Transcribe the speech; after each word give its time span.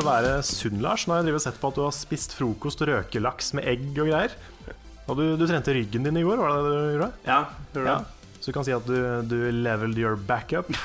Til 0.00 0.08
å 0.08 0.12
være 0.14 0.36
sunn, 0.46 0.78
Lars. 0.84 1.04
Nå 1.06 1.14
har 1.14 1.20
jeg 1.20 1.28
drivet 1.30 1.42
og 1.42 1.46
sett 1.48 1.58
på 1.60 1.68
at 1.72 1.76
du 1.76 1.82
har 1.84 1.92
spist 1.96 2.32
frokost 2.38 2.80
og 2.84 2.88
røkelaks 2.90 3.52
med 3.58 3.68
egg 3.68 3.90
og 3.98 4.08
greier. 4.08 4.32
Og 5.10 5.18
du, 5.18 5.24
du 5.36 5.44
trente 5.50 5.74
ryggen 5.74 6.06
din 6.06 6.20
i 6.20 6.24
går, 6.24 6.40
var 6.40 6.56
det 6.56 6.70
det 6.70 6.80
du 6.80 6.94
gjorde? 6.94 7.10
Ja, 7.26 7.40
gjorde 7.74 7.84
det. 7.84 7.92
Ja. 7.92 8.16
Så 8.40 8.48
du 8.48 8.54
kan 8.56 8.64
si 8.64 8.72
at 8.72 8.86
du, 8.88 8.94
du 9.28 9.34
leveled 9.52 9.98
your 10.00 10.16
backup. 10.16 10.70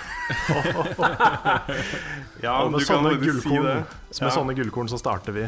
Ja, 2.44 2.58
Og 2.66 2.74
med 2.74 2.84
sånne 2.86 3.14
gullkorn, 3.22 3.42
si 3.56 3.62
det. 3.64 4.26
med 4.26 4.34
sånne 4.36 4.54
gullkorn 4.58 4.90
så 4.92 4.98
starter 5.00 5.34
vi 5.34 5.46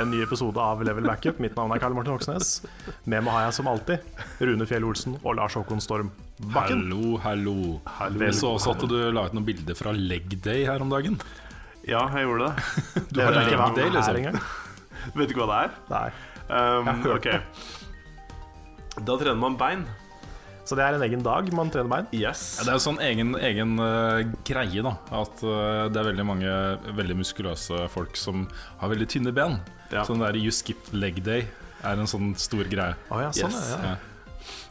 en 0.00 0.08
ny 0.10 0.22
episode 0.24 0.58
av 0.62 0.80
Level 0.86 1.04
Backup. 1.06 1.38
Mitt 1.42 1.54
navn 1.58 1.74
er 1.74 1.82
Karl 1.82 1.94
Martin 1.94 2.14
Hoksnes. 2.14 2.48
Med 3.04 3.22
meg 3.26 3.34
har 3.36 3.44
jeg 3.48 3.58
som 3.58 3.68
alltid 3.70 4.40
Rune 4.40 4.66
Fjell 4.70 4.86
Olsen 4.88 5.18
og 5.20 5.36
Lars 5.38 5.54
Håkon 5.58 5.82
Storm 5.84 6.10
Bakken. 6.54 6.86
Hallo, 6.88 7.20
hallo. 7.26 7.56
Jeg 8.24 8.34
så 8.40 8.54
også 8.56 8.72
at 8.74 8.86
du 8.90 8.96
la 9.14 9.28
ut 9.28 9.36
noen 9.36 9.46
bilder 9.46 9.78
fra 9.78 9.92
leg 9.94 10.32
day 10.42 10.64
her 10.66 10.82
om 10.82 10.90
dagen. 10.90 11.20
Ja, 11.88 12.02
jeg 12.14 12.26
gjorde 12.28 12.50
det. 12.50 12.64
Det 13.14 13.24
har 13.24 13.38
ikke 13.40 13.60
vært 13.60 13.78
det, 13.78 13.86
det 13.86 13.94
liksom. 13.94 14.12
er 14.12 14.18
engang. 14.20 14.42
Vet 15.16 15.30
du 15.30 15.32
ikke 15.34 15.46
hva 15.46 15.48
det 15.50 15.62
er? 15.64 15.78
Nei. 15.90 16.08
Um, 16.50 16.90
ok. 17.16 17.28
Da 19.06 19.16
trener 19.16 19.38
man 19.40 19.56
bein. 19.58 19.86
Så 20.68 20.76
det 20.78 20.84
er 20.84 20.94
en 20.94 21.02
egen 21.02 21.22
dag 21.24 21.48
man 21.56 21.70
trener 21.72 21.90
bein. 21.90 22.08
Yes. 22.14 22.42
Ja, 22.60 22.66
det 22.68 22.72
er 22.74 22.76
jo 22.78 22.84
sånn 22.84 23.00
egen, 23.02 23.32
egen 23.42 23.72
uh, 23.80 24.20
greie, 24.46 24.84
da. 24.86 24.92
At 25.22 25.40
uh, 25.42 25.88
det 25.90 25.98
er 25.98 26.08
veldig 26.12 26.26
mange 26.28 26.52
veldig 26.98 27.16
muskuløse 27.22 27.88
folk 27.90 28.18
som 28.20 28.44
har 28.82 28.92
veldig 28.92 29.08
tynne 29.10 29.32
ben. 29.34 29.58
Ja. 29.90 30.04
Sånn 30.06 30.22
der 30.22 30.38
you 30.38 30.52
skip 30.54 30.92
leg 30.94 31.18
day 31.26 31.46
er 31.82 31.98
en 31.98 32.10
sånn 32.10 32.34
stor 32.38 32.68
greie. 32.70 32.94
Oh, 33.08 33.18
ja, 33.24 33.32
sånn, 33.34 33.50
Yes. 33.56 33.72
ja. 33.72 33.94
Ja. 33.94 33.96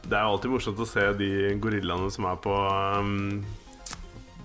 Det 0.05 0.15
er 0.15 0.23
alltid 0.23 0.53
morsomt 0.53 0.79
å 0.79 0.87
se 0.87 1.03
de 1.19 1.31
gorillaene 1.61 2.07
som 2.13 2.25
er 2.29 2.37
på 2.41 2.53
um, 2.53 3.41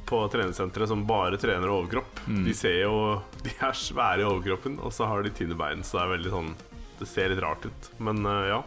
På 0.04 0.20
treningssenteret 0.28 0.90
som 0.90 1.06
bare 1.08 1.38
trener 1.40 1.72
overkropp. 1.72 2.20
De 2.26 2.54
ser 2.56 2.82
jo 2.82 3.22
De 3.44 3.54
er 3.54 3.78
svære 3.78 4.24
i 4.24 4.28
overkroppen, 4.28 4.78
og 4.84 4.92
så 4.92 5.08
har 5.08 5.24
de 5.24 5.32
tynne 5.34 5.56
bein, 5.58 5.84
så 5.84 5.98
det 5.98 6.04
er 6.04 6.14
veldig 6.18 6.36
sånn 6.36 6.52
Det 7.00 7.08
ser 7.10 7.32
litt 7.32 7.42
rart 7.44 7.66
ut. 7.66 7.90
Men 8.04 8.22
uh, 8.28 8.44
ja. 8.50 8.62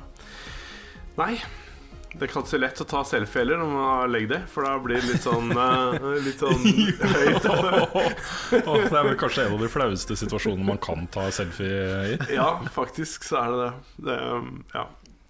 Nei. 1.18 1.38
Det 2.18 2.24
er 2.24 2.31
ikke 2.31 2.42
så 2.50 2.58
lett 2.58 2.80
å 2.81 2.86
ta 2.88 3.03
selfie 3.06 3.44
heller 3.44 3.59
når 3.62 3.70
man 3.70 3.84
har 3.86 4.09
leg 4.09 4.25
day, 4.31 4.46
for 4.50 4.66
da 4.66 4.78
blir 4.81 4.98
det 4.98 5.12
litt 5.12 5.25
sånn 5.25 5.52
uh, 5.53 5.94
Litt 6.28 6.42
sånn 6.42 6.64
høyt. 6.64 7.46
oh, 7.52 8.80
det 8.81 8.96
er 8.96 9.09
vel 9.12 9.18
kanskje 9.19 9.46
en 9.46 9.58
av 9.58 9.62
de 9.62 9.69
flaueste 9.69 10.18
situasjonene 10.18 10.66
man 10.66 10.81
kan 10.81 11.06
ta 11.14 11.28
selfie 11.36 12.16
i. 12.16 12.18
Ja, 12.34 12.56
faktisk 12.74 13.28
så 13.28 13.44
er 13.44 13.54
det 13.54 13.59
det. 13.68 14.08
det 14.08 14.18
um, 14.34 14.64
ja. 14.74 14.88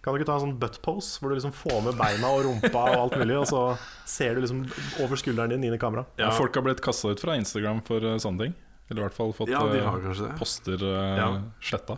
Kan 0.08 0.16
du 0.16 0.22
ikke 0.22 0.30
ta 0.30 0.36
en 0.38 0.44
sånn 0.46 0.54
butt 0.56 0.78
pose, 0.86 1.18
hvor 1.20 1.34
du 1.34 1.36
liksom 1.36 1.52
får 1.52 1.82
med 1.84 1.98
beina 2.00 2.30
og 2.32 2.46
rumpa 2.46 2.80
og 2.94 3.02
alt 3.02 3.16
mulig, 3.20 3.36
og 3.42 3.50
så 3.50 3.64
ser 4.08 4.38
du 4.38 4.46
liksom 4.46 4.62
over 5.04 5.20
skulderen 5.20 5.52
din 5.52 5.66
inn 5.68 5.74
i 5.76 5.80
kamera? 5.82 6.06
Ja. 6.16 6.30
Folk 6.32 6.56
har 6.56 6.64
blitt 6.64 6.80
kasta 6.86 7.12
ut 7.12 7.20
fra 7.20 7.36
Instagram 7.36 7.82
for 7.84 8.00
eh, 8.00 8.16
sånne 8.24 8.46
ting. 8.46 8.54
Eller 8.88 9.02
i 9.02 9.04
hvert 9.04 9.18
fall 9.18 9.34
fått 9.36 9.52
Ja, 9.52 9.66
de 9.68 9.82
eh, 9.82 9.84
har 9.84 10.30
poster 10.40 10.80
uh, 10.80 11.18
Ja. 11.20 11.26
sletta. 11.60 11.98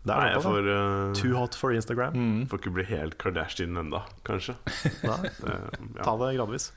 Det 0.00 0.14
er 0.16 0.30
jeg 0.32 0.40
for 0.46 0.56
får, 0.56 0.70
uh, 0.72 1.12
Too 1.20 1.34
hot 1.36 1.58
for 1.60 1.76
Instagram. 1.76 2.16
får 2.48 2.62
ikke 2.62 2.72
bli 2.78 2.86
helt 2.88 3.18
Kardashian 3.20 3.76
enda, 3.76 4.00
kanskje. 4.24 4.56
Nei, 5.10 5.18
Det, 5.28 5.58
ja. 5.98 6.06
ta 6.08 6.16
det 6.24 6.32
gradvis. 6.38 6.70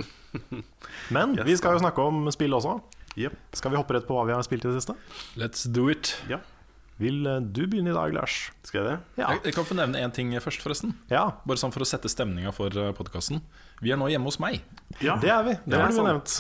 Men 1.15 1.37
Yes, 1.39 1.47
vi 1.47 1.55
skal 1.63 1.79
jo 1.79 1.85
snakke 1.85 2.03
om 2.03 2.27
spill 2.35 2.59
også. 2.59 2.81
Yep. 3.15 3.39
Skal 3.55 3.71
vi 3.71 3.79
hoppe 3.79 3.95
rett 3.95 4.11
på 4.11 4.19
hva 4.19 4.27
vi 4.27 4.35
har 4.35 4.43
spilt 4.43 4.67
i 4.67 4.73
det 4.73 4.83
siste? 4.83 4.99
Let's 5.39 5.63
do 5.71 5.87
it. 5.87 6.17
Vil 7.01 7.25
eh, 7.27 7.41
du 7.43 7.65
begynne 7.67 7.91
i 7.91 7.95
dag, 7.97 8.13
Lars? 8.15 8.37
Skal 8.63 8.81
jeg 8.81 8.87
det? 8.89 8.97
Ja. 9.19 9.33
Jeg, 9.35 9.43
jeg 9.49 9.57
kan 9.57 9.67
få 9.67 9.77
nevne 9.77 9.99
én 9.99 10.13
ting 10.15 10.31
først, 10.39 10.63
forresten. 10.63 10.95
ja. 11.11 11.25
Bare 11.45 11.59
sånn 11.59 11.73
for 11.75 11.83
å 11.83 11.87
sette 11.89 12.11
stemninga 12.11 12.53
for 12.55 12.71
podkasten. 12.97 13.41
Vi 13.83 13.91
er 13.91 13.99
nå 13.99 14.07
hjemme 14.11 14.29
hos 14.31 14.39
meg. 14.39 14.61
Ja. 15.03 15.17
Det 15.21 15.31
er 15.33 15.43
vi. 15.47 15.57
Det 15.65 15.75
Ja, 15.75 15.85
har 15.85 15.91
du 15.91 15.97
sant. 15.99 16.11
nevnt. 16.11 16.35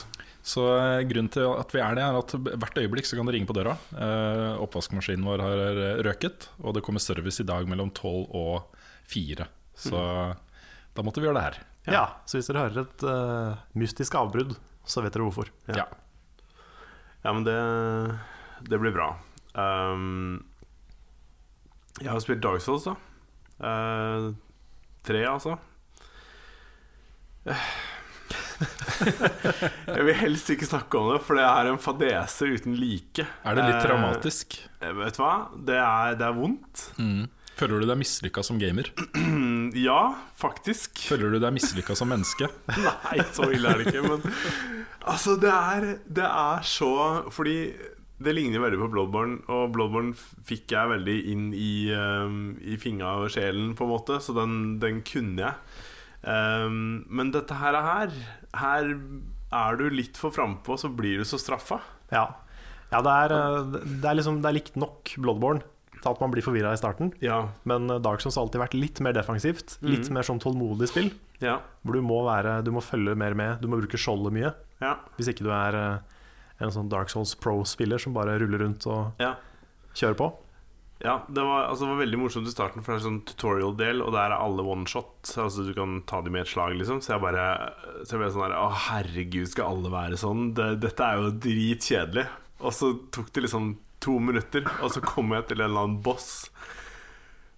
Så 0.45 0.61
eh, 0.77 1.01
grunnen 1.09 1.31
til 1.33 1.47
at 1.49 1.71
vi 1.73 1.81
er 1.81 1.95
det, 1.97 2.03
er 2.05 2.17
at 2.19 2.33
hvert 2.61 2.77
øyeblikk 2.77 3.07
så 3.09 3.17
kan 3.17 3.25
det 3.25 3.33
ringe 3.33 3.49
på 3.49 3.55
døra. 3.57 3.73
Eh, 3.97 4.59
oppvaskmaskinen 4.61 5.25
vår 5.25 5.41
har 5.41 5.61
eh, 5.65 6.01
røket, 6.05 6.51
og 6.61 6.77
det 6.77 6.83
kommer 6.85 7.01
service 7.01 7.41
i 7.41 7.47
dag 7.49 7.65
mellom 7.67 7.89
tolv 7.97 8.29
og 8.29 8.83
fire. 9.09 9.47
Så 9.75 9.97
da 10.95 11.03
måtte 11.03 11.19
vi 11.19 11.27
gjøre 11.27 11.39
det 11.41 11.47
her. 11.47 11.57
Ja. 11.89 12.03
Så 12.29 12.37
hvis 12.37 12.47
dere 12.47 12.61
hører 12.63 12.85
et 12.85 13.03
uh, 13.03 13.57
mystisk 13.77 14.15
avbrudd, 14.17 14.53
så 14.87 15.03
vet 15.03 15.13
dere 15.13 15.25
hvorfor. 15.27 15.49
Ja. 15.67 15.83
Ja, 17.25 17.33
men 17.33 17.43
det, 17.43 17.57
det 18.69 18.79
blir 18.81 18.93
bra. 18.95 19.09
Um, 19.55 20.43
jeg 22.01 22.11
har 22.11 22.19
spilt 22.23 22.43
Dark 22.43 22.61
Souls, 22.63 22.83
da. 22.89 22.95
Uh, 23.59 24.33
tre, 25.07 25.21
altså. 25.31 25.55
jeg 29.95 30.03
vil 30.07 30.17
helst 30.17 30.49
ikke 30.53 30.67
snakke 30.67 30.99
om 30.99 31.11
det, 31.13 31.21
for 31.25 31.37
det 31.39 31.45
er 31.45 31.69
en 31.71 31.79
fadese 31.81 32.47
uten 32.55 32.75
like. 32.79 33.25
Er 33.45 33.55
det 33.57 33.63
litt 33.67 33.77
Eh, 33.79 33.85
traumatisk? 33.87 34.57
vet 34.81 35.17
du 35.17 35.21
hva? 35.23 35.33
Det 35.67 35.77
er, 35.79 36.15
det 36.19 36.27
er 36.27 36.35
vondt. 36.37 36.85
Mm. 36.99 37.25
Føler 37.55 37.79
du 37.79 37.87
deg 37.87 37.99
mislykka 38.01 38.43
som 38.43 38.59
gamer? 38.61 38.91
Ja, 39.75 40.15
faktisk. 40.39 41.01
Føler 41.09 41.33
du 41.33 41.39
deg 41.41 41.51
mislykka 41.55 41.95
som 41.97 42.07
menneske? 42.11 42.47
Nei, 42.85 43.17
så 43.35 43.47
ille 43.51 43.67
er 43.71 43.81
det 43.81 43.89
ikke. 43.89 44.03
Men 44.07 44.21
altså, 45.03 45.35
det 45.41 45.51
er, 45.51 45.87
det 46.07 46.23
er 46.27 46.61
så 46.69 46.91
Fordi 47.33 47.55
det 48.23 48.33
ligner 48.35 48.61
veldig 48.63 48.79
på 48.79 48.91
Bloodborne, 48.93 49.41
og 49.51 49.73
Bloodborne 49.75 50.13
fikk 50.47 50.71
jeg 50.71 50.91
veldig 50.93 51.15
inn 51.33 51.49
i, 51.57 51.91
um, 51.91 52.55
i 52.63 52.77
fingra 52.79 53.17
og 53.25 53.31
sjelen, 53.33 53.73
på 53.75 53.83
en 53.87 53.91
måte, 53.91 54.21
så 54.23 54.35
den, 54.37 54.77
den 54.79 55.01
kunne 55.07 55.49
jeg. 55.49 55.83
Um, 56.25 57.03
men 57.11 57.29
dette 57.35 57.53
her, 57.59 57.75
er 57.77 57.85
her 57.85 58.09
Her 58.55 58.95
er 59.53 59.77
du 59.77 59.83
litt 59.93 60.17
for 60.17 60.33
frampå, 60.33 60.73
så 60.81 60.89
blir 60.89 61.21
du 61.21 61.27
så 61.27 61.37
straffa. 61.37 61.77
Ja, 62.11 62.25
ja 62.89 63.01
det, 63.05 63.11
er, 63.25 63.33
eh, 63.35 63.75
det 64.01 64.09
er 64.09 64.17
liksom 64.17 64.39
Det 64.41 64.49
er 64.49 64.55
likt 64.57 64.75
nok 64.79 65.11
Bloodborne 65.21 65.61
til 65.95 66.09
at 66.11 66.19
man 66.21 66.33
blir 66.33 66.43
forvirra 66.45 66.73
i 66.75 66.79
starten. 66.79 67.11
Ja, 67.23 67.49
Men 67.69 67.89
eh, 67.89 68.01
Dark 68.03 68.21
Souls 68.21 68.35
har 68.39 68.45
alltid 68.47 68.61
vært 68.63 68.75
litt 68.77 68.99
mer 69.05 69.13
defensivt. 69.15 69.77
Litt 69.85 70.09
mer 70.13 70.25
som 70.27 70.41
tålmodig 70.41 70.89
spill. 70.91 71.11
ja, 71.41 71.59
Hvor 71.83 71.97
du 71.97 72.01
må, 72.05 72.19
være, 72.27 72.59
du 72.65 72.71
må 72.75 72.81
følge 72.83 73.15
mer 73.17 73.37
med. 73.37 73.61
Du 73.61 73.69
må 73.69 73.79
bruke 73.81 73.97
skjoldet 74.01 74.33
mye. 74.35 74.51
ja, 74.81 74.95
Hvis 75.17 75.29
ikke 75.33 75.45
du 75.47 75.51
er 75.55 75.77
eh, 75.79 76.14
en 76.63 76.73
sånn 76.73 76.89
Dark 76.91 77.11
Souls 77.11 77.35
Pro-spiller 77.39 78.01
som 78.01 78.15
bare 78.15 78.37
ruller 78.41 78.63
rundt 78.63 78.87
og 78.87 79.21
ja. 79.21 79.35
kjører 79.97 80.19
på. 80.19 80.31
Ja, 81.03 81.25
det 81.27 81.43
var, 81.43 81.65
altså, 81.67 81.83
det 81.83 81.91
var 81.91 81.99
veldig 81.99 82.19
morsomt 82.21 82.47
i 82.47 82.53
starten, 82.53 82.83
for 82.83 82.93
det 82.93 83.01
er 83.01 83.05
sånn 83.09 83.19
tutorial-del, 83.27 83.99
og 84.01 84.13
der 84.15 84.31
er 84.31 84.37
alle 84.39 84.63
one 84.63 84.87
shot. 84.87 85.27
Altså 85.35 85.65
Du 85.67 85.73
kan 85.75 85.97
ta 86.07 86.21
dem 86.23 86.37
i 86.37 86.41
et 86.41 86.49
slag, 86.49 86.77
liksom. 86.79 87.01
Så 87.03 87.15
jeg 87.15 87.23
bare 87.25 87.47
Så 88.05 88.15
jeg 88.15 88.21
ble 88.21 88.29
sånn 88.31 88.45
her 88.47 88.55
Å, 88.61 88.69
herregud, 88.87 89.49
skal 89.51 89.75
alle 89.75 89.91
være 89.91 90.19
sånn? 90.21 90.53
Det, 90.55 90.69
dette 90.85 91.09
er 91.09 91.19
jo 91.19 91.33
dritkjedelig. 91.43 92.25
Og 92.63 92.73
så 92.73 92.93
tok 93.13 93.33
det 93.35 93.43
liksom 93.43 93.73
to 94.05 94.15
minutter, 94.23 94.63
og 94.85 94.93
så 94.93 95.01
kom 95.03 95.33
jeg 95.35 95.49
til 95.49 95.59
en 95.59 95.67
eller 95.67 95.87
annen 95.87 96.01
boss 96.05 96.47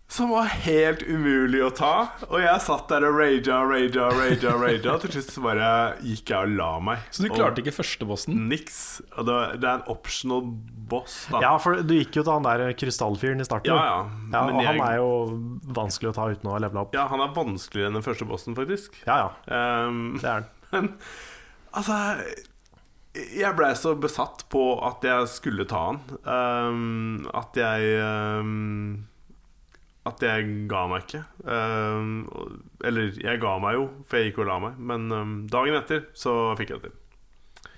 som 0.07 0.30
var 0.31 0.48
helt 0.63 1.01
umulig 1.04 1.59
å 1.65 1.69
ta. 1.75 1.94
Og 2.30 2.38
jeg 2.39 2.62
satt 2.63 2.88
der 2.88 3.04
og 3.09 3.18
raga, 3.19 3.57
raga, 3.68 4.06
raga. 4.15 4.54
raga 4.62 4.94
Til 5.04 5.12
slutt 5.18 5.33
så 5.33 5.42
bare 5.44 5.68
gikk 6.00 6.31
jeg 6.31 6.48
og 6.48 6.54
la 6.56 6.69
meg. 6.80 7.01
Så 7.12 7.25
du 7.25 7.30
klarte 7.33 7.59
ikke 7.59 7.74
første 7.75 8.07
bossen? 8.07 8.38
Niks. 8.48 8.77
Og 9.18 9.27
det, 9.27 9.36
var- 9.36 9.57
det 9.59 9.68
er 9.68 9.81
en 9.81 9.92
optional 9.92 10.45
boss, 10.88 11.18
da. 11.31 11.42
Ja, 11.44 11.51
for 11.59 11.81
du 11.83 11.92
gikk 11.98 12.15
jo 12.21 12.24
til 12.24 12.31
han 12.38 12.48
der 12.48 12.71
krystallfyren 12.80 13.44
i 13.44 13.48
starten. 13.50 13.74
Ja, 13.75 13.83
ja. 13.83 13.98
ja 14.31 14.44
og 14.48 14.56
og 14.56 14.69
han 14.69 14.80
er 14.88 14.95
jo 15.01 15.09
vanskelig 15.75 16.13
å 16.13 16.15
ta 16.15 16.30
uten 16.31 16.48
å 16.50 16.56
ha 16.56 16.62
levela 16.63 16.86
opp. 16.88 16.95
Ja, 16.95 17.07
han 17.12 17.24
er 17.27 17.36
vanskeligere 17.36 17.92
enn 17.92 18.00
den 18.00 18.07
første 18.07 18.30
bossen, 18.31 18.56
faktisk. 18.57 18.95
Ja, 19.03 19.18
ja. 19.25 19.88
Um, 19.89 20.15
Det 20.21 20.31
er 20.31 20.39
han. 20.39 20.48
Men 20.71 20.89
altså 21.75 21.98
Jeg 23.18 23.56
blei 23.57 23.69
så 23.80 23.94
besatt 24.00 24.44
på 24.51 24.63
at 24.88 25.03
jeg 25.07 25.27
skulle 25.36 25.68
ta 25.68 25.83
han. 25.92 26.01
Um, 26.24 27.27
at 27.36 27.60
jeg 27.60 28.00
um, 28.03 29.06
At 30.07 30.24
jeg 30.24 30.48
ga 30.71 30.81
meg 30.92 31.06
ikke. 31.06 31.21
Um, 31.44 32.12
eller 32.86 33.13
jeg 33.21 33.42
ga 33.44 33.54
meg 33.63 33.77
jo, 33.77 33.86
for 34.07 34.19
jeg 34.21 34.31
gikk 34.31 34.42
og 34.45 34.50
la 34.50 34.57
meg. 34.63 34.81
Men 34.92 35.07
um, 35.13 35.36
dagen 35.51 35.77
etter 35.80 36.06
så 36.18 36.33
fikk 36.59 36.74
jeg 36.75 36.83
det 36.83 36.92
til. 36.92 37.71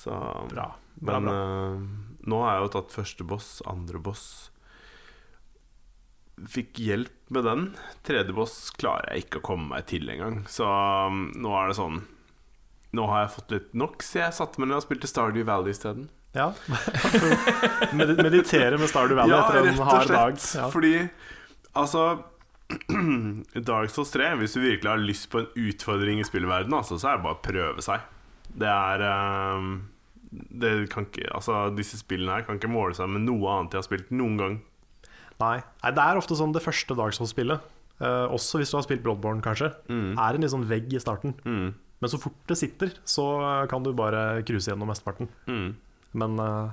Så 0.00 0.14
Bra. 0.52 0.70
Bra, 1.00 1.18
Men 1.20 1.28
bra. 1.28 1.40
uh, 1.40 2.16
nå 2.30 2.38
har 2.44 2.56
jeg 2.58 2.66
jo 2.66 2.72
tatt 2.76 2.94
første 2.98 3.26
boss, 3.28 3.50
andre 3.70 4.00
boss. 4.02 4.24
Fikk 6.48 6.78
hjelp 6.80 7.12
med 7.36 7.44
den. 7.44 7.66
Tredje 8.06 8.32
boss 8.36 8.54
klarer 8.80 9.10
jeg 9.12 9.26
ikke 9.26 9.40
å 9.42 9.46
komme 9.50 9.68
meg 9.74 9.84
til 9.90 10.08
engang. 10.12 10.42
Så 10.48 10.64
um, 10.68 11.26
nå 11.36 11.52
er 11.60 11.68
det 11.72 11.76
sånn 11.80 12.00
Nå 12.96 13.04
har 13.06 13.20
jeg 13.22 13.34
fått 13.36 13.52
litt 13.54 13.74
nok, 13.78 14.00
så 14.02 14.18
jeg 14.24 14.34
satte 14.34 14.58
meg 14.58 14.66
ned 14.72 14.80
og 14.80 14.82
spilte 14.82 15.06
Stardew 15.06 15.44
Valley 15.46 15.70
isteden. 15.76 16.08
Ja. 16.34 16.48
Meditere 17.94 18.78
med 18.80 18.88
Stardew 18.90 19.14
Valley 19.20 19.36
etter 19.36 19.68
en 19.70 19.78
hard 19.86 20.10
dag. 20.10 20.40
Ja. 20.56 20.64
Fordi 20.74 20.94
altså 21.78 22.04
Dark 23.70 23.90
Souls 23.90 24.12
3, 24.14 24.34
hvis 24.40 24.54
du 24.54 24.60
virkelig 24.62 24.90
har 24.90 25.02
lyst 25.02 25.30
på 25.32 25.42
en 25.42 25.50
utfordring 25.58 26.20
i 26.22 26.26
spillverdenen, 26.26 26.76
altså, 26.78 26.98
så 27.00 27.10
er 27.12 27.18
det 27.18 27.26
bare 27.26 27.38
å 27.38 27.44
prøve 27.44 27.84
seg. 27.84 28.06
Det 28.50 28.70
er 28.70 29.04
um, 29.58 29.72
det 30.30 30.72
kan 30.90 31.06
ikke, 31.06 31.26
altså, 31.34 31.68
Disse 31.74 31.98
spillene 32.00 32.38
her 32.38 32.46
kan 32.46 32.58
ikke 32.58 32.70
måle 32.70 32.94
seg 32.98 33.10
med 33.10 33.24
noe 33.26 33.50
annet 33.54 33.74
jeg 33.74 33.82
har 33.82 33.88
spilt 33.88 34.14
noen 34.14 34.38
gang. 34.40 34.56
Nei. 35.40 35.58
Nei, 35.82 35.92
det 35.96 36.04
er 36.04 36.20
ofte 36.20 36.38
sånn 36.38 36.54
det 36.54 36.62
første 36.64 36.96
Dark 36.98 37.16
Souls-spillet, 37.16 37.62
uh, 38.02 38.26
også 38.30 38.60
hvis 38.60 38.72
du 38.72 38.78
har 38.78 38.86
spilt 38.86 39.04
Bloodborne, 39.06 39.42
kanskje, 39.44 39.72
er 39.90 40.36
en 40.36 40.44
litt 40.44 40.54
sånn 40.54 40.68
vegg 40.70 40.92
i 40.94 41.02
starten. 41.02 41.34
Mm. 41.46 41.70
Men 42.00 42.12
så 42.12 42.20
fort 42.20 42.36
det 42.48 42.56
sitter, 42.56 42.94
så 43.08 43.24
kan 43.68 43.84
du 43.84 43.92
bare 43.96 44.40
cruise 44.48 44.70
gjennom 44.70 44.88
mesteparten. 44.88 45.28
Mm. 45.50 45.74
Men 46.20 46.38
uh, 46.40 46.70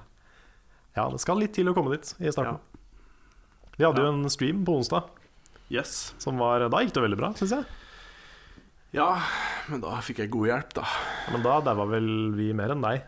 ja, 0.97 1.07
det 1.13 1.19
skal 1.21 1.41
litt 1.41 1.53
til 1.57 1.69
å 1.69 1.75
komme 1.77 1.93
dit 1.95 2.13
i 2.23 2.31
starten. 2.33 2.61
Vi 3.77 3.85
hadde 3.85 4.01
jo 4.03 4.09
en 4.13 4.29
stream 4.33 4.63
på 4.65 4.77
onsdag, 4.79 5.09
Yes. 5.69 6.13
som 6.17 6.37
var 6.39 6.63
Da 6.71 6.79
gikk 6.81 6.93
det 6.95 7.03
veldig 7.03 7.17
bra, 7.19 7.33
syns 7.37 7.51
jeg. 7.57 7.65
Ja, 8.95 9.09
men 9.67 9.81
da 9.83 9.97
fikk 10.01 10.21
jeg 10.23 10.31
god 10.31 10.47
hjelp, 10.47 10.73
da. 10.79 10.85
Men 11.33 11.43
da 11.43 11.57
daua 11.61 11.85
vel 11.91 12.07
vi 12.37 12.53
mer 12.55 12.71
enn 12.73 12.81
deg. 12.85 13.03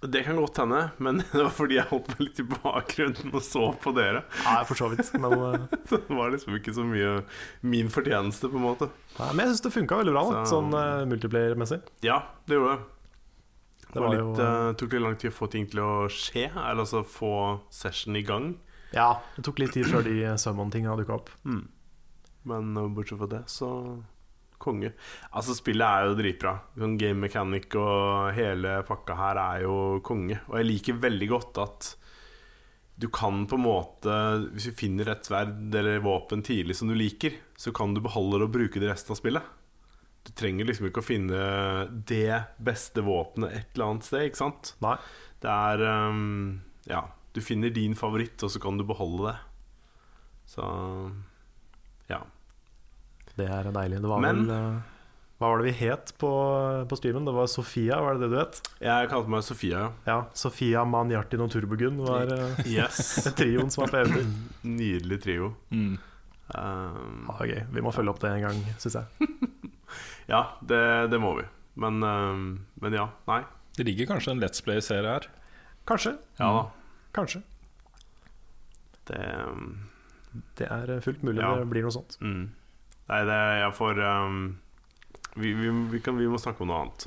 Det 0.00 0.22
kan 0.24 0.38
godt 0.40 0.56
hende, 0.62 0.78
men 0.98 1.18
det 1.32 1.42
var 1.44 1.52
fordi 1.52 1.76
jeg 1.76 1.84
holdt 1.90 2.08
meg 2.14 2.22
litt 2.24 2.38
i 2.40 2.46
bakgrunnen 2.48 3.34
og 3.36 3.42
så 3.44 3.66
på 3.82 3.92
dere. 3.94 4.22
Nei, 4.46 4.62
for 4.64 4.80
så 4.80 4.88
vidt. 4.94 5.10
Men, 5.20 5.34
eh, 5.50 5.66
det 5.92 6.00
var 6.08 6.32
liksom 6.32 6.56
ikke 6.56 6.72
så 6.72 6.86
mye 6.88 7.10
min 7.68 7.92
fortjeneste, 7.92 8.48
på 8.48 8.56
en 8.56 8.64
måte. 8.64 8.88
nei, 9.18 9.28
men 9.34 9.44
jeg 9.44 9.52
syns 9.52 9.66
det 9.68 9.74
funka 9.76 10.00
veldig 10.00 10.14
bra, 10.16 10.24
Så- 10.30 10.46
sånn 10.56 10.72
uh, 10.72 11.04
multiplayer-messig. 11.10 11.82
Ja, 12.08 12.22
det 12.48 12.56
gjorde 12.56 12.78
det. 12.78 12.88
Det, 13.90 13.98
var 14.00 14.06
var 14.06 14.16
litt, 14.16 14.24
jo- 14.24 14.48
uh, 14.48 14.72
tok 14.80 14.96
litt 14.96 15.04
lang 15.04 15.20
tid 15.20 15.34
å 15.34 15.36
få 15.36 15.50
ting 15.52 15.68
til 15.68 15.84
å 15.84 15.92
skje, 16.08 16.48
eller 16.48 16.80
altså 16.86 17.04
få 17.04 17.34
session 17.68 18.16
i 18.16 18.24
gang. 18.24 18.54
Ja, 18.94 19.20
det 19.36 19.44
tok 19.46 19.60
litt 19.62 19.76
tid 19.76 19.86
før 19.90 20.02
de 20.06 20.16
Summon-tinga 20.40 20.96
dukka 20.98 21.20
opp. 21.20 21.30
Men 21.44 22.76
eh, 22.76 22.88
bortsett 22.94 23.20
fra 23.20 23.30
det, 23.30 23.44
så 23.50 23.70
konge. 24.60 24.92
Altså, 25.32 25.56
spillet 25.56 25.86
er 25.86 26.08
jo 26.08 26.18
dritbra. 26.18 26.54
Sånn 26.78 26.98
game 27.00 27.22
mechanic 27.24 27.72
og 27.80 28.34
hele 28.36 28.80
pakka 28.88 29.16
her 29.16 29.40
er 29.40 29.64
jo 29.64 29.76
konge. 30.04 30.40
Og 30.50 30.58
jeg 30.60 30.68
liker 30.68 31.00
veldig 31.00 31.30
godt 31.30 31.62
at 31.64 31.90
du 33.00 33.06
kan 33.08 33.46
på 33.48 33.56
en 33.56 33.62
måte 33.64 34.14
Hvis 34.52 34.66
du 34.68 34.74
finner 34.76 35.08
et 35.08 35.24
sverd 35.24 35.72
eller 35.72 36.02
våpen 36.04 36.42
tidlig 36.44 36.76
som 36.76 36.90
du 36.90 36.96
liker, 36.98 37.38
så 37.56 37.72
kan 37.72 37.94
du 37.96 38.02
beholde 38.04 38.42
det 38.42 38.50
og 38.50 38.58
bruke 38.58 38.82
det 38.82 38.90
resten 38.90 39.14
av 39.14 39.20
spillet. 39.22 39.46
Du 40.28 40.34
trenger 40.36 40.68
liksom 40.68 40.90
ikke 40.90 41.00
å 41.00 41.06
finne 41.06 41.44
det 42.10 42.42
beste 42.60 43.00
våpenet 43.06 43.54
et 43.56 43.70
eller 43.72 43.86
annet 43.94 44.04
sted, 44.04 44.26
ikke 44.28 44.42
sant? 44.42 44.74
Nei. 44.84 44.98
Det 45.40 45.48
er 45.48 45.86
um, 46.12 46.60
Ja, 46.90 47.06
du 47.32 47.40
finner 47.44 47.70
din 47.70 47.94
favoritt, 47.98 48.42
og 48.42 48.50
så 48.50 48.60
kan 48.62 48.78
du 48.80 48.84
beholde 48.86 49.30
det. 49.30 49.36
Så 50.50 50.64
ja. 52.10 52.22
Det 53.36 53.46
er 53.46 53.70
deilig. 53.72 54.00
Det 54.02 54.08
var 54.10 54.20
Men- 54.24 54.46
vel 54.46 54.56
eh, 54.56 54.80
Hva 55.40 55.48
var 55.48 55.62
det 55.62 55.70
vi 55.70 55.86
het 55.86 56.10
på, 56.20 56.30
på 56.90 56.96
streamen? 56.98 57.24
Det 57.24 57.32
var 57.32 57.46
Sofia, 57.48 58.00
var 58.04 58.18
det 58.18 58.26
det 58.26 58.30
du 58.34 58.38
het? 58.42 58.58
Jeg 58.84 59.08
kalte 59.08 59.30
meg 59.32 59.44
Sofia. 59.46 59.86
Ja. 60.04 60.18
Sofia 60.36 60.82
Manjartin 60.84 61.40
og 61.40 61.48
Turbogun 61.54 61.96
var 62.04 62.28
uh, 62.28 62.58
Yes. 62.68 62.98
trioen 63.38 63.70
som 63.72 63.86
var 63.86 63.94
på 63.94 64.02
eventyr. 64.02 64.26
Nydelig 64.80 65.20
trio. 65.24 65.54
Mm. 65.70 65.94
Um, 66.50 67.30
ah, 67.30 67.38
okay. 67.38 67.62
Vi 67.72 67.80
må 67.80 67.92
følge 67.94 68.10
opp 68.12 68.20
det 68.20 68.34
en 68.34 68.42
gang, 68.48 68.60
syns 68.82 68.98
jeg. 68.98 69.30
ja, 70.34 70.42
det, 70.60 70.82
det 71.14 71.22
må 71.22 71.32
vi. 71.38 71.46
Men, 71.80 72.02
um, 72.04 72.44
men 72.82 72.98
ja. 72.98 73.06
Nei. 73.30 73.40
Det 73.78 73.86
ligger 73.86 74.10
kanskje 74.10 74.34
en 74.34 74.42
Let's 74.42 74.60
Play-serie 74.66 75.14
her. 75.14 75.30
Kanskje. 75.88 76.16
Ja 76.42 76.50
da. 76.58 76.66
Kanskje. 77.16 77.42
Det 79.10 79.20
um, 79.46 79.70
Det 80.58 80.66
er 80.70 80.96
eh, 80.96 81.00
fullt 81.04 81.22
mulig 81.26 81.42
Ja. 81.42 81.56
det 81.58 81.68
blir 81.70 81.86
noe 81.86 81.94
sånt. 81.94 82.18
mm. 82.22 82.50
Nei, 83.10 83.22
det 83.26 83.38
jeg 83.58 83.72
får 83.74 83.98
um, 84.06 84.42
vi, 85.34 85.52
vi, 85.54 85.70
vi, 85.90 86.00
kan, 86.02 86.16
vi 86.18 86.26
må 86.30 86.38
snakke 86.38 86.62
om 86.64 86.70
noe 86.70 86.84
annet. 86.84 87.06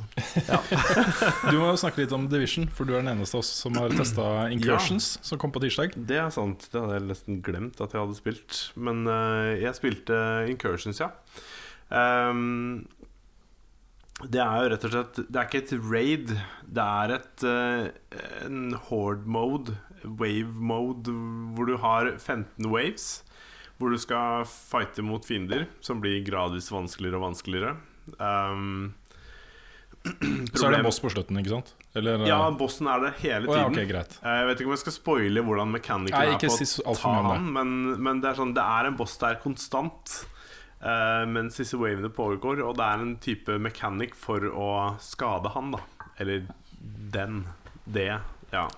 Du 1.52 1.58
må 1.60 1.70
jo 1.70 1.80
snakke 1.80 2.04
litt 2.04 2.14
om 2.16 2.26
Division, 2.32 2.70
for 2.72 2.88
du 2.88 2.94
er 2.96 3.02
den 3.04 3.12
eneste 3.14 3.36
av 3.36 3.44
oss 3.44 3.52
som 3.62 3.76
har 3.80 3.92
testa 3.96 4.26
Incursions, 4.52 5.14
som 5.24 5.40
kom 5.40 5.52
på 5.56 5.62
tirsdag. 5.64 5.96
Det 5.96 6.20
er 6.22 6.32
sant. 6.32 6.68
Det 6.72 6.80
hadde 6.80 6.98
jeg 7.02 7.08
nesten 7.10 7.42
glemt 7.44 7.80
at 7.84 7.96
jeg 7.96 8.00
hadde 8.04 8.20
spilt. 8.20 8.60
Men 8.76 9.04
uh, 9.08 9.52
jeg 9.60 9.76
spilte 9.80 10.20
Incursions, 10.52 11.04
ja. 11.04 11.12
Um, 11.92 12.86
det 14.24 14.40
er 14.40 14.56
jo 14.64 14.70
rett 14.72 14.86
og 14.88 14.92
slett 14.94 15.18
Det 15.28 15.40
er 15.40 15.48
ikke 15.50 15.62
et 15.66 15.74
raid. 15.84 16.30
Det 16.64 16.84
er 17.04 17.16
et 17.18 17.44
uh, 17.44 18.22
en 18.48 18.62
horde 18.88 19.28
mode, 19.36 19.76
wave 20.06 20.54
mode, 20.60 21.12
hvor 21.56 21.70
du 21.70 21.78
har 21.82 22.12
15 22.18 22.68
waves. 22.72 23.24
Hvor 23.80 23.90
du 23.92 23.98
skal 24.00 24.46
fighte 24.48 25.04
mot 25.04 25.26
fiender, 25.26 25.66
som 25.82 26.00
blir 26.04 26.22
gradvis 26.28 26.70
vanskeligere 26.72 27.18
og 27.20 27.26
vanskeligere. 27.30 27.76
Um, 28.20 28.94
Så 30.54 30.68
er 30.68 30.74
det 30.76 30.80
en 30.82 30.86
boss 30.86 31.00
på 31.00 31.10
slutten, 31.14 31.38
ikke 31.40 31.54
sant? 31.54 31.74
Eller, 31.96 32.26
Ja, 32.28 32.42
eh, 32.50 32.58
bossen 32.60 32.88
er 32.92 33.00
der 33.06 33.14
hele 33.22 33.48
ja, 33.48 33.64
tiden. 33.64 33.78
ok, 33.78 33.90
greit. 33.90 34.18
Eh, 34.20 34.38
Jeg 34.42 34.48
vet 34.50 34.60
ikke 34.62 34.70
om 34.72 34.76
jeg 34.76 34.82
skal 34.84 34.96
spoile 34.98 35.44
hvordan 35.48 35.72
mekanikken 35.72 36.34
er 36.34 36.38
på 36.44 36.92
å 36.92 36.96
ta 36.98 37.14
ham, 37.16 37.30
han, 37.30 37.50
men, 37.56 37.74
men 38.04 38.22
det 38.24 38.32
er 38.34 38.40
sånn 38.40 38.54
Det 38.58 38.66
er 38.66 38.90
en 38.90 38.98
boss 39.00 39.16
der 39.22 39.38
konstant 39.44 40.16
uh, 40.84 41.24
mens 41.30 41.60
disse 41.62 41.80
wavene 41.80 42.12
pågår, 42.12 42.60
og 42.68 42.76
det 42.80 42.88
er 42.90 43.06
en 43.06 43.16
type 43.24 43.58
mechanic 43.62 44.16
for 44.20 44.44
å 44.52 44.70
skade 45.04 45.54
han, 45.56 45.72
da. 45.78 45.84
Eller 46.20 46.48
den. 47.14 47.46
Det. 47.86 48.12
Ja. 48.54 48.68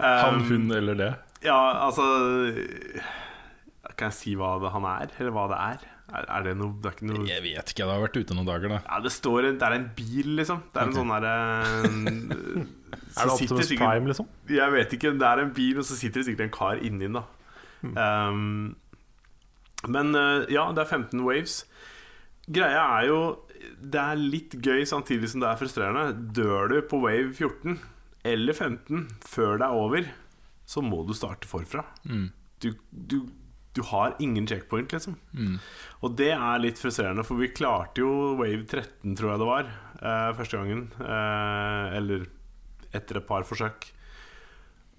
Eh, 0.00 0.22
Han, 0.24 0.38
um, 0.40 0.44
hun 0.48 0.70
eller 0.72 0.96
det. 0.96 1.08
Ja, 1.44 1.56
altså 1.84 2.00
Kan 3.98 4.06
jeg 4.08 4.16
si 4.16 4.32
hva 4.38 4.54
det, 4.62 4.70
han 4.72 4.86
er, 4.88 5.10
eller 5.20 5.34
hva 5.34 5.42
det 5.50 5.58
er? 5.60 5.82
Er, 6.10 6.24
er 6.38 6.46
det 6.46 6.54
noe 6.56 6.72
Det 6.80 6.92
er 6.94 7.04
noe 7.10 7.26
Jeg 7.28 7.44
vet 7.44 7.72
ikke, 7.74 7.84
det 7.84 7.92
har 7.92 8.00
vært 8.06 8.16
ute 8.16 8.36
noen 8.38 8.48
dager, 8.48 8.72
da. 8.72 8.78
ja, 8.86 9.00
det 9.04 9.12
står 9.12 9.50
Det 9.50 9.66
er 9.68 9.76
en 9.76 9.84
bil, 9.98 10.30
liksom. 10.40 10.62
Det 10.72 10.80
er 10.80 10.88
en 10.88 10.96
sånn 10.96 11.12
derre 11.12 11.34
Er 13.20 13.28
det 13.28 13.34
Optimus 13.34 13.74
Prime, 13.74 14.08
liksom? 14.08 14.30
Jeg 14.48 14.72
vet 14.78 14.96
ikke. 14.96 15.12
Det 15.20 15.28
er 15.28 15.44
en 15.44 15.52
bil, 15.60 15.82
og 15.82 15.86
så 15.90 16.00
sitter 16.00 16.22
det 16.22 16.30
sikkert 16.30 16.46
en 16.46 16.56
kar 16.56 16.80
inni 16.80 17.04
den. 17.10 17.20
da 17.20 18.30
um, 18.30 18.74
Men 19.90 20.16
ja, 20.48 20.64
det 20.72 20.86
er 20.86 20.88
15 20.96 21.20
waves. 21.28 21.60
Greia 22.48 22.82
er 22.96 23.10
jo 23.10 23.20
Det 23.80 24.00
er 24.00 24.16
litt 24.20 24.54
gøy 24.64 24.84
samtidig 24.88 25.28
som 25.32 25.42
det 25.42 25.48
er 25.50 25.58
frustrerende. 25.60 26.14
Dør 26.36 26.70
du 26.72 26.78
på 26.88 27.00
wave 27.02 27.32
14 27.36 27.78
eller 28.28 28.52
15 28.56 29.06
før 29.24 29.58
det 29.60 29.66
er 29.68 29.76
over, 29.80 30.08
så 30.68 30.82
må 30.84 31.02
du 31.08 31.14
starte 31.16 31.48
forfra. 31.48 31.84
Du, 32.60 32.72
du, 32.92 33.16
du 33.76 33.80
har 33.88 34.16
ingen 34.20 34.46
checkpoint, 34.48 34.92
liksom. 34.92 35.16
Og 36.04 36.16
det 36.18 36.32
er 36.36 36.60
litt 36.60 36.80
frustrerende, 36.82 37.24
for 37.24 37.40
vi 37.40 37.48
klarte 37.54 38.02
jo 38.04 38.10
wave 38.40 38.64
13, 38.66 39.14
tror 39.16 39.32
jeg 39.32 39.40
det 39.40 39.48
var, 39.48 39.70
eh, 40.02 40.28
første 40.36 40.60
gangen. 40.60 40.84
Eh, 41.00 41.96
eller 42.00 42.26
etter 42.92 43.20
et 43.22 43.26
par 43.28 43.44
forsøk. 43.48 43.88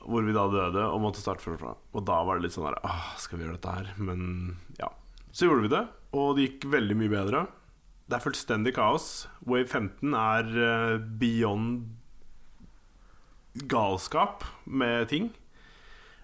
Hvor 0.01 0.25
vi 0.25 0.33
da 0.33 0.47
døde 0.49 0.81
og 0.89 1.01
måtte 1.03 1.21
starte 1.21 1.43
forfra. 1.45 1.75
Og 1.93 2.05
da 2.09 2.21
var 2.25 2.39
det 2.39 2.47
litt 2.47 2.55
sånn 2.55 2.65
der 2.71 2.79
Åh, 2.89 3.11
skal 3.21 3.37
vi 3.37 3.45
gjøre 3.45 3.59
dette 3.59 3.75
her? 3.75 3.91
Men 4.01 4.55
ja. 4.79 4.89
Så 5.31 5.45
gjorde 5.45 5.67
vi 5.67 5.75
det, 5.75 5.83
og 6.17 6.31
det 6.35 6.47
gikk 6.47 6.65
veldig 6.73 6.97
mye 6.97 7.11
bedre. 7.13 7.43
Det 8.11 8.17
er 8.17 8.23
fullstendig 8.25 8.73
kaos. 8.75 9.05
Wave 9.47 9.69
15 9.71 10.11
er 10.19 10.49
eh, 10.59 10.97
beyond 11.21 11.85
galskap 13.71 14.43
med 14.67 15.07
ting. 15.11 15.29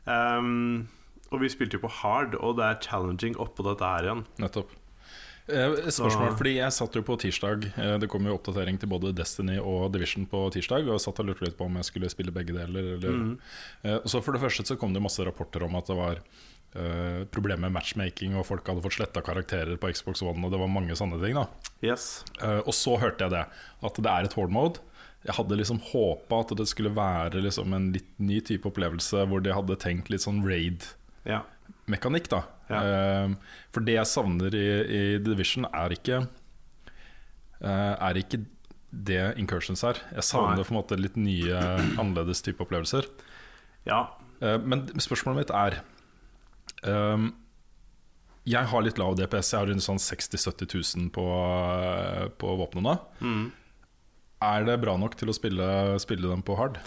Um, 0.07 0.87
Og 1.31 1.41
vi 1.43 1.49
spilte 1.51 1.75
jo 1.75 1.83
på 1.83 1.91
hard, 1.91 2.35
og 2.39 2.55
det 2.59 2.63
er 2.67 2.77
challenging 2.83 3.33
oppå 3.43 3.63
dette 3.67 3.83
her 3.83 4.05
igjen. 4.07 4.21
Nettopp. 4.39 4.69
Eh, 5.47 5.75
spørsmål, 5.87 6.31
Så- 6.31 6.37
fordi 6.37 6.53
Jeg 6.55 6.71
satt 6.71 6.93
jo 6.93 7.01
på 7.01 7.15
tirsdag 7.17 7.71
eh, 7.77 7.97
Det 7.97 8.09
kom 8.09 8.25
jo 8.25 8.35
oppdatering 8.37 8.77
til 8.77 8.89
både 8.89 9.15
Destiny 9.15 9.57
og 9.57 9.93
Division 9.93 10.25
på 10.25 10.51
tirsdag. 10.51 10.83
Og 10.83 10.99
jeg 10.99 10.99
satt 10.99 11.19
og 11.21 11.25
lurte 11.27 11.45
litt 11.45 11.57
på 11.57 11.65
om 11.65 11.75
jeg 11.75 11.85
skulle 11.85 12.09
spille 12.09 12.33
begge 12.33 12.51
deler. 12.51 12.95
Eller, 12.95 13.11
mm. 13.11 13.39
eh, 13.83 13.99
så 14.03 14.21
For 14.21 14.33
det 14.33 14.41
første 14.41 14.65
så 14.67 14.77
kom 14.77 14.93
det 14.93 15.01
masse 15.01 15.23
rapporter 15.23 15.63
om 15.63 15.75
at 15.75 15.85
det 15.87 15.95
var 15.95 16.19
eh, 16.75 17.23
problemer 17.31 17.67
med 17.67 17.75
matchmaking, 17.77 18.35
og 18.37 18.45
folk 18.49 18.67
hadde 18.67 18.83
fått 18.85 18.97
sletta 18.97 19.23
karakterer 19.25 19.77
på 19.79 19.91
Xbox 19.93 20.21
One, 20.25 20.43
og 20.45 20.53
det 20.53 20.59
var 20.61 20.71
mange 20.71 20.97
sånne 20.97 21.19
ting. 21.23 21.37
da 21.37 21.47
Yes. 21.85 22.25
Uh, 22.41 22.63
og 22.65 22.73
så 22.73 22.95
hørte 22.97 23.27
jeg 23.27 23.35
det, 23.35 23.45
at 23.85 23.99
det 24.01 24.11
er 24.11 24.25
et 24.25 24.33
horde 24.33 24.53
mode. 24.55 24.81
Jeg 25.27 25.35
hadde 25.37 25.57
liksom 25.59 25.79
håpa 25.91 26.39
at 26.41 26.53
det 26.57 26.67
skulle 26.69 26.93
være 26.95 27.41
liksom 27.43 27.73
en 27.75 27.91
litt 27.93 28.09
ny 28.17 28.39
type 28.41 28.65
opplevelse, 28.69 29.25
hvor 29.29 29.43
de 29.43 29.53
hadde 29.53 29.77
tenkt 29.81 30.09
litt 30.09 30.23
sånn 30.23 30.43
raid-mekanikk. 30.47 32.29
Ja. 32.31 32.39
da 32.39 32.43
Eh, 32.67 33.33
For 33.71 33.85
det 33.85 33.93
jeg 33.95 34.09
savner 34.11 34.55
i, 34.55 34.67
i 34.83 35.01
Division, 35.23 35.67
er 35.71 35.93
ikke 35.95 36.27
Er 37.63 38.17
ikke 38.19 38.41
det 38.91 39.37
Incursions 39.39 39.83
er. 39.87 39.99
Jeg 40.13 40.23
savner 40.23 40.63
på 40.63 40.73
en 40.73 40.79
måte 40.79 40.97
litt 40.99 41.15
nye, 41.15 41.55
annerledes 41.97 42.43
type 42.45 42.61
opplevelser. 42.63 43.07
Ja. 43.87 44.03
Men 44.39 44.85
spørsmålet 45.01 45.41
mitt 45.41 45.53
er 45.55 45.79
ehm, 46.83 47.31
Jeg 48.47 48.71
har 48.71 48.83
litt 48.83 48.99
lav 48.99 49.15
DPS. 49.19 49.53
Jeg 49.53 49.59
har 49.59 49.67
rundt 49.67 49.83
sånn 49.83 49.99
60 49.99 50.37
000-70 50.39 50.75
000 51.03 51.09
på, 51.15 51.25
eh, 51.27 52.27
på 52.39 52.53
våpnene. 52.61 52.97
Mm. 53.19 53.47
Er 54.47 54.67
det 54.67 54.77
bra 54.83 54.93
nok 54.97 55.17
til 55.19 55.31
å 55.31 55.35
spille, 55.35 55.67
spille 55.99 56.29
dem 56.29 56.45
på 56.45 56.55
hard? 56.55 56.77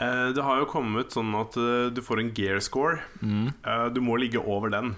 Eh, 0.00 0.28
det 0.36 0.44
har 0.44 0.60
jo 0.60 0.68
kommet 0.70 1.12
sånn 1.12 1.32
at 1.38 1.56
uh, 1.60 1.88
du 1.92 2.00
får 2.04 2.22
en 2.22 2.32
gear 2.36 2.60
score. 2.64 3.00
Eh, 3.20 3.86
du 3.92 4.00
må 4.04 4.16
ligge 4.20 4.40
over 4.40 4.72
den. 4.72 4.94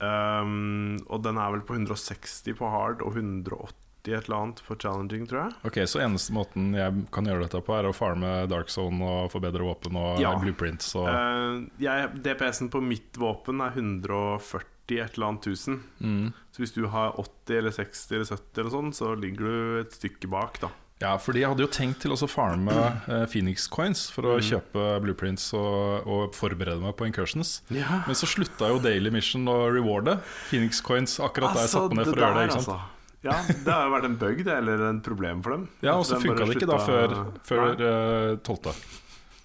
Um, 0.00 0.96
og 1.12 1.20
den 1.26 1.36
er 1.36 1.52
vel 1.52 1.62
på 1.66 1.76
160 1.76 2.56
på 2.56 2.68
hard 2.72 3.02
og 3.04 3.18
180 3.18 3.89
et 4.08 4.24
eller 4.24 4.38
annet 4.38 4.60
for 4.64 4.76
challenging, 4.80 5.26
tror 5.28 5.42
jeg. 5.44 5.52
Ok, 5.68 5.76
Så 5.86 6.00
eneste 6.00 6.32
måten 6.32 6.72
jeg 6.74 7.04
kan 7.12 7.24
gjøre 7.28 7.44
dette 7.44 7.60
på, 7.60 7.74
er 7.76 7.84
å 7.84 7.92
farme 7.92 8.46
Dark 8.48 8.68
Zone 8.72 9.04
og 9.04 9.30
forbedre 9.30 9.60
våpen 9.62 9.96
og 10.00 10.20
Ja. 10.20 10.32
blueprints 10.40 10.94
og 10.96 11.06
uh, 11.08 11.60
DPS-en 11.78 12.70
på 12.72 12.80
mitt 12.80 13.16
våpen 13.20 13.60
er 13.60 13.76
140 13.76 14.66
et 14.90 15.14
eller 15.14 15.26
annet 15.28 15.42
tusen. 15.42 15.82
Mm. 16.00 16.32
Så 16.50 16.64
hvis 16.64 16.72
du 16.74 16.86
har 16.90 17.12
80 17.20 17.58
eller 17.60 17.70
60 17.70 18.14
eller 18.16 18.24
70 18.26 18.60
eller 18.60 18.70
sånn, 18.70 18.92
så 18.96 19.12
ligger 19.14 19.44
du 19.44 19.80
et 19.84 19.92
stykke 19.94 20.26
bak, 20.32 20.58
da. 20.64 20.70
Ja, 21.00 21.14
fordi 21.16 21.40
jeg 21.40 21.48
hadde 21.48 21.64
jo 21.64 21.68
tenkt 21.72 22.02
til 22.02 22.12
å 22.12 22.16
farme 22.28 22.74
uh, 23.08 23.24
Phoenix 23.30 23.64
Coins 23.72 24.10
for 24.12 24.26
å 24.28 24.34
kjøpe 24.44 24.98
blueprints 25.00 25.46
og, 25.56 26.04
og 26.04 26.34
forberede 26.36 26.82
meg 26.82 26.92
på 26.98 27.06
incursions. 27.08 27.62
Ja. 27.72 28.02
Men 28.04 28.18
så 28.18 28.28
slutta 28.28 28.68
jo 28.68 28.82
Daily 28.84 29.08
Mission 29.14 29.48
å 29.48 29.70
rewarde 29.72 30.18
Phoenix 30.50 30.82
Coins 30.84 31.16
akkurat 31.24 31.56
da 31.56 31.64
jeg 31.64 31.72
satte 31.72 31.96
meg 31.96 32.04
ned 32.04 32.10
for 32.12 32.20
å 32.20 32.26
gjøre 32.26 32.42
det. 32.42 32.48
ikke 32.50 32.58
sant? 32.58 32.74
altså. 32.74 32.99
Ja, 33.26 33.36
det 33.44 33.68
har 33.68 33.84
jo 33.84 33.92
vært 33.92 34.08
en 34.08 34.16
bug, 34.20 34.38
det, 34.46 34.54
eller 34.62 34.86
en 34.88 35.02
problem 35.04 35.42
for 35.44 35.56
dem. 35.56 35.66
Ja, 35.84 35.98
og 35.98 36.06
så 36.08 36.20
funka 36.22 36.46
det 36.48 36.56
ikke 36.56 36.70
da 36.70 36.78
før, 36.80 37.16
før 37.44 37.66
Nei. 37.74 37.90
eh, 37.90 38.38
12. 38.40 38.72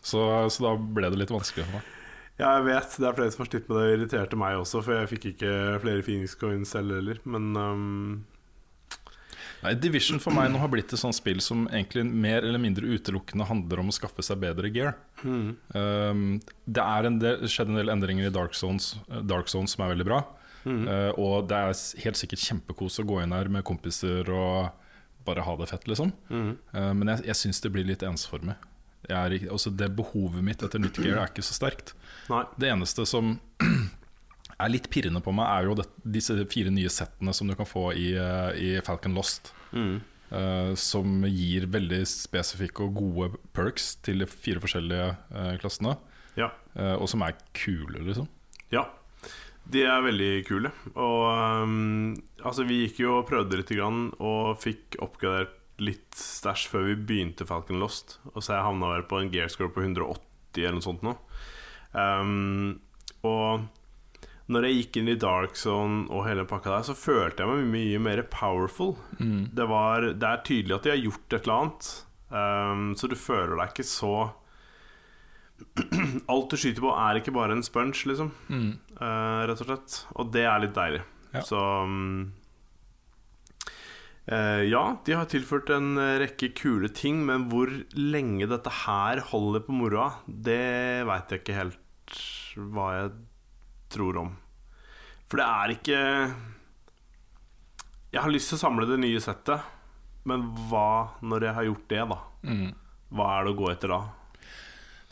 Så, 0.05 0.22
så 0.53 0.63
da 0.63 0.75
ble 0.77 1.10
det 1.12 1.20
litt 1.25 1.34
vanskelig 1.34 1.65
for 1.65 1.79
meg. 1.79 1.91
Ja, 2.36 2.58
jeg 2.58 2.65
vet. 2.67 2.96
Det 3.00 3.08
er 3.08 3.17
flere 3.17 3.32
som 3.32 3.44
har 3.46 3.50
slitt 3.50 3.67
med 3.70 3.77
det. 3.77 3.84
Det 3.84 3.98
irriterte 3.98 4.39
meg 4.39 4.60
også, 4.60 4.82
for 4.84 4.96
jeg 4.98 5.12
fikk 5.12 5.27
ikke 5.34 5.51
flere 5.84 6.05
Phoenix 6.05 6.36
Coins 6.39 6.72
selv 6.75 6.96
heller. 6.98 7.20
Men 7.27 7.51
um, 7.55 8.24
Nei, 9.63 9.72
Division 9.82 10.20
for 10.22 10.36
meg 10.36 10.51
nå 10.51 10.60
har 10.62 10.70
blitt 10.70 10.91
et 10.94 11.01
sånt 11.01 11.15
spill 11.17 11.39
som 11.41 11.63
egentlig 11.72 12.03
mer 12.05 12.46
eller 12.46 12.62
mindre 12.62 12.86
utelukkende 12.91 13.48
handler 13.50 13.82
om 13.82 13.89
å 13.89 13.96
skaffe 13.96 14.24
seg 14.25 14.44
bedre 14.44 14.70
gear. 14.74 14.98
Um, 15.24 16.41
det 16.67 16.84
er 16.84 17.08
en 17.08 17.22
del, 17.24 17.48
skjedd 17.50 17.72
en 17.72 17.79
del 17.79 17.94
endringer 17.96 18.27
i 18.27 18.36
Dark 18.36 18.53
Zones, 18.58 18.94
Dark 19.25 19.50
Zones 19.51 19.74
som 19.74 19.88
er 19.88 19.96
veldig 19.96 20.08
bra. 20.12 20.22
Uh, 20.65 21.12
og 21.22 21.50
det 21.50 21.57
er 21.57 21.81
helt 22.05 22.19
sikkert 22.19 22.43
kjempekos 22.43 23.01
å 23.01 23.07
gå 23.07 23.22
inn 23.24 23.36
her 23.36 23.51
med 23.53 23.65
kompiser 23.67 24.29
og 24.34 24.72
bare 25.25 25.45
ha 25.45 25.57
det 25.57 25.69
fett, 25.72 25.88
liksom. 25.89 26.13
Uh, 26.31 26.93
men 26.93 27.13
jeg, 27.13 27.27
jeg 27.31 27.41
syns 27.41 27.62
det 27.63 27.74
blir 27.74 27.88
litt 27.88 28.05
ensformig. 28.05 28.57
Er, 29.05 29.36
altså 29.51 29.69
det 29.69 29.91
Behovet 29.93 30.41
mitt 30.45 30.63
etter 30.65 30.81
nytt 30.81 30.98
gear 30.98 31.19
er 31.22 31.29
ikke 31.29 31.45
så 31.45 31.53
sterkt. 31.53 31.93
nei. 32.31 32.41
Det 32.57 32.72
eneste 32.72 33.05
som 33.10 33.36
er 34.63 34.72
litt 34.72 34.89
pirrende 34.93 35.22
på 35.22 35.34
meg, 35.36 35.45
er 35.45 35.69
jo 35.69 35.77
det, 35.77 35.86
disse 36.17 36.38
fire 36.51 36.74
nye 36.74 36.91
settene 36.93 37.34
som 37.36 37.50
du 37.50 37.55
kan 37.57 37.69
få 37.69 37.91
i, 37.93 38.13
eh, 38.17 38.51
i 38.57 38.69
Falcon 38.86 39.17
Lost. 39.17 39.53
Eh, 39.75 40.72
som 40.79 41.22
gir 41.29 41.67
veldig 41.69 42.01
spesifikke 42.10 42.88
og 42.88 42.98
gode 42.98 43.41
perks 43.55 43.93
til 44.05 44.24
de 44.24 44.27
fire 44.29 44.62
forskjellige 44.63 45.10
uh, 45.31 45.53
klassene. 45.62 45.95
Ja. 46.36 46.50
Uh, 46.74 46.95
og 46.98 47.07
som 47.12 47.24
er 47.24 47.38
kule, 47.55 48.01
liksom. 48.07 48.27
ja. 48.74 48.88
De 49.72 49.81
er 49.88 50.03
veldig 50.05 50.31
kule. 50.48 50.72
Og 50.93 51.22
um, 51.65 52.13
altså, 52.43 52.65
vi 52.67 52.84
gikk 52.84 53.01
jo 53.05 53.19
og 53.19 53.29
prøvde 53.29 53.60
litt 53.60 53.74
grann, 53.74 54.10
og 54.22 54.57
fikk 54.62 55.00
oppgradert 55.03 55.62
litt 55.84 56.15
stæsj 56.15 56.69
før 56.72 56.86
vi 56.91 57.00
begynte 57.10 57.48
Falcon 57.48 57.81
Lost. 57.81 58.19
Og 58.34 58.43
så 58.43 58.55
jeg 58.55 58.67
havna 58.67 58.93
vel 58.93 59.07
på 59.10 59.19
en 59.19 59.31
gearscore 59.34 59.74
på 59.75 59.84
180 59.84 60.62
eller 60.62 60.77
noe 60.77 60.86
sånt 60.86 61.03
nå. 61.03 61.15
Um, 61.95 62.77
og 63.27 63.65
når 64.51 64.67
jeg 64.67 64.77
gikk 64.77 65.00
inn 65.01 65.10
i 65.10 65.17
Dark 65.19 65.57
Zone 65.57 66.05
og 66.13 66.27
hele 66.27 66.45
pakka 66.48 66.72
der, 66.75 66.86
så 66.88 66.95
følte 66.98 67.43
jeg 67.43 67.51
meg 67.51 67.72
mye 67.74 68.01
mer 68.07 68.22
powerful. 68.31 68.93
Det, 69.57 69.67
var, 69.72 70.12
det 70.13 70.29
er 70.29 70.43
tydelig 70.45 70.77
at 70.77 70.86
de 70.86 70.93
har 70.93 71.01
gjort 71.01 71.34
et 71.34 71.48
eller 71.48 71.55
annet, 71.57 71.91
um, 72.29 72.88
så 73.00 73.10
du 73.10 73.17
føler 73.17 73.55
deg 73.57 73.74
ikke 73.74 73.88
så 73.89 74.15
Alt 76.31 76.51
du 76.51 76.57
skyter 76.59 76.83
på, 76.83 76.91
er 76.91 77.19
ikke 77.19 77.33
bare 77.35 77.55
en 77.55 77.63
sponge, 77.65 78.01
liksom. 78.09 78.31
Eh, 78.95 79.43
rett 79.50 79.62
og 79.62 79.69
slett. 79.69 80.00
Og 80.15 80.31
det 80.33 80.43
er 80.47 80.63
litt 80.63 80.75
deilig. 80.75 81.03
Ja. 81.35 81.43
Så 81.43 81.59
um, 81.83 82.33
uh, 84.31 84.63
Ja, 84.63 84.83
de 85.07 85.17
har 85.19 85.27
tilført 85.31 85.71
en 85.75 85.95
rekke 86.21 86.51
kule 86.55 86.89
ting, 86.95 87.24
men 87.27 87.50
hvor 87.51 87.71
lenge 87.95 88.47
dette 88.51 88.71
her 88.85 89.24
holder 89.31 89.65
på 89.67 89.75
moroa, 89.75 90.09
det 90.27 91.03
veit 91.07 91.31
jeg 91.31 91.43
ikke 91.43 91.59
helt 91.59 92.19
hva 92.55 92.89
jeg 92.95 93.15
tror 93.95 94.19
om. 94.24 94.35
For 95.25 95.41
det 95.41 95.45
er 95.45 95.71
ikke 95.74 96.01
Jeg 98.13 98.21
har 98.21 98.31
lyst 98.31 98.51
til 98.51 98.59
å 98.59 98.62
samle 98.62 98.85
det 98.88 99.00
nye 99.01 99.19
settet, 99.24 99.63
men 100.29 100.45
hva 100.69 101.17
når 101.25 101.50
jeg 101.50 101.57
har 101.57 101.65
gjort 101.67 101.89
det, 101.91 102.03
da? 102.13 102.19
Hva 103.15 103.25
er 103.33 103.43
det 103.45 103.51
å 103.51 103.57
gå 103.59 103.67
etter 103.74 103.91
da? 103.91 104.00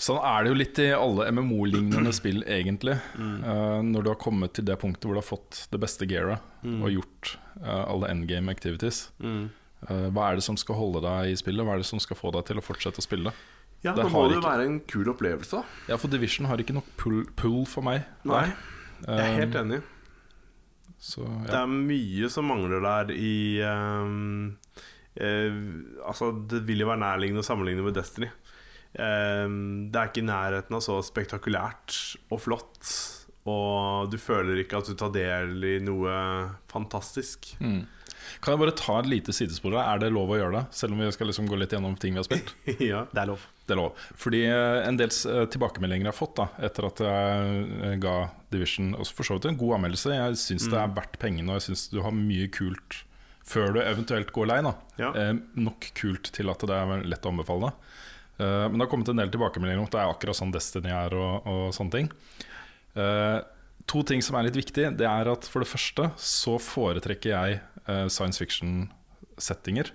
Sånn 0.03 0.19
er 0.19 0.43
det 0.43 0.51
jo 0.51 0.55
litt 0.59 0.79
i 0.83 0.89
alle 0.91 1.29
MMO-lignende 1.31 2.11
spill, 2.19 2.41
egentlig. 2.43 2.97
Eh, 3.15 3.79
når 3.87 4.03
du 4.03 4.09
har 4.11 4.19
kommet 4.19 4.51
til 4.57 4.65
det 4.67 4.75
punktet 4.81 5.07
hvor 5.07 5.15
du 5.15 5.21
har 5.21 5.27
fått 5.29 5.61
det 5.71 5.79
beste 5.79 6.07
gearet 6.09 6.43
og 6.65 6.89
gjort 6.91 7.35
uh, 7.63 7.85
alle 7.87 8.09
endgame 8.11 8.51
activities. 8.51 9.05
Eh, 9.23 10.05
hva 10.15 10.29
er 10.31 10.39
det 10.39 10.45
som 10.45 10.57
skal 10.59 10.75
holde 10.79 11.01
deg 11.05 11.31
i 11.31 11.39
spillet? 11.39 11.63
Hva 11.67 11.77
er 11.77 11.83
det 11.83 11.87
som 11.87 12.01
skal 12.03 12.19
få 12.19 12.33
deg 12.35 12.45
til 12.49 12.59
å 12.59 12.65
fortsette 12.65 12.99
å 12.99 13.05
spille? 13.05 13.31
Ja, 13.83 13.91
Det 13.95 14.05
Nå 14.05 14.11
må 14.13 14.25
det 14.27 14.37
jo 14.37 14.41
ikke- 14.41 14.51
være 14.51 14.65
en 14.67 14.77
kul 14.87 15.09
opplevelse. 15.11 15.63
Ja, 15.91 15.97
for 15.99 16.07
Division 16.11 16.47
har 16.47 16.57
ikke 16.63 16.75
nok 16.75 16.87
pull, 16.99 17.23
pull 17.39 17.65
for 17.67 17.83
meg. 17.83 18.05
Nei, 18.27 18.45
jeg 19.07 19.19
er 19.19 19.39
helt 19.41 19.55
enig. 19.59 19.81
Så, 21.03 21.25
Det 21.47 21.57
er 21.59 21.67
mye 21.67 22.29
som 22.31 22.47
mangler 22.47 22.79
der 22.83 23.11
i 23.11 23.59
um, 23.67 24.55
Altså, 25.19 26.31
det 26.47 26.63
vil 26.65 26.79
jo 26.79 26.87
være 26.87 27.03
nærliggende 27.03 27.43
å 27.43 27.45
sammenligne 27.45 27.83
med 27.83 27.93
Destiny. 27.93 28.29
Ehm, 28.99 29.89
det 29.91 29.99
er 29.99 30.11
ikke 30.11 30.21
i 30.23 30.27
nærheten 30.29 30.77
av 30.77 30.83
så 30.85 30.99
spektakulært 31.05 31.97
og 32.31 32.41
flott. 32.43 32.93
Og 33.49 34.11
du 34.13 34.15
føler 34.21 34.61
ikke 34.63 34.79
at 34.79 34.87
du 34.87 34.95
tar 34.99 35.11
del 35.15 35.57
i 35.67 35.75
noe 35.83 36.13
fantastisk. 36.71 37.55
Mm. 37.59 37.83
Kan 38.43 38.53
jeg 38.53 38.59
bare 38.61 38.75
ta 38.79 38.93
et 39.01 39.09
lite 39.11 39.33
sidespor? 39.35 39.75
Er 39.79 39.99
det 39.99 40.13
lov 40.15 40.31
å 40.31 40.37
gjøre 40.39 40.55
det? 40.61 40.63
Selv 40.75 40.95
om 40.95 41.01
vi 41.03 41.09
skal 41.11 41.27
liksom 41.27 41.49
gå 41.51 41.57
litt 41.59 41.73
gjennom 41.75 41.97
ting 41.99 42.15
vi 42.15 42.21
har 42.21 42.27
spilt? 42.27 42.53
ja, 42.91 43.01
det 43.11 43.19
er 43.25 43.29
lov. 43.33 43.43
Det 43.67 43.75
er 43.75 43.79
lov. 43.81 43.99
Fordi 44.19 44.41
eh, 44.47 44.79
en 44.87 44.97
del 44.99 45.11
eh, 45.11 45.43
tilbakemeldinger 45.51 46.07
jeg 46.07 46.11
har 46.13 46.17
fått 46.17 46.37
da 46.39 46.45
etter 46.67 46.87
at 46.87 47.01
jeg 47.03 47.65
eh, 47.83 47.97
ga 48.03 48.15
Division 48.53 48.93
også 48.95 49.17
for 49.17 49.27
så 49.27 49.37
vidt 49.37 49.49
en 49.51 49.59
god 49.59 49.75
anmeldelse. 49.79 50.15
Jeg 50.15 50.39
syns 50.39 50.69
det 50.71 50.79
er 50.79 50.95
verdt 50.95 51.19
pengene, 51.21 51.51
og 51.51 51.59
jeg 51.59 51.67
syns 51.69 51.85
du 51.91 51.99
har 52.05 52.15
mye 52.15 52.47
kult 52.53 53.01
før 53.43 53.73
du 53.75 53.81
eventuelt 53.83 54.31
går 54.35 54.47
lei. 54.53 54.61
da 54.63 54.73
Ja. 55.03 55.11
eh, 55.19 55.33
Nok 55.59 55.91
kult 55.99 56.31
til 56.35 56.51
at 56.53 56.63
det 56.63 56.79
er 56.79 57.03
lett 57.03 57.27
å 57.27 57.33
anbefale. 57.35 57.73
Eh, 58.37 58.65
men 58.69 58.77
det 58.77 58.85
har 58.85 58.91
kommet 58.91 59.09
en 59.11 59.21
del 59.21 59.31
tilbakemeldinger 59.33 59.81
om 59.81 59.89
at 59.89 59.95
det 59.95 60.01
er 60.01 60.13
akkurat 60.13 60.39
sånn 60.39 60.53
Destiny 60.53 60.93
er 60.93 61.15
og, 61.17 61.49
og 61.49 61.65
sånne 61.75 61.97
ting. 61.97 62.13
uh, 62.97 63.41
to 63.89 64.03
ting 64.07 64.21
som 64.25 64.37
er 64.37 64.47
litt 64.47 64.57
viktig, 64.57 64.87
det 64.99 65.07
er 65.09 65.29
at 65.31 65.47
for 65.49 65.63
det 65.63 65.69
første 65.69 66.09
så 66.21 66.55
foretrekker 66.61 67.33
jeg 67.33 67.59
uh, 67.89 68.07
science 68.07 68.39
fiction-settinger 68.41 69.91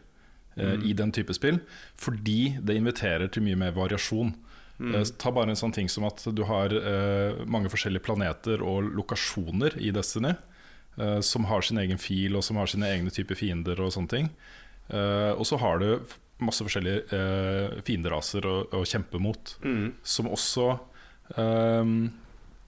mm. 0.58 0.84
i 0.84 0.92
den 0.98 1.14
type 1.14 1.34
spill, 1.34 1.60
fordi 1.96 2.58
det 2.60 2.76
inviterer 2.78 3.30
til 3.32 3.46
mye 3.46 3.58
mer 3.58 3.74
variasjon. 3.76 4.34
Eh, 4.78 5.08
ta 5.18 5.30
bare 5.34 5.50
en 5.54 5.58
sånn 5.58 5.74
ting 5.74 5.88
som 5.90 6.04
at 6.06 6.20
du 6.34 6.44
har 6.46 6.74
mange 7.50 7.70
forskjellige 7.70 8.04
planeter 8.06 8.62
og 8.62 8.92
lokasjoner 8.94 9.74
i 9.82 9.92
Destiny, 9.94 10.34
som 11.22 11.46
har 11.46 11.62
sin 11.62 11.78
egen 11.78 11.98
fil 12.02 12.34
og 12.34 12.42
som 12.42 12.58
har 12.58 12.70
sine 12.70 12.90
egne 12.90 13.10
typer 13.14 13.38
fiender 13.38 13.78
og 13.82 13.92
sånne 13.94 14.10
ting. 14.10 14.30
Og 14.90 15.44
så 15.46 15.58
har 15.62 15.78
du 15.82 15.88
masse 16.44 16.64
forskjellige 16.64 17.16
eh, 17.16 17.80
fienderaser 17.86 18.46
å, 18.46 18.54
å 18.78 18.84
kjempe 18.86 19.20
mot, 19.22 19.56
som 20.06 20.28
også 20.30 20.70
ehm, 21.36 22.08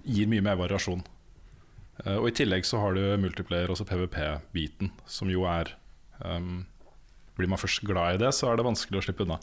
gir 0.03 0.31
mye 0.31 0.45
mer 0.45 0.59
variasjon. 0.61 1.03
Eh, 2.05 2.17
og 2.17 2.31
I 2.31 2.35
tillegg 2.41 2.67
så 2.67 2.81
har 2.83 2.97
du 2.97 3.03
multiplayer, 3.21 3.71
altså 3.71 3.87
PVP-biten, 3.89 4.93
som 5.07 5.31
jo 5.33 5.47
er 5.49 5.75
um, 6.25 6.65
Blir 7.39 7.49
man 7.49 7.61
først 7.61 7.85
glad 7.87 8.19
i 8.19 8.25
det, 8.25 8.33
så 8.37 8.51
er 8.51 8.59
det 8.59 8.67
vanskelig 8.67 9.01
å 9.01 9.05
slippe 9.07 9.25
unna. 9.25 9.39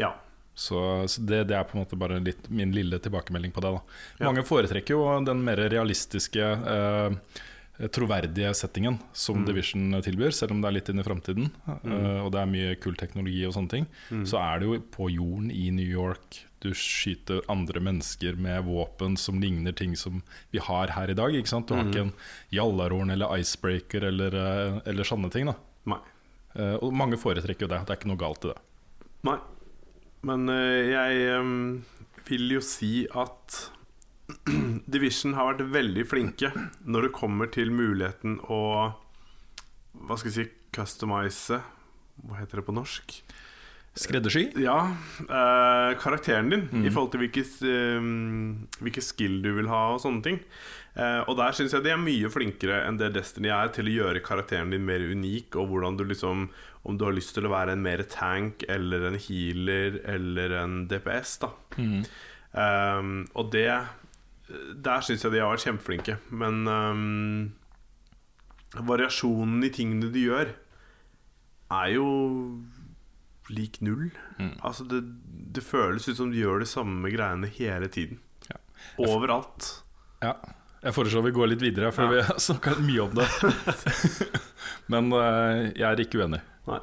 Ja. 0.00 0.16
Så, 0.56 0.78
så 1.06 1.20
det, 1.20 1.44
det, 1.50 1.54
er 1.54 1.66
på 1.68 1.76
en 1.76 1.84
måte 1.84 1.98
bare 2.00 2.16
litt, 2.18 2.48
min 2.48 2.72
lille 2.74 2.98
tilbakemelding 3.02 3.52
på 3.54 3.62
det. 3.62 3.74
Da. 3.76 3.98
Ja. 4.16 4.24
Mange 4.30 4.42
foretrekker 4.46 4.96
jo 4.96 5.04
den 5.26 5.44
mer 5.46 5.60
realistiske, 5.70 6.48
eh, 6.72 7.42
troverdige 7.92 8.54
settingen 8.56 8.98
som 9.12 9.36
Mm. 9.42 9.46
Division 9.46 10.02
tilbyr, 10.02 10.32
selv 10.32 10.52
om 10.52 10.60
det 10.62 10.68
er 10.68 10.72
litt 10.78 10.88
inn 10.88 10.98
i 11.00 11.02
framtiden. 11.04 11.50
eh, 11.68 12.20
og 12.24 12.32
det 12.32 12.40
er 12.40 12.46
mye 12.46 12.76
kul 12.80 12.94
teknologi 12.96 13.44
og 13.46 13.52
sånne 13.52 13.68
ting. 13.68 13.86
Mm. 14.10 14.24
Så 14.26 14.38
er 14.40 14.60
det 14.60 14.66
jo 14.68 14.78
på 14.80 15.10
jorden 15.12 15.50
i 15.50 15.70
New 15.70 15.86
York 15.86 16.44
du 16.60 16.70
skyter 16.72 17.42
andre 17.52 17.78
mennesker 17.80 18.34
med 18.36 18.64
våpen 18.64 19.16
som 19.16 19.38
ligner 19.38 19.72
ting 19.76 19.94
som 19.94 20.22
vi 20.50 20.58
har 20.58 20.88
her 20.88 21.10
i 21.10 21.14
dag. 21.14 21.30
Ikke 21.34 21.48
sant? 21.48 21.66
Du 21.68 21.74
har 21.74 21.84
Mm. 21.84 21.90
ikke 21.92 22.00
en 22.06 22.12
jallarhorn 22.50 23.10
eller 23.12 23.36
icebreaker 23.38 24.02
eller, 24.04 24.34
eh, 24.34 24.80
eller 24.86 25.04
sånne 25.04 25.30
ting. 25.30 25.46
Da. 25.46 25.54
Nei. 25.86 25.98
Eh, 26.56 26.78
og 26.82 26.92
mange 26.94 27.16
foretrekker 27.18 27.60
jo 27.60 27.68
det. 27.68 27.86
Det 27.86 27.90
er 27.90 27.96
ikke 28.00 28.08
noe 28.08 28.16
galt 28.16 28.44
i 28.46 28.48
det. 28.48 28.58
Nei. 29.22 29.38
Men 30.22 30.48
eh, 30.48 30.90
jeg 30.90 31.38
em, 31.38 31.84
vil 32.24 32.48
jo 32.56 32.60
si 32.60 33.06
at 33.14 33.70
Division 34.90 35.34
har 35.38 35.52
vært 35.52 35.66
veldig 35.74 36.04
flinke 36.10 36.50
når 36.84 37.08
det 37.08 37.14
kommer 37.16 37.50
til 37.54 37.70
muligheten 37.74 38.40
å 38.50 38.60
Hva 40.06 40.16
skal 40.18 40.32
jeg 40.32 40.36
si 40.36 40.46
customize 40.76 41.60
Hva 42.26 42.40
heter 42.40 42.60
det 42.60 42.66
på 42.66 42.74
norsk? 42.74 43.20
Skreddersky? 43.96 44.50
Ja, 44.60 44.90
eh, 45.24 45.94
karakteren 46.02 46.50
din 46.52 46.66
Mm. 46.68 46.82
i 46.84 46.90
forhold 46.92 47.12
til 47.14 47.22
hvilke, 47.22 47.44
um, 47.96 48.66
hvilke 48.82 49.00
skill 49.00 49.38
du 49.40 49.54
vil 49.56 49.70
ha 49.72 49.94
og 49.94 50.02
sånne 50.02 50.20
ting. 50.22 50.36
Eh, 51.00 51.22
og 51.24 51.38
der 51.38 51.54
syns 51.56 51.72
jeg 51.72 51.82
de 51.86 51.94
er 51.94 51.96
mye 52.02 52.28
flinkere 52.28 52.82
enn 52.86 52.98
det 53.00 53.14
Destiny 53.14 53.48
er 53.48 53.70
til 53.72 53.88
å 53.88 53.94
gjøre 53.94 54.20
karakteren 54.26 54.70
din 54.74 54.84
mer 54.84 55.00
unik, 55.00 55.56
og 55.56 55.70
hvordan 55.70 55.96
du 55.96 56.04
liksom 56.04 56.50
Om 56.84 56.98
du 56.98 57.04
har 57.06 57.16
lyst 57.16 57.32
til 57.34 57.48
å 57.48 57.50
være 57.50 57.72
en 57.72 57.82
mer 57.82 58.04
tank 58.04 58.62
eller 58.68 59.08
en 59.08 59.16
healer 59.18 59.96
eller 60.04 60.52
en 60.60 60.76
DPS, 60.86 61.38
da. 61.40 61.48
Um, 62.54 63.26
og 63.34 63.50
det 63.50 63.66
Der 64.48 65.00
syns 65.02 65.24
jeg 65.26 65.32
de 65.34 65.40
har 65.42 65.50
vært 65.50 65.64
kjempeflinke. 65.66 66.18
Men 66.30 66.60
um, 66.70 67.54
variasjonen 68.86 69.64
i 69.66 69.70
tingene 69.74 70.10
de 70.14 70.22
gjør, 70.28 70.52
er 71.74 71.88
jo 71.96 72.06
lik 73.50 73.80
null. 73.82 74.08
Altså 74.66 74.86
det, 74.90 75.00
det 75.54 75.62
føles 75.66 76.06
ut 76.10 76.18
som 76.18 76.30
de 76.32 76.38
gjør 76.42 76.62
de 76.62 76.68
samme 76.70 77.10
greiene 77.14 77.50
hele 77.58 77.88
tiden. 77.90 78.20
Ja. 78.50 78.58
Overalt. 79.02 79.72
Ja. 80.22 80.34
Jeg 80.86 80.94
foreslår 80.94 81.24
vi 81.26 81.32
går 81.34 81.48
litt 81.50 81.62
videre, 81.64 81.90
for 81.94 82.06
Ja. 82.06 82.10
vi 82.12 82.22
har 82.28 82.38
snakka 82.42 82.76
mye 82.84 83.02
om 83.08 83.14
det. 83.16 83.26
Men 84.92 85.08
uh, 85.10 85.66
jeg 85.74 85.86
er 85.88 86.02
ikke 86.04 86.20
uenig. 86.22 86.42
Nei. 86.68 86.80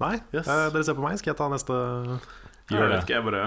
Nei, 0.00 0.14
Yes. 0.32 0.44
eh, 0.48 0.66
dere 0.72 0.84
ser 0.84 0.96
på 0.96 1.04
meg. 1.04 1.16
Skal 1.20 1.32
jeg 1.32 1.38
ta 1.40 1.48
neste 1.52 1.72
Gjør 1.76 2.80
jeg 2.80 2.88
det. 2.88 2.88
vet 2.92 3.04
ikke, 3.04 3.16
jeg 3.16 3.24
bare 3.24 3.44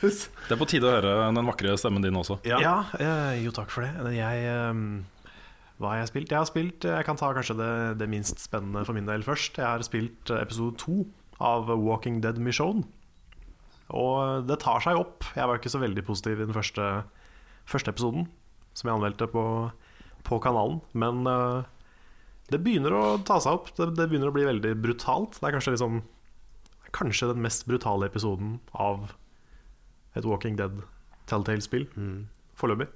Det 0.00 0.54
er 0.54 0.60
på 0.60 0.68
tide 0.68 0.88
å 0.88 0.92
høre 0.94 1.14
den 1.36 1.48
vakre 1.48 1.76
stemmen 1.80 2.04
din 2.04 2.16
også. 2.16 2.40
Ja, 2.48 2.84
eh, 2.96 3.40
jo 3.44 3.52
takk 3.54 3.72
for 3.72 3.84
det. 3.84 4.14
Jeg, 4.16 4.44
eh, 4.48 5.34
hva 5.80 5.92
har 5.92 6.02
jeg 6.02 6.10
spilt? 6.10 6.32
Jeg 6.32 6.40
har 6.40 6.48
spilt 6.48 6.84
Jeg 6.84 7.06
kan 7.08 7.16
ta 7.20 7.30
kanskje 7.36 7.56
det, 7.56 7.72
det 8.00 8.08
minst 8.12 8.40
spennende 8.40 8.84
for 8.84 8.96
min 8.96 9.08
del 9.08 9.24
først. 9.24 9.60
Jeg 9.60 9.66
har 9.66 9.84
spilt 9.84 10.32
eh, 10.32 10.40
episode 10.40 10.76
to 10.80 11.04
av 11.40 11.68
Walking 11.72 12.20
Dead 12.24 12.40
Mission. 12.40 12.84
Og 13.90 14.46
det 14.46 14.60
tar 14.62 14.82
seg 14.84 14.98
opp. 15.00 15.24
Jeg 15.34 15.48
var 15.48 15.58
ikke 15.58 15.72
så 15.72 15.80
veldig 15.82 16.04
positiv 16.06 16.38
i 16.38 16.46
den 16.46 16.54
første, 16.54 16.86
første 17.68 17.90
episoden, 17.90 18.28
som 18.76 18.90
jeg 18.90 18.96
anmeldte 18.98 19.26
på, 19.32 19.44
på 20.28 20.38
kanalen. 20.44 20.78
Men 20.92 21.24
uh, 21.26 21.64
det 22.52 22.60
begynner 22.62 22.94
å 22.94 23.02
ta 23.26 23.40
seg 23.42 23.58
opp. 23.58 23.72
Det, 23.74 23.88
det 23.98 24.06
begynner 24.10 24.30
å 24.30 24.36
bli 24.36 24.46
veldig 24.46 24.76
brutalt. 24.84 25.40
Det 25.40 25.48
er 25.48 25.56
kanskje 25.58 25.76
liksom 25.76 26.02
Kanskje 26.90 27.28
den 27.30 27.38
mest 27.38 27.68
brutale 27.70 28.08
episoden 28.10 28.56
av 28.74 29.12
et 30.16 30.26
Walking 30.26 30.56
Dead 30.58 30.80
Telltale-spill 31.30 31.86
foreløpig. 32.60 32.88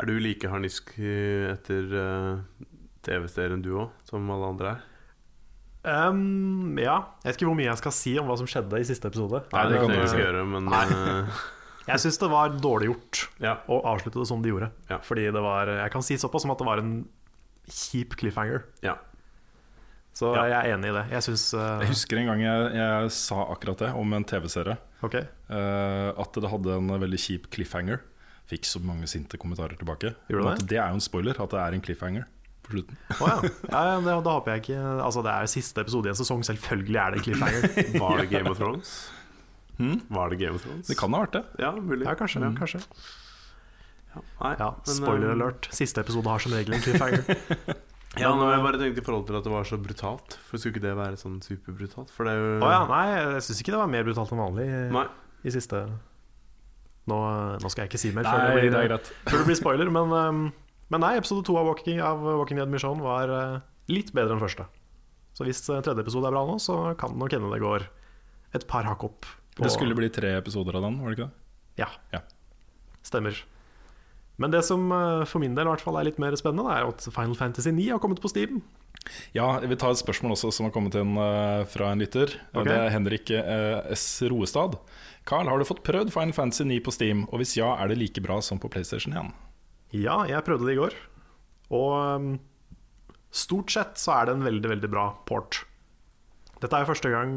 Er 0.00 0.08
du 0.08 0.16
like 0.22 0.48
harnisk 0.48 0.94
eh, 0.98 1.50
etter 1.52 1.92
uh, 1.92 2.66
TV-serien 3.04 3.62
du 3.64 3.74
òg, 3.84 3.92
som 4.08 4.30
alle 4.32 4.50
andre 4.54 4.74
er? 4.74 4.88
Um, 5.82 6.78
ja. 6.78 7.00
Jeg 7.24 7.32
vet 7.32 7.40
ikke 7.40 7.48
hvor 7.50 7.58
mye 7.58 7.66
jeg 7.66 7.80
skal 7.80 7.94
si 7.96 8.12
om 8.20 8.28
hva 8.30 8.36
som 8.38 8.48
skjedde 8.48 8.78
i 8.78 8.86
siste 8.86 9.10
episode. 9.10 9.42
Nei, 9.52 9.64
det 9.68 9.80
kan 9.82 9.90
du 9.90 9.98
ikke 9.98 10.22
gjøre, 10.22 10.44
men 10.48 10.70
eh, 10.78 11.40
Jeg 11.90 12.04
syns 12.04 12.20
det 12.22 12.28
var 12.30 12.52
dårlig 12.62 12.92
gjort 12.92 13.22
ja. 13.42 13.56
å 13.66 13.80
avslutte 13.90 14.20
det 14.22 14.28
som 14.30 14.44
de 14.44 14.52
gjorde. 14.52 14.68
Ja. 14.86 15.00
Fordi 15.02 15.26
det 15.34 15.42
var 15.42 15.70
Jeg 15.74 15.90
kan 15.90 16.04
si 16.06 16.18
såpass 16.22 16.46
som 16.46 16.54
at 16.54 16.62
det 16.62 16.68
var 16.68 16.82
en 16.82 17.00
kjip 17.66 18.14
cliffhanger. 18.20 18.68
ja. 18.86 18.98
Så 20.12 20.28
Ja. 20.36 20.42
jeg 20.44 20.58
er 20.58 20.74
enig 20.76 20.90
i 20.90 20.92
det. 20.92 21.02
Jeg 21.08 21.24
syns 21.24 21.42
Jeg 21.56 21.88
husker 21.88 22.18
en 22.20 22.26
gang 22.28 22.42
jeg, 22.44 22.72
jeg 22.76 23.12
sa 23.16 23.46
akkurat 23.48 23.80
det 23.80 23.92
om 23.96 24.12
en 24.12 24.26
TV-serie. 24.28 24.76
Ok. 25.02 25.16
eh, 25.18 26.08
at 26.24 26.38
det 26.38 26.50
hadde 26.52 26.76
en 26.78 26.92
veldig 27.02 27.20
kjip 27.20 27.48
cliffhanger. 27.54 28.02
Fikk 28.50 28.66
så 28.68 28.82
mange 28.82 29.08
sinte 29.10 29.38
kommentarer 29.40 29.78
tilbake. 29.78 30.14
Gjorde 30.30 30.56
det? 30.58 30.68
Det 30.72 30.78
er 30.78 30.92
jo 30.92 31.00
en 31.00 31.04
spoiler, 31.04 31.38
at 31.38 31.54
det 31.54 31.60
er 31.62 31.76
en 31.76 31.84
cliffhanger 31.84 32.28
på 32.62 32.76
slutten. 32.76 32.98
Oh, 33.18 33.26
ja. 33.26 33.50
ja, 33.70 33.82
ja 33.88 33.96
det, 34.02 34.14
da 34.26 34.36
håper 34.36 34.54
jeg 34.54 34.62
ikke 34.64 34.82
Altså, 35.02 35.22
det 35.26 35.32
er 35.32 35.50
siste 35.50 35.82
episode 35.82 36.10
i 36.10 36.12
en 36.12 36.20
sesong. 36.20 36.44
Selvfølgelig 36.46 37.00
er 37.02 37.14
det 37.14 37.20
en 37.20 37.26
cliffhanger. 37.28 37.66
Var 38.04 38.22
det 38.22 38.28
Game 38.30 38.50
of 38.50 38.60
Thrones? 38.60 38.94
Hmm? 39.78 40.00
Var 40.12 40.30
det 40.30 40.38
Game 40.42 40.58
of 40.58 40.66
Thrones? 40.66 40.86
Det 40.90 40.98
kan 40.98 41.14
ha 41.14 41.24
vært 41.24 41.38
det. 41.38 41.44
Ja, 41.62 41.72
mulig. 41.78 42.04
Ja, 42.06 42.14
kanskje. 42.18 42.42
Mm. 42.44 42.58
kanskje 42.58 42.82
Ja, 44.12 44.20
nei, 44.42 44.52
Ja, 44.58 44.68
men, 44.76 44.98
Spoiler 44.98 45.30
eh, 45.30 45.38
alert. 45.38 45.70
Siste 45.74 46.04
episode 46.04 46.28
har 46.28 46.44
som 46.44 46.54
regel 46.54 46.76
en 46.76 46.84
cliffhanger. 46.84 47.40
Ja, 48.20 48.28
har 48.36 48.50
jeg 48.52 48.62
bare 48.66 48.78
tenkt 48.80 48.98
i 49.00 49.04
forhold 49.06 49.26
til 49.26 49.36
at 49.38 49.44
det 49.46 49.52
var 49.54 49.64
så 49.64 49.78
brutalt. 49.80 50.34
For 50.44 50.60
Skulle 50.60 50.74
ikke 50.76 50.82
det 50.84 50.96
være 50.98 51.16
sånn 51.16 51.38
superbrutalt? 51.40 52.10
For 52.12 52.28
det 52.28 52.34
er 52.34 52.42
jo 52.42 52.58
Å 52.60 52.68
ja, 52.74 52.80
nei, 52.90 53.04
jeg 53.16 53.44
syns 53.46 53.60
ikke 53.62 53.72
det 53.72 53.80
var 53.80 53.88
mer 53.88 54.04
brutalt 54.04 54.32
enn 54.34 54.42
vanlig 54.42 54.66
Nei. 54.92 55.04
i 55.48 55.52
siste 55.54 55.80
nå, 57.08 57.16
nå 57.58 57.70
skal 57.72 57.82
jeg 57.86 57.90
ikke 57.90 58.00
si 58.02 58.10
mer 58.14 58.26
Nei, 58.28 58.34
det 58.36 58.58
blir, 58.60 58.70
det 58.74 58.82
greit. 58.90 59.08
før 59.26 59.40
det 59.40 59.46
blir 59.48 59.58
spoiler, 59.58 59.88
men, 59.90 60.12
men 60.92 61.02
nei, 61.02 61.14
episode 61.18 61.42
to 61.48 61.56
av 61.58 61.66
Walking, 61.66 61.98
av 62.04 62.20
Walking 62.22 62.60
Dead 62.60 62.70
Mission 62.70 63.00
var 63.02 63.32
litt 63.90 64.12
bedre 64.14 64.36
enn 64.36 64.42
første. 64.44 64.68
Så 65.34 65.46
hvis 65.48 65.64
tredje 65.66 65.98
episode 66.04 66.28
er 66.28 66.36
bra 66.36 66.44
nå, 66.46 66.58
så 66.62 66.92
kan 67.00 67.16
nok 67.18 67.32
hende 67.34 67.48
det 67.50 67.62
går 67.64 67.88
et 68.54 68.68
par 68.68 68.84
hakk 68.86 69.02
opp. 69.08 69.24
på- 69.56 69.64
Det 69.64 69.72
skulle 69.72 69.96
bli 69.96 70.08
tre 70.12 70.36
episoder 70.38 70.76
av 70.76 70.82
den, 70.86 71.00
var 71.02 71.10
det 71.10 71.18
ikke 71.18 71.26
det? 71.30 71.82
Ja, 71.82 71.88
Ja. 72.12 72.20
stemmer. 73.02 73.34
Men 74.40 74.52
det 74.54 74.62
som 74.64 74.86
uh, 74.92 75.24
for 75.28 75.42
min 75.42 75.56
del 75.56 75.68
i 75.68 75.72
hvert 75.72 75.84
fall 75.84 75.98
er 76.00 76.08
litt 76.08 76.20
mer 76.22 76.34
spennende, 76.38 76.72
er 76.72 76.88
at 76.88 77.04
Final 77.12 77.36
Fantasy 77.38 77.72
9 77.74 77.90
har 77.92 78.00
kommet 78.02 78.22
på 78.22 78.30
Steam. 78.32 78.62
Ja, 79.34 79.58
jeg 79.60 79.72
vil 79.72 79.80
ta 79.80 79.90
et 79.92 80.00
spørsmål 80.00 80.36
også 80.36 80.52
som 80.54 80.68
har 80.68 80.72
kommet 80.74 80.94
inn 80.98 81.16
eh, 81.18 81.64
fra 81.66 81.88
en 81.90 82.02
lytter. 82.02 82.36
Okay. 82.52 82.68
Det 82.68 82.76
er 82.76 82.92
Henrik 82.94 83.32
eh, 83.34 83.94
S. 83.96 84.04
Roestad. 84.30 84.76
Carl, 85.26 85.50
har 85.50 85.58
du 85.58 85.66
fått 85.66 85.82
prøvd 85.86 86.12
Final 86.14 86.34
Fantasy 86.36 86.68
9 86.68 86.78
på 86.86 86.94
Steam? 86.94 87.24
Og 87.30 87.42
hvis 87.42 87.56
ja, 87.58 87.72
er 87.82 87.90
det 87.90 87.98
like 87.98 88.22
bra 88.22 88.38
som 88.44 88.60
på 88.62 88.70
PlayStation 88.70 89.16
1? 89.18 89.32
Ja, 89.96 90.20
jeg 90.30 90.46
prøvde 90.46 90.68
det 90.68 90.76
i 90.76 90.80
går. 90.80 90.94
Og 91.74 91.90
um, 91.98 92.30
stort 93.34 93.74
sett 93.74 93.98
så 93.98 94.14
er 94.20 94.28
det 94.28 94.36
en 94.36 94.46
veldig, 94.46 94.70
veldig 94.76 94.92
bra 94.92 95.08
port. 95.26 95.64
Dette 96.62 96.78
er 96.78 96.84
jo 96.84 96.92
første 96.92 97.10
gang 97.10 97.34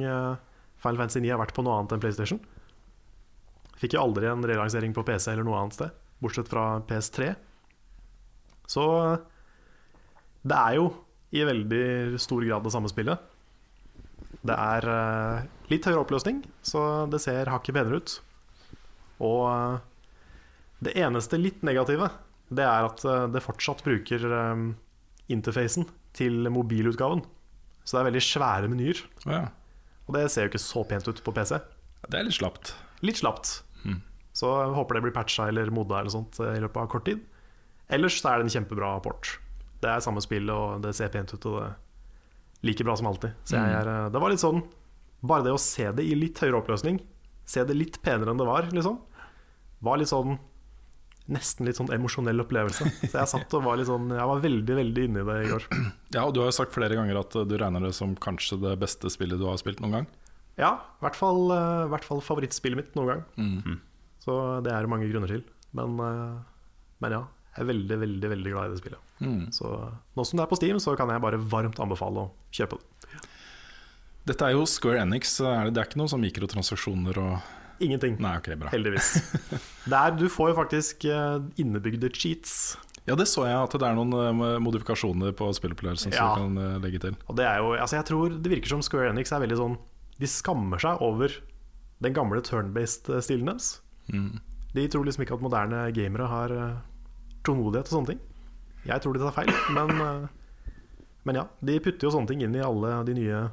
Final 0.83 1.01
Fantasy 1.01 1.23
9 1.23 1.33
har 1.33 1.41
vært 1.41 1.55
på 1.57 1.65
noe 1.65 1.79
annet 1.79 1.95
enn 1.95 2.03
PlayStation. 2.03 2.41
Fikk 3.81 3.97
jo 3.97 4.05
aldri 4.05 4.29
en 4.29 4.45
relansering 4.45 4.93
på 4.95 5.03
PC 5.07 5.31
eller 5.33 5.47
noe 5.47 5.57
annet 5.59 5.75
sted, 5.75 5.95
bortsett 6.23 6.49
fra 6.51 6.79
PS3. 6.87 7.33
Så 8.69 8.85
det 10.45 10.57
er 10.57 10.77
jo 10.79 10.89
i 11.35 11.43
veldig 11.45 12.19
stor 12.21 12.45
grad 12.45 12.65
det 12.65 12.73
samme 12.73 12.91
spillet. 12.91 13.31
Det 14.45 14.55
er 14.55 14.85
uh, 14.85 15.45
litt 15.71 15.85
høyere 15.87 16.03
oppløsning, 16.03 16.43
så 16.65 17.05
det 17.09 17.21
ser 17.23 17.49
hakket 17.51 17.75
penere 17.77 17.99
ut. 17.99 18.15
Og 19.25 19.43
uh, 19.49 19.77
det 20.85 20.93
eneste 21.01 21.39
litt 21.39 21.63
negative 21.65 22.09
Det 22.51 22.65
er 22.67 22.85
at 22.85 22.99
eh, 23.07 23.23
det 23.31 23.41
fortsatt 23.41 23.79
bruker 23.81 24.21
interfacen 25.31 25.87
til 26.13 26.45
mobilutgaven. 26.53 27.23
Så 27.81 27.95
det 27.95 28.01
er 28.01 28.07
veldig 28.11 28.21
svære 28.21 28.69
menyer. 28.69 28.99
Ja. 29.25 29.47
Og 30.05 30.13
det 30.13 30.27
ser 30.29 30.45
jo 30.45 30.51
ikke 30.51 30.61
så 30.61 30.83
pent 30.85 31.07
ut 31.09 31.23
på 31.25 31.33
PC. 31.33 31.57
Det 32.05 32.19
er 32.19 32.27
litt 32.27 32.37
slapt. 32.37 32.75
Litt 33.01 33.23
slapt. 33.23 33.55
Så 34.35 34.49
jeg 34.51 34.75
håper 34.75 34.97
det 34.97 35.05
blir 35.05 35.15
patcha 35.15 35.47
eller 35.47 35.71
modda 35.71 36.01
eller 36.01 36.11
sånt 36.11 36.39
eh, 36.43 36.57
i 36.57 36.61
løpet 36.63 36.81
av 36.81 36.89
kort 36.91 37.05
tid. 37.07 37.21
Ellers 37.95 38.17
så 38.19 38.33
er 38.33 38.41
det 38.41 38.47
en 38.49 38.55
kjempebra 38.57 38.95
port. 39.05 39.37
Det 39.83 39.91
er 39.91 40.03
samme 40.03 40.23
spill, 40.23 40.49
og 40.51 40.81
det 40.83 40.95
ser 40.97 41.11
pent 41.13 41.31
ut. 41.35 41.45
Og 41.51 41.59
det 41.61 41.67
er 41.69 42.65
like 42.67 42.87
bra 42.87 42.95
som 42.99 43.07
alltid. 43.11 43.35
Så 43.47 43.55
jeg 43.59 43.77
er, 43.79 43.91
eh, 43.91 44.09
det 44.11 44.21
var 44.23 44.33
litt 44.33 44.43
sånn 44.43 44.63
Bare 45.25 45.41
det 45.41 45.53
å 45.55 45.57
se 45.61 45.87
det 45.95 46.03
i 46.05 46.13
litt 46.13 46.37
høyere 46.37 46.59
oppløsning, 46.59 46.99
se 47.49 47.63
det 47.65 47.73
litt 47.73 47.95
penere 48.05 48.29
enn 48.29 48.37
det 48.37 48.45
var, 48.45 48.67
liksom, 48.69 48.99
var 49.81 49.97
litt 49.97 50.11
sånn 50.11 50.35
Nesten 51.25 51.65
litt 51.65 51.79
sånn 51.79 51.89
emosjonell 51.89 52.43
opplevelse. 52.43 52.85
Så 53.09 53.15
jeg 53.15 53.29
satt 53.31 53.53
og 53.57 53.63
var 53.65 53.79
litt 53.79 53.87
sånn 53.89 54.11
Jeg 54.13 54.27
var 54.29 54.43
veldig, 54.43 54.75
veldig 54.77 55.05
inne 55.07 55.23
i 55.23 55.25
det 55.25 55.37
i 55.41 55.49
går. 55.49 55.65
Ja, 56.13 56.27
og 56.27 56.35
Du 56.35 56.43
har 56.43 56.51
jo 56.51 56.57
sagt 56.59 56.75
flere 56.75 56.93
ganger 56.99 57.17
at 57.23 57.33
eh, 57.39 57.47
du 57.49 57.55
regner 57.57 57.81
det 57.87 57.95
som 57.97 58.13
kanskje 58.13 58.59
det 58.61 58.75
beste 58.83 59.09
spillet 59.09 59.41
du 59.41 59.47
har 59.49 59.57
spilt 59.57 59.81
noen 59.81 59.97
gang. 59.97 60.07
Ja, 60.59 60.75
i 60.99 61.07
hvert 61.07 61.17
fall, 61.17 61.49
hvert 61.89 62.05
fall 62.05 62.21
favorittspillet 62.23 62.77
mitt 62.83 62.93
noen 62.99 63.09
gang. 63.15 63.25
Så 64.25 64.35
det 64.65 64.73
er 64.73 64.85
det 64.85 64.89
mange 64.91 65.07
grunner 65.11 65.29
til. 65.29 65.43
Men, 65.77 65.97
eh, 66.01 66.37
men 67.03 67.13
ja, 67.17 67.23
jeg 67.55 67.63
er 67.63 67.69
veldig, 67.71 67.97
veldig 68.01 68.31
veldig 68.31 68.53
glad 68.55 68.67
i 68.67 68.73
det 68.73 68.81
spillet. 68.81 69.01
Mm. 69.23 69.43
Så 69.55 69.69
nå 70.17 70.25
som 70.27 70.39
det 70.39 70.43
er 70.45 70.51
på 70.51 70.57
Steam, 70.59 70.79
så 70.83 70.95
kan 70.99 71.11
jeg 71.13 71.23
bare 71.23 71.39
varmt 71.39 71.79
anbefale 71.83 72.25
å 72.25 72.31
kjøpe 72.55 72.79
det. 72.81 73.21
Dette 74.25 74.47
er 74.47 74.55
jo 74.55 74.65
Square 74.65 75.03
Enix, 75.05 75.37
er 75.39 75.67
det, 75.67 75.75
det 75.75 75.83
er 75.83 75.87
ikke 75.91 76.01
noe 76.01 76.09
sånn 76.11 76.25
mikrotransaksjoner 76.25 77.21
og 77.21 77.53
Ingenting. 77.83 78.13
Nei, 78.23 78.37
okay, 78.39 78.55
bra. 78.55 78.69
Heldigvis. 78.71 79.09
Der, 79.91 80.13
du 80.15 80.29
får 80.31 80.53
jo 80.53 80.55
faktisk 80.61 81.03
eh, 81.11 81.41
innebygde 81.59 82.07
cheats. 82.15 82.77
Ja, 83.03 83.17
det 83.19 83.27
så 83.27 83.43
jeg, 83.45 83.57
at 83.59 83.75
det 83.75 83.83
er 83.83 83.97
noen 83.97 84.15
eh, 84.15 84.53
modifikasjoner 84.63 85.35
på 85.35 85.49
spillopplevelsen 85.57 86.15
Ja. 86.15 86.29
som 86.37 86.55
du 86.55 86.61
kan 86.63 86.79
legge 86.85 87.01
til. 87.03 87.17
Og 87.27 87.35
det 87.35 87.43
er 87.49 87.59
jo, 87.59 87.73
altså 87.75 87.99
jeg 87.99 88.07
tror 88.07 88.37
Det 88.39 88.53
virker 88.53 88.71
som 88.71 88.83
Square 88.85 89.11
Enix 89.11 89.35
er 89.35 89.43
veldig 89.43 89.59
sånn 89.59 89.75
De 90.23 90.29
skammer 90.31 90.79
seg 90.81 91.03
over 91.03 91.35
den 92.03 92.15
gamle 92.15 92.39
turn-based-stilen 92.47 93.51
deres. 93.51 93.73
Mm. 94.13 94.39
De 94.75 94.87
tror 94.91 95.05
liksom 95.07 95.23
ikke 95.23 95.37
at 95.37 95.43
moderne 95.45 95.83
gamere 95.95 96.27
har 96.27 96.51
uh, 96.51 96.79
tålmodighet 97.47 97.87
og 97.91 97.93
sånne 97.97 98.11
ting. 98.13 98.19
Jeg 98.85 99.01
tror 99.01 99.13
de 99.15 99.21
tar 99.23 99.33
feil, 99.37 99.53
men, 99.77 99.93
eh, 100.01 100.25
men 101.25 101.39
ja. 101.39 101.45
De 101.65 101.79
putter 101.79 102.05
jo 102.07 102.11
sånne 102.13 102.27
ting 102.29 102.43
inn 102.45 102.55
i 102.57 102.65
alle 102.65 102.97
de 103.07 103.15
nye 103.21 103.45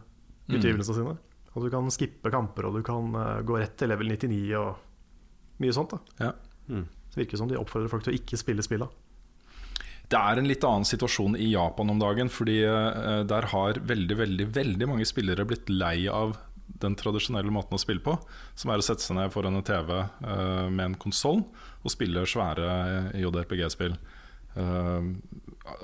Mm. 0.51 0.57
utgivelsene 0.59 0.97
sine. 0.99 1.13
At 1.55 1.63
du 1.63 1.69
kan 1.71 1.87
skippe 1.95 2.29
kamper, 2.35 2.67
og 2.67 2.75
du 2.75 2.83
kan 2.83 3.15
eh, 3.15 3.43
gå 3.47 3.61
rett 3.61 3.77
til 3.79 3.89
level 3.93 4.09
99 4.11 4.57
og 4.59 5.61
mye 5.63 5.73
sånt. 5.73 5.95
da 5.95 6.27
Ja. 6.27 6.33
Det 6.67 7.17
virker 7.17 7.39
som 7.39 7.47
de 7.49 7.57
oppfordrer 7.61 7.89
folk 7.93 8.03
til 8.03 8.13
å 8.13 8.19
ikke 8.19 8.37
spille 8.41 8.65
spilla. 8.67 8.89
Det 10.11 10.19
er 10.19 10.41
en 10.41 10.49
litt 10.51 10.65
annen 10.67 10.85
situasjon 10.85 11.37
i 11.39 11.53
Japan 11.53 11.91
om 11.95 12.01
dagen, 12.03 12.29
fordi 12.29 12.59
eh, 12.67 13.23
der 13.25 13.47
har 13.55 13.79
veldig, 13.79 14.17
veldig, 14.19 14.47
veldig 14.53 14.89
mange 14.91 15.07
spillere 15.09 15.47
blitt 15.47 15.71
lei 15.71 16.09
av 16.11 16.35
den 16.83 16.97
tradisjonelle 16.99 17.53
måten 17.55 17.77
å 17.77 17.81
spille 17.81 18.03
på, 18.05 18.17
som 18.59 18.73
er 18.73 18.83
å 18.83 18.85
sette 18.85 19.05
seg 19.05 19.19
ned 19.19 19.33
foran 19.35 19.59
en 19.59 19.67
TV 19.67 19.93
uh, 19.95 20.69
med 20.69 20.85
en 20.85 20.99
konsoll 21.01 21.43
og 21.83 21.93
spille 21.93 22.27
svære 22.29 23.15
JRPG-spill. 23.19 23.97
Uh, 24.53 25.15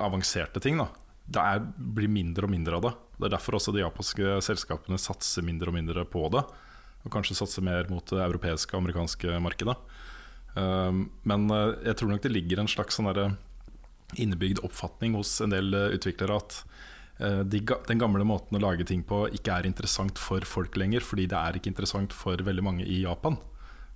avanserte 0.02 0.60
ting, 0.62 0.80
da. 0.80 0.88
Det 1.28 1.44
er, 1.44 1.64
blir 1.76 2.10
mindre 2.12 2.48
og 2.48 2.52
mindre 2.52 2.78
av 2.78 2.86
det. 2.86 2.94
Det 3.18 3.28
er 3.28 3.34
derfor 3.36 3.58
også 3.58 3.74
de 3.74 3.82
japanske 3.82 4.38
selskapene 4.44 5.00
satser 5.00 5.44
mindre 5.44 5.72
og 5.72 5.76
mindre 5.76 6.04
på 6.08 6.24
det. 6.32 6.44
Og 7.04 7.12
kanskje 7.14 7.36
satser 7.38 7.64
mer 7.64 7.88
mot 7.92 8.04
det 8.10 8.22
europeiske 8.24 8.74
og 8.74 8.82
amerikanske 8.82 9.40
markedet. 9.44 9.76
Uh, 10.56 11.04
men 11.28 11.50
eh, 11.52 11.74
jeg 11.90 11.98
tror 12.00 12.10
nok 12.10 12.22
det 12.24 12.32
ligger 12.32 12.62
en 12.62 12.70
slags 12.70 12.96
sånn 12.98 13.10
innebygd 14.16 14.62
oppfatning 14.64 15.16
hos 15.18 15.34
en 15.44 15.52
del 15.52 15.74
eh, 15.76 15.94
utviklere 15.98 16.38
at 16.38 16.60
eh, 16.62 16.86
de, 17.18 17.60
den 17.88 17.98
gamle 17.98 18.22
måten 18.26 18.54
å 18.54 18.62
lage 18.62 18.84
ting 18.86 19.00
på 19.02 19.24
ikke 19.34 19.56
er 19.58 19.66
interessant 19.66 20.20
for 20.22 20.44
folk 20.46 20.76
lenger, 20.78 21.02
fordi 21.02 21.26
det 21.30 21.38
er 21.38 21.58
ikke 21.58 21.72
interessant 21.72 22.14
for 22.14 22.38
veldig 22.46 22.62
mange 22.62 22.86
i 22.86 23.00
Japan. 23.02 23.38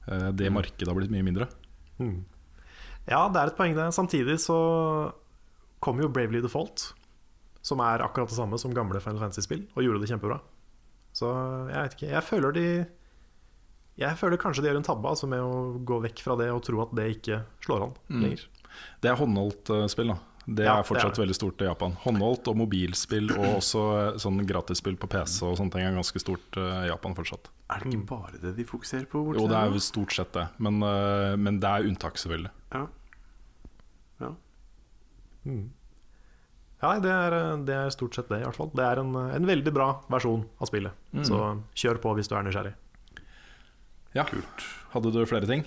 Det 0.07 0.33
Det 0.41 0.51
markedet 0.51 0.89
har 0.91 0.99
blitt 0.99 1.13
mye 1.15 1.23
mindre. 1.23 1.47
Ja, 3.07 3.29
det 3.31 3.39
er 3.39 3.51
et 3.53 3.59
poeng 3.59 3.75
det. 3.77 3.89
Samtidig 3.95 4.41
så 4.43 4.59
kom 5.83 6.01
jo 6.03 6.11
Bravely 6.11 6.41
Default, 6.43 6.93
som 7.63 7.83
er 7.83 8.03
akkurat 8.03 8.31
det 8.31 8.39
samme 8.39 8.59
som 8.59 8.75
gamle 8.75 9.01
Final 9.03 9.23
Fantasy-spill, 9.23 9.69
og 9.75 9.87
gjorde 9.87 10.03
det 10.03 10.11
kjempebra. 10.11 10.41
Så 11.15 11.29
jeg 11.71 11.77
vet 11.77 11.97
ikke. 11.99 12.11
Jeg 12.15 12.25
føler 12.25 12.53
de 12.57 12.67
Jeg 14.01 14.17
føler 14.17 14.41
kanskje 14.41 14.63
de 14.65 14.71
gjør 14.71 14.79
en 14.81 14.87
tabbe 14.87 15.09
altså, 15.11 15.29
med 15.29 15.43
å 15.45 15.79
gå 15.85 15.99
vekk 16.07 16.23
fra 16.25 16.35
det 16.41 16.49
og 16.51 16.63
tro 16.65 16.81
at 16.81 16.95
det 16.97 17.11
ikke 17.19 17.43
slår 17.61 17.83
an 17.85 17.97
lenger. 18.25 18.47
Det 19.05 19.11
er 19.11 19.19
håndholdt 19.21 19.69
eh, 19.69 19.87
spill, 19.93 20.15
da. 20.15 20.17
Det 20.47 20.65
Ja, 20.67 20.79
er 20.81 20.87
fortsatt 20.87 21.15
det 21.15 21.21
er 21.21 21.23
veldig 21.23 21.37
stort 21.37 21.63
i 21.63 21.67
Japan. 21.69 21.93
Håndholdt 22.03 22.49
og 22.51 22.57
mobilspill 22.59 23.29
og 23.37 23.45
også 23.61 23.83
eh, 23.99 24.17
sånn 24.23 24.41
gratisspill 24.49 24.97
på 24.99 25.07
PC 25.13 25.37
og 25.47 25.55
sånne 25.61 25.71
ting 25.77 25.85
er 25.87 25.95
ganske 25.95 26.19
stort 26.23 26.57
eh, 26.59 26.81
i 26.87 26.89
Japan 26.91 27.15
fortsatt. 27.15 27.51
Er 27.71 27.85
det 27.85 27.93
ikke 27.93 28.09
bare 28.11 28.41
det 28.43 28.57
de 28.57 28.65
fokuserer 28.67 29.07
på? 29.13 29.23
Jo, 29.39 29.45
det 29.51 29.59
er 29.61 29.71
jo 29.71 29.83
stort 29.83 30.15
sett 30.17 30.33
det, 30.35 30.49
men, 30.59 30.81
eh, 30.83 31.37
men 31.39 31.61
det 31.63 31.71
er 31.71 31.87
unntak, 31.87 32.19
selvfølgelig. 32.19 32.51
Ja. 32.75 32.83
ja. 34.25 34.33
Ja, 36.83 36.91
det 36.99 37.13
er, 37.15 37.37
det 37.63 37.77
er 37.79 37.93
stort 37.95 38.17
sett 38.19 38.31
det, 38.33 38.41
i 38.43 38.47
hvert 38.49 38.59
fall. 38.59 38.73
Det 38.75 38.83
er 38.83 38.99
en, 39.05 39.15
en 39.15 39.47
veldig 39.47 39.73
bra 39.75 39.87
versjon 40.11 40.43
av 40.59 40.67
spillet. 40.73 40.97
Så 41.23 41.39
kjør 41.79 42.01
på 42.03 42.17
hvis 42.19 42.31
du 42.31 42.35
er 42.35 42.49
nysgjerrig. 42.49 42.75
Ja. 44.19 44.27
Kult. 44.29 44.67
Hadde 44.93 45.15
du 45.15 45.23
flere 45.31 45.47
ting? 45.47 45.63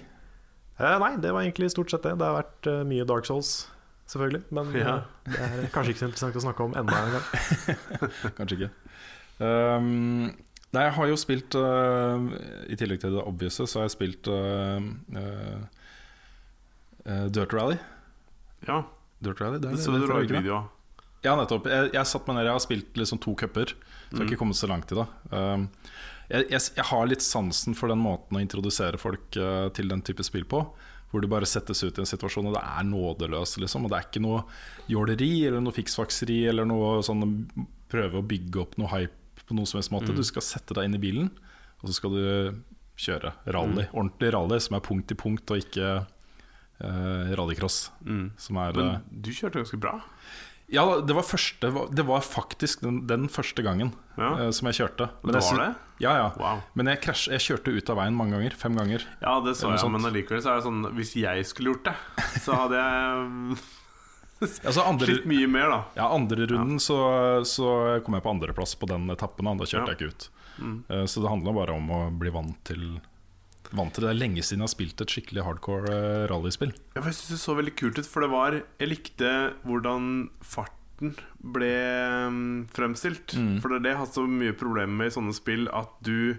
Eh, 0.75 0.97
nei, 0.99 1.13
det 1.23 1.31
var 1.31 1.47
egentlig 1.47 1.71
stort 1.71 1.95
sett 1.95 2.03
det. 2.03 2.17
Det 2.19 2.27
har 2.27 2.41
vært 2.43 2.67
mye 2.91 3.07
Dark 3.07 3.25
Souls, 3.31 3.69
selvfølgelig. 4.11 4.43
Men 4.55 4.73
Ja. 4.77 4.95
eh, 5.27 5.55
det 5.59 5.67
er 5.67 5.71
kanskje 5.73 5.93
ikke 5.95 6.03
så 6.03 6.09
interessant 6.09 6.35
å 6.35 6.43
snakke 6.45 6.63
om 6.67 6.75
enda 6.77 6.99
en 7.05 7.15
gang. 7.15 7.25
Kanskje 8.37 8.57
ikke. 8.59 8.71
Um, 9.39 10.29
nei, 10.75 10.83
jeg 10.85 10.93
har 10.95 11.07
jo 11.11 11.15
spilt 11.19 11.55
uh, 11.59 12.21
I 12.71 12.75
tillegg 12.79 13.01
til 13.03 13.11
det 13.17 13.23
obvious, 13.27 13.57
så 13.59 13.81
har 13.81 13.89
jeg 13.89 13.95
spilt 13.97 14.29
uh, 14.31 14.79
uh, 17.05 17.27
Dirt 17.29 17.53
Rally. 17.53 17.77
ja. 18.67 18.83
Dirt 19.23 19.39
Rally 19.41 19.57
det 19.63 19.77
så 19.79 19.93
du 19.93 20.01
heter, 20.01 20.11
la 20.11 20.17
ikke 20.21 20.25
ut 20.25 20.31
det? 20.35 20.39
video 20.43 20.55
av. 20.57 20.65
Ja, 21.25 21.33
nettopp. 21.39 21.65
Jeg, 21.71 21.87
jeg 21.95 22.05
satt 22.11 22.27
meg 22.27 22.35
ned, 22.37 22.45
jeg 22.49 22.53
har 22.53 22.61
spilt 22.61 22.97
liksom 22.99 23.17
to 23.23 23.31
cuper, 23.39 23.71
så 23.71 24.11
jeg 24.11 24.19
har 24.19 24.27
ikke 24.27 24.37
kommet 24.43 24.57
så 24.59 24.67
langt 24.69 24.91
i 24.93 24.97
det. 24.99 25.05
Um, 25.31 25.63
jeg, 26.29 26.43
jeg, 26.51 26.61
jeg 26.75 26.85
har 26.91 27.07
litt 27.09 27.23
sansen 27.25 27.73
for 27.79 27.89
den 27.89 28.01
måten 28.03 28.37
å 28.37 28.41
introdusere 28.43 28.99
folk 29.01 29.39
uh, 29.39 29.69
til 29.73 29.89
den 29.89 30.03
type 30.05 30.21
spill 30.27 30.45
på. 30.51 30.59
Hvor 31.15 31.23
du 31.23 31.29
bare 31.31 31.47
settes 31.47 31.79
ut 31.85 31.95
i 31.95 32.03
en 32.03 32.09
situasjon, 32.09 32.49
og 32.51 32.57
det 32.57 32.61
er 32.67 32.87
nådeløst. 32.89 33.61
Liksom, 33.63 33.87
og 33.87 33.93
det 33.93 33.97
er 33.97 34.07
ikke 34.09 34.23
noe 34.25 34.41
jåleri 34.91 35.31
eller 35.47 35.63
noe 35.63 35.75
fiksfakseri 35.75 36.41
eller 36.51 36.67
noe 36.67 36.97
sånn 37.07 37.23
prøve 37.91 38.19
å 38.19 38.25
bygge 38.27 38.59
opp 38.59 38.75
noe 38.81 38.91
hype 38.91 39.45
på 39.47 39.55
noe 39.55 39.69
som 39.69 39.79
helst 39.79 39.93
måte. 39.93 40.11
Du 40.15 40.25
skal 40.27 40.43
sette 40.43 40.75
deg 40.75 40.89
inn 40.89 40.97
i 40.97 41.01
bilen, 41.01 41.29
og 41.79 41.87
så 41.87 41.95
skal 41.99 42.17
du 42.17 42.25
kjøre 42.99 43.31
rally. 43.55 43.85
Ordentlig 43.93 44.33
rally 44.35 44.59
som 44.63 44.77
er 44.77 44.83
punkt 44.83 45.07
til 45.11 45.19
punkt, 45.21 45.51
og 45.53 45.61
ikke 45.63 45.93
uh, 46.01 47.31
rallycross. 47.37 47.79
Som 48.41 48.59
er 48.59 48.75
Men 48.75 49.07
du 49.09 49.31
kjørte 49.31 49.61
ganske 49.61 49.79
bra. 49.81 49.99
Ja, 50.73 50.83
det 51.01 51.13
var, 51.13 51.23
første, 51.23 51.69
det 51.93 52.05
var 52.07 52.21
faktisk 52.25 52.81
den, 52.81 53.03
den 53.07 53.27
første 53.29 53.61
gangen 53.65 53.91
Ja. 54.17 54.31
uh, 54.47 54.51
som 54.51 54.67
jeg 54.71 54.79
kjørte. 54.79 55.09
Det 55.21 55.33
var 55.35 55.41
jeg, 55.41 55.59
det? 55.59 55.75
Ja, 56.03 56.13
ja. 56.17 56.29
Wow. 56.39 56.61
Men 56.75 56.87
jeg, 56.91 57.01
krasj, 57.05 57.29
jeg 57.31 57.39
kjørte 57.45 57.71
ut 57.77 57.89
av 57.93 57.97
veien 58.01 58.15
mange 58.17 58.35
ganger. 58.35 58.55
Fem 58.59 58.75
ganger. 58.75 59.05
Ja, 59.21 59.37
det 59.45 59.53
så 59.59 59.69
jeg, 59.71 59.79
sånt. 59.83 59.93
men 59.95 60.05
allikevel 60.09 60.41
så 60.43 60.51
er 60.51 60.59
det 60.59 60.65
sånn 60.67 60.81
Hvis 60.97 61.13
jeg 61.15 61.45
skulle 61.47 61.73
gjort 61.75 61.85
det, 61.91 61.95
så 62.43 62.55
hadde 62.63 62.81
jeg 62.81 63.57
Altså 64.67 64.83
andre, 64.83 65.07
slitt 65.07 65.25
mye 65.31 65.47
mer, 65.47 65.69
da. 65.71 65.77
ja, 65.95 66.09
andre 66.11 66.45
runden 66.51 66.79
så, 66.83 66.97
så 67.47 67.69
kom 68.03 68.17
jeg 68.17 68.25
på 68.25 68.33
andreplass 68.33 68.73
på 68.75 68.89
den 68.91 69.07
etappen. 69.13 69.47
Da, 69.57 69.63
kjørte 69.69 69.93
Ja. 69.93 69.95
jeg 69.95 70.01
ikke 70.01 70.11
ut. 70.11 70.29
Eh, 70.91 71.05
Så 71.07 71.21
det 71.23 71.29
handla 71.31 71.53
bare 71.55 71.71
om 71.77 71.87
å 71.91 72.01
bli 72.19 72.29
vant 72.35 72.57
til 72.67 72.83
Vant 73.73 73.93
til 73.95 74.05
det. 74.05 74.11
Er 74.13 74.19
lenge 74.19 74.43
siden 74.45 74.61
jeg 74.61 74.67
har 74.69 74.73
spilt 74.75 75.01
et 75.01 75.13
skikkelig 75.15 75.45
hardcore 75.47 75.93
eh, 75.95 76.25
rallyspill. 76.31 76.73
Ja, 76.95 77.01
jeg 77.05 77.15
synes 77.17 77.33
det 77.35 77.41
så 77.41 77.55
veldig 77.57 77.75
kult 77.79 77.97
ut, 77.99 78.07
for 78.09 78.21
det 78.25 78.31
var 78.33 78.59
Jeg 78.61 78.89
likte 78.91 79.31
hvordan 79.65 80.29
farten 80.45 81.15
ble 81.43 81.71
mm, 82.31 82.67
fremstilt. 82.71 83.33
For 83.59 83.67
det 83.73 83.81
er 83.81 83.83
det 83.87 83.95
jeg 83.95 84.03
har 84.03 84.11
så 84.15 84.27
mye 84.29 84.53
problemer 84.55 84.95
med 85.01 85.11
i 85.11 85.15
sånne 85.17 85.33
spill, 85.35 85.65
at 85.75 85.91
du 86.05 86.37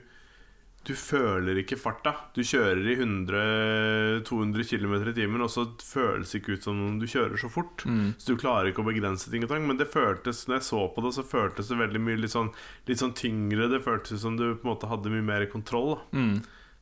Du 0.86 0.94
føler 0.94 1.58
ikke 1.58 1.74
farta. 1.82 2.12
Du 2.30 2.44
kjører 2.46 2.78
i 2.86 2.94
100-200 2.94 4.68
km 4.70 4.92
i 5.08 5.14
timen, 5.16 5.42
og 5.42 5.50
så 5.50 5.64
føles 5.82 6.30
det 6.30 6.38
ikke 6.40 6.54
ut 6.56 6.62
som 6.68 6.78
om 6.78 7.00
du 7.00 7.08
kjører 7.10 7.34
så 7.42 7.50
fort. 7.50 7.82
Så 8.22 8.36
du 8.36 8.38
klarer 8.38 8.70
ikke 8.70 8.84
å 8.84 8.86
begrense 8.86 9.26
ting 9.32 9.42
og 9.42 9.50
tang. 9.50 9.66
Men 9.66 9.80
det 9.80 9.88
føltes 9.90 10.44
når 10.46 10.60
jeg 10.60 10.66
så 10.68 10.84
på 10.94 11.02
det, 11.02 11.10
så 11.16 11.24
føltes 11.26 11.72
det 11.72 11.80
veldig 11.80 12.02
mye 12.06 12.20
litt 12.22 12.30
sånn, 12.36 12.52
litt 12.86 13.02
sånn 13.02 13.16
tyngre. 13.18 13.66
Det 13.72 13.82
føltes 13.82 14.22
som 14.22 14.38
du 14.38 14.52
på 14.54 14.62
en 14.62 14.70
måte 14.76 14.86
hadde 14.86 15.10
mye 15.10 15.26
mer 15.26 15.46
kontroll. 15.50 15.96
Da. 15.96 16.22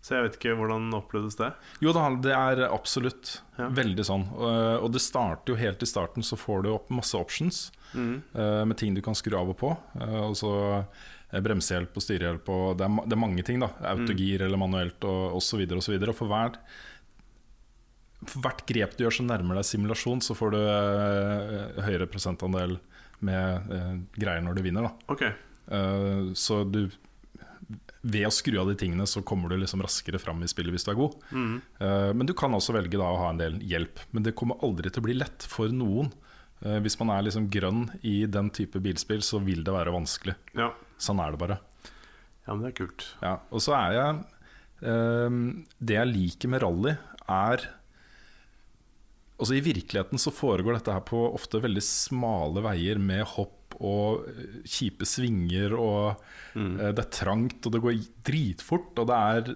Så 0.05 0.13
jeg 0.19 0.25
vet 0.27 0.35
ikke 0.37 0.53
hvordan 0.59 0.91
opplevdes 0.99 1.39
det. 1.41 1.47
Jo 1.81 1.95
da, 1.97 2.03
det 2.21 2.35
er 2.37 2.61
absolutt 2.69 3.39
Ja. 3.57 3.71
veldig 3.73 4.05
sånn. 4.05 4.27
Og, 4.37 4.83
og 4.85 4.91
det 4.93 5.01
starter 5.01 5.55
jo 5.55 5.57
helt 5.57 5.81
i 5.83 5.89
starten, 5.89 6.21
så 6.27 6.37
får 6.37 6.63
du 6.67 6.71
opp 6.75 6.91
masse 6.93 7.17
options 7.17 7.71
Mm. 7.95 8.23
eh, 8.35 8.65
med 8.67 8.77
ting 8.77 8.93
du 8.93 9.01
kan 9.01 9.15
skru 9.15 9.37
av 9.39 9.49
og 9.53 9.57
på. 9.61 9.69
Eh, 10.03 10.21
og 10.27 10.35
så 10.37 10.51
eh, 11.33 11.41
bremsehjelp 11.41 11.95
og 11.97 12.03
styrehjelp 12.05 12.49
og 12.51 12.77
det 12.81 12.85
er, 12.89 12.97
det 13.07 13.15
er 13.17 13.23
mange 13.23 13.45
ting, 13.47 13.61
da. 13.63 13.69
Autogir 13.95 14.43
eller 14.43 14.59
manuelt 14.61 15.05
og 15.09 15.37
osv. 15.39 15.63
Og, 15.73 15.81
så 15.87 15.95
videre, 15.95 16.11
og 16.11 16.19
for 16.19 16.27
hver 16.29 16.59
for 18.27 18.41
hvert 18.45 18.63
grep 18.67 18.97
du 18.97 19.05
gjør 19.05 19.13
som 19.19 19.27
nærmer 19.29 19.59
deg 19.61 19.67
simulasjon, 19.69 20.23
så 20.25 20.35
får 20.37 20.55
du 20.55 20.61
eh, 20.65 21.83
høyere 21.87 22.07
prosentandel 22.11 22.79
med 23.25 23.73
eh, 23.73 23.91
greier 24.21 24.45
når 24.45 24.57
du 24.59 24.63
vinner. 24.65 24.89
Da. 24.89 24.93
okay. 25.13 25.33
Eh, 25.71 26.33
så 26.37 26.63
du 26.69 26.87
ved 28.05 28.27
å 28.29 28.33
skru 28.35 28.59
av 28.61 28.69
de 28.69 28.77
tingene 28.79 29.07
så 29.09 29.23
kommer 29.25 29.49
du 29.49 29.57
liksom 29.57 29.83
raskere 29.85 30.21
fram 30.21 30.43
i 30.45 30.49
spillet 30.51 30.75
hvis 30.75 30.85
du 30.85 30.93
er 30.93 30.99
god. 30.99 31.17
Eh, 31.33 32.11
men 32.13 32.29
du 32.29 32.35
kan 32.37 32.53
også 32.53 32.77
velge 32.77 33.01
da 33.01 33.09
å 33.09 33.21
ha 33.23 33.31
en 33.33 33.41
del 33.41 33.57
hjelp. 33.65 34.03
Men 34.13 34.27
det 34.27 34.37
kommer 34.37 34.61
aldri 34.67 34.93
til 34.93 35.01
å 35.01 35.07
bli 35.09 35.17
lett 35.17 35.47
for 35.49 35.73
noen. 35.73 36.13
Uh, 36.65 36.79
hvis 36.81 36.95
man 37.01 37.11
er 37.13 37.25
liksom 37.27 37.49
grønn 37.53 37.89
i 38.07 38.23
den 38.31 38.47
type 38.55 38.81
bilspill, 38.81 39.21
så 39.27 39.41
vil 39.45 39.65
det 39.67 39.73
være 39.75 39.93
vanskelig. 39.93 40.37
ja. 40.57 40.71
Sånn 41.03 41.19
er 41.21 41.35
det 41.35 41.41
bare. 41.41 41.57
ja, 42.47 42.55
men 42.55 42.63
det 42.63 42.71
er 42.71 42.77
kult. 42.79 43.03
Ja, 43.21 43.33
og 43.51 43.61
så 43.61 43.75
er 43.77 43.97
jeg 43.97 44.21
uh, 44.87 45.41
Det 45.83 45.97
jeg 45.99 46.13
liker 46.13 46.53
med 46.53 46.63
rally, 46.63 46.95
er 47.27 47.67
Altså 49.35 49.57
I 49.59 49.65
virkeligheten 49.67 50.21
så 50.23 50.31
foregår 50.31 50.77
dette 50.77 50.95
her 50.95 51.03
på 51.05 51.19
ofte 51.35 51.59
veldig 51.61 51.83
smale 51.83 52.63
veier 52.65 53.01
med 53.03 53.25
hopp 53.35 53.64
og 53.81 54.27
eh, 54.31 54.59
kjipe 54.69 55.07
svinger, 55.09 55.75
og 55.79 56.21
eh, 56.57 56.91
det 56.95 57.03
er 57.05 57.11
trangt, 57.15 57.67
og 57.67 57.73
det 57.75 57.81
går 57.85 58.03
dritfort, 58.27 58.93
og 59.03 59.09
det 59.11 59.21
er 59.21 59.55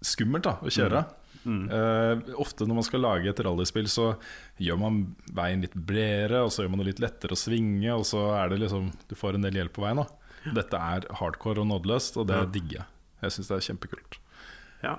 skummelt 0.00 0.46
da 0.48 0.56
å 0.64 0.70
kjøre. 0.72 1.04
Eh, 1.40 2.22
ofte 2.40 2.66
når 2.68 2.76
man 2.80 2.84
skal 2.84 3.00
lage 3.04 3.30
et 3.32 3.40
rallyspill, 3.44 3.88
så 3.88 4.10
gjør 4.60 4.80
man 4.82 5.02
veien 5.36 5.62
litt 5.64 5.74
bredere, 5.74 6.42
og 6.44 6.52
så 6.52 6.64
gjør 6.64 6.72
man 6.74 6.82
det 6.84 6.90
litt 6.92 7.04
lettere 7.04 7.36
å 7.36 7.40
svinge, 7.40 7.92
og 7.96 8.04
så 8.08 8.26
er 8.36 8.52
det 8.52 8.60
liksom 8.64 8.90
Du 9.08 9.14
får 9.16 9.38
en 9.38 9.46
del 9.48 9.56
hjelp 9.60 9.72
på 9.76 9.84
veien. 9.86 10.02
da 10.02 10.52
Dette 10.56 10.76
er 10.80 11.06
hardcore 11.20 11.60
og 11.64 11.68
nådeløst, 11.72 12.16
og 12.20 12.28
det 12.28 12.36
Ja. 12.36 12.44
digger 12.44 12.76
jeg. 12.80 12.86
Jeg 13.22 13.30
syns 13.36 13.48
det 13.48 13.56
er 13.56 13.66
kjempekult. 13.72 14.18
Ja. 14.82 14.94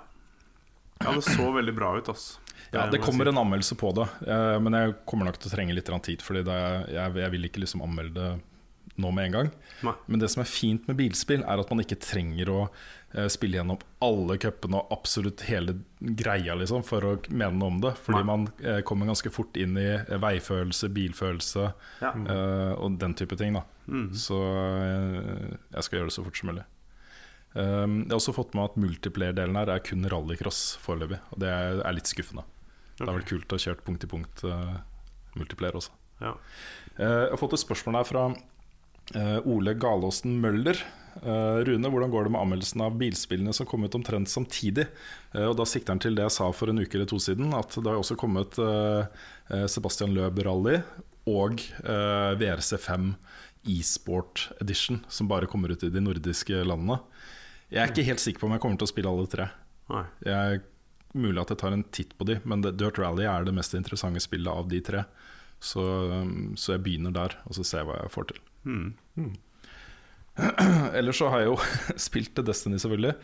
ja, 1.01 1.13
det 1.17 1.23
så 1.25 1.47
veldig 1.53 1.73
bra 1.75 1.95
ut, 1.97 2.09
altså. 2.09 2.37
Ja, 2.71 2.85
det 2.89 3.01
kommer 3.01 3.27
en 3.27 3.37
anmeldelse 3.41 3.75
på 3.75 3.89
det, 3.97 4.05
men 4.61 4.73
jeg 4.77 4.93
kommer 5.09 5.25
nok 5.27 5.39
til 5.41 5.49
å 5.49 5.55
trenge 5.55 5.73
litt 5.75 5.89
tid. 6.05 6.21
Fordi 6.21 6.43
jeg, 6.45 7.15
jeg 7.17 7.31
vil 7.33 7.47
ikke 7.49 7.59
liksom 7.65 7.81
anmelde 7.83 8.39
nå 8.99 9.11
med 9.15 9.29
en 9.29 9.35
gang. 9.37 9.51
Nei. 9.87 9.93
Men 10.07 10.19
det 10.23 10.29
som 10.33 10.41
er 10.43 10.49
fint 10.49 10.87
med 10.89 10.97
bilspill, 10.99 11.45
er 11.47 11.61
at 11.61 11.69
man 11.71 11.83
ikke 11.83 11.99
trenger 12.03 12.51
å 12.51 12.57
eh, 12.65 13.29
spille 13.31 13.59
gjennom 13.59 13.79
alle 14.03 14.37
cupene 14.41 14.81
og 14.81 14.91
absolutt 14.97 15.45
hele 15.47 15.77
greia 15.99 16.57
liksom, 16.59 16.83
for 16.87 17.07
å 17.07 17.13
mene 17.29 17.55
noe 17.55 17.71
om 17.75 17.79
det. 17.85 17.93
Fordi 18.03 18.19
Nei. 18.19 18.27
man 18.31 18.49
eh, 18.59 18.81
kommer 18.87 19.09
ganske 19.09 19.31
fort 19.33 19.57
inn 19.61 19.77
i 19.79 19.87
eh, 19.95 20.17
veifølelse, 20.21 20.91
bilfølelse 20.95 21.69
Ja. 22.03 22.11
eh, 22.11 22.73
og 22.75 22.99
den 23.01 23.15
type 23.17 23.39
ting. 23.39 23.55
Mm. 23.87 24.11
Så 24.15 24.37
jeg 24.41 25.83
skal 25.87 25.99
gjøre 25.99 26.11
det 26.11 26.15
så 26.17 26.25
fort 26.27 26.37
som 26.39 26.51
mulig. 26.51 26.67
Um, 27.51 28.05
jeg 28.05 28.13
har 28.13 28.19
også 28.21 28.31
fått 28.35 28.53
med 28.55 28.69
at 28.69 28.77
multiplayer-delen 28.79 29.57
her 29.59 29.71
er 29.73 29.81
kun 29.83 30.05
rallycross 30.07 30.77
foreløpig. 30.83 31.19
Og 31.33 31.41
det 31.43 31.49
er, 31.51 31.81
er 31.83 31.97
litt 31.97 32.07
skuffende. 32.07 32.45
Det 32.95 33.07
er 33.09 33.17
vel 33.17 33.25
kult 33.27 33.51
å 33.51 33.57
ha 33.57 33.63
kjørt 33.65 33.83
punkt 33.87 34.05
i 34.05 34.09
punkt 34.11 34.43
uh, 34.47 34.77
multiplayer 35.35 35.75
også. 35.79 35.91
Ja. 36.21 36.35
Uh, 36.95 37.25
jeg 37.25 37.31
har 37.33 37.41
fått 37.41 37.57
et 37.57 37.63
spørsmål 37.65 37.99
her 37.99 38.07
fra 38.07 38.23
Ole 39.45 39.73
Galåsen 39.79 40.39
Møller. 40.43 40.79
Eh, 41.15 41.57
Rune, 41.67 41.89
hvordan 41.91 42.11
går 42.11 42.23
det 42.23 42.31
med 42.31 42.41
anmeldelsen 42.41 42.81
av 42.85 42.95
bilspillene 42.99 43.53
som 43.53 43.67
kom 43.67 43.83
ut 43.83 43.95
omtrent 43.97 44.29
samtidig? 44.31 44.87
Eh, 45.35 45.43
og 45.49 45.57
Da 45.59 45.65
sikter 45.67 45.93
han 45.93 45.99
til 45.99 46.15
det 46.15 46.23
jeg 46.23 46.35
sa 46.37 46.49
for 46.55 46.71
en 46.71 46.79
uke 46.79 46.95
eller 46.95 47.09
to 47.09 47.19
siden, 47.19 47.51
at 47.57 47.75
det 47.75 47.89
har 47.89 47.99
også 47.99 48.17
kommet 48.19 48.57
eh, 48.61 49.11
eh, 49.51 49.67
Sebastian 49.67 50.15
Løb 50.15 50.39
Rally 50.45 50.79
og 51.29 51.59
eh, 51.83 52.31
VRC5 52.39 53.13
e-sport 53.69 54.47
edition, 54.61 55.03
som 55.07 55.27
bare 55.29 55.49
kommer 55.51 55.69
ut 55.75 55.83
i 55.83 55.91
de 55.93 56.01
nordiske 56.01 56.63
landene. 56.65 56.97
Jeg 57.69 57.83
er 57.83 57.91
ikke 57.91 58.07
helt 58.07 58.23
sikker 58.23 58.41
på 58.41 58.47
om 58.49 58.55
jeg 58.55 58.63
kommer 58.63 58.79
til 58.79 58.87
å 58.87 58.93
spille 58.93 59.11
alle 59.11 59.29
tre. 59.29 59.51
Jeg, 60.25 60.63
mulig 61.13 61.43
at 61.43 61.51
jeg 61.53 61.59
tar 61.61 61.75
en 61.75 61.85
titt 61.93 62.15
på 62.17 62.25
de, 62.27 62.39
men 62.47 62.63
Dirt 62.63 62.97
Rally 62.99 63.27
er 63.27 63.45
det 63.45 63.53
mest 63.53 63.75
interessante 63.77 64.23
spillet 64.23 64.49
av 64.51 64.71
de 64.71 64.79
tre. 64.83 65.03
Så, 65.61 65.83
så 66.57 66.73
jeg 66.73 66.81
begynner 66.87 67.13
der, 67.13 67.35
og 67.45 67.53
så 67.53 67.63
ser 67.67 67.83
jeg 67.83 67.91
hva 67.91 67.99
jeg 68.01 68.13
får 68.15 68.31
til. 68.31 68.41
Mm. 69.19 69.33
Ellers 70.97 71.19
så 71.19 71.29
har 71.31 71.43
jeg 71.43 71.51
jo 71.51 71.57
spilt 72.07 72.35
til 72.35 72.47
Destiny, 72.47 72.79
selvfølgelig. 72.81 73.15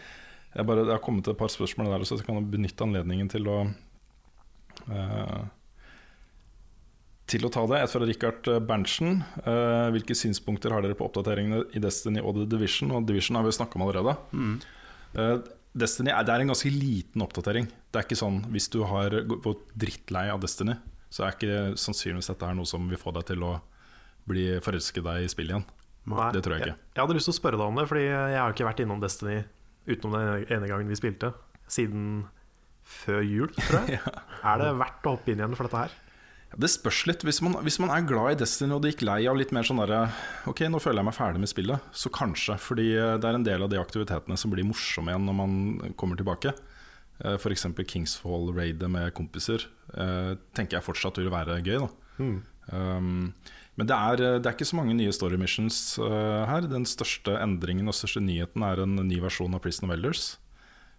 Jeg 0.55 0.65
bare, 0.65 0.85
jeg, 0.85 0.95
har 0.95 1.03
kommet 1.03 1.27
til 1.27 1.35
et 1.35 1.39
par 1.39 1.51
spørsmål 1.53 1.91
der, 1.91 2.07
så 2.07 2.17
jeg 2.17 2.25
kan 2.27 2.49
benytte 2.51 2.85
anledningen 2.85 3.29
til 3.29 3.49
å 3.51 3.59
uh, 4.87 5.43
Til 7.27 7.43
å 7.43 7.51
ta 7.51 7.65
det. 7.67 7.81
Et 7.83 7.91
fra 7.91 8.07
Richard 8.07 8.47
Berntsen. 8.65 9.21
Uh, 9.43 9.91
hvilke 9.91 10.15
synspunkter 10.15 10.71
har 10.71 10.85
dere 10.85 10.95
på 10.95 11.05
oppdateringene 11.09 11.65
i 11.75 11.83
Destiny 11.83 12.23
og 12.23 12.39
The 12.39 12.47
Division? 12.55 12.93
Og 12.95 13.07
Division 13.09 13.35
har 13.39 13.45
vi 13.45 13.55
snakka 13.57 13.75
om 13.75 13.83
allerede. 13.83 14.15
Eh, 15.17 15.37
Destiny 15.77 16.11
er, 16.13 16.23
det 16.25 16.33
er 16.33 16.43
en 16.43 16.51
ganske 16.53 16.71
liten 16.71 17.23
oppdatering. 17.25 17.67
Det 17.91 17.99
er 17.99 18.07
ikke 18.07 18.19
sånn 18.19 18.39
Hvis 18.53 18.69
du 18.73 18.79
har 18.87 19.13
gått 19.29 19.67
drittlei 19.77 20.27
av 20.31 20.41
Destiny, 20.41 20.77
så 21.13 21.25
er 21.25 21.35
ikke 21.35 21.79
sannsynligvis 21.79 22.31
dette 22.31 22.47
her 22.49 22.57
noe 22.57 22.69
som 22.69 22.87
vil 22.89 22.99
få 22.99 23.13
deg 23.15 23.27
til 23.29 23.45
å 23.45 23.57
bli 24.27 24.47
forelske 24.63 25.03
deg 25.03 25.23
i 25.23 25.29
spill 25.31 25.53
igjen. 25.53 25.67
Nei, 26.07 26.29
Det 26.31 26.41
tror 26.45 26.55
jeg 26.57 26.63
ikke. 26.69 26.77
Jeg 26.95 27.03
hadde 27.03 27.15
lyst 27.17 27.27
til 27.27 27.35
å 27.35 27.39
spørre 27.41 27.59
deg 27.59 27.67
om 27.67 27.75
det, 27.81 27.85
Fordi 27.89 28.03
jeg 28.07 28.39
har 28.39 28.53
ikke 28.55 28.67
vært 28.69 28.81
innom 28.85 29.01
Destiny 29.03 29.37
utenom 29.87 30.13
den 30.15 30.45
ene- 30.55 30.67
gangen 30.71 30.87
vi 30.91 30.95
spilte, 30.99 31.33
siden 31.67 32.25
før 32.87 33.21
jul, 33.27 33.49
tror 33.55 33.87
jeg. 33.91 33.99
Er 34.47 34.61
det 34.61 34.69
verdt 34.79 35.07
å 35.07 35.15
hoppe 35.17 35.33
inn 35.33 35.41
igjen 35.43 35.55
for 35.59 35.67
dette 35.67 35.81
her? 35.85 35.95
Ja, 36.47 36.59
Det 36.63 36.69
spørs 36.71 37.01
litt. 37.09 37.25
Hvis 37.27 37.41
man, 37.43 37.57
hvis 37.65 37.79
man 37.83 37.91
er 37.91 38.05
glad 38.07 38.37
i 38.37 38.39
Destiny 38.39 38.71
og 38.75 38.81
det 38.85 38.93
gikk 38.93 39.03
lei 39.07 39.17
av 39.27 39.35
litt 39.39 39.51
mer 39.55 39.67
sånn 39.67 39.81
derre 39.83 40.05
Ok, 40.47 40.61
nå 40.71 40.79
føler 40.79 41.01
jeg 41.01 41.09
meg 41.09 41.17
ferdig 41.17 41.43
med 41.43 41.51
spillet. 41.51 41.89
Så 41.91 42.11
kanskje. 42.15 42.55
Fordi 42.63 42.87
eh, 42.95 43.17
det 43.19 43.27
er 43.27 43.39
en 43.39 43.47
del 43.47 43.63
av 43.67 43.71
de 43.73 43.79
aktivitetene 43.81 44.39
som 44.39 44.51
blir 44.55 44.67
morsomme 44.67 45.11
igjen 45.11 45.27
når 45.27 45.37
man 45.41 45.57
kommer 45.99 46.15
tilbake. 46.19 46.55
F.eks. 47.17 47.65
Kingsfall-raidet 47.89 48.87
med 48.93 49.11
kompiser 49.17 49.63
eh, 49.97 50.35
tenker 50.55 50.77
jeg 50.77 50.85
fortsatt 50.85 51.17
vil 51.19 51.31
være 51.33 51.59
gøy. 51.65 51.79
Da. 51.83 52.27
Um, 52.71 53.33
men 53.77 53.85
det 53.85 53.93
er, 53.93 54.23
eh, 54.25 54.39
det 54.41 54.49
er 54.49 54.57
ikke 54.57 54.67
så 54.71 54.79
mange 54.79 54.95
nye 54.97 55.13
story 55.13 55.37
missions 55.37 55.77
uh, 56.01 56.43
her. 56.49 56.65
Den 56.65 56.85
største 56.89 57.37
endringen 57.37 57.89
og 57.89 57.95
største 57.95 58.23
nyheten 58.25 58.65
er 58.65 58.81
en 58.81 58.97
ny 59.05 59.19
versjon 59.21 59.53
av 59.53 59.61
Prison 59.61 59.85
of 59.87 59.93
Elders. 59.93 60.25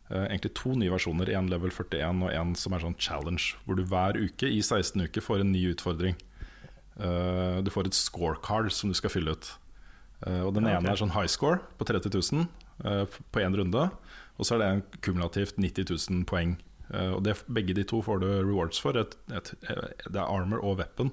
Uh, 0.09 0.29
egentlig 0.29 0.55
to 0.57 0.77
nye 0.79 0.93
versjoner, 0.95 1.33
én 1.35 1.51
level 1.51 1.75
41 1.75 2.23
og 2.23 2.31
én 2.31 2.55
som 2.57 2.77
er 2.77 2.85
sånn 2.85 2.97
challenge. 3.03 3.59
Hvor 3.67 3.79
du 3.79 3.83
hver 3.83 4.21
uke 4.23 4.47
i 4.47 4.63
16 4.63 5.09
uker 5.09 5.27
får 5.27 5.43
en 5.43 5.51
ny 5.51 5.65
utfordring. 5.73 6.15
Uh, 6.99 7.59
du 7.67 7.71
får 7.75 7.91
et 7.91 7.99
scorecard 7.99 8.71
som 8.75 8.95
du 8.95 8.99
skal 8.99 9.13
fylle 9.13 9.35
ut. 9.35 9.51
Og 10.19 10.51
Den 10.51 10.67
Ja, 10.67 10.79
okay. 10.79 10.83
ene 10.83 10.91
er 10.91 10.99
sånn 10.99 11.15
high 11.15 11.31
score 11.31 11.61
på 11.79 11.87
30 11.87 12.11
000 12.11 12.49
eh, 12.83 13.05
på 13.07 13.39
én 13.39 13.55
runde. 13.55 13.85
Og 14.35 14.49
så 14.49 14.57
er 14.57 14.59
det 14.59 14.67
en 14.67 14.81
kumulativt 14.99 15.61
90 15.63 15.87
000 16.11 16.25
poeng. 16.27 16.57
Og 16.91 17.23
det, 17.23 17.37
Begge 17.47 17.77
de 17.77 17.85
to 17.87 18.01
får 18.03 18.19
du 18.19 18.27
rewards 18.43 18.83
for. 18.83 18.99
Et, 18.99 19.15
et, 19.31 19.53
det 19.63 20.19
er 20.19 20.27
armor 20.27 20.59
og 20.59 20.81
weapon. 20.81 21.13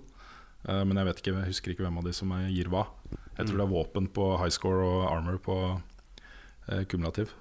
Eh, 0.65 0.83
men 0.87 0.99
jeg 0.99 1.09
vet 1.09 1.21
ikke, 1.21 1.33
jeg 1.39 1.53
husker 1.53 1.73
ikke 1.73 1.85
hvem 1.85 1.99
av 2.01 2.07
de 2.07 2.13
som 2.15 2.31
gir 2.49 2.69
hva. 2.73 2.85
Jeg 3.35 3.49
tror 3.49 3.59
det 3.59 3.65
er 3.65 3.73
våpen 3.73 4.07
på 4.15 4.29
high 4.39 4.53
score 4.53 4.85
og 4.85 5.01
armor 5.11 5.41
på 5.43 5.57
eh, 6.69 6.85
kumulativ. 6.89 7.35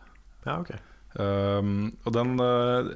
Ja, 0.47 0.59
ok 0.61 0.77
Um, 1.15 1.93
og 2.03 2.11
den 2.17 2.41
uh, 2.43 2.89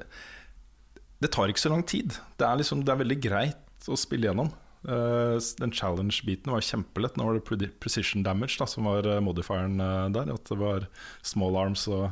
Det 1.23 1.29
tar 1.31 1.47
ikke 1.47 1.61
så 1.61 1.69
lang 1.71 1.85
tid. 1.87 2.17
Det 2.35 2.43
er, 2.43 2.57
liksom, 2.59 2.81
det 2.83 2.91
er 2.91 2.99
veldig 2.99 3.15
greit 3.23 3.87
å 3.87 3.95
spille 3.95 4.27
gjennom. 4.27 4.49
Uh, 4.83 5.39
den 5.61 5.71
challenge-biten 5.71 6.51
var 6.51 6.65
kjempelett. 6.67 7.15
Nå 7.15 7.29
var 7.29 7.39
det 7.39 7.69
precision 7.79 8.25
damage 8.27 8.59
da, 8.59 8.67
som 8.67 8.91
var 8.91 9.07
modifieren 9.23 9.79
der. 10.11 10.33
At 10.35 10.51
det 10.51 10.59
var 10.59 10.89
small 11.23 11.55
arms 11.61 11.85
og 11.87 12.09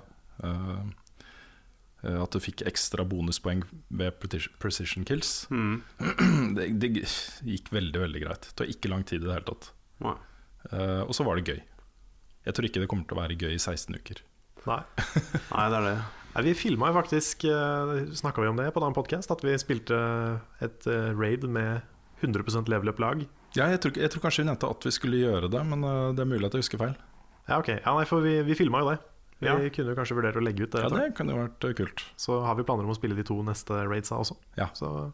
uh, 0.48 0.88
at 2.16 2.36
du 2.36 2.40
fikk 2.44 2.64
ekstra 2.70 3.04
bonuspoeng 3.08 3.64
ved 3.90 4.16
precision- 4.62 5.06
kills. 5.08 5.48
Mm. 5.52 5.82
Det, 6.58 6.68
det 6.82 6.92
gikk 6.96 7.72
veldig, 7.74 8.00
veldig 8.06 8.22
greit. 8.24 8.48
Det 8.48 8.56
tar 8.58 8.72
ikke 8.72 8.92
lang 8.92 9.04
tid 9.08 9.22
i 9.24 9.28
det 9.28 9.34
hele 9.36 9.48
tatt. 9.50 9.72
Uh, 10.02 11.04
og 11.04 11.14
så 11.16 11.26
var 11.28 11.38
det 11.40 11.52
gøy. 11.52 11.60
Jeg 12.48 12.56
tror 12.56 12.68
ikke 12.68 12.82
det 12.84 12.90
kommer 12.92 13.08
til 13.08 13.18
å 13.18 13.22
være 13.22 13.38
gøy 13.40 13.54
i 13.56 13.60
16 13.60 13.98
uker. 14.00 14.22
Nei. 14.68 14.80
Nei, 15.54 15.66
det 15.72 15.82
er 15.82 15.86
det. 15.90 15.98
Nei, 16.34 16.44
vi 16.48 16.54
filma 16.60 16.92
jo 16.92 16.98
faktisk 17.00 17.46
Snakka 18.20 18.44
vi 18.44 18.50
om 18.52 18.60
det 18.60 18.68
på 18.76 18.82
en 18.82 18.88
annen 18.88 18.98
podkast? 18.98 19.32
At 19.34 19.44
vi 19.46 19.56
spilte 19.60 19.98
et 20.64 20.88
uh, 20.90 21.12
raid 21.18 21.48
med 21.50 21.84
100 22.24 22.68
leveløp-lag. 22.72 23.28
Ja, 23.58 23.70
jeg, 23.72 23.82
tror, 23.84 23.96
jeg 23.98 24.12
tror 24.14 24.26
kanskje 24.26 24.44
vi 24.44 24.50
nevnte 24.50 24.70
at 24.70 24.88
vi 24.88 24.94
skulle 24.96 25.22
gjøre 25.22 25.52
det, 25.54 25.62
men 25.70 25.86
uh, 25.86 26.10
det 26.16 26.24
er 26.24 26.30
mulig 26.30 26.48
at 26.50 26.58
jeg 26.58 26.66
husker 26.66 26.82
feil. 26.82 26.98
Ja, 27.48 27.60
ok. 27.62 27.70
Ja, 27.78 27.94
nei, 27.96 28.08
for 28.10 28.24
vi, 28.26 28.40
vi 28.48 28.58
filma 28.60 28.84
jo 28.84 28.92
det. 28.92 28.98
Vi 29.40 29.46
Ja. 29.48 29.54
kunne 29.70 29.92
jo 29.94 29.96
kanskje 30.00 30.16
vurdere 30.18 30.40
å 30.42 30.44
legge 30.44 30.64
ut 30.66 30.72
det. 30.74 30.82
Ja, 30.82 30.90
det 30.90 31.16
kan 31.16 31.30
jo 31.30 31.36
vært 31.38 31.64
uh, 31.68 31.74
kult. 31.78 32.04
Så 32.18 32.40
har 32.44 32.56
vi 32.58 32.64
planer 32.66 32.84
om 32.88 32.90
å 32.90 32.98
spille 32.98 33.16
de 33.16 33.24
to 33.28 33.36
neste 33.46 33.84
raidsa 33.86 34.18
også. 34.18 34.36
Ja. 34.58 34.70
Så 34.74 35.12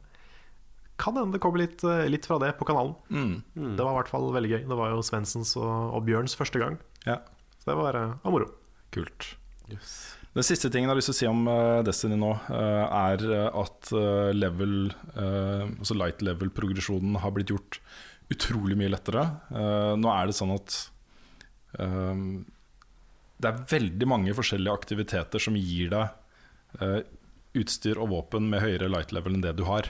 kan 0.97 1.15
hende 1.17 1.33
det 1.35 1.41
kommer 1.41 1.59
litt, 1.59 1.83
eh, 1.83 2.05
litt 2.07 2.25
fra 2.29 2.37
det 2.39 2.53
på 2.59 2.63
kanalen. 2.69 2.93
Mm. 3.09 3.75
Det 3.75 3.83
var 3.83 3.91
i 3.95 3.97
hvert 3.97 4.11
fall 4.13 4.29
veldig 4.31 4.51
gøy. 4.53 4.61
Det 4.69 4.77
var 4.77 4.91
jo 4.93 5.01
Svensens 5.03 5.55
og, 5.57 5.95
og 5.97 6.05
Bjørns 6.05 6.35
første 6.37 6.59
gang. 6.61 6.77
Ja, 7.05 7.17
Så 7.59 7.71
det 7.73 7.75
var, 7.79 7.95
uh, 7.97 8.13
var 8.23 8.31
moro. 8.31 8.47
kult. 8.93 9.33
Den 10.33 10.43
siste 10.45 10.69
tingen 10.69 10.85
jeg 10.87 10.93
har 10.93 10.99
lyst 10.99 11.09
til 11.11 11.15
å 11.15 11.19
si 11.19 11.27
om 11.29 11.43
uh, 11.49 11.81
Destiny 11.83 12.15
nå, 12.15 12.31
uh, 12.47 12.85
er 13.09 13.25
at 13.49 13.91
uh, 13.91 14.31
level, 14.37 14.93
uh, 15.17 15.65
altså 15.81 15.97
light 15.97 16.21
level-progresjonen 16.21 17.17
har 17.19 17.31
blitt 17.35 17.49
gjort 17.51 17.79
utrolig 18.33 18.77
mye 18.79 18.93
lettere. 18.93 19.25
Uh, 19.51 19.93
nå 19.99 20.09
er 20.13 20.29
det 20.29 20.37
sånn 20.37 20.53
at 20.55 20.77
um, 21.79 22.45
det 23.43 23.51
er 23.51 23.65
veldig 23.73 24.07
mange 24.09 24.35
forskjellige 24.35 24.77
aktiviteter 24.79 25.41
som 25.41 25.57
gir 25.59 25.91
deg 25.91 26.81
uh, 26.81 26.99
utstyr 27.59 27.99
og 28.01 28.11
våpen 28.13 28.47
med 28.49 28.63
høyere 28.63 28.89
light 28.91 29.13
level 29.15 29.37
enn 29.37 29.45
det 29.45 29.55
du 29.59 29.65
har. 29.67 29.89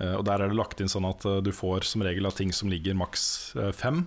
Uh, 0.00 0.16
og 0.18 0.24
Der 0.28 0.42
er 0.42 0.50
det 0.50 0.58
lagt 0.58 0.82
inn 0.82 0.90
sånn 0.90 1.06
at 1.08 1.24
uh, 1.28 1.40
du 1.44 1.52
får 1.54 1.86
som 1.88 2.04
regel 2.04 2.26
av 2.28 2.36
ting 2.38 2.52
som 2.52 2.72
ligger 2.72 2.98
maks 2.98 3.54
fem 3.78 4.06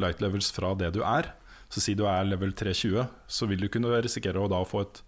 light 0.00 0.22
levels 0.22 0.50
fra 0.54 0.74
det 0.78 0.92
du 0.94 1.02
er. 1.06 1.32
Så 1.72 1.82
si 1.82 1.96
du 1.98 2.04
er 2.06 2.26
level 2.26 2.54
320, 2.54 3.08
så 3.26 3.48
vil 3.50 3.64
du 3.64 3.70
kunne 3.72 4.02
risikere 4.04 4.42
å 4.42 4.50
da 4.50 4.60
få 4.66 4.84
et 4.84 5.04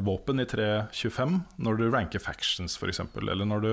våpen 0.00 0.40
i 0.40 0.46
325 0.48 1.34
når 1.60 1.76
du 1.76 1.82
ranker 1.92 2.22
factions, 2.22 2.78
f.eks. 2.80 3.02
Eller 3.20 3.44
når 3.44 3.64
du 3.64 3.72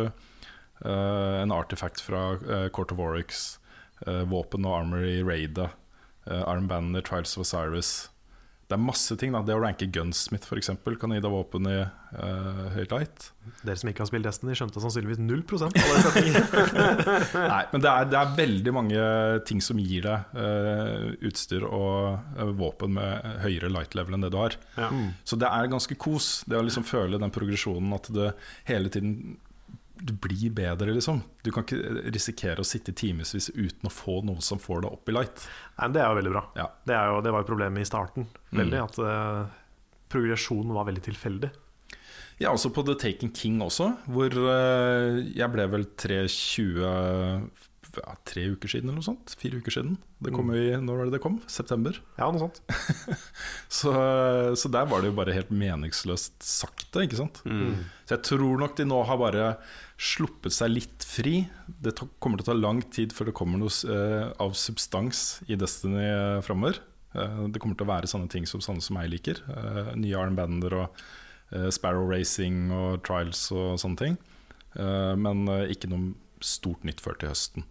En 0.83 1.53
artifact 1.55 2.01
fra 2.03 2.35
Court 2.75 2.91
of 2.91 2.99
Oryx, 2.99 3.59
våpen 4.27 4.67
og 4.67 4.75
armor 4.81 5.05
i 5.07 5.21
raidet, 5.23 5.69
armbandene 6.27 7.03
Trials 7.07 7.37
of 7.37 7.45
Osiris. 7.45 8.09
Det 8.71 8.77
er 8.77 8.83
masse 8.83 9.15
ting. 9.19 9.33
da 9.35 9.41
Det 9.45 9.55
å 9.55 9.61
ranke 9.61 9.89
Gunsmith 9.91 10.47
eksempel 10.57 10.95
kan 10.99 11.11
gi 11.11 11.19
deg 11.23 11.33
våpen 11.33 11.67
i 11.67 11.77
uh, 11.83 12.61
høy 12.71 12.85
light. 12.93 13.27
Dere 13.65 13.75
som 13.79 13.91
ikke 13.91 14.05
har 14.05 14.09
spilt 14.09 14.27
Destiny, 14.27 14.55
skjønte 14.55 14.83
sannsynligvis 14.83 15.19
0 15.19 15.43
av. 15.67 15.75
Nei, 17.53 17.61
men 17.73 17.83
det 17.83 17.91
er, 17.91 18.09
det 18.11 18.19
er, 18.21 18.33
veldig 18.37 18.75
mange 18.75 19.03
ting 19.49 19.63
som 19.65 19.81
gir 19.81 20.07
deg 20.07 20.35
uh, 20.37 21.11
utstyr 21.27 21.67
og 21.67 22.21
uh, 22.39 22.47
våpen 22.57 22.95
med 22.95 23.41
høyere 23.43 23.71
light 23.73 23.97
level 23.97 24.15
enn 24.15 24.27
det 24.27 24.31
du 24.31 24.39
har. 24.39 24.55
Ja. 24.79 24.91
Så 25.27 25.39
det 25.41 25.51
er 25.51 25.71
ganske 25.71 25.99
kos. 25.99 26.33
Det 26.47 26.59
å 26.59 26.65
liksom 26.65 26.87
føle 26.87 27.19
den 27.21 27.33
progresjonen 27.33 27.97
at 27.97 28.11
det 28.15 28.31
hele 28.71 28.93
tiden 28.93 29.35
du 30.01 30.13
blir 30.13 30.49
bedre, 30.55 30.93
liksom. 30.95 31.21
Du 31.45 31.51
kan 31.53 31.65
ikke 31.65 32.09
risikere 32.13 32.63
å 32.63 32.67
sitte 32.67 32.93
i 32.93 32.97
timevis 32.97 33.49
uten 33.53 33.87
å 33.87 33.93
få 33.93 34.19
noe 34.25 34.41
som 34.43 34.61
får 34.61 34.85
deg 34.85 34.95
opp 34.97 35.09
i 35.11 35.15
light. 35.15 35.43
Nei, 35.77 35.85
men 35.85 35.95
Det 35.95 36.03
er 36.03 36.09
jo 36.09 36.19
veldig 36.19 36.33
bra. 36.33 36.43
Ja. 36.57 36.67
Det, 36.87 36.95
er 36.97 37.11
jo, 37.11 37.19
det 37.25 37.33
var 37.35 37.43
jo 37.43 37.49
problemet 37.51 37.83
i 37.83 37.89
starten. 37.89 38.29
Veldig 38.49 38.79
At 38.81 39.01
uh, 39.01 39.43
progresjonen 40.11 40.73
var 40.75 40.87
veldig 40.89 41.05
tilfeldig. 41.09 41.51
Ja, 42.41 42.49
også 42.49 42.71
på 42.73 42.83
The 42.87 42.97
Taken 42.97 43.33
King 43.37 43.61
også, 43.61 43.91
hvor 44.09 44.33
uh, 44.33 45.21
jeg 45.21 45.53
ble 45.53 45.67
vel 45.69 45.85
3.20 46.01 47.69
ja, 47.99 48.13
tre 48.27 48.43
uker 48.53 48.71
siden 48.71 48.89
eller 48.89 49.01
noe 49.01 49.05
sånt. 49.05 49.33
Fire 49.39 49.59
uker 49.59 49.73
siden. 49.73 49.95
Det 50.23 50.31
kom 50.35 50.51
jo 50.53 50.59
i, 50.59 50.71
Når 50.79 50.97
var 50.99 51.09
det 51.09 51.15
det 51.15 51.21
kom? 51.23 51.37
September? 51.51 51.97
Ja, 52.17 52.29
noe 52.31 52.41
sånt. 52.45 52.61
så, 53.79 53.93
så, 54.55 54.71
der 54.71 54.87
var 54.89 55.01
det 55.01 55.11
jo 55.11 55.17
bare 55.17 55.35
helt 55.35 55.51
meningsløst 55.51 56.37
sakte, 56.45 57.05
ikke 57.05 57.19
sant. 57.19 57.41
Mm. 57.43 57.81
Så 58.05 58.15
jeg 58.15 58.25
tror 58.29 58.61
nok 58.61 58.77
de 58.79 58.87
nå 58.87 59.01
har 59.09 59.19
bare 59.21 59.49
sluppet 60.01 60.55
seg 60.55 60.73
litt 60.73 61.05
fri. 61.07 61.35
Det 61.67 61.95
kommer 62.23 62.39
til 62.39 62.47
å 62.47 62.51
ta 62.51 62.57
lang 62.57 62.81
tid 62.93 63.15
før 63.15 63.29
det 63.31 63.37
kommer 63.37 63.61
noe 63.61 63.73
uh, 63.91 64.31
av 64.41 64.55
substans 64.57 65.41
i 65.51 65.59
Destiny 65.59 66.07
uh, 66.07 66.39
framover. 66.45 66.81
Uh, 67.15 67.47
det 67.51 67.61
kommer 67.61 67.77
til 67.77 67.89
å 67.89 67.91
være 67.91 68.09
sånne 68.09 68.31
ting 68.31 68.47
som 68.49 68.63
sånne 68.63 68.83
som 68.85 69.01
jeg 69.01 69.13
liker. 69.17 69.43
Uh, 69.49 69.91
nye 69.99 70.19
armbander 70.19 70.79
og 70.85 71.03
Sparrow 71.75 72.05
Racing 72.07 72.69
og 72.71 73.01
Trials 73.03 73.49
og 73.51 73.73
sånne 73.81 73.99
ting. 73.99 74.13
men 75.19 75.41
ikke 75.67 75.89
noe 75.91 76.13
stort 76.39 76.85
nytt 76.87 77.01
før 77.03 77.17
til 77.19 77.31
høsten. 77.31 77.65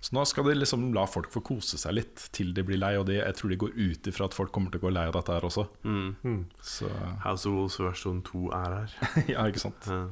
Så 0.00 0.14
nå 0.16 0.22
skal 0.30 0.46
de 0.48 0.54
liksom 0.56 0.86
la 0.96 1.04
folk 1.10 1.28
få 1.34 1.42
kose 1.44 1.76
seg 1.80 1.96
litt 1.98 2.24
til 2.32 2.54
de 2.56 2.62
blir 2.64 2.78
lei. 2.80 2.94
Og 3.00 3.04
de, 3.10 3.18
jeg 3.18 3.36
tror 3.36 3.52
de 3.52 3.58
går 3.60 3.74
ut 3.76 4.08
ifra 4.12 4.28
at 4.30 4.36
folk 4.36 4.52
kommer 4.54 4.72
til 4.72 4.80
å 4.80 4.86
gå 4.86 4.92
lei 4.94 5.04
av 5.10 5.16
dette 5.18 5.34
her 5.36 5.44
også. 5.48 5.66
Mm. 5.84 6.38
Så 6.64 6.88
House 7.24 7.44
of 7.50 7.56
Wolves 7.58 7.78
versjon 7.82 8.22
2 8.26 8.44
er 8.56 8.78
her. 8.78 8.96
ja, 9.34 9.44
ikke 9.50 9.64
sant. 9.66 9.90
Mm. 9.92 10.08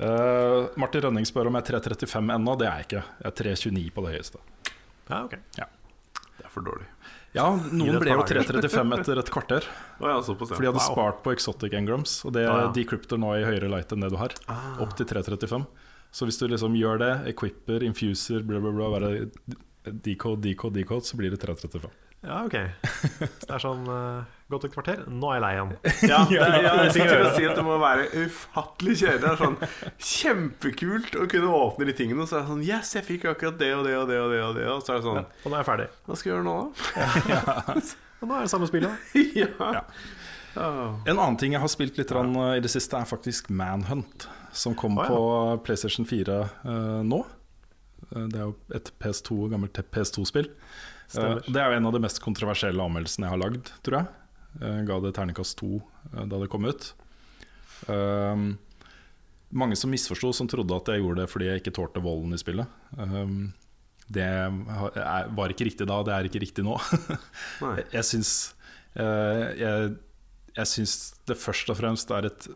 Uh, 0.00 0.72
Martin 0.80 1.06
Rønning 1.06 1.28
spør 1.28 1.52
om 1.52 1.60
jeg 1.60 1.68
er 1.70 1.86
3.35 1.86 2.34
ennå. 2.38 2.58
Det 2.58 2.66
er 2.70 2.82
jeg 2.82 2.88
ikke. 2.90 3.04
Jeg 3.22 3.30
er 3.30 3.38
3.29 3.44 3.86
på 3.94 4.06
det 4.08 4.16
høyeste. 4.18 4.44
Ja, 5.12 5.24
ok 5.28 5.38
det 6.34 6.48
er 6.48 6.50
for 6.52 6.66
dårlig. 6.66 6.86
Ja, 7.34 7.46
noen 7.78 7.98
ble 8.02 8.14
jo 8.14 8.24
3.35 8.26 8.94
etter 8.98 9.20
et 9.22 9.30
kvarter. 9.32 9.66
Å 10.02 10.10
ja, 10.10 10.16
ja. 10.18 10.34
For 10.34 10.58
de 10.60 10.68
hadde 10.68 10.80
Wow. 10.80 10.86
spart 10.90 11.22
på 11.24 11.34
Exotic 11.34 11.74
Engrams, 11.78 12.16
og 12.26 12.34
det 12.36 12.44
Ah, 12.48 12.66
ja. 12.66 12.72
decrypter 12.74 13.20
nå 13.20 13.32
i 13.38 13.44
høyere 13.46 13.70
light 13.70 13.94
enn 13.94 14.02
det 14.04 14.10
du 14.12 14.18
har. 14.20 14.34
Ah. 14.50 14.74
Opp 14.84 14.96
til 14.98 15.06
3.35. 15.06 15.64
Så 16.14 16.28
hvis 16.28 16.38
du 16.38 16.46
liksom 16.46 16.76
gjør 16.78 17.00
det, 17.02 17.12
equipper, 17.32 17.82
infuser, 17.82 18.44
bla, 18.46 18.60
bla, 18.62 18.70
bla, 18.70 18.90
bare 18.94 19.10
decode, 19.84 20.40
decode, 20.44 20.78
decode, 20.78 21.06
så 21.08 21.18
blir 21.18 21.34
det 21.34 21.42
3.35. 21.42 21.90
Ja, 22.24 22.44
ok. 22.46 22.54
Så 23.20 23.48
det 23.48 23.52
er 23.52 23.60
sånn 23.60 23.82
uh, 23.84 24.22
Gått 24.48 24.64
et 24.68 24.72
kvarter, 24.72 25.02
nå 25.12 25.28
er 25.32 25.36
jeg 25.36 25.42
lei 25.44 25.50
igjen. 25.56 25.72
Ja, 26.12 26.20
det, 26.28 26.38
ja, 26.38 26.72
jeg 26.84 26.94
skulle 26.94 27.32
si 27.36 27.44
at 27.48 27.58
det 27.58 27.64
må 27.66 27.76
være 27.80 28.06
ufattelig 28.22 28.96
kjedelig. 29.00 29.20
Det 29.20 29.28
er 29.32 29.40
sånn 29.40 29.58
Kjempekult 30.12 31.18
å 31.20 31.26
kunne 31.32 31.52
åpne 31.58 31.88
de 31.90 31.96
tingene, 31.98 32.24
og 32.24 32.30
så 32.30 32.38
er 32.38 32.44
det 32.44 32.52
sånn 32.52 32.64
Yes, 32.64 32.94
jeg 32.96 33.08
fikk 33.08 33.26
akkurat 33.34 33.58
det 33.60 33.72
og 33.76 33.84
det 33.88 33.96
og 33.98 34.08
det 34.08 34.20
og 34.22 34.32
det. 34.32 34.40
Og 34.46 34.56
det 34.56 34.66
Og 34.72 34.84
så 34.84 34.94
er 34.94 35.00
det 35.02 35.08
sånn 35.08 35.20
Og 35.20 35.48
nå 35.48 35.52
er 35.52 35.60
jeg 35.60 35.68
ferdig. 35.68 35.88
Hva 36.06 36.20
skal 36.20 36.30
jeg 36.30 36.36
gjøre 36.36 36.46
nå, 36.48 36.56
da? 36.62 37.76
Og 38.24 38.30
nå 38.30 38.38
er 38.38 38.46
det 38.46 38.52
samme 38.54 38.70
spillet. 38.70 39.10
ja. 39.42 39.50
Ja. 39.60 39.84
Oh. 40.54 41.02
En 41.10 41.18
annen 41.18 41.36
ting 41.40 41.56
jeg 41.56 41.60
har 41.60 41.72
spilt 41.72 41.98
litt 41.98 42.12
uh, 42.14 42.54
i 42.54 42.62
det 42.62 42.70
siste, 42.72 42.96
er 42.96 43.10
faktisk 43.10 43.50
Manhunt. 43.52 44.28
Som 44.54 44.76
kom 44.78 44.98
ah, 44.98 45.04
ja. 45.04 45.14
på 45.14 45.62
PlayStation 45.66 46.06
4 46.06 46.40
uh, 46.64 47.00
nå. 47.06 47.20
Uh, 48.10 48.26
det 48.30 48.38
er 48.38 48.44
jo 48.46 48.54
et 48.76 48.92
PS2, 49.02 49.48
gammelt 49.52 49.80
PS2-spill. 49.94 50.50
Uh, 51.14 51.40
det 51.48 51.58
er 51.58 51.72
jo 51.72 51.80
en 51.80 51.88
av 51.90 51.96
de 51.96 52.02
mest 52.04 52.22
kontroversielle 52.22 52.86
anmeldelsene 52.86 53.26
jeg 53.26 53.34
har 53.34 53.42
lagd, 53.42 53.72
tror 53.86 54.00
jeg. 54.00 54.12
Jeg 54.62 54.86
ga 54.86 55.00
det 55.02 55.16
terningkast 55.16 55.58
to 55.58 55.80
da 56.14 56.38
det 56.38 56.46
kom 56.52 56.68
ut. 56.68 56.92
Um, 57.90 58.54
mange 59.54 59.76
som 59.76 59.90
misforsto, 59.90 60.32
som 60.34 60.48
trodde 60.50 60.76
at 60.76 60.88
jeg 60.90 61.02
gjorde 61.02 61.22
det 61.22 61.30
fordi 61.30 61.48
jeg 61.50 61.62
ikke 61.62 61.74
tålte 61.74 62.02
volden 62.04 62.34
i 62.34 62.40
spillet. 62.40 62.70
Um, 62.98 63.52
det 64.06 64.28
var 65.34 65.52
ikke 65.52 65.66
riktig 65.68 65.86
da, 65.88 66.02
det 66.04 66.14
er 66.14 66.28
ikke 66.28 66.42
riktig 66.42 66.64
nå. 66.66 66.76
Jeg 67.96 68.04
syns 68.04 68.32
uh, 68.98 69.48
jeg, 69.56 69.94
jeg 70.58 70.68
syns 70.68 70.96
det 71.24 71.38
først 71.40 71.72
og 71.72 71.78
fremst 71.78 72.12
er 72.12 72.28
et 72.28 72.48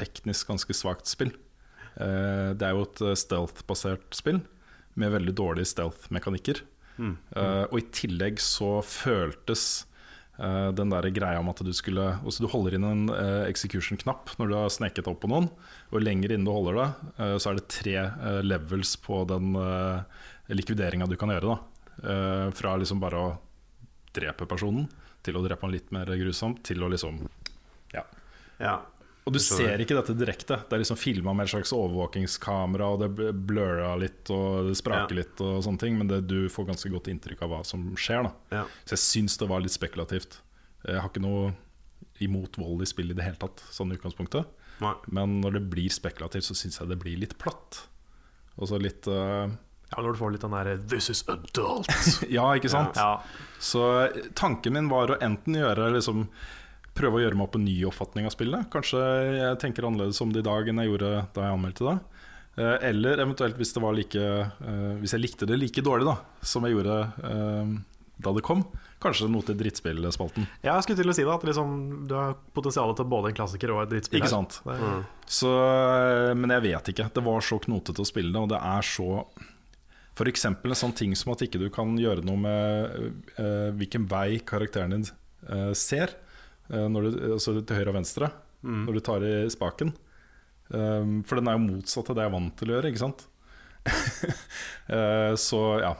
teknisk 0.00 0.50
ganske 0.50 0.76
svakt 0.76 1.10
spill. 1.10 1.34
Eh, 2.00 2.50
det 2.56 2.66
er 2.66 2.74
jo 2.74 2.86
et 2.86 3.04
eh, 3.04 3.18
stealth-basert 3.18 4.16
spill 4.16 4.40
med 5.00 5.14
veldig 5.14 5.34
dårlige 5.38 5.70
stealth-mekanikker. 5.70 6.64
Mm. 7.00 7.14
Uh, 7.32 7.64
og 7.70 7.78
i 7.78 7.86
tillegg 7.96 8.40
så 8.44 8.82
føltes 8.84 9.86
uh, 10.36 10.68
den 10.76 10.90
der 10.92 11.06
greia 11.16 11.40
om 11.40 11.48
at 11.48 11.62
du 11.64 11.70
skulle 11.72 12.02
altså 12.18 12.44
Du 12.44 12.50
holder 12.52 12.76
inn 12.76 12.84
en 12.84 13.06
uh, 13.08 13.46
execution-knapp 13.48 14.34
når 14.36 14.50
du 14.50 14.56
har 14.58 14.74
sneket 14.74 15.08
opp 15.08 15.22
på 15.22 15.30
noen. 15.32 15.48
Og 15.94 16.04
lenger 16.04 16.34
inn 16.34 16.44
du 16.44 16.52
holder 16.52 16.76
det, 16.76 16.88
så 17.40 17.50
er 17.50 17.58
det 17.58 17.70
tre 17.72 17.96
levels 18.44 18.96
på 19.00 19.22
den 19.30 19.54
uh, 19.56 20.02
likvideringa 20.52 21.08
du 21.08 21.16
kan 21.20 21.32
gjøre. 21.32 21.54
Da. 21.54 21.58
Fra 22.56 22.76
liksom 22.80 23.00
bare 23.02 23.18
å 23.20 23.32
drepe 24.16 24.46
personen, 24.48 24.86
til 25.24 25.36
å 25.36 25.42
drepe 25.44 25.66
han 25.66 25.74
litt 25.74 25.90
mer 25.94 26.08
grusomt, 26.20 26.62
til 26.66 26.82
å 26.82 26.88
liksom 26.92 27.20
Ja. 27.94 28.04
ja. 28.62 28.76
Og 29.28 29.34
du 29.34 29.38
ser 29.42 29.78
ikke 29.84 29.94
dette 29.98 30.14
direkte. 30.16 30.56
Det 30.68 30.72
er 30.76 30.80
liksom 30.82 30.96
filma 30.98 31.34
med 31.36 31.44
et 31.44 31.52
slags 31.52 31.72
overvåkingskamera, 31.76 32.86
og 32.94 33.00
det 33.02 33.10
bl- 33.18 33.32
blurra 33.46 33.92
litt 34.00 34.30
og 34.32 34.70
det 34.70 34.76
spraker 34.80 35.12
Ja. 35.14 35.20
litt, 35.22 35.40
og 35.44 35.62
sånne 35.62 35.78
ting 35.78 35.98
men 35.98 36.08
det, 36.08 36.26
du 36.26 36.48
får 36.48 36.66
ganske 36.72 36.90
godt 36.90 37.10
inntrykk 37.12 37.42
av 37.42 37.50
hva 37.50 37.60
som 37.66 37.84
skjer. 37.96 38.30
Ja. 38.50 38.64
Så 38.84 38.96
jeg 38.96 39.02
syns 39.04 39.36
det 39.38 39.48
var 39.48 39.60
litt 39.60 39.72
spekulativt. 39.76 40.40
Jeg 40.86 41.00
har 41.00 41.08
ikke 41.12 41.20
noe 41.22 41.52
imot 42.20 42.56
vold 42.60 42.82
i 42.82 42.86
spill 42.88 43.10
i 43.10 43.14
det 43.16 43.24
hele 43.24 43.36
tatt, 43.40 43.60
sånn 43.70 43.92
utgangspunktet. 43.92 44.46
Nei. 44.80 44.94
Men 45.12 45.40
når 45.42 45.52
det 45.58 45.64
blir 45.70 45.90
spekulativt, 45.92 46.44
så 46.48 46.54
syns 46.56 46.80
jeg 46.80 46.88
det 46.88 46.98
blir 46.98 47.18
litt 47.20 47.36
platt. 47.38 47.86
Og 48.56 48.68
så 48.68 48.80
litt 48.80 49.06
uh... 49.08 49.48
Ja, 49.90 50.02
Når 50.04 50.12
du 50.14 50.18
får 50.20 50.32
litt 50.32 50.40
den 50.44 50.52
derre 50.54 50.76
'this 50.78 51.10
is 51.10 51.22
adult'. 51.26 51.88
Ja, 52.30 52.52
ikke 52.54 52.70
sant? 52.70 52.94
ja. 52.96 53.20
Så 53.58 54.08
tanken 54.38 54.72
min 54.72 54.88
var 54.88 55.10
å 55.10 55.18
enten 55.20 55.54
gjøre 55.58 55.92
liksom, 55.96 56.28
Prøve 56.96 57.20
å 57.20 57.22
gjøre 57.22 57.38
meg 57.38 57.46
opp 57.46 57.58
en 57.58 57.66
ny 57.66 57.76
oppfatning 57.88 58.26
av 58.28 58.34
spillet. 58.34 58.66
Kanskje 58.72 59.02
jeg 59.36 59.60
tenker 59.62 59.86
annerledes 59.86 60.20
om 60.24 60.32
det 60.34 60.42
i 60.42 60.48
dag 60.48 60.68
enn 60.68 60.82
jeg 60.82 60.90
gjorde 60.90 61.12
da 61.36 61.46
jeg 61.46 61.56
anmeldte 61.58 61.86
det. 61.86 61.96
Eh, 62.58 62.88
Eller 62.90 63.22
eventuelt 63.22 63.58
hvis, 63.60 63.72
det 63.76 63.82
var 63.84 63.94
like, 63.96 64.20
eh, 64.20 64.92
hvis 65.00 65.14
jeg 65.14 65.22
likte 65.22 65.48
det 65.48 65.60
like 65.60 65.84
dårlig 65.86 66.08
da 66.10 66.16
som 66.42 66.66
jeg 66.66 66.74
gjorde 66.74 66.96
eh, 67.30 67.76
da 68.20 68.32
det 68.36 68.42
kom. 68.44 68.64
Kanskje 69.00 69.30
noe 69.32 69.46
til 69.46 69.56
drittspillspalten. 69.56 70.44
Ja, 70.60 70.74
jeg 70.74 70.84
skulle 70.84 71.00
til 71.00 71.12
å 71.12 71.14
si 71.16 71.24
det, 71.24 71.32
at 71.32 71.46
liksom, 71.48 71.70
du 72.10 72.12
har 72.18 72.34
potensial 72.52 72.92
til 72.98 73.06
både 73.08 73.30
en 73.30 73.38
klassiker 73.38 73.72
og 73.72 73.86
et 73.86 73.94
drittspill. 73.94 74.20
Ikke 74.20 74.32
sant? 74.34 74.58
Mm. 74.66 75.06
Så, 75.24 75.52
men 76.36 76.52
jeg 76.52 76.66
vet 76.66 76.90
ikke. 76.92 77.06
Det 77.16 77.24
var 77.24 77.46
så 77.46 77.56
knotete 77.64 78.04
å 78.04 78.10
spille 78.10 78.34
det, 78.34 78.42
og 78.42 78.50
det 78.52 78.60
er 78.60 78.84
så 78.84 79.08
F.eks. 80.20 80.44
en 80.44 80.76
sånn 80.76 80.92
ting 80.96 81.14
som 81.16 81.32
at 81.32 81.46
ikke 81.46 81.60
du 81.62 81.70
kan 81.72 81.94
gjøre 81.96 82.24
noe 82.26 82.40
med 82.40 82.96
uh, 83.38 83.70
hvilken 83.78 84.04
vei 84.10 84.40
karakteren 84.44 84.92
din 84.92 85.06
uh, 85.48 85.70
ser, 85.72 86.12
du, 86.70 87.08
altså 87.34 87.56
til 87.60 87.76
høyre 87.80 87.90
og 87.92 87.96
venstre, 87.98 88.30
når 88.62 88.96
du 88.96 89.00
tar 89.04 89.24
i 89.26 89.34
spaken. 89.50 89.90
Um, 90.70 91.16
for 91.26 91.40
den 91.40 91.48
er 91.50 91.56
jo 91.58 91.64
motsatt 91.66 92.10
av 92.12 92.14
det 92.18 92.22
jeg 92.22 92.30
er 92.30 92.34
vant 92.36 92.52
til 92.60 92.70
å 92.70 92.74
gjøre, 92.76 92.90
ikke 92.92 93.02
sant? 93.02 93.24
uh, 94.90 95.34
så 95.48 95.60
ja. 95.82 95.94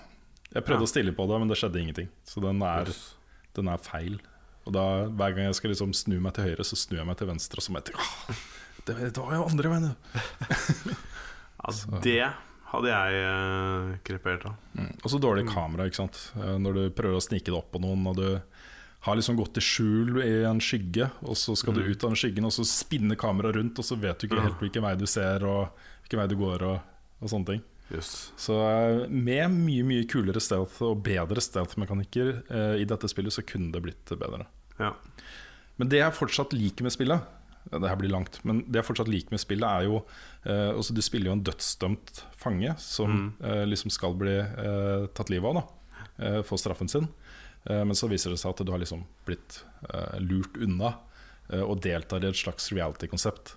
Jeg 0.51 0.65
prøvde 0.67 0.83
Ja. 0.83 0.89
å 0.89 0.91
stille 0.91 1.13
på 1.15 1.27
det, 1.31 1.39
men 1.43 1.51
det 1.51 1.57
skjedde 1.61 1.79
ingenting. 1.81 2.09
Så 2.27 2.43
den 2.43 2.63
er, 2.67 2.89
den 3.55 3.69
er 3.71 3.83
feil. 3.83 4.17
Og 4.67 4.75
da, 4.75 4.85
hver 5.07 5.35
gang 5.37 5.47
jeg 5.49 5.59
skal 5.59 5.71
liksom 5.73 5.93
snu 5.95 6.17
meg 6.23 6.35
til 6.37 6.49
høyre, 6.51 6.67
så 6.67 6.79
snur 6.79 6.99
jeg 7.01 7.07
meg 7.09 7.19
til 7.21 7.31
venstre. 7.31 7.59
Og 7.63 7.67
så 7.67 7.73
må 7.75 7.79
jeg 7.83 7.93
tenke 7.93 8.39
det, 8.87 8.97
det 9.15 9.21
var 9.23 9.35
jo 9.37 9.45
andre 9.47 9.71
veien, 9.71 9.91
altså, 11.61 11.99
det 12.07 12.23
hadde 12.71 12.91
jeg 12.91 13.99
krepert 14.07 14.47
av. 14.51 14.55
Mm. 14.79 14.91
Og 15.05 15.07
så 15.13 15.21
dårlig 15.23 15.45
kamera, 15.51 15.87
ikke 15.91 16.01
sant. 16.01 16.19
Eh, 16.39 16.57
Når 16.63 16.77
du 16.79 16.83
prøver 16.97 17.19
å 17.19 17.23
snike 17.23 17.51
det 17.51 17.59
opp 17.59 17.71
på 17.75 17.83
noen, 17.83 18.07
og 18.11 18.19
du 18.19 18.27
har 19.01 19.17
liksom 19.17 19.39
gått 19.39 19.57
i 19.57 19.65
skjul 19.65 20.21
i 20.23 20.43
en 20.45 20.61
skygge, 20.61 21.09
og 21.25 21.39
så 21.39 21.55
skal 21.57 21.77
du 21.77 21.81
ut 21.87 22.05
av 22.05 22.11
den 22.11 22.21
skyggen, 22.21 22.45
og 22.45 22.53
så 22.53 22.67
spinner 22.69 23.17
kameraet 23.21 23.57
rundt, 23.57 23.81
og 23.81 23.87
så 23.87 23.97
vet 23.97 24.21
du 24.21 24.27
ikke 24.29 24.45
helt 24.45 24.61
hvilken 24.61 24.85
vei 24.85 24.93
du 25.01 25.07
ser, 25.09 25.47
og 25.49 25.73
hvilken 26.03 26.21
vei 26.21 26.27
du 26.29 26.37
går, 26.41 26.65
og, 26.69 26.99
og 27.21 27.33
sånne 27.33 27.55
ting. 27.55 27.63
Yes. 27.91 28.31
Så 28.39 28.55
eh, 28.61 29.09
med 29.09 29.51
mye 29.57 29.87
mye 29.89 30.07
kulere 30.11 30.43
stealth 30.43 30.79
og 30.87 31.01
bedre 31.07 31.43
stealth-mekanikker 31.43 32.29
eh, 32.45 32.75
i 32.83 32.87
dette 32.89 33.09
spillet, 33.11 33.35
så 33.35 33.43
kunne 33.47 33.73
det 33.75 33.83
blitt 33.89 34.13
bedre. 34.21 34.47
Ja. 34.79 34.93
Men 35.81 35.91
det 35.91 36.03
jeg 36.03 36.17
fortsatt 36.17 36.55
liker 36.57 36.87
med 36.87 36.93
spillet 36.95 37.25
Det 37.73 37.89
her 37.89 37.99
blir 38.01 38.13
langt, 38.13 38.39
men 38.45 38.63
det 38.69 38.81
jeg 38.81 38.87
fortsatt 38.89 39.11
liker 39.11 39.35
med 39.35 39.43
spillet, 39.43 39.67
er 39.67 39.89
jo 39.89 39.99
eh, 40.45 40.71
altså 40.71 40.95
Du 40.97 41.03
spiller 41.05 41.33
jo 41.33 41.37
en 41.39 41.45
dødsdømt 41.45 42.23
fange 42.37 42.77
som 42.85 43.35
eh, 43.41 43.65
liksom 43.69 43.93
skal 43.93 44.17
bli 44.21 44.39
eh, 44.39 45.09
tatt 45.17 45.33
livet 45.33 45.51
av, 45.51 45.61
da. 45.61 46.05
Eh, 46.21 46.41
få 46.47 46.61
straffen 46.61 46.89
sin. 46.89 47.09
Eh, 47.69 47.83
men 47.85 47.97
så 47.99 48.09
viser 48.11 48.33
det 48.33 48.41
seg 48.41 48.55
at 48.55 48.63
du 48.65 48.73
har 48.73 48.81
liksom 48.83 49.05
blitt 49.29 49.63
eh, 49.91 50.17
lurt 50.23 50.57
unna 50.61 50.95
eh, 51.51 51.61
og 51.65 51.81
deltar 51.85 52.25
i 52.25 52.31
et 52.31 52.39
slags 52.41 52.71
reality-konsept. 52.73 53.57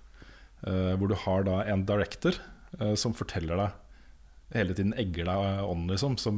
hvor 0.63 1.09
du 1.11 1.15
har 1.19 1.43
da 1.43 1.57
en 1.67 1.81
director 1.83 2.37
som 2.95 3.11
forteller 3.13 3.57
deg 3.59 3.73
hele 4.55 4.73
tiden 4.77 4.93
egger 4.95 5.25
deg 5.27 5.65
ånden, 5.67 5.89
liksom. 5.91 6.15
Som 6.17 6.37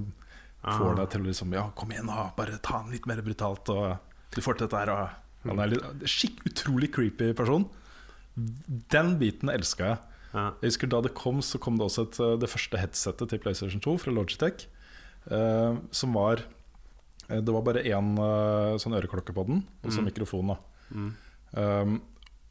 får 0.64 0.96
deg 0.98 1.12
til 1.14 1.22
å 1.22 1.28
liksom 1.28 1.54
Ja, 1.54 1.68
kom 1.78 1.92
igjen, 1.94 2.08
da. 2.10 2.32
bare 2.36 2.58
ta 2.58 2.80
den 2.82 2.96
litt 2.96 3.06
mer 3.06 3.22
brutalt. 3.22 3.70
Og 3.70 4.00
du 4.34 4.42
får 4.42 4.58
til 4.58 4.66
dette 4.66 4.82
her. 4.82 4.90
Og 4.90 5.52
han 5.52 5.62
er 5.62 5.70
litt, 5.76 6.08
skikk 6.10 6.42
utrolig 6.50 6.90
creepy 6.96 7.30
person. 7.38 7.68
Den 8.36 9.14
biten 9.22 9.54
elska 9.54 9.92
jeg. 9.92 10.02
Ja. 10.34 10.48
Jeg 10.60 10.72
husker 10.74 10.90
Da 10.92 11.00
det 11.06 11.14
kom, 11.16 11.40
så 11.46 11.62
kom 11.62 11.78
det 11.78 11.86
også 11.86 12.08
et, 12.10 12.18
det 12.42 12.50
første 12.52 12.82
headsetet 12.82 13.30
til 13.30 13.40
PlayStation 13.46 13.80
2 13.86 13.94
fra 14.02 14.12
Logitech. 14.12 14.66
eh, 15.30 15.78
som 15.92 16.14
var 16.18 16.42
Det 17.28 17.54
var 17.54 17.64
bare 17.66 17.84
én 17.84 18.12
eh, 18.22 18.76
sånn 18.82 18.98
øreklokke 18.98 19.34
på 19.34 19.46
den, 19.48 19.64
og 19.84 19.92
så 19.94 20.04
mikrofon. 20.06 20.56
Mm. 20.92 21.14
um, 21.58 21.96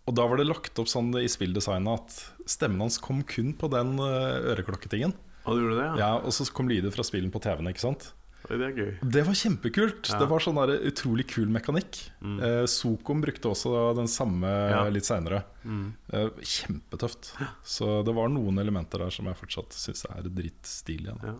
Og 0.07 0.15
da 0.19 0.27
var 0.29 0.37
det 0.37 0.49
lagt 0.49 0.79
opp 0.83 0.91
sånn 0.91 1.13
i 1.17 1.29
spilldesignet 1.31 1.89
at 2.03 2.49
stemmen 2.51 2.83
hans 2.85 2.99
kom 2.99 3.23
kun 3.23 3.55
på 3.57 3.71
den 3.73 3.95
uh, 4.03 4.53
øreklokketingen. 4.53 5.15
Og 5.47 5.61
det, 5.61 5.79
ja? 5.79 5.95
Ja, 6.01 6.11
og 6.21 6.33
så 6.33 6.45
kom 6.53 6.69
lyder 6.69 6.93
fra 6.93 7.05
spillen 7.07 7.33
på 7.33 7.41
TV-en. 7.41 7.71
ikke 7.71 7.85
sant? 7.85 8.11
Det. 8.45 8.99
Det 9.01 9.23
var 9.25 9.33
kjempekult. 9.33 10.11
Ja. 10.13 10.19
Det 10.21 10.27
var 10.29 10.43
sånn 10.45 10.59
der 10.61 10.75
utrolig 10.91 11.25
kul 11.33 11.49
mekanikk. 11.49 11.97
Eh, 12.21 12.65
Sokom 12.69 13.23
brukte 13.25 13.49
også 13.49 13.95
den 13.97 14.09
samme 14.11 14.45
Ja. 14.47 14.83
litt 14.93 15.07
seinere. 15.09 15.45
Eh, 15.65 16.29
kjempetøft. 16.45 17.33
Så 17.65 18.05
det 18.05 18.15
var 18.15 18.29
noen 18.29 18.59
elementer 18.61 18.99
der 19.01 19.11
som 19.11 19.25
jeg 19.25 19.37
fortsatt 19.41 19.73
syns 19.73 20.05
er 20.11 20.29
dritstilige. 20.29 21.17
da. 21.23 21.33
Ja. 21.33 21.35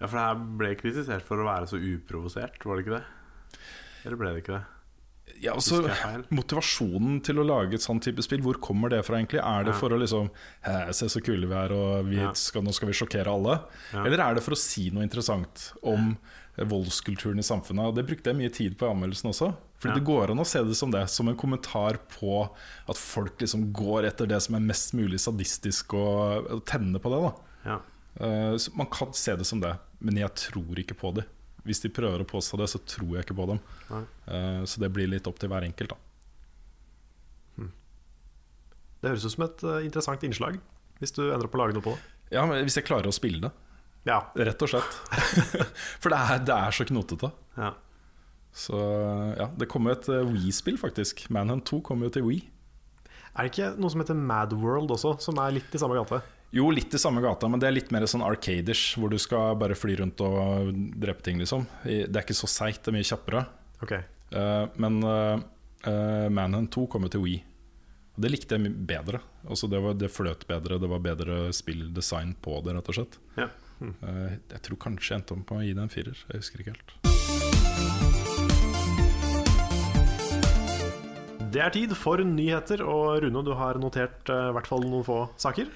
Ja, 0.00 0.06
for 0.06 0.16
det 0.18 0.24
her 0.26 0.44
ble 0.60 0.74
kritisert 0.80 1.22
for 1.22 1.36
å 1.42 1.46
være 1.48 1.66
så 1.70 1.78
uprovosert, 1.80 2.64
var 2.64 2.76
det 2.76 2.86
ikke 2.86 2.98
det? 2.98 3.04
Eller 4.04 4.16
ble 4.20 4.32
det 4.34 4.42
ikke 4.44 4.58
det? 4.58 4.64
Ja, 5.40 5.54
altså, 5.56 5.80
motivasjonen 6.36 7.20
til 7.24 7.40
å 7.40 7.46
lage 7.46 7.74
et 7.78 7.82
sånn 7.84 8.00
type 8.04 8.22
spill, 8.22 8.42
hvor 8.44 8.58
kommer 8.62 8.90
det 8.92 9.00
fra 9.06 9.16
egentlig? 9.18 9.40
Er 9.40 9.64
det 9.64 9.72
Ja. 9.72 9.78
for 9.78 9.90
å 9.90 9.98
liksom 9.98 10.30
«Hæ, 10.62 10.92
Se 10.94 11.06
så 11.08 11.20
kule 11.24 11.46
vi 11.48 11.54
er, 11.54 11.72
og 11.72 12.04
vi 12.06 12.18
skal, 12.34 12.62
nå 12.62 12.72
skal 12.74 12.88
vi 12.88 12.94
sjokkere 12.94 13.26
alle? 13.32 13.60
Ja. 13.92 14.04
Eller 14.04 14.20
er 14.20 14.34
det 14.34 14.42
for 14.44 14.52
å 14.52 14.58
si 14.60 14.90
noe 14.90 15.02
interessant 15.02 15.72
om 15.82 16.16
eh, 16.58 16.64
voldskulturen 16.64 17.38
i 17.38 17.42
samfunnet? 17.42 17.88
Og 17.88 17.94
Det 17.96 18.06
brukte 18.06 18.30
jeg 18.30 18.36
mye 18.36 18.52
tid 18.52 18.76
på 18.78 18.86
i 18.86 18.92
anmeldelsen 18.94 19.30
også. 19.32 19.54
Fordi 19.80 19.94
Ja. 19.94 19.98
det 19.98 20.04
går 20.06 20.30
an 20.30 20.38
å 20.38 20.46
se 20.46 20.62
det 20.62 20.76
som 20.76 20.90
det, 20.90 21.08
som 21.10 21.28
en 21.28 21.36
kommentar 21.36 21.98
på 22.20 22.50
at 22.88 22.96
folk 22.96 23.38
liksom 23.38 23.72
går 23.72 24.04
etter 24.06 24.26
det 24.28 24.40
som 24.42 24.54
er 24.54 24.60
mest 24.60 24.92
mulig 24.94 25.18
sadistisk, 25.18 25.94
og, 25.94 26.46
og 26.50 26.64
tenner 26.64 27.00
på 27.00 27.10
det. 27.10 27.20
da 27.64 27.70
Ja. 27.70 27.80
Eh, 28.20 28.56
så 28.56 28.70
Man 28.76 28.86
kan 28.92 29.12
se 29.12 29.34
det 29.36 29.44
som 29.46 29.60
det, 29.60 29.74
men 30.00 30.16
jeg 30.20 30.30
tror 30.34 30.78
ikke 30.78 30.94
på 30.98 31.14
det. 31.14 31.24
Hvis 31.64 31.80
de 31.80 31.88
prøver 31.88 32.20
å 32.20 32.28
påstå 32.28 32.58
det, 32.60 32.68
så 32.68 32.78
tror 32.84 33.14
jeg 33.16 33.24
ikke 33.24 33.36
på 33.38 33.46
dem. 33.48 33.60
Nei. 33.90 34.02
Eh, 34.28 34.64
Så 34.68 34.80
det 34.80 34.92
blir 34.92 35.08
litt 35.08 35.26
opp 35.26 35.38
til 35.40 35.48
hver 35.48 35.64
enkelt. 35.64 35.94
da 35.94 35.96
Det 37.58 39.10
høres 39.12 39.24
ut 39.26 39.34
som 39.34 39.44
et 39.44 39.62
eh, 39.68 39.82
interessant 39.84 40.22
innslag, 40.24 40.58
hvis 41.00 41.12
du 41.12 41.26
ender 41.26 41.44
opp 41.48 41.56
å 41.58 41.60
lage 41.60 41.74
noe 41.76 41.84
på 41.84 41.92
det. 41.92 42.12
Ja, 42.32 42.46
men 42.48 42.62
Hvis 42.64 42.78
jeg 42.78 42.86
klarer 42.88 43.10
å 43.10 43.14
spille 43.14 43.40
det, 43.44 43.50
Ja, 44.08 44.18
rett 44.36 44.60
og 44.64 44.68
slett. 44.68 44.96
For 46.02 46.12
det 46.12 46.18
er, 46.20 46.40
det 46.44 46.54
er 46.56 46.70
så 46.76 46.86
knotete. 46.88 47.32
ja. 47.58 47.72
Så 48.54 48.78
ja, 49.34 49.48
Det 49.58 49.66
kommer 49.66 49.96
et 49.96 50.06
eh, 50.08 50.22
Wii-spill, 50.30 50.76
faktisk. 50.78 51.24
Manhunt 51.34 51.64
2 51.66 51.80
kommer 51.82 52.06
jo 52.06 52.12
til 52.14 52.22
Wii. 52.28 52.42
Er 53.34 53.48
det 53.48 53.50
ikke 53.50 53.70
noe 53.82 53.90
som 53.90 53.98
heter 54.04 54.14
Mad 54.14 54.52
World 54.54 54.92
også, 54.94 55.16
som 55.24 55.40
er 55.42 55.56
litt 55.56 55.74
i 55.74 55.80
samme 55.82 55.96
gate? 55.98 56.20
Jo, 56.54 56.68
litt 56.70 56.94
i 56.94 56.98
samme 57.02 57.18
gata, 57.18 57.48
men 57.50 57.58
det 57.58 57.66
er 57.66 57.74
litt 57.74 57.88
mer 57.90 58.04
sånn 58.06 58.22
arcaders, 58.22 58.92
hvor 58.94 59.10
du 59.10 59.18
skal 59.18 59.56
bare 59.58 59.74
fly 59.74 59.96
rundt 59.98 60.20
og 60.22 60.70
drepe 61.02 61.24
ting, 61.26 61.40
liksom. 61.42 61.64
Det 61.82 62.06
er 62.06 62.22
ikke 62.22 62.36
så 62.38 62.46
seigt, 62.46 62.84
det 62.84 62.92
er 62.92 62.94
mye 62.94 63.08
kjappere. 63.08 63.42
Okay. 63.82 64.04
Uh, 64.30 64.70
men 64.78 65.00
uh, 65.02 65.42
Manhunt 66.30 66.70
2 66.76 66.86
kommer 66.94 67.10
til 67.10 67.24
Wii. 67.24 67.40
Og 68.14 68.22
det 68.22 68.30
likte 68.30 68.54
jeg 68.54 68.68
mye 68.68 68.86
bedre. 68.86 69.18
Altså 69.48 69.66
det, 69.66 69.82
var, 69.82 69.98
det 69.98 70.12
fløt 70.14 70.46
bedre, 70.46 70.78
det 70.78 70.90
var 70.94 71.02
bedre 71.02 71.40
spilldesign 71.50 72.36
på 72.38 72.60
det, 72.62 72.78
rett 72.78 72.94
og 72.94 73.00
slett. 73.00 73.18
ja. 73.40 73.50
Eh, 73.84 74.36
jeg 74.54 74.60
tror 74.64 74.78
kanskje 74.80 75.10
jeg 75.10 75.18
endte 75.18 75.34
om 75.34 75.42
på 75.44 75.58
å 75.58 75.64
gi 75.64 75.74
det 75.74 75.82
en 75.82 75.90
firer. 75.92 76.20
Jeg 76.30 76.40
husker 76.40 76.62
ikke 76.62 76.72
helt. 76.72 76.94
Det 81.54 81.62
er 81.62 81.74
tid 81.74 81.92
for 81.98 82.22
nyheter, 82.24 82.80
og 82.86 83.20
Rune, 83.22 83.42
du 83.46 83.52
har 83.58 83.78
notert 83.82 84.30
i 84.30 84.54
hvert 84.56 84.70
fall 84.70 84.86
noen 84.86 85.04
få 85.06 85.18
saker. 85.38 85.68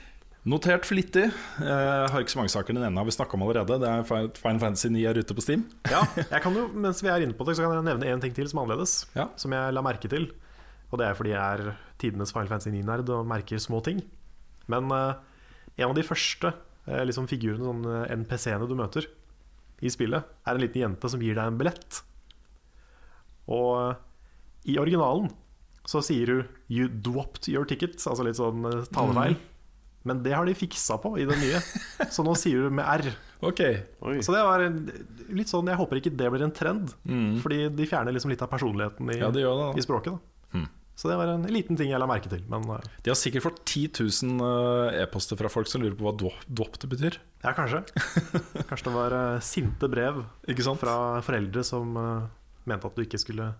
Notert 0.49 0.87
flittig. 0.89 1.27
Jeg 1.61 2.09
har 2.13 2.23
ikke 2.23 2.33
så 2.33 2.39
mange 2.41 2.53
saker. 2.53 2.77
Den 2.77 2.87
ene 2.87 3.01
har 3.01 3.05
vi 3.09 3.13
snakka 3.13 3.37
om 3.37 3.43
allerede. 3.45 3.77
Det 3.83 3.89
er 3.91 4.31
Fine 4.39 4.61
Fantasy 4.63 4.89
9 4.95 5.03
er 5.11 5.19
ute 5.21 5.35
på 5.37 5.45
Steam. 5.45 5.67
Ja, 5.93 6.05
jeg 6.17 6.41
kan 6.45 6.57
jo, 6.57 6.69
Mens 6.85 7.03
vi 7.05 7.11
er 7.13 7.25
inne 7.25 7.37
på 7.37 7.45
det, 7.49 7.57
så 7.59 7.67
kan 7.67 7.75
jeg 7.77 7.89
nevne 7.91 8.09
en 8.09 8.23
ting 8.23 8.37
til 8.37 8.49
som 8.49 8.63
er 8.63 8.69
annerledes. 8.69 8.95
Ja. 9.19 9.29
Som 9.41 9.53
jeg 9.57 9.75
la 9.77 9.83
merke 9.85 10.09
til. 10.09 10.31
Og 10.89 11.01
det 11.01 11.09
er 11.09 11.19
fordi 11.19 11.35
jeg 11.35 11.43
er 11.59 11.75
tidenes 12.01 12.33
Final 12.33 12.49
Fantasy 12.55 12.73
9-nerd 12.73 13.13
og 13.13 13.29
merker 13.29 13.61
små 13.61 13.83
ting. 13.85 14.01
Men 14.73 14.89
eh, 14.95 15.19
en 15.83 15.91
av 15.91 15.97
de 15.99 16.07
første 16.07 16.55
eh, 16.55 17.03
liksom 17.05 17.29
figurene, 17.29 17.67
sånn 17.69 17.85
eh, 17.85 18.15
NPC-ene 18.17 18.69
du 18.71 18.77
møter 18.79 19.11
i 19.85 19.93
spillet, 19.93 20.25
er 20.49 20.57
en 20.57 20.65
liten 20.65 20.81
jente 20.87 21.13
som 21.13 21.21
gir 21.23 21.37
deg 21.37 21.45
en 21.53 21.61
billett. 21.61 22.01
Og 23.53 23.69
eh, 23.83 24.01
i 24.73 24.79
originalen 24.81 25.29
så 25.89 26.01
sier 26.05 26.33
hun 26.33 26.49
'you 26.69 26.89
dropped 26.89 27.49
your 27.49 27.69
tickets', 27.69 28.09
altså 28.09 28.25
litt 28.25 28.41
sånn 28.41 28.65
eh, 28.69 28.89
talefeil. 28.97 29.37
Men 30.09 30.23
det 30.25 30.33
har 30.37 30.49
de 30.49 30.55
fiksa 30.57 30.97
på 31.03 31.15
i 31.21 31.27
det 31.29 31.37
nye, 31.41 31.61
så 32.15 32.25
nå 32.27 32.35
sier 32.41 32.65
du 32.67 32.73
med 32.75 32.89
R. 32.89 33.11
Ok, 33.45 33.61
Oi. 34.09 34.17
Så 34.25 34.33
det 34.35 34.41
var 34.43 34.65
litt 35.31 35.51
sånn, 35.53 35.69
Jeg 35.71 35.79
håper 35.79 36.01
ikke 36.01 36.11
det 36.19 36.31
blir 36.35 36.43
en 36.49 36.55
trend, 36.57 36.91
fordi 37.45 37.69
de 37.71 37.87
fjerner 37.87 38.17
liksom 38.17 38.33
litt 38.33 38.43
av 38.43 38.51
personligheten 38.51 39.13
i, 39.15 39.21
Ja, 39.21 39.29
de 39.35 39.45
gjør 39.45 39.61
det, 39.61 39.69
da. 39.69 39.79
i 39.79 39.85
språket. 39.87 40.17
Da. 40.17 40.65
Så 40.99 41.07
det 41.07 41.15
var 41.21 41.31
en 41.31 41.45
liten 41.47 41.77
ting 41.79 41.93
jeg 41.93 42.01
la 42.03 42.09
merke 42.11 42.27
til. 42.27 42.41
Men 42.51 42.65
eh, 42.75 42.87
De 43.07 43.13
har 43.13 43.15
sikkert 43.21 43.45
fått 43.45 43.61
10 43.71 44.01
000 44.27 44.41
eh, 44.43 44.97
e-poster 45.05 45.39
fra 45.39 45.47
folk 45.53 45.69
som 45.71 45.85
lurer 45.85 45.95
på 45.95 46.03
hva 46.09 46.33
dåp 46.51 46.81
det 46.83 46.89
betyr. 46.91 47.19
ja, 47.45 47.53
kanskje. 47.55 47.85
Kanskje 48.73 48.89
det 48.89 48.95
var 48.97 49.15
eh, 49.15 49.39
sinte 49.47 49.87
brev 49.93 50.25
Ikke 50.51 50.67
sant? 50.67 50.81
fra 50.83 50.97
foreldre 51.23 51.63
som 51.63 51.95
mente 52.67 52.91
at 52.91 52.99
du 52.99 53.05
ikke 53.07 53.21
skulle 53.23 53.53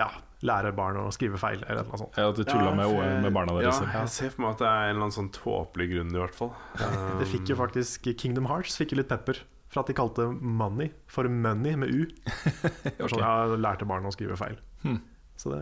ja, 0.00 0.08
lære 0.46 0.72
barn 0.76 0.98
å 1.02 1.06
skrive 1.14 1.38
feil, 1.40 1.62
eller 1.68 1.86
noe 1.86 2.00
sånt. 2.00 2.18
Ja, 2.18 2.30
At 2.32 2.40
de 2.40 2.46
tulla 2.48 2.72
med, 2.76 2.92
med 3.24 3.32
barna 3.36 3.56
deres. 3.58 3.80
Ja, 3.84 4.00
jeg 4.00 4.12
ser 4.14 4.34
for 4.34 4.46
meg 4.46 4.56
at 4.56 4.62
det 4.64 4.68
er 4.70 4.82
en 4.82 4.92
eller 4.94 5.06
annen 5.06 5.16
sånn 5.16 5.32
tåpelig 5.36 5.88
grunn, 5.94 6.12
i 6.16 6.22
hvert 6.22 6.36
fall. 6.36 6.52
Det 7.20 7.28
fikk 7.30 7.52
jo 7.52 7.58
faktisk 7.60 8.10
Kingdom 8.20 8.48
Hearts 8.50 8.78
fikk 8.80 8.94
jo 8.94 9.02
litt 9.02 9.10
pepper 9.10 9.42
for 9.70 9.84
at 9.84 9.90
de 9.90 9.94
kalte 9.94 10.26
money 10.34 10.90
for 11.10 11.28
money 11.30 11.76
med 11.78 11.92
U. 11.94 12.04
okay. 12.66 12.96
var 12.98 13.12
sånn, 13.12 13.22
ja, 13.22 13.58
lærte 13.60 13.86
barna 13.88 14.10
å 14.10 14.14
skrive 14.14 14.38
feil. 14.40 14.56
Hmm. 14.82 15.02
Så 15.38 15.52
det, 15.52 15.60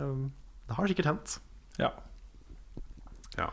det 0.70 0.78
har 0.78 0.92
sikkert 0.92 1.10
hendt. 1.12 1.40
Ja. 1.78 1.92
Ja. 3.36 3.50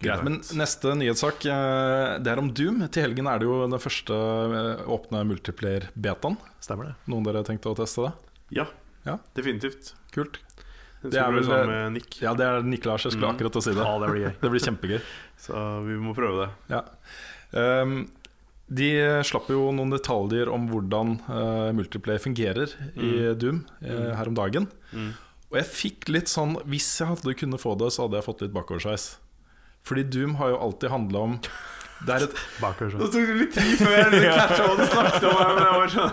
Greit, 0.00 0.22
men 0.24 0.38
neste 0.56 0.94
nyhetssak 0.96 1.44
eh, 1.44 2.14
Det 2.24 2.30
er 2.32 2.40
om 2.40 2.48
Doom. 2.56 2.80
Til 2.88 3.04
helgen 3.04 3.28
er 3.28 3.42
det 3.42 3.44
jo 3.44 3.58
den 3.66 3.82
første 3.82 4.16
eh, 4.16 4.86
åpne 4.88 5.20
multiplayer-betaen. 5.28 6.38
Stemmer 6.64 6.88
det? 6.88 6.94
Noen 7.12 7.26
dere 7.28 7.44
tenkte 7.44 7.74
å 7.74 7.76
teste 7.76 8.08
det? 8.08 8.14
ja, 8.50 8.64
Ja. 9.06 9.18
definitivt. 9.34 9.94
Kult. 10.12 10.38
Det 11.02 11.16
er 11.16 11.30
vel, 11.32 11.44
sammen 11.46 11.60
eh, 11.62 11.66
med 11.88 11.92
Nick, 11.96 12.18
Ja, 12.20 12.34
det 12.36 12.44
er 12.44 12.60
Niklas. 12.62 13.04
Jeg 13.06 13.12
skulle 13.14 13.30
Mm. 13.30 13.36
akkurat 13.38 13.56
å 13.56 13.62
si 13.64 13.72
det. 13.72 13.84
Ja, 13.84 13.98
det 14.02 14.08
blir 14.12 14.24
gøy. 14.26 14.34
Det 14.42 14.50
blir 14.52 14.60
kjempegøy. 14.66 15.00
så 15.40 15.84
vi 15.86 15.94
må 15.96 16.12
prøve 16.14 16.44
det. 16.44 16.50
Ja. 16.74 16.82
Um, 17.82 18.10
de 18.70 18.90
slapp 19.26 19.48
jo 19.50 19.70
noen 19.74 19.90
detaljer 19.90 20.46
om 20.52 20.68
hvordan 20.70 21.16
uh, 21.26 21.72
multiplay 21.74 22.20
fungerer 22.22 22.70
i 22.94 23.32
Doom 23.34 23.64
eh, 23.82 24.12
her 24.14 24.28
om 24.30 24.36
dagen. 24.36 24.68
Og 25.50 25.56
jeg 25.58 25.66
fikk 25.66 26.08
litt 26.14 26.28
sånn 26.30 26.52
Hvis 26.70 26.86
jeg 27.00 27.08
hadde 27.10 27.34
kunne 27.34 27.58
få 27.58 27.72
det, 27.80 27.88
så 27.90 28.04
hadde 28.06 28.20
jeg 28.20 28.26
fått 28.28 28.44
litt 28.44 28.52
bakoversveis. 28.54 29.16
Fordi 29.82 30.04
Doom 30.06 30.36
har 30.38 30.52
jo 30.52 30.60
alltid 30.62 30.90
handla 30.92 31.18
om 31.26 31.34
Det 32.06 32.14
er 32.14 32.26
et 32.28 32.36
Bakoversveis. 32.62 33.10
Det 33.10 33.10
tok 33.16 33.40
litt 33.40 33.56
tid 33.56 33.80
før 33.80 33.96
jeg 33.96 34.22
catcha 34.38 34.68
hva 34.68 34.76
du 34.78 34.84
snakket 34.86 35.26
om. 35.26 35.34
her, 35.40 35.54
Men 35.56 35.64
jeg 35.66 35.80
var 35.80 35.94
sånn 35.96 36.12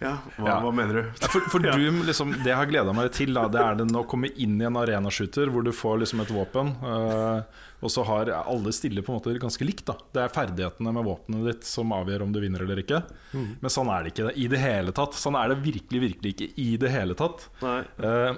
Ja, 0.00 0.12
hva, 0.36 0.46
Ja. 0.46 0.56
hva 0.62 0.70
mener 0.74 0.94
du? 0.94 1.00
Ja, 1.20 1.28
For, 1.32 1.40
for 1.50 1.64
Ja. 1.66 1.72
Doom, 1.74 2.02
liksom, 2.06 2.32
det 2.44 2.52
jeg 2.52 2.56
har 2.60 2.68
gleda 2.70 2.92
meg 2.94 3.10
til, 3.16 3.32
da, 3.34 3.46
det 3.50 3.60
er 3.62 3.78
den 3.80 3.96
å 3.98 4.04
komme 4.06 4.30
inn 4.38 4.60
i 4.60 4.66
en 4.68 4.78
arenashooter 4.78 5.50
hvor 5.50 5.64
du 5.66 5.72
får 5.74 5.98
liksom 6.04 6.22
et 6.22 6.30
våpen, 6.34 6.70
øh, 6.86 7.42
og 7.82 7.90
så 7.94 8.04
har 8.06 8.30
alle 8.38 8.72
stille 8.74 9.02
på 9.06 9.12
en 9.12 9.18
måte 9.20 9.34
ganske 9.42 9.66
likt. 9.66 9.84
da 9.90 9.94
Det 10.14 10.22
er 10.24 10.32
ferdighetene 10.34 10.92
med 10.94 11.06
våpenet 11.06 11.44
ditt 11.50 11.66
som 11.66 11.92
avgjør 11.94 12.24
om 12.26 12.32
du 12.34 12.40
vinner 12.42 12.62
eller 12.64 12.80
ikke. 12.82 13.02
Men 13.34 13.70
sånn 13.70 13.90
er 13.94 14.02
det 14.06 14.14
ikke 14.14 14.32
i 14.34 14.48
det 14.50 14.58
hele 14.62 14.94
tatt. 14.94 15.14
Sånn 15.18 15.38
er 15.38 15.52
det 15.52 15.60
virkelig, 15.62 16.00
virkelig 16.08 16.34
ikke 16.34 16.48
i 16.58 16.76
det 16.82 16.90
hele 16.94 17.14
tatt. 17.18 17.46
Nei. 17.62 17.80
Eh, 18.02 18.34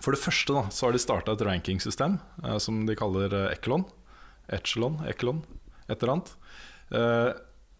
For 0.00 0.12
det 0.16 0.20
første 0.20 0.52
da 0.56 0.62
så 0.72 0.86
har 0.88 0.92
de 0.96 1.00
starta 1.02 1.32
et 1.36 1.42
rankingsystem 1.44 2.18
uh, 2.44 2.56
som 2.60 2.86
de 2.88 2.94
kaller 2.96 3.32
eh, 3.36 3.50
Echelon. 3.52 3.84
Echelon, 4.48 4.96
Echelon, 5.08 5.42
et 5.88 6.00
eller 6.00 6.14
annet. 6.14 6.30
Uh, 6.92 7.32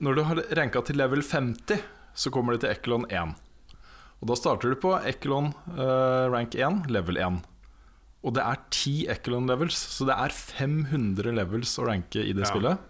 når 0.04 0.16
du 0.18 0.22
har 0.28 0.42
ranka 0.58 0.82
til 0.84 0.96
level 1.00 1.22
50, 1.24 1.80
så 2.14 2.30
kommer 2.34 2.54
de 2.56 2.62
til 2.64 2.70
Echelon 2.74 3.06
1. 3.10 3.34
Og 4.20 4.28
da 4.28 4.36
starter 4.36 4.72
du 4.74 4.76
på 4.82 4.92
Echelon 5.08 5.52
eh, 5.76 6.26
rank 6.32 6.54
1, 6.58 6.86
level 6.92 7.16
1. 7.16 7.40
Og 8.20 8.34
det 8.36 8.42
er 8.44 8.58
10 8.68 8.94
Echelon 9.14 9.46
levels, 9.48 9.78
så 9.96 10.04
det 10.10 10.16
er 10.20 10.34
500 10.34 11.32
levels 11.38 11.72
å 11.80 11.86
ranke 11.88 12.20
i 12.20 12.34
det 12.36 12.44
Ja. 12.46 12.52
spillet. 12.52 12.78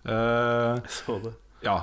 Eh, 0.00 0.78
Så 0.88 1.18
det. 1.20 1.34
ja, 1.60 1.74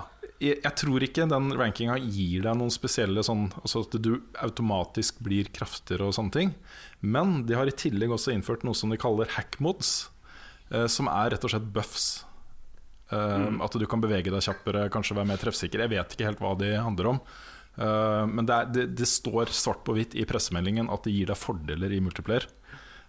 jeg, 0.42 0.58
jeg 0.64 0.74
tror 0.82 1.04
ikke 1.06 1.28
den 1.30 1.52
rankinga 1.54 2.00
gir 2.02 2.42
deg 2.48 2.56
noen 2.58 2.72
spesielle 2.74 3.22
sånn 3.22 3.44
Altså 3.62 3.84
at 3.86 3.94
du 4.02 4.24
automatisk 4.42 5.20
blir 5.22 5.46
kraftigere 5.54 6.08
og 6.10 6.16
sånne 6.18 6.34
ting. 6.34 6.56
Men 7.06 7.44
de 7.46 7.54
har 7.54 7.70
i 7.70 7.76
tillegg 7.78 8.10
også 8.16 8.34
innført 8.34 8.66
noe 8.66 8.74
som 8.74 8.90
de 8.90 8.98
kaller 8.98 9.30
hackmods, 9.36 10.10
eh, 10.74 10.88
som 10.90 11.06
er 11.14 11.30
rett 11.36 11.46
og 11.46 11.54
slett 11.54 11.70
buffs. 11.78 12.08
Eh, 13.10 13.48
At 13.64 13.78
du 13.80 13.86
kan 13.88 14.04
bevege 14.04 14.34
deg 14.34 14.44
kjappere, 14.44 14.90
kanskje 14.92 15.16
være 15.16 15.32
mer 15.32 15.42
treffsikker. 15.42 15.86
Jeg 15.86 15.94
vet 15.96 16.16
ikke 16.16 16.28
helt 16.28 16.44
hva 16.44 16.54
de 16.60 16.74
handler 16.76 17.14
om. 17.14 17.22
Eh, 17.78 18.24
men 18.28 18.48
det, 18.48 18.56
er, 18.56 18.72
det, 18.74 18.86
det 19.00 19.08
står 19.10 19.54
svart 19.56 19.84
på 19.88 19.96
hvitt 19.98 20.16
i 20.18 20.26
pressemeldingen 20.28 20.90
at 20.92 21.08
det 21.08 21.16
gir 21.16 21.30
deg 21.32 21.40
fordeler 21.40 21.94
i 21.94 22.04
multiplayer. 22.04 22.50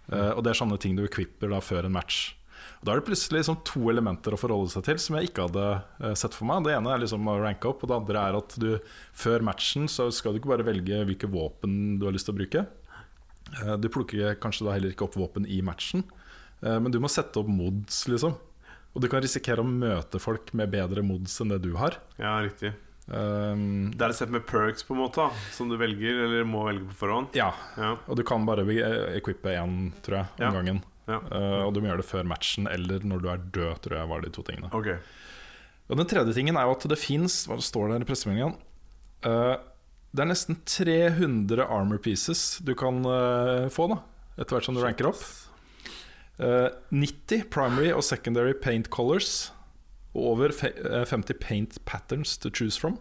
Mm. 0.09 0.31
og 0.33 0.39
det 0.41 0.49
er 0.49 0.57
sånne 0.57 0.77
ting 0.81 0.95
du 0.97 1.03
equipper 1.05 1.51
da 1.51 1.59
før 1.61 1.85
en 1.85 1.93
match. 1.93 2.31
Og 2.79 2.87
Da 2.87 2.93
er 2.93 2.97
det 2.97 3.05
plutselig 3.05 3.43
liksom 3.43 3.59
to 3.67 3.91
elementer 3.91 4.33
å 4.33 4.39
forholde 4.41 4.71
seg 4.73 4.87
til 4.87 4.97
som 5.03 5.17
jeg 5.19 5.29
ikke 5.29 5.45
hadde 5.45 5.65
eh, 5.99 6.15
sett 6.17 6.33
for 6.33 6.49
meg. 6.49 6.63
Det 6.65 6.73
ene 6.73 6.95
er 6.95 7.03
liksom 7.03 7.27
å 7.29 7.35
ranke 7.43 7.69
opp, 7.69 7.83
og 7.83 7.91
det 7.91 7.97
andre 7.99 8.23
er 8.23 8.37
at 8.39 8.55
du 8.57 8.69
før 9.13 9.45
matchen 9.45 9.85
så 9.91 10.07
skal 10.15 10.33
du 10.33 10.39
ikke 10.41 10.53
bare 10.55 10.65
velge 10.65 11.03
hvilke 11.11 11.29
våpen 11.29 11.99
du 12.01 12.07
har 12.07 12.15
lyst 12.15 12.25
til 12.29 12.33
å 12.33 12.39
bruke. 12.39 12.65
Du 13.81 13.87
plukker 13.89 14.35
kanskje 14.37 14.65
da 14.67 14.75
heller 14.75 14.91
ikke 14.93 15.07
opp 15.07 15.15
våpen 15.17 15.47
i 15.49 15.55
matchen, 15.65 16.03
men 16.61 16.91
du 16.93 16.99
må 17.01 17.09
sette 17.09 17.39
opp 17.41 17.47
mods, 17.49 18.03
liksom. 18.11 18.35
Og 18.95 19.01
du 19.03 19.07
kan 19.11 19.21
risikere 19.21 19.61
å 19.61 19.67
møte 19.69 20.19
folk 20.19 20.53
med 20.57 20.71
bedre 20.73 21.03
mods 21.05 21.35
enn 21.43 21.49
det 21.53 21.61
du 21.61 21.75
har. 21.77 21.97
Ja, 22.17 22.39
riktig. 22.41 22.73
Um, 23.09 23.89
Det 23.91 24.01
er 24.05 24.09
et 24.13 24.15
sett 24.19 24.29
med 24.33 24.45
perks 24.45 24.83
på 24.85 24.93
en 24.93 25.01
måte 25.01 25.23
som 25.55 25.69
du 25.69 25.75
velger, 25.77 26.23
eller 26.27 26.43
må 26.45 26.63
velge 26.67 26.85
på 26.91 26.97
forhånd. 27.05 27.27
ja, 27.33 27.51
Ja. 27.77 27.95
og 28.07 28.15
du 28.17 28.23
kan 28.23 28.45
bare 28.45 28.65
be- 28.65 29.15
equippe 29.17 29.49
én, 29.55 29.91
tror 30.03 30.17
jeg, 30.17 30.27
om 30.39 30.45
Ja. 30.45 30.51
gangen. 30.51 30.83
Ja. 31.07 31.17
Uh, 31.31 31.65
og 31.65 31.73
du 31.73 31.81
må 31.81 31.87
gjøre 31.89 32.03
det 32.03 32.05
før 32.05 32.23
matchen 32.25 32.67
eller 32.69 32.99
når 32.99 33.21
du 33.21 33.29
er 33.29 33.37
død, 33.37 33.81
tror 33.81 33.97
jeg 33.97 34.07
var 34.09 34.21
de 34.21 34.29
to 34.29 34.43
tingene. 34.43 34.71
Okay. 34.73 34.97
Og 35.89 35.97
Den 35.97 36.05
tredje 36.05 36.33
tingen 36.35 36.55
er 36.55 36.65
jo 36.65 36.71
at 36.77 36.87
det 36.87 36.99
fins 36.99 37.47
Hva 37.47 37.57
står 37.57 37.89
der 37.89 38.01
i 38.01 38.05
pressemeldingen? 38.05 38.55
uh, 39.25 39.57
det 40.13 40.21
er 40.21 40.29
nesten 40.29 40.55
300 40.65 41.65
armor 41.67 41.97
pieces 41.97 42.59
du 42.63 42.75
kan 42.75 43.03
uh, 43.05 43.69
få, 43.69 43.89
da 43.89 44.01
etter 44.37 44.55
hvert 44.55 44.65
som 44.65 44.75
du 44.75 44.81
ranker 44.81 45.07
opp. 45.09 45.21
Eh, 46.39 46.69
90 46.95 47.49
primary 47.51 47.91
og 47.91 48.03
secondary 48.07 48.53
paint 48.53 48.89
colors. 48.89 49.51
Og 50.15 50.33
over 50.33 50.55
eh, 50.65 51.05
50 51.05 51.39
paint 51.39 51.77
patterns 51.85 52.37
to 52.37 52.49
choose 52.49 52.79
from. 52.79 52.99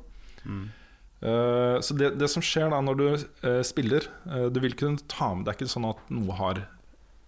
Eh, 1.21 1.81
så 1.81 1.95
det, 1.95 2.15
det 2.21 2.29
som 2.31 2.45
skjer 2.45 2.71
da 2.73 2.79
når 2.85 2.99
du 2.99 3.07
uh, 3.11 3.63
spiller 3.67 4.05
eh, 4.31 4.45
Du 4.55 4.61
vil 4.63 4.77
kunne 4.79 5.03
ta 5.11 5.33
med 5.35 5.43
Det 5.45 5.51
er 5.51 5.57
ikke 5.59 5.67
sånn 5.73 5.89
at 5.89 6.13
noe 6.15 6.37
har 6.39 6.61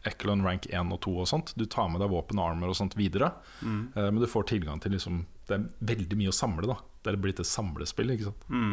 Echelon 0.07 0.45
rank 0.47 0.69
1 0.71 0.95
og 0.95 1.01
2 1.05 1.11
og 1.21 1.27
sånt. 1.29 1.51
Du 1.61 1.67
tar 1.69 1.91
med 1.93 2.01
deg 2.01 2.09
våpen 2.09 2.39
og 2.41 2.55
armor 2.55 2.71
og 2.73 2.77
sånt 2.79 2.95
videre. 2.97 3.35
Eh, 3.61 4.07
men 4.07 4.21
du 4.23 4.25
får 4.31 4.47
tilgang 4.49 4.81
til 4.81 4.95
liksom 4.97 5.27
Det 5.49 5.59
er 5.59 5.67
veldig 5.91 6.17
mye 6.17 6.31
å 6.33 6.37
samle, 6.39 6.71
da. 6.71 6.79
Det 7.05 7.13
er 7.13 7.19
blitt 7.21 7.43
et 7.43 7.49
samlespill, 7.49 8.15
ikke 8.15 8.31
sant. 8.31 8.47
Mm. 8.49 8.73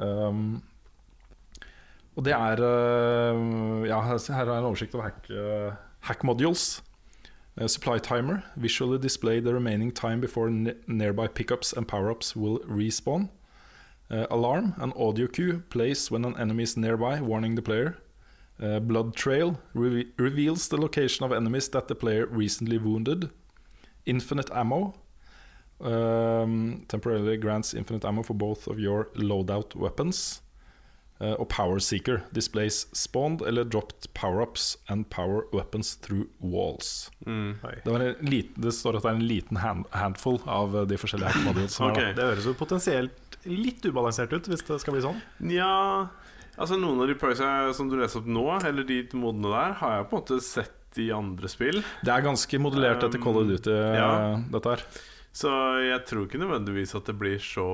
Um, 0.00 0.42
og 2.14 2.26
det 2.26 2.34
er 2.36 2.60
uh, 2.60 3.88
Ja, 3.88 4.02
her 4.04 4.20
er 4.20 4.52
en 4.58 4.68
oversikt 4.68 4.98
over 4.98 5.08
hack, 5.08 5.24
uh, 5.32 5.72
hack 6.00 6.22
modules. 6.22 6.80
Uh, 7.60 7.66
supply 7.66 7.98
timer. 7.98 8.42
Visually 8.56 8.98
display 8.98 9.40
the 9.40 9.52
remaining 9.52 9.92
time 9.92 10.20
before 10.20 10.50
ne 10.50 10.74
nearby 10.86 11.26
pickups 11.26 11.72
and 11.72 11.86
power-ups 11.86 12.36
will 12.36 12.58
respawn. 12.60 13.28
Uh, 14.10 14.26
alarm. 14.30 14.74
An 14.78 14.92
audio 14.96 15.26
cue 15.26 15.62
plays 15.70 16.10
when 16.10 16.24
an 16.24 16.38
enemy 16.38 16.62
is 16.62 16.76
nearby, 16.76 17.20
warning 17.20 17.54
the 17.54 17.62
player. 17.62 17.98
Uh, 18.62 18.78
blood 18.78 19.14
trail 19.14 19.58
reve 19.74 20.12
reveals 20.18 20.68
the 20.68 20.76
location 20.76 21.24
of 21.24 21.32
enemies 21.32 21.68
that 21.70 21.88
the 21.88 21.94
player 21.94 22.26
recently 22.26 22.78
wounded. 22.78 23.30
Infinite 24.06 24.50
ammo. 24.52 24.94
Um, 25.80 26.84
temporarily 26.88 27.38
grants 27.38 27.72
infinite 27.72 28.04
ammo 28.04 28.22
for 28.22 28.34
both 28.34 28.66
of 28.66 28.78
your 28.78 29.06
loadout 29.14 29.74
weapons. 29.74 30.42
Uh, 31.20 31.34
og 31.36 31.50
Power 31.52 31.82
Seeker 31.84 32.22
displays 32.32 32.86
spawned 32.96 33.42
eller 33.44 33.66
dropped 33.68 34.08
power-ups 34.16 34.78
and 34.88 35.04
power 35.12 35.42
weapons 35.52 35.96
through 36.00 36.24
walls. 36.40 37.10
Mm. 37.26 37.58
Det, 37.60 37.90
var 37.92 38.00
en 38.00 38.14
liten, 38.24 38.62
det 38.64 38.72
står 38.72 38.96
at 38.96 39.04
det 39.04 39.10
er 39.10 39.18
en 39.18 39.28
liten 39.28 39.60
hand, 39.60 39.84
handful 39.92 40.40
av 40.48 40.72
uh, 40.72 40.86
de 40.88 40.96
forskjellige 40.96 41.34
hack 41.34 41.44
modules. 41.44 41.76
som 41.76 41.90
er 41.90 41.92
Ok. 41.92 42.00
da. 42.00 42.14
Det 42.16 42.28
høres 42.30 42.48
jo 42.48 42.56
potensielt 42.56 43.36
litt 43.44 43.84
ubalansert 43.84 44.32
ut, 44.32 44.48
hvis 44.48 44.64
det 44.64 44.80
skal 44.80 44.96
bli 44.96 45.04
sånn. 45.04 45.20
Ja 45.52 46.08
Altså 46.60 46.76
Noen 46.76 46.98
av 47.00 47.08
de 47.08 47.14
perksa 47.16 47.70
som 47.72 47.88
du 47.88 47.94
leser 47.96 48.20
opp 48.20 48.26
nå, 48.28 48.42
eller 48.68 48.84
de 48.84 48.98
modene 49.16 49.48
der, 49.48 49.76
har 49.80 49.94
jeg 49.94 50.08
på 50.10 50.16
en 50.16 50.24
måte 50.24 50.40
sett 50.44 50.98
i 51.00 51.06
andre 51.14 51.48
spill. 51.48 51.78
Det 52.04 52.12
er 52.12 52.24
ganske 52.26 52.58
modellert 52.60 53.04
etter 53.06 53.22
Call 53.22 53.38
of 53.40 53.46
Duty, 53.48 53.72
ja. 53.72 54.10
dette 54.50 54.74
her. 54.74 54.82
Så 55.30 55.50
jeg 55.84 56.02
tror 56.08 56.24
ikke 56.26 56.40
nødvendigvis 56.42 56.90
at 56.98 57.06
det 57.06 57.14
blir 57.18 57.36
så 57.38 57.64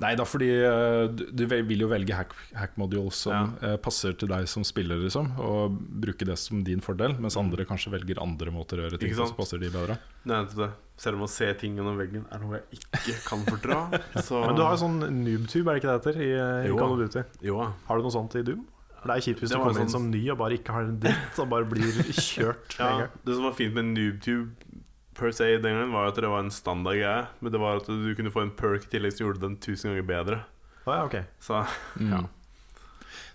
Nei 0.00 0.14
da, 0.16 0.24
fordi 0.24 0.48
uh, 0.64 1.04
du, 1.12 1.26
du 1.36 1.44
vil 1.50 1.84
jo 1.84 1.88
velge 1.90 2.16
hack, 2.16 2.32
hack 2.56 2.78
modules 2.80 3.18
som 3.26 3.52
ja. 3.60 3.74
passer 3.82 4.16
til 4.16 4.30
deg 4.32 4.48
som 4.48 4.64
spiller, 4.64 5.02
liksom, 5.04 5.34
og 5.42 5.76
bruke 5.76 6.26
det 6.28 6.38
som 6.40 6.62
din 6.64 6.80
fordel, 6.84 7.18
mens 7.20 7.36
andre 7.40 7.66
kanskje 7.68 7.92
velger 7.92 8.22
andre 8.24 8.54
måter 8.54 8.80
å 8.80 8.86
gjøre 8.86 9.02
ting 9.02 9.12
på 9.12 9.28
som 9.28 9.36
passer 9.36 9.60
de 9.60 9.68
bedre. 9.72 9.98
Det 10.24 10.38
er 10.38 10.50
det. 10.62 10.72
Selv 11.02 11.18
om 11.18 11.26
å 11.26 11.30
se 11.30 11.48
ting 11.58 11.76
gjennom 11.76 11.96
veggen 11.98 12.26
er 12.30 12.42
noe 12.42 12.60
jeg 12.60 12.80
ikke 12.80 13.16
kan 13.26 13.46
fordra. 13.48 13.78
Så 14.26 14.40
Men 14.44 14.56
du 14.56 14.62
har 14.64 14.76
jo 14.76 14.82
sånn 14.84 15.00
noobtube, 15.02 15.64
er 15.66 15.74
det 15.74 15.82
ikke 15.82 15.90
det 15.90 15.96
heter, 15.98 16.20
i, 16.20 16.30
i 16.36 16.70
Jo. 16.70 16.78
Call 16.78 16.94
of 16.94 17.02
Duty? 17.02 17.24
Jo. 17.48 17.58
Har 17.88 17.98
du 17.98 18.06
noe 18.06 18.14
sånt 18.14 18.36
i 18.38 18.44
Doom? 18.46 18.62
Det 19.02 19.10
er 19.10 19.24
kjipt 19.24 19.40
hvis 19.42 19.50
du 19.50 19.56
kommer 19.56 19.72
kommer 19.72 19.82
inn 19.82 19.90
sånn- 19.90 20.04
som 20.04 20.10
ny 20.12 20.20
og 20.30 20.38
bare 20.38 20.56
ikke 20.60 20.74
har 20.76 20.86
en 20.86 20.98
dritt, 21.02 21.38
og 21.42 21.48
bare 21.50 21.66
blir 21.66 21.96
kjørt 22.30 22.76
Ja, 22.78 23.08
det 23.26 23.34
som 23.34 23.48
var 23.48 23.56
fint 23.58 23.74
med 23.74 23.90
NoobTube 23.96 24.71
per 25.18 25.32
se 25.36 25.50
den 25.58 25.74
gangen, 25.76 25.92
var 25.94 26.08
at 26.10 26.16
det 26.20 26.30
var 26.30 26.40
en 26.44 26.50
standard 26.54 26.96
greie. 26.98 27.26
Men 27.40 27.52
det 27.54 27.60
var 27.62 27.80
at 27.82 27.88
du 27.90 28.10
kunne 28.18 28.32
få 28.34 28.42
en 28.46 28.54
perk 28.56 28.86
i 28.88 28.92
tillegg 28.96 29.12
som 29.16 29.26
gjorde 29.26 29.42
den 29.44 29.56
tusen 29.62 29.90
ganger 29.92 30.06
bedre. 30.08 30.38
Å 30.86 30.96
ja, 30.96 31.02
ok. 31.06 31.18
Så 31.42 31.64
Mm. 32.00 32.28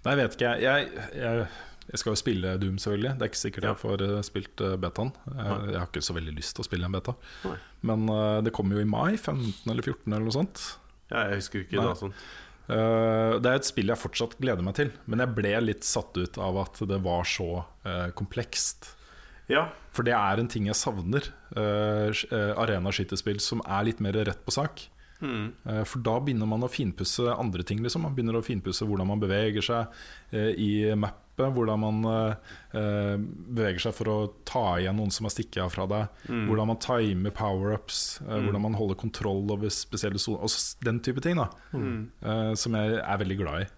Nei, 0.05 0.13
jeg 0.13 0.19
vet 0.21 0.35
ikke. 0.37 0.51
Jeg, 0.61 0.89
jeg, 1.19 1.45
jeg 1.91 1.99
skal 2.01 2.13
jo 2.13 2.19
spille 2.19 2.51
Doom, 2.61 2.77
selvfølgelig. 2.79 3.13
Det 3.17 3.25
er 3.25 3.31
ikke 3.31 3.39
sikkert 3.41 3.65
Ja. 3.67 3.71
jeg 3.73 3.81
får 3.81 4.03
eh, 4.05 4.17
spilt 4.23 4.63
uh, 4.63 4.73
betaen. 4.79 5.11
Jeg, 5.27 5.55
jeg 5.71 5.79
har 5.81 5.87
ikke 5.89 6.03
så 6.07 6.15
veldig 6.17 6.33
lyst 6.37 6.55
til 6.55 6.63
å 6.63 6.67
spille 6.67 6.87
en 6.89 6.95
beta. 6.95 7.15
Nei. 7.47 7.55
Men 7.91 8.05
uh, 8.11 8.39
det 8.45 8.53
kommer 8.55 8.77
jo 8.79 8.83
i 8.85 8.89
mai, 8.89 9.17
15 9.19 9.71
eller 9.73 9.83
14 9.83 10.11
eller 10.13 10.25
noe 10.27 10.35
sånt. 10.37 10.63
ja, 11.11 11.25
jeg 11.31 11.41
husker 11.41 11.63
ikke 11.65 11.79
Nei. 11.81 11.87
da 11.89 11.95
sånn. 11.99 12.13
Uh, 12.67 13.37
det 13.39 13.47
er 13.51 13.59
et 13.61 13.67
spill 13.69 13.87
jeg 13.93 13.99
fortsatt 14.01 14.33
gleder 14.43 14.65
meg 14.65 14.75
til, 14.75 14.89
men 15.07 15.21
jeg 15.23 15.35
ble 15.37 15.53
litt 15.63 15.85
satt 15.87 16.17
ut 16.19 16.39
av 16.43 16.57
at 16.65 16.81
det 16.89 16.97
var 17.05 17.23
så 17.27 17.49
uh, 17.63 18.09
komplekst. 18.17 18.89
Ja, 19.49 19.69
For 19.95 20.03
det 20.03 20.13
er 20.13 20.39
en 20.41 20.47
ting 20.51 20.65
jeg 20.67 20.75
savner. 20.75 21.29
Uh, 21.55 22.11
Arenaskytespill 22.59 23.39
som 23.43 23.61
er 23.65 23.85
litt 23.87 24.01
mer 24.03 24.13
rett 24.27 24.43
på 24.45 24.51
sak. 24.51 24.87
mm. 25.21 25.45
Uh, 25.65 25.83
For 25.87 25.99
da 26.03 26.17
begynner 26.19 26.45
man 26.49 26.65
å 26.67 26.69
finpusse 26.69 27.31
andre 27.33 27.63
ting. 27.63 27.79
Liksom. 27.81 28.03
Man 28.03 28.13
begynner 28.17 28.35
å 28.37 28.43
finpusse 28.45 28.85
hvordan 28.85 29.07
man 29.07 29.19
beveger 29.23 29.63
seg 29.63 29.87
uh, 30.33 30.51
i 30.53 30.93
mappet. 30.95 31.23
Hvordan 31.37 31.77
man 31.77 31.97
eh, 32.09 32.53
eh, 32.73 33.11
beveger 33.21 33.77
seg 33.83 33.93
for 33.93 34.09
å 34.09 34.15
ta 34.49 34.63
igjen 34.81 34.95
noen 34.97 35.11
som 35.13 35.27
har 35.27 35.33
stikket 35.35 35.59
av 35.61 35.69
fra 35.69 35.85
deg. 35.85 36.07
Mm. 36.33 36.47
Hvordan 36.49 36.69
man 36.71 36.79
timer 36.81 37.29
power-ups. 37.37 37.99
eh, 38.25 38.39
Hvordan 38.41 38.63
man 38.63 38.73
holder 38.73 38.97
kontroll 38.97 39.45
over 39.53 39.69
spesielle 39.69 40.17
soner. 40.17 40.41
Og 40.47 40.49
den 40.87 40.97
type 41.05 41.21
ting 41.21 41.37
da 41.37 41.45
Mm. 41.77 42.09
eh, 42.25 42.53
som 42.57 42.73
jeg 42.73 42.97
er 43.03 43.21
veldig 43.21 43.37
glad 43.37 43.61
i. 43.61 43.69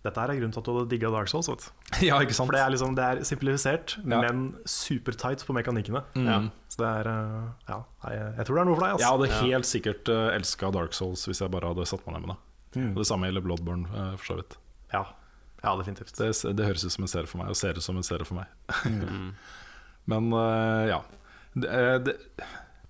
Dette 0.00 0.16
her 0.22 0.32
er 0.32 0.38
grunnen 0.38 0.54
til 0.54 0.62
at 0.62 0.68
du 0.68 0.72
hadde 0.72 0.90
digga 0.94 1.10
Dark 1.12 1.28
Souls. 1.28 1.50
Vet. 1.50 1.66
ja, 2.08 2.16
ikke 2.24 2.36
sant? 2.36 2.48
For 2.48 2.56
det 2.56 2.62
er, 2.64 2.72
liksom, 2.72 2.94
det 2.96 3.04
er 3.04 3.24
simplifisert, 3.28 3.98
Ja. 4.00 4.20
men 4.24 4.46
supertight 4.64 5.44
på 5.44 5.56
mekanikkene. 5.56 6.04
Mm. 6.16 6.28
Ja. 6.28 6.38
Så 6.72 6.80
det 6.80 6.92
er 7.02 7.10
eh, 7.10 7.50
Ja, 7.68 7.80
jeg, 8.08 8.46
tror 8.48 8.56
det 8.56 8.62
er 8.62 8.70
noe 8.70 8.78
for 8.78 8.86
deg. 8.86 8.94
Altså. 8.94 9.04
Jeg 9.04 9.10
hadde 9.10 9.42
helt 9.44 9.68
sikkert 9.68 10.12
uh, 10.12 10.28
elska 10.36 10.70
Dark 10.72 10.96
Souls 10.96 11.26
hvis 11.28 11.42
jeg 11.44 11.52
bare 11.52 11.74
hadde 11.74 11.88
satt 11.90 12.06
meg 12.06 12.16
ned 12.16 12.24
med 12.28 12.34
det. 12.34 12.40
Mm. 12.76 12.94
Det 12.94 13.06
samme 13.06 13.26
gjelder 13.26 13.44
Bloodborne, 13.44 13.88
eh, 13.88 14.12
for 14.16 14.24
så 14.24 14.36
vidt. 14.40 14.56
Ja. 14.92 15.04
ja, 15.62 15.76
definitivt. 15.76 16.14
Det, 16.16 16.30
det 16.56 16.66
høres 16.66 16.84
ut 16.84 16.94
som 16.94 17.06
en 17.06 17.10
serie 17.10 17.30
for 17.30 17.42
meg, 17.42 17.50
og 17.50 17.58
ser 17.58 17.78
ut 17.78 17.84
som 17.84 17.98
en 17.98 18.06
serie 18.06 18.26
for 18.26 18.38
meg. 18.40 18.50
Mm. 18.86 19.32
Men 20.10 20.32
eh, 20.32 20.84
ja. 20.92 21.00
Det, 21.52 21.68
eh, 21.68 21.96
det, 22.06 22.16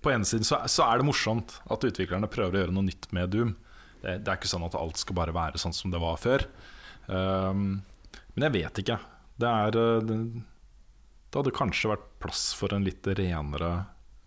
på 0.01 0.13
ene 0.13 0.25
siden 0.25 0.45
så, 0.45 0.61
så 0.69 0.85
er 0.87 1.01
det 1.01 1.07
morsomt 1.09 1.59
at 1.69 1.85
utviklerne 1.85 2.29
prøver 2.31 2.57
å 2.57 2.63
gjøre 2.63 2.75
noe 2.77 2.87
nytt 2.87 3.09
med 3.13 3.33
Doom. 3.33 3.55
Det, 4.01 4.19
det 4.25 4.31
er 4.31 4.37
ikke 4.39 4.49
sånn 4.49 4.65
at 4.65 4.77
alt 4.77 5.01
skal 5.01 5.17
bare 5.17 5.35
være 5.35 5.61
sånn 5.61 5.75
som 5.77 5.93
det 5.93 6.01
var 6.01 6.17
før. 6.21 6.45
Um, 7.11 7.81
men 8.35 8.45
jeg 8.47 8.55
vet 8.55 8.81
ikke. 8.83 8.97
Det 9.41 9.49
er 9.49 9.77
eh, 9.81 10.01
det, 10.07 10.17
det 11.31 11.39
hadde 11.39 11.53
kanskje 11.55 11.91
vært 11.91 12.07
plass 12.23 12.43
for 12.55 12.71
en 12.75 12.85
litt 12.85 13.07
renere 13.17 13.71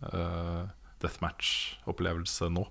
uh, 0.05 0.65
deathmatch-opplevelse 1.05 2.49
nå. 2.53 2.65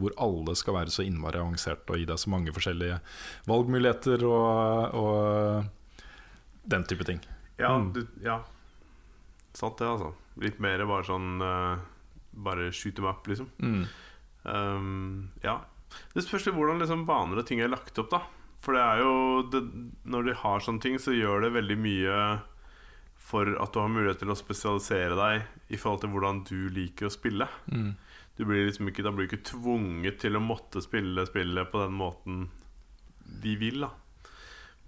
Hvor 0.00 0.14
alle 0.18 0.56
skal 0.58 0.74
være 0.74 0.90
så 0.90 1.04
innmari 1.06 1.38
avansert 1.38 1.86
og 1.92 2.00
gi 2.00 2.06
deg 2.08 2.18
så 2.18 2.30
mange 2.32 2.52
forskjellige 2.54 2.96
valgmuligheter 3.46 4.24
og, 4.26 4.96
og 4.98 6.64
den 6.66 6.86
type 6.90 7.06
ting. 7.06 7.20
Ja, 7.60 7.76
Mm. 7.78 7.92
du, 7.94 8.00
ja. 8.24 8.40
Sant 9.54 9.78
det, 9.78 9.86
altså. 9.86 10.10
Litt 10.42 10.58
mer 10.58 10.82
bare 10.90 11.06
sånn 11.06 11.36
uh, 11.38 11.76
Bare 12.34 12.72
shoot 12.74 12.96
them 12.98 13.06
up, 13.06 13.28
liksom. 13.30 13.46
Mm. 13.62 13.84
Um, 14.42 15.30
ja. 15.44 15.60
Det 16.16 16.24
spørs 16.26 16.48
hvordan 16.50 16.80
liksom, 16.82 17.04
baner 17.06 17.38
og 17.38 17.46
ting 17.46 17.60
er 17.62 17.70
lagt 17.70 17.94
opp, 18.02 18.10
da. 18.10 18.24
For 18.64 18.72
det 18.76 18.82
er 18.82 19.02
jo 19.04 19.14
det, 19.52 19.60
Når 20.08 20.24
de 20.30 20.34
har 20.40 20.62
sånne 20.64 20.80
ting, 20.80 20.96
så 21.02 21.12
gjør 21.12 21.44
det 21.46 21.52
veldig 21.58 21.76
mye 21.84 22.18
for 23.24 23.48
at 23.60 23.72
du 23.72 23.78
har 23.80 23.88
mulighet 23.92 24.18
til 24.20 24.32
å 24.32 24.36
spesialisere 24.36 25.16
deg 25.16 25.72
i 25.72 25.78
forhold 25.80 26.02
til 26.02 26.10
hvordan 26.12 26.42
du 26.48 26.58
liker 26.72 27.08
å 27.08 27.12
spille. 27.12 27.46
Mm. 27.72 27.94
du 28.36 28.42
blir 28.44 28.66
liksom 28.66 28.88
ikke, 28.90 29.04
Da 29.06 29.12
blir 29.14 29.28
du 29.28 29.36
ikke 29.36 29.46
tvunget 29.52 30.18
til 30.20 30.36
å 30.36 30.42
måtte 30.44 30.82
spille 30.84 31.24
spillet 31.28 31.70
på 31.72 31.80
den 31.86 31.94
måten 31.96 32.42
de 33.44 33.54
vil, 33.56 33.80
da. 33.86 33.90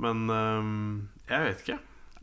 Men 0.02 0.26
um, 0.28 1.08
jeg 1.30 1.44
vet 1.46 1.62
ikke. 1.64 1.78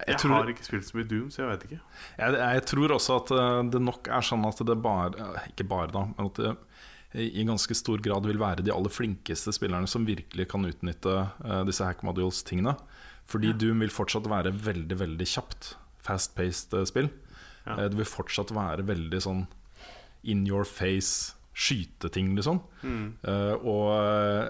Jeg, 0.08 0.18
tror- 0.20 0.34
har 0.36 0.50
ikke 0.52 0.66
spilt 0.68 0.86
så 0.90 0.98
mye 0.98 1.08
Doom, 1.10 1.30
så 1.32 1.44
jeg 1.44 1.50
vet 1.54 1.66
ikke. 1.70 1.80
Jeg, 2.20 2.38
jeg 2.42 2.64
tror 2.70 2.94
også 2.98 3.18
at 3.22 3.32
eh, 3.38 3.60
det 3.74 3.82
nok 3.82 4.10
er 4.12 4.26
sånn 4.26 4.46
at 4.50 4.62
det 4.68 4.76
bare 4.84 5.14
eh, 5.22 5.46
Ikke 5.54 5.66
bare, 5.70 5.90
da, 5.94 6.02
men 6.10 6.30
at 6.30 6.42
det 6.42 6.54
i 7.14 7.44
ganske 7.46 7.76
stor 7.78 8.02
grad 8.02 8.26
vil 8.26 8.40
være 8.42 8.66
de 8.66 8.74
aller 8.74 8.90
flinkeste 8.90 9.54
spillerne 9.54 9.90
som 9.90 10.08
virkelig 10.08 10.48
kan 10.50 10.66
utnytte 10.66 11.14
eh, 11.46 11.62
disse 11.68 11.86
hack 11.86 12.02
modules-tingene. 12.06 12.74
Fordi 13.30 13.54
Doom 13.56 13.84
vil 13.86 13.94
fortsatt 13.94 14.26
være 14.30 14.54
veldig, 14.66 14.98
veldig 15.00 15.28
kjapt. 15.30 15.76
Fast-paced 16.04 16.74
eh, 16.80 16.88
spill. 16.90 17.12
Ja. 17.68 17.78
Eh, 17.78 17.90
Det 17.92 18.00
vil 18.00 18.10
fortsatt 18.10 18.54
være 18.56 18.88
veldig 18.90 19.22
sånn 19.24 19.46
in 20.24 20.46
your 20.48 20.66
face, 20.66 21.36
skyteting, 21.54 22.34
liksom. 22.38 22.62
Eh, 23.28 23.56
og 23.62 23.92
eh, 23.94 24.50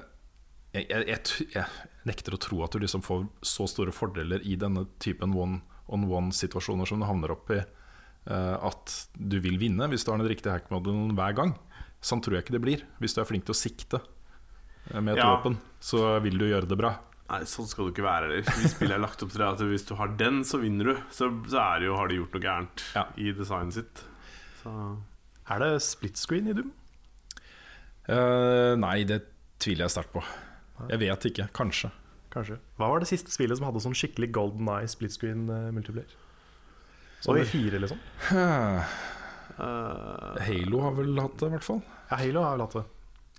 jeg, 0.73 0.87
jeg, 1.09 1.19
jeg, 1.53 1.65
nekter 2.07 2.35
å 2.35 2.41
tro 2.41 2.63
at 2.65 2.75
du 2.75 2.83
liksom 2.83 3.03
får 3.05 3.25
så 3.45 3.67
store 3.69 3.93
fordeler 3.95 4.43
i 4.47 4.55
denne 4.59 4.85
typen 5.03 5.35
one-on-one-situasjoner 5.35 6.89
som 6.89 7.01
du 7.01 7.07
havner 7.07 7.31
opp 7.35 7.51
i, 7.53 7.61
uh, 8.27 8.57
at 8.59 8.95
du 9.15 9.37
vil 9.43 9.55
vinne 9.61 9.87
hvis 9.87 10.03
du 10.03 10.11
har 10.11 10.19
den 10.19 10.27
riktige 10.27 10.51
hack-modellen 10.51 11.13
hver 11.15 11.37
gang. 11.37 11.53
Sånn 12.03 12.19
tror 12.23 12.35
jeg 12.37 12.43
ikke 12.45 12.57
det 12.57 12.63
blir. 12.65 12.83
Hvis 12.99 13.15
du 13.15 13.21
er 13.23 13.27
flink 13.29 13.45
til 13.47 13.55
å 13.55 13.57
sikte 13.57 14.01
eh, 14.91 14.99
med 14.99 15.13
et 15.15 15.21
Ja. 15.23 15.29
våpen, 15.37 15.57
så 15.79 16.19
vil 16.23 16.37
du 16.41 16.45
gjøre 16.49 16.67
det 16.67 16.77
bra. 16.79 16.97
Nei, 17.31 17.39
sånn 17.49 17.65
skal 17.71 17.87
du 17.87 17.93
ikke 17.93 18.03
være 18.05 18.27
heller. 18.27 18.43
Hvis 18.59 18.73
spillet 18.75 18.97
er 18.97 19.01
lagt 19.01 19.23
opp 19.23 19.31
til 19.31 19.39
deg 19.41 19.47
at 19.55 19.61
hvis 19.65 19.87
du 19.87 19.95
har 19.97 20.11
den, 20.19 20.41
så 20.45 20.59
vinner 20.61 20.91
du. 20.91 20.95
Så, 21.09 21.29
så 21.49 21.57
er 21.63 21.79
det 21.79 21.87
jo, 21.87 21.95
har 21.97 22.11
de 22.11 22.17
gjort 22.19 22.35
noe 22.35 22.43
gærent 22.43 22.83
Ja. 22.97 23.05
i 23.17 23.31
designet 23.33 23.73
sitt. 23.79 24.03
Så 24.61 24.73
Er 25.49 25.59
det 25.63 25.81
split 25.83 26.19
screen 26.19 26.47
i 26.51 26.53
Doom? 26.59 26.69
Uh, 28.07 28.75
nei, 28.79 29.03
det 29.07 29.21
tviler 29.63 29.85
jeg 29.87 29.95
sterkt 29.95 30.11
på. 30.13 30.23
Jeg 30.91 30.99
vet 30.99 31.25
ikke. 31.31 31.47
Kanskje. 31.55 31.89
Kanskje. 32.33 32.57
Hva 32.77 32.89
var 32.91 32.99
det 32.99 33.07
siste 33.07 33.31
spillet 33.31 33.57
som 33.59 33.67
hadde 33.69 33.81
sånn 33.83 33.95
skikkelig 33.95 34.31
golden 34.35 34.67
eye 34.73 34.87
split 34.91 35.15
screen 35.15 35.45
uh, 35.49 35.71
multiplayer? 35.71 36.11
Sånn 37.23 37.37
Oi. 37.37 37.43
med 37.45 37.47
fire, 37.47 37.79
liksom? 37.79 37.99
eh, 39.57 40.43
Halo 40.47 40.83
har 40.85 40.97
vel 40.97 41.15
hatt 41.19 41.39
det, 41.39 41.49
i 41.49 41.55
hvert 41.57 41.67
fall. 41.67 41.81
Ja, 42.09 42.19
Halo 42.19 42.43
har 42.45 42.57
vel 42.57 42.65
hatt 42.67 42.77
det. 42.79 42.85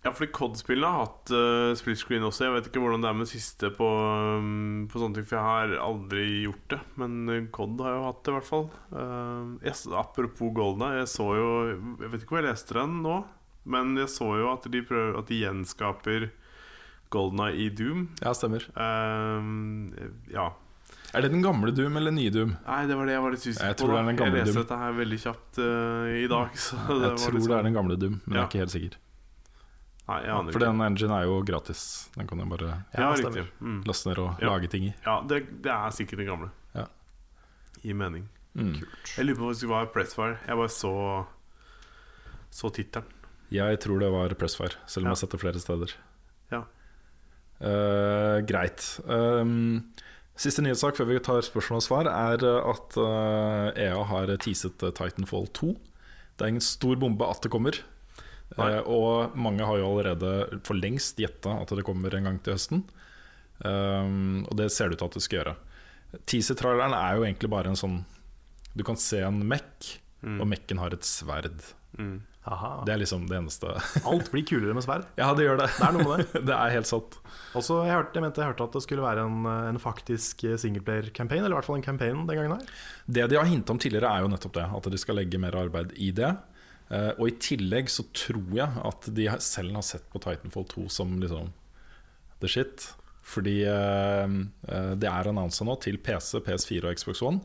Ja, 0.04 0.10
fordi 0.12 0.34
COD-spillene 0.36 0.88
har 0.92 1.06
hatt 1.06 1.30
uh, 1.32 1.70
split 1.80 1.96
screen 1.96 2.26
også. 2.26 2.44
Jeg 2.44 2.52
vet 2.58 2.66
ikke 2.68 2.80
hvordan 2.82 3.00
det 3.00 3.08
er 3.08 3.16
med 3.16 3.28
siste 3.30 3.70
på, 3.72 3.86
um, 3.88 4.82
på 4.92 5.00
sånne 5.00 5.16
ting, 5.16 5.24
for 5.30 5.38
jeg 5.38 5.46
har 5.46 5.72
aldri 5.80 6.24
gjort 6.42 6.66
det. 6.74 6.80
Men 7.00 7.14
uh, 7.30 7.38
COD 7.56 7.80
har 7.86 7.94
jo 7.96 8.02
hatt 8.10 8.20
det, 8.20 8.34
i 8.34 8.36
hvert 8.36 8.50
fall. 8.50 8.66
Uh, 8.92 9.54
jeg, 9.64 9.78
apropos 9.96 10.52
Golda, 10.52 10.90
jeg 10.98 11.08
så 11.08 11.30
jo 11.38 11.48
Jeg 12.02 12.12
vet 12.12 12.20
ikke 12.20 12.36
hvor 12.36 12.42
jeg 12.42 12.50
leste 12.50 12.76
den 12.76 12.98
nå, 13.06 13.16
men 13.64 13.96
jeg 13.96 14.12
så 14.12 14.28
jo 14.42 14.50
at 14.52 14.68
de, 14.68 14.84
prøver, 14.84 15.16
at 15.22 15.32
de 15.32 15.40
gjenskaper 15.40 16.28
Golda 17.14 17.48
i 17.56 17.70
Doom. 17.72 18.10
Ja, 18.20 18.36
stemmer. 18.36 18.68
Uh, 18.76 19.40
ja. 20.34 20.50
Er 21.14 21.22
det 21.22 21.30
den 21.32 21.42
gamle 21.42 21.70
Doom 21.74 21.96
eller 21.96 22.10
nye 22.10 22.30
Doom? 22.34 22.56
Nei, 22.66 22.86
det 22.86 22.96
var 22.98 23.06
det 23.06 23.12
jeg 23.14 23.22
var 23.22 23.30
litt 23.30 23.44
usikker 23.46 23.66
Jeg 23.68 23.76
på. 23.76 23.78
tror 23.84 23.88
det 23.94 23.98
er 24.00 24.06
den 24.10 24.16
gamle 24.20 24.36
jeg 24.38 24.46
leste 24.46 24.54
Doom. 24.54 24.64
dette 24.64 24.78
her 24.82 24.92
veldig 24.98 25.18
kjapt 25.24 25.58
uh, 25.58 26.06
i 26.24 26.26
dag. 26.32 26.48
Så 26.64 26.76
det 26.76 26.94
Jeg 26.94 27.00
var 27.10 27.16
tror 27.22 27.32
liksom- 27.38 27.48
det 27.52 27.58
er 27.58 27.62
den 27.68 27.74
gamle 27.78 27.96
Doom, 27.96 28.20
men 28.26 28.34
jeg 28.34 28.42
er 28.42 28.48
ikke 28.48 28.62
helt 28.64 28.74
sikker. 28.74 28.96
Nei, 30.08 30.18
jeg 30.20 30.30
aner 30.36 30.52
For 30.52 30.58
ikke. 30.60 30.68
den 30.68 30.80
engine 30.84 31.14
er 31.16 31.24
jo 31.24 31.36
gratis. 31.48 31.82
Den 32.16 32.26
kan 32.28 32.38
du 32.38 32.44
bare 32.44 32.84
Ja, 32.92 33.14
Ja, 33.14 33.44
Mm. 33.60 33.82
laste 33.86 34.06
ned 34.10 34.18
og 34.18 34.40
Ja. 34.42 34.46
lage 34.50 34.68
ting 34.68 34.82
i. 34.84 34.94
Ja, 35.06 35.20
det, 35.22 35.62
det 35.62 35.70
er 35.72 35.90
sikkert 35.90 36.18
den 36.18 36.26
gamle. 36.26 36.50
Ja. 36.74 36.84
I 37.84 37.92
mening. 37.94 38.28
Mm. 38.54 38.74
Jeg 39.16 39.24
lurer 39.26 39.36
på 39.38 39.48
hva 39.48 39.54
det 39.60 39.68
var 39.68 39.86
Pressfire. 39.86 40.38
Jeg 40.46 40.56
bare 40.56 40.68
så 40.68 41.26
Så 42.50 42.70
tittelen. 42.70 43.04
Jeg 43.50 43.80
tror 43.80 43.98
det 44.00 44.10
var 44.12 44.28
Pressfire, 44.34 44.76
selv 44.86 45.04
om 45.04 45.08
Ja. 45.08 45.08
jeg 45.08 45.16
har 45.16 45.16
sett 45.16 45.30
det 45.30 45.40
flere 45.40 45.58
steder. 45.60 45.94
Ja. 46.52 46.62
uh, 47.62 48.40
greit. 48.46 49.00
Um, 49.08 49.84
siste 50.40 50.64
nyhetssak 50.64 50.98
før 50.98 51.08
vi 51.10 51.22
tar 51.22 51.44
spørsmål 51.46 51.80
og 51.80 51.86
svar, 51.86 52.10
er 52.10 52.44
eh, 52.44 52.70
at 52.72 52.96
eh, 53.00 53.82
EA 53.86 54.00
har 54.10 54.32
teaset 54.42 54.82
eh, 54.82 54.94
Titanfall 54.96 55.48
2. 55.54 55.72
Det 56.34 56.44
er 56.44 56.54
ingen 56.54 56.64
stor 56.64 56.98
bombe 57.00 57.28
at 57.30 57.44
det 57.44 57.52
kommer. 57.54 57.78
Nei. 58.58 58.70
Og 58.90 59.34
mange 59.38 59.66
har 59.66 59.80
jo 59.80 59.86
allerede 59.88 60.60
for 60.66 60.78
lengst 60.78 61.18
gjetta 61.18 61.56
at 61.62 61.72
det 61.74 61.86
kommer 61.86 62.14
en 62.14 62.28
gang 62.28 62.36
til 62.42 62.54
høsten. 62.54 62.84
Um, 63.64 64.42
og 64.50 64.58
det 64.58 64.68
ser 64.74 64.90
det 64.90 64.98
ut 64.98 65.00
til 65.00 65.08
at 65.08 65.16
det 65.16 65.22
skal 65.24 65.38
gjøre. 65.38 65.54
Teaser-traileren 66.30 66.94
er 66.94 67.16
jo 67.16 67.24
egentlig 67.24 67.50
bare 67.50 67.70
en 67.70 67.78
sånn 67.78 67.96
Du 68.74 68.82
kan 68.86 68.98
se 68.98 69.20
en 69.22 69.40
Mac, 69.46 69.94
og 70.26 70.46
Mac-en 70.50 70.82
har 70.82 70.94
et 70.94 71.06
sverd. 71.06 71.62
Mm. 71.98 72.18
Aha. 72.44 72.70
Det 72.84 72.92
er 72.92 73.00
liksom 73.00 73.26
det 73.28 73.38
eneste. 73.38 73.72
Alt 74.10 74.30
blir 74.32 74.44
kulere 74.48 74.76
med 74.76 74.84
sverd. 74.84 75.06
Ja, 75.16 75.30
det 75.36 75.46
gjør 75.46 75.62
det. 75.62 75.68
Det 75.78 75.86
er 75.86 75.94
noe 75.96 76.08
med 76.10 76.24
det. 76.24 76.42
det 76.50 76.56
er 76.56 76.74
helt 76.74 76.90
sant. 76.90 77.18
Også, 77.56 77.82
jeg, 77.88 77.96
hørte, 77.96 78.18
jeg 78.18 78.26
mente 78.26 78.42
jeg 78.42 78.52
hørte 78.52 78.66
at 78.68 78.76
det 78.76 78.82
skulle 78.84 79.06
være 79.06 79.24
en, 79.24 79.44
eh, 79.48 79.68
en 79.72 79.80
faktisk 79.80 80.44
singleplayer-campaign, 80.60 81.44
eller 81.44 81.56
i 81.56 81.60
hvert 81.60 81.70
fall 81.70 81.80
en 81.80 81.86
campaign 81.86 82.26
den 82.28 82.40
gangen 82.40 82.58
her. 82.58 82.74
Det 83.06 83.28
de 83.32 83.40
har 83.40 83.48
hintet 83.48 83.72
om 83.72 83.80
tidligere, 83.80 84.12
er 84.12 84.26
jo 84.26 84.32
nettopp 84.34 84.58
det. 84.58 84.66
At 84.76 84.90
de 84.92 85.00
skal 85.00 85.20
legge 85.22 85.40
mer 85.40 85.56
arbeid 85.64 85.96
i 85.96 86.10
det. 86.16 86.34
Eh, 86.92 87.12
og 87.16 87.28
i 87.30 87.36
tillegg 87.40 87.88
så 87.92 88.04
tror 88.12 88.50
jeg 88.54 88.82
at 88.84 89.08
de 89.16 89.28
selv 89.42 89.76
har 89.78 89.86
sett 89.86 90.04
på 90.12 90.20
Titanfall 90.22 90.66
2 90.74 90.88
som 90.92 91.16
liksom 91.22 91.50
the 92.42 92.50
shit. 92.50 92.90
Fordi 93.24 93.62
eh, 93.64 94.24
eh, 94.68 94.90
det 95.00 95.08
er 95.08 95.30
annonsa 95.30 95.64
nå 95.66 95.78
til 95.84 95.98
PC, 96.04 96.42
PS4 96.44 96.90
og 96.90 97.00
Xbox 97.00 97.22
One. 97.24 97.40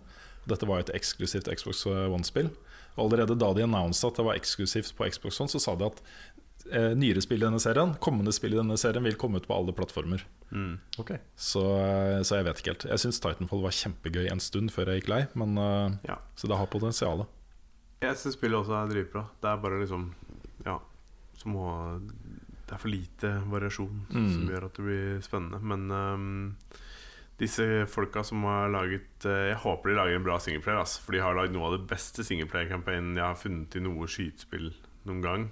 Dette 0.49 0.67
var 0.67 0.83
et 0.83 0.91
eksklusivt 0.95 1.49
Xbox 1.55 1.85
One-spill. 1.87 2.51
Og 2.99 3.07
allerede 3.07 3.37
da 3.39 3.53
de 3.55 3.63
annonsa 3.65 4.07
at 4.11 4.19
det 4.19 4.25
var 4.27 4.35
eksklusivt 4.37 4.91
på 4.99 5.07
Xbox 5.09 5.39
One, 5.41 5.49
så 5.49 5.59
sa 5.63 5.73
de 5.79 5.87
at 5.87 6.01
eh, 6.71 6.91
nyere 6.99 7.21
spill 7.23 7.39
i 7.41 7.45
denne 7.47 7.61
serien, 7.63 7.95
kommende 8.03 8.33
spill 8.35 8.53
i 8.53 8.59
denne 8.59 8.75
serien, 8.77 9.03
vil 9.07 9.15
komme 9.17 9.39
ut 9.39 9.47
på 9.47 9.55
alle 9.55 9.73
plattformer. 9.73 10.25
Ok 10.99 11.11
Så, 11.37 11.61
eh, 11.79 12.19
så 12.25 12.39
jeg 12.39 12.45
vet 12.49 12.59
ikke 12.61 12.73
helt. 12.73 12.85
Jeg 12.91 12.99
syns 13.05 13.19
Titanfall 13.23 13.61
var 13.63 13.71
kjempegøy 13.77 14.27
en 14.33 14.41
stund 14.43 14.71
før 14.75 14.91
jeg 14.91 15.01
gikk 15.03 15.09
lei, 15.13 15.21
men 15.39 15.57
eh, 15.57 15.97
Ja. 16.11 16.17
så 16.35 16.47
det 16.51 16.57
har 16.59 16.67
potensial. 16.67 17.25
Jeg 18.01 18.15
syns 18.17 18.35
spillet 18.37 18.59
også 18.59 18.75
er 18.79 18.91
dritbra. 18.93 19.25
Det 19.41 19.49
er 19.49 19.57
bare 19.63 19.79
liksom 19.81 20.09
Ja, 20.65 20.79
så 21.37 21.47
må 21.47 21.65
Det 22.67 22.75
er 22.75 22.81
for 22.83 22.89
lite 22.91 23.29
variasjon 23.49 24.05
Mm. 24.11 24.29
som 24.33 24.47
gjør 24.49 24.65
at 24.65 24.73
det 24.77 24.83
blir 24.85 25.21
spennende. 25.25 25.59
Men 25.61 25.89
ehm, 25.89 26.55
disse 27.39 27.65
folka 27.89 28.23
som 28.27 28.43
har 28.43 28.69
laget 28.73 29.25
eh, 29.25 29.49
Jeg 29.53 29.61
håper 29.63 29.89
de 29.89 29.95
lager 29.99 30.15
en 30.19 30.23
bra 30.27 30.37
singleplayer, 30.43 30.79
Altså, 30.83 30.99
for 31.05 31.11
de 31.17 31.19
har 31.23 31.35
lagd 31.39 31.55
noe 31.55 31.69
av 31.71 31.77
det 31.79 31.87
beste 31.89 32.23
singleplayer-campaignen 32.27 33.15
jeg 33.15 33.25
har 33.25 33.39
funnet 33.39 33.75
i 33.79 33.79
noe 33.87 34.07
skytespill 34.11 34.73
noen 35.07 35.21
gang. 35.23 35.49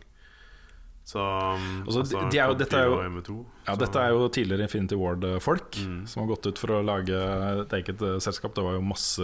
Så 1.07 1.21
altså, 1.23 2.01
Altså, 2.03 2.29
de- 2.29 2.37
er 2.37 2.49
jo- 2.49 2.55
dette 2.59 2.73
er 2.75 2.83
jo- 2.89 2.95
4 2.97 3.05
og 3.05 3.11
ME2, 3.13 3.45
Ja, 3.67 3.75
Dette 3.79 3.95
er 3.99 4.09
jo 4.11 4.27
tidligere 4.27 4.61
Infinity 4.67 4.95
Ward-folk 4.99 5.71
Mm. 5.79 6.05
som 6.07 6.21
har 6.27 6.35
gått 6.35 6.47
ut 6.47 6.57
for 6.59 6.67
å 6.67 6.83
lage 6.83 7.15
et 7.61 7.69
eget 7.79 8.01
eh, 8.01 8.17
selskap. 8.19 8.53
Det 8.53 8.61
var 8.63 8.73
jo 8.75 8.81
masse 8.81 9.19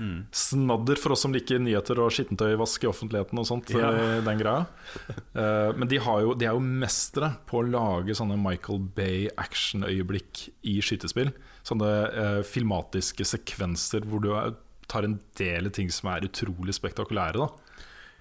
Mm. 0.00 0.26
snadder 0.32 0.96
for 0.98 1.12
oss 1.12 1.20
som 1.22 1.32
liker 1.32 1.60
nyheter 1.60 1.98
og 2.02 2.10
skittentøyvask 2.10 2.82
i 2.82 2.88
offentligheten 2.90 3.38
og 3.38 3.46
sånt. 3.46 3.70
Ja. 3.70 3.90
eh, 3.92 4.20
Den 4.20 4.38
greia 4.38 4.66
uh, 5.36 5.72
Men 5.78 5.86
de, 5.86 5.98
har 5.98 6.20
jo, 6.22 6.34
de 6.34 6.44
er 6.46 6.52
jo 6.54 6.60
mestere 6.60 7.36
på 7.46 7.62
å 7.62 7.70
lage 7.70 8.10
sånne 8.18 8.36
Michael 8.36 8.80
Bay-actionøyeblikk 8.80 10.48
i 10.64 10.80
skytespill. 10.80 11.32
Sånne 11.66 11.92
eh, 12.06 12.40
filmatiske 12.46 13.26
sekvenser 13.26 14.06
hvor 14.06 14.22
du 14.22 14.30
er, 14.38 14.54
tar 14.86 15.02
en 15.08 15.18
del 15.40 15.70
ting 15.74 15.88
som 15.90 16.12
er 16.14 16.28
utrolig 16.28 16.76
spektakulære. 16.78 17.42
da 17.42 17.48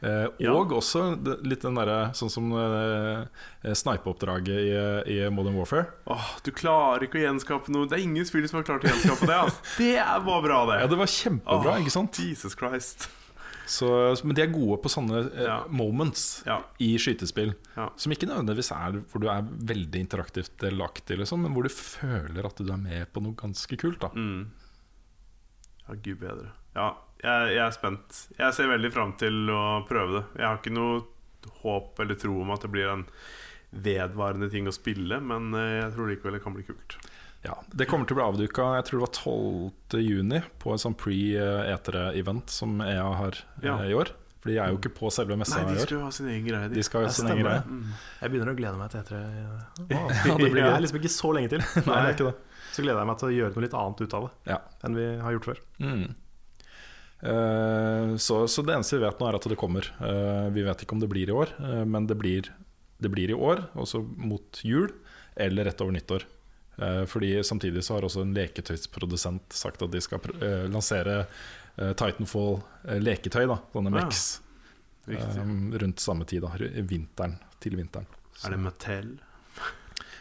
Eh, 0.06 0.28
Ja. 0.43 0.52
Og 0.54 0.74
også 0.76 1.16
litt 1.48 1.62
den 1.64 1.78
derre 1.80 2.12
sånn 2.14 2.30
som 2.30 2.50
eh, 2.52 3.72
snipeoppdraget 3.74 4.50
i, 4.60 4.74
i 5.16 5.30
Modern 5.34 5.56
Warfare. 5.56 5.88
Åh, 6.12 6.28
Du 6.43 6.52
klarer 6.52 7.08
ikke 7.08 7.18
å 7.22 7.24
gjenskape 7.24 7.72
noe. 7.74 7.88
Det 7.89 7.98
er 8.00 8.04
ingen 8.04 8.28
spill 8.28 8.46
som 8.50 8.60
har 8.60 8.68
klart 8.68 8.86
å 8.86 8.91
gjenskape 8.91 9.26
det. 9.30 9.38
Altså. 9.39 9.62
Det 9.80 9.96
var 10.28 10.41
bra, 10.46 10.60
det. 10.70 10.82
Ja, 10.84 10.89
det 10.91 11.00
var 11.00 11.10
kjempebra, 11.10 11.78
Åh, 11.78 11.80
ikke 11.86 11.96
sant? 11.96 12.20
Jesus 12.22 12.58
Christ. 12.60 13.08
Så, 13.66 13.88
men 14.24 14.36
de 14.38 14.43
er 14.43 14.51
gode 14.53 14.78
på 14.84 14.89
sånne 14.93 15.24
eh, 15.32 15.45
Ja. 15.47 15.55
moments 15.70 16.43
Ja. 16.45 16.59
i 16.80 16.91
skytespill. 17.01 17.55
Ja. 17.76 17.88
Som 17.97 18.11
ikke 18.13 18.28
nødvendigvis 18.30 18.70
er 18.76 18.99
hvor 19.09 19.22
du 19.24 19.28
er 19.32 19.41
veldig 19.41 20.03
interaktivt 20.05 20.57
delaktig, 20.61 21.18
liksom, 21.18 21.41
men 21.41 21.53
hvor 21.55 21.63
du 21.66 21.70
føler 21.74 22.45
at 22.45 22.55
du 22.61 22.70
er 22.72 22.78
med 22.82 23.11
på 23.13 23.24
noe 23.26 23.34
ganske 23.39 23.78
kult. 23.82 24.05
Mm. 24.13 24.51
Ja, 25.88 25.95
gud 25.95 26.20
bedre. 26.22 26.51
Ja, 26.76 26.91
jeg, 27.24 27.55
jeg 27.55 27.63
er 27.66 27.72
spent. 27.76 28.22
Jeg 28.38 28.53
ser 28.57 28.68
veldig 28.70 28.91
fram 28.93 29.13
til 29.22 29.49
å 29.53 29.63
prøve 29.88 30.20
det. 30.20 30.24
Jeg 30.41 30.47
har 30.49 30.57
ikke 30.61 30.74
noe 30.76 31.03
håp 31.63 31.99
eller 32.01 32.16
tro 32.22 32.39
om 32.41 32.51
at 32.55 32.61
det 32.66 32.72
blir 32.74 32.89
en 32.91 33.05
vedvarende 33.76 34.47
ting 34.51 34.68
å 34.70 34.74
spille, 34.76 35.20
men 35.22 35.53
eh, 35.57 35.82
jeg 35.84 35.93
tror 35.95 36.09
likevel 36.11 36.38
det 36.38 36.43
kan 36.45 36.55
bli 36.55 36.63
kult. 36.68 36.97
Ja, 37.46 37.56
det 37.78 37.86
kommer 37.89 38.08
til 38.10 38.16
å 38.18 38.20
bli 38.20 38.26
avduka 38.26 38.68
jeg 38.80 38.86
tror 38.88 39.00
det 39.00 39.06
var 39.06 39.16
12. 39.22 40.00
juni 40.02 40.39
på 40.62 40.72
en 40.74 40.82
sånn 40.82 40.96
pre-etere-event 40.98 42.50
som 42.54 42.80
EA 42.82 43.08
har 43.22 43.38
eh, 43.62 43.68
Ja. 43.68 43.76
i 43.86 43.93
år. 43.93 44.10
For 44.41 44.52
de 44.52 44.58
er 44.62 44.70
jo 44.74 44.78
ikke 44.78 44.91
på 44.93 45.10
selve 45.14 45.38
messa 45.41 45.62
Nei, 45.64 45.74
de 45.74 45.82
skal 45.86 45.98
jo 45.98 46.04
ha 46.06 46.12
sin 46.14 46.28
egen 46.30 46.43
greie. 46.46 46.68
De 46.70 46.84
skal 46.86 47.06
ha 47.08 47.14
sin 47.14 47.30
egen 47.32 47.46
greie. 47.46 47.62
Mm. 47.66 47.93
Jeg 48.22 48.34
begynner 48.34 48.52
å 48.52 48.58
glede 48.58 48.78
meg 48.82 48.91
til 48.93 49.02
etere. 49.02 49.22
Wow. 49.86 50.12
Ja, 50.14 50.36
det 50.41 50.52
blir 50.54 50.66
er 50.66 50.84
liksom 50.84 51.00
ikke 51.02 51.14
så 51.14 51.32
lenge 51.38 51.50
til. 51.56 51.64
Nei, 51.88 51.96
det 51.96 51.96
er 52.04 52.14
ikke 52.18 52.28
det. 52.30 52.36
Så 52.76 52.84
gleder 52.86 53.02
jeg 53.02 53.10
meg 53.10 53.18
til 53.22 53.30
å 53.30 53.34
gjøre 53.38 53.56
noe 53.56 53.66
litt 53.66 53.78
annet 53.80 54.04
ut 54.06 54.16
av 54.20 54.28
det 54.28 54.54
Ja. 54.54 54.60
enn 54.86 55.00
vi 55.00 55.08
har 55.24 55.36
gjort 55.38 55.50
før. 55.50 55.62
Mm. 55.82 56.06
Uh, 57.26 58.16
så, 58.22 58.41
så 58.52 58.62
det 58.66 58.76
eneste 58.76 59.00
vi 59.00 59.06
vet 59.06 59.22
nå, 59.22 59.30
er 59.30 59.38
at 59.39 59.48
det 59.50 59.58
kommer. 59.58 59.88
Uh, 60.02 60.50
vi 60.54 60.66
vet 60.68 60.84
ikke 60.86 60.98
om 60.98 61.02
det 61.02 61.10
blir 61.10 61.32
i 61.32 61.36
år, 61.36 61.54
uh, 61.62 61.82
men 61.88 62.06
det 62.10 62.18
blir, 62.20 62.50
det 63.02 63.12
blir 63.14 63.32
i 63.34 63.38
år, 63.38 63.66
også 63.74 64.04
mot 64.04 64.60
jul, 64.66 64.91
eller 65.36 65.66
rett 65.70 65.82
over 65.82 65.96
nyttår. 65.96 66.28
Eh, 66.78 67.04
fordi 67.06 67.44
Samtidig 67.44 67.84
så 67.84 67.96
har 67.96 68.08
også 68.08 68.24
en 68.26 68.34
leketøysprodusent 68.36 69.56
sagt 69.56 69.84
at 69.86 69.94
de 69.94 70.02
skal 70.04 70.20
pr- 70.24 70.36
eh, 70.44 70.66
lansere 70.72 71.22
eh, 71.78 71.94
Titanfall 71.94 72.60
eh, 72.84 73.00
leketøy, 73.04 73.46
da, 73.52 73.60
sånne 73.74 73.94
Ja, 73.94 74.04
Mex, 74.04 74.26
eh, 75.08 75.40
rundt 75.84 76.04
samme 76.04 76.28
tid, 76.28 76.44
da, 76.44 76.52
vinteren, 76.84 77.38
til 77.64 77.78
vinteren. 77.80 78.10
Er 78.44 78.56
det 78.56 78.60
Mattel? 78.60 79.16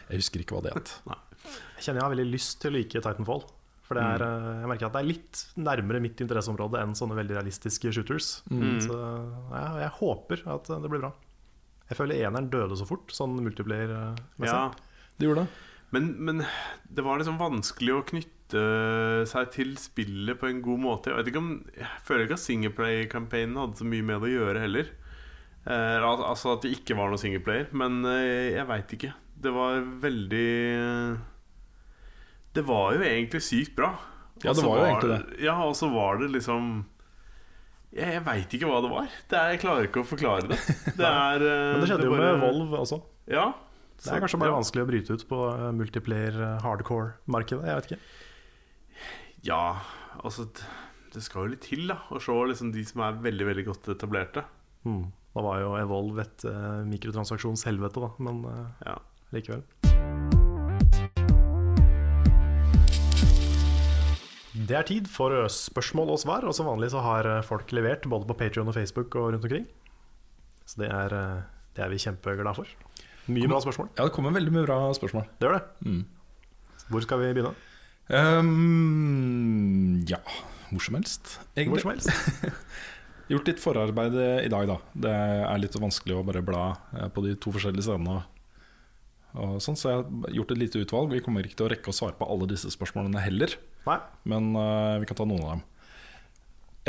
Jeg 0.05 0.21
husker 0.21 0.43
ikke 0.43 0.57
hva 0.57 0.65
det 0.67 0.75
het. 0.77 0.95
Jeg 1.75 1.83
kjenner 1.85 1.99
jeg 1.99 2.05
har 2.07 2.13
veldig 2.15 2.31
lyst 2.31 2.55
til 2.61 2.71
å 2.71 2.73
like 2.73 3.01
Titanfall. 3.03 3.43
For 3.85 3.99
det 3.99 4.01
er, 4.15 4.23
mm. 4.25 4.45
jeg 4.63 4.69
merker 4.71 4.87
at 4.87 4.95
det 4.95 5.01
er 5.03 5.07
litt 5.11 5.41
nærmere 5.61 5.99
mitt 6.01 6.21
interesseområde 6.23 6.79
enn 6.81 6.95
sånne 6.97 7.17
veldig 7.19 7.35
realistiske 7.37 7.91
shooters. 7.93 8.29
Mm. 8.49 8.79
Så 8.81 8.95
ja, 8.97 9.65
jeg 9.83 9.91
håper 9.99 10.41
at 10.55 10.71
det 10.71 10.89
blir 10.89 11.03
bra. 11.03 11.11
Jeg 11.91 11.99
føler 11.99 12.23
eneren 12.25 12.49
døde 12.49 12.79
så 12.79 12.87
fort, 12.89 13.13
sånn 13.13 13.35
multiplayer-messig. 13.45 14.49
Ja. 14.49 15.11
Det 15.19 15.29
gjorde 15.29 15.43
det. 15.45 15.74
Men, 15.95 16.11
men 16.27 16.43
det 16.91 17.03
var 17.05 17.19
liksom 17.21 17.39
vanskelig 17.41 17.95
å 17.95 18.03
knytte 18.11 18.61
seg 19.31 19.47
til 19.55 19.71
spillet 19.81 20.37
på 20.41 20.49
en 20.51 20.59
god 20.65 20.81
måte. 20.83 21.09
Jeg 21.11 21.17
vet 21.23 21.31
ikke 21.31 21.41
om 21.41 21.49
Jeg 21.79 21.89
føler 22.05 22.27
ikke 22.27 22.37
at 22.37 22.43
singleplay-campaignen 22.45 23.57
hadde 23.63 23.79
så 23.81 23.87
mye 23.89 24.05
med 24.05 24.21
det 24.21 24.29
å 24.29 24.33
gjøre 24.35 24.61
heller. 24.67 24.91
Eh, 25.65 25.97
al- 26.05 26.25
altså 26.29 26.51
at 26.53 26.61
det 26.67 26.75
ikke 26.77 26.97
var 26.99 27.09
noen 27.09 27.21
singleplayer. 27.23 27.71
Men 27.73 28.03
eh, 28.11 28.51
jeg 28.57 28.67
veit 28.69 28.93
ikke. 28.99 29.13
Det 29.45 29.51
var 29.55 29.79
veldig 30.03 30.49
Det 32.55 32.63
var 32.65 32.93
jo 32.95 33.03
egentlig 33.03 33.41
sykt 33.43 33.73
bra. 33.77 33.93
Ja, 34.43 34.53
det 34.53 34.63
var 34.65 34.77
jo 34.79 34.85
egentlig 34.89 35.11
det. 35.15 35.39
Ja, 35.47 35.55
og 35.63 35.73
så 35.79 35.89
var 35.93 36.17
det 36.21 36.27
liksom 36.33 36.69
Jeg, 37.95 38.09
jeg 38.17 38.23
veit 38.25 38.53
ikke 38.57 38.67
hva 38.69 38.81
det 38.83 38.91
var. 38.91 39.05
Det 39.31 39.37
er, 39.39 39.51
jeg 39.55 39.61
klarer 39.63 39.87
ikke 39.89 40.03
å 40.03 40.07
forklare 40.09 40.49
det. 40.51 40.57
Det 40.99 41.07
er 41.07 41.45
eh, 41.45 41.69
Men 41.73 41.83
det 41.83 41.89
skjedde 41.91 42.09
jo 42.09 42.15
bare- 42.15 42.31
med 42.35 42.43
Volv 42.45 42.77
også. 42.83 43.01
Ja. 43.31 43.45
Det 43.95 44.11
er 44.11 44.21
kanskje 44.21 44.39
bare 44.41 44.53
vanskelig 44.53 44.83
å 44.83 44.87
bryte 44.89 45.15
ut 45.15 45.23
på 45.29 45.37
eh, 45.49 45.69
multiplayer 45.75 46.35
eh, 46.35 46.55
hardcore-markedet. 46.65 47.65
Jeg 47.65 47.79
vet 47.79 47.87
ikke. 47.89 48.01
Ja, 49.45 49.61
altså 50.21 50.47
Det 51.13 51.23
skal 51.23 51.45
jo 51.45 51.53
litt 51.53 51.65
til 51.65 51.87
da 51.89 52.01
å 52.11 52.19
se 52.21 52.35
liksom 52.51 52.73
de 52.75 52.83
som 52.85 53.03
er 53.05 53.21
veldig 53.23 53.47
veldig 53.49 53.65
godt 53.69 53.89
etablerte. 53.95 54.43
Mm. 54.85 55.07
Da 55.35 55.43
var 55.43 55.59
jo 55.63 55.73
Evolve 55.79 56.23
et 56.23 56.45
uh, 56.47 56.83
mikrotransaksjonshelvete, 56.87 58.03
da, 58.03 58.09
men 58.23 58.43
uh, 58.47 58.85
Ja. 58.85 58.95
likevel. 59.35 59.63
Det 64.55 64.77
er 64.79 64.87
tid 64.87 65.09
for 65.11 65.35
spørsmål 65.51 66.13
og 66.13 66.21
svar, 66.21 66.47
og 66.47 66.55
som 66.55 66.69
vanlig 66.69 66.93
så 66.93 67.03
har 67.03 67.27
folk 67.47 67.73
levert 67.75 68.07
både 68.07 68.27
på 68.29 68.37
Patreon 68.39 68.71
og 68.71 68.77
Facebook 68.77 69.15
og 69.19 69.33
rundt 69.35 69.47
omkring. 69.47 69.67
Så 70.65 70.79
det 70.83 70.89
er, 70.89 71.17
det 71.75 71.83
er 71.83 71.91
vi 71.91 71.99
kjempeglade 72.01 72.55
for. 72.57 72.71
Mye 73.31 73.49
bra 73.49 73.61
spørsmål. 73.63 73.89
Ja, 73.95 74.05
det 74.05 74.13
kommer 74.15 74.35
veldig 74.35 74.53
mye 74.53 74.65
bra 74.67 74.77
spørsmål. 74.97 75.25
Det 75.39 75.47
gjør 75.47 75.57
det. 75.57 75.63
Mm. 75.85 76.03
Hvor 76.91 77.05
skal 77.05 77.21
vi 77.23 77.31
begynne? 77.33 77.55
Um, 78.13 80.03
ja, 80.05 80.19
hvor 80.69 80.83
som 80.85 80.99
helst. 80.99 81.39
Hvor 81.57 81.81
som 81.81 81.95
helst. 81.95 82.11
Gjort 83.31 83.49
litt 83.49 83.61
forarbeid 83.61 84.13
i 84.45 84.51
dag, 84.53 84.69
da. 84.69 84.77
Det 84.93 85.13
er 85.15 85.61
litt 85.61 85.77
vanskelig 85.81 86.19
å 86.19 86.25
bare 86.27 86.45
bla 86.45 86.65
eh, 86.93 87.07
på 87.09 87.23
de 87.25 87.33
to 87.41 87.53
forskjellige 87.55 87.87
stedene. 87.87 88.19
Sånn, 89.35 89.75
så 89.75 89.89
jeg 89.89 89.97
har 89.99 90.35
gjort 90.37 90.53
et 90.53 90.59
lite 90.61 90.81
utvalg. 90.85 91.09
Vi 91.11 91.23
kommer 91.25 91.43
ikke 91.43 91.57
til 91.59 91.67
å 91.67 91.71
rekke 91.73 91.91
å 91.91 91.95
svare 91.95 92.15
på 92.15 92.27
alle 92.29 92.47
disse 92.53 92.69
spørsmålene 92.71 93.23
heller. 93.23 93.57
Nei. 93.87 93.97
Men 94.31 94.53
uh, 94.55 94.95
vi 95.01 95.09
kan 95.09 95.17
ta 95.19 95.25
noen 95.27 95.43
av 95.43 95.49
dem. 95.55 95.65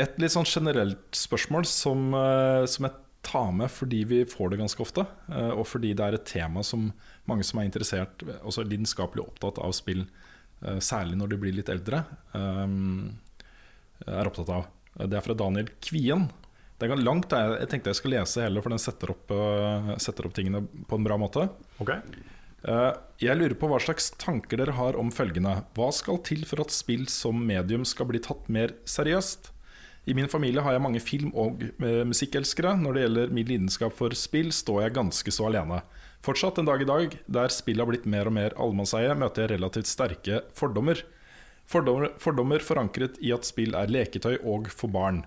Et 0.05 0.21
litt 0.21 0.31
sånn 0.31 0.47
generelt 0.47 1.17
spørsmål 1.17 1.67
som, 1.67 2.07
uh, 2.15 2.63
som 2.69 2.87
jeg 2.87 2.95
tar 3.27 3.51
med 3.55 3.69
fordi 3.73 3.99
vi 4.07 4.21
får 4.29 4.53
det 4.53 4.59
ganske 4.61 4.81
ofte, 4.83 5.03
eh, 5.29 5.51
og 5.53 5.65
fordi 5.67 5.91
det 5.97 6.05
er 6.07 6.17
et 6.17 6.25
tema 6.31 6.63
som 6.65 6.89
mange 7.27 7.43
som 7.47 7.59
er 7.61 7.67
interessert, 7.67 8.23
også 8.41 8.63
lidenskapelig 8.65 9.25
opptatt 9.25 9.59
av 9.63 9.75
spill, 9.75 10.05
eh, 10.63 10.79
særlig 10.79 11.19
når 11.19 11.33
de 11.33 11.39
blir 11.43 11.55
litt 11.59 11.71
eldre, 11.73 12.05
eh, 12.33 12.67
er 14.07 14.29
opptatt 14.29 14.49
av. 14.53 14.67
Det 14.97 15.13
er 15.19 15.25
fra 15.25 15.35
Daniel 15.37 15.67
Kvien. 15.83 16.29
Det 16.79 16.89
er 16.89 16.95
langt, 17.01 17.33
er- 17.33 17.59
jeg 17.59 17.69
tenkte 17.69 17.89
jeg 17.91 17.95
skal 18.01 18.11
lese 18.11 18.41
hele, 18.41 18.61
for 18.61 18.69
den 18.69 18.79
setter 18.81 19.09
opp, 19.09 19.27
setter 19.99 20.25
opp 20.25 20.33
tingene 20.33 20.67
på 20.87 20.95
en 20.97 21.03
bra 21.03 21.17
måte. 21.17 21.49
Ok. 21.81 21.89
Eh, 22.67 22.93
Jeg 23.19 23.37
lurer 23.37 23.55
på 23.57 23.67
hva 23.67 23.79
slags 23.81 24.11
tanker 24.17 24.57
dere 24.57 24.73
har 24.77 24.95
om 24.95 25.09
følgende. 25.09 25.63
Hva 25.73 25.91
skal 25.91 26.19
til 26.19 26.43
for 26.45 26.61
at 26.61 26.69
spill 26.69 27.07
som 27.09 27.39
medium 27.47 27.83
skal 27.83 28.05
bli 28.05 28.19
tatt 28.19 28.47
mer 28.47 28.75
seriøst? 28.85 29.49
I 30.07 30.15
min 30.15 30.29
familie 30.31 30.63
har 30.63 30.71
jeg 30.71 30.83
mange 30.83 31.01
film- 31.03 31.33
og 31.35 31.63
eh, 31.83 32.03
musikkelskere. 32.07 32.77
Når 32.79 32.95
det 32.95 33.01
gjelder 33.03 33.31
min 33.35 33.47
lidenskap 33.49 33.95
for 33.97 34.15
spill, 34.15 34.53
står 34.55 34.85
jeg 34.85 34.95
ganske 34.95 35.33
så 35.35 35.49
alene. 35.49 35.81
Fortsatt 36.23 36.61
en 36.61 36.67
dag 36.69 36.81
i 36.81 36.87
dag, 36.87 37.17
der 37.27 37.51
spill 37.51 37.81
har 37.83 37.89
blitt 37.89 38.07
mer 38.07 38.29
og 38.29 38.35
mer 38.37 38.55
allemannseie, 38.55 39.11
møter 39.19 39.43
jeg 39.43 39.57
relativt 39.57 39.89
sterke 39.91 40.41
fordommer. 40.55 41.01
Fordommer, 41.67 42.13
fordommer 42.23 42.63
forankret 42.63 43.19
i 43.19 43.33
at 43.35 43.43
spill 43.47 43.75
er 43.75 43.91
leketøy 43.91 44.37
og 44.47 44.69
for 44.71 44.93
barn. 44.95 45.25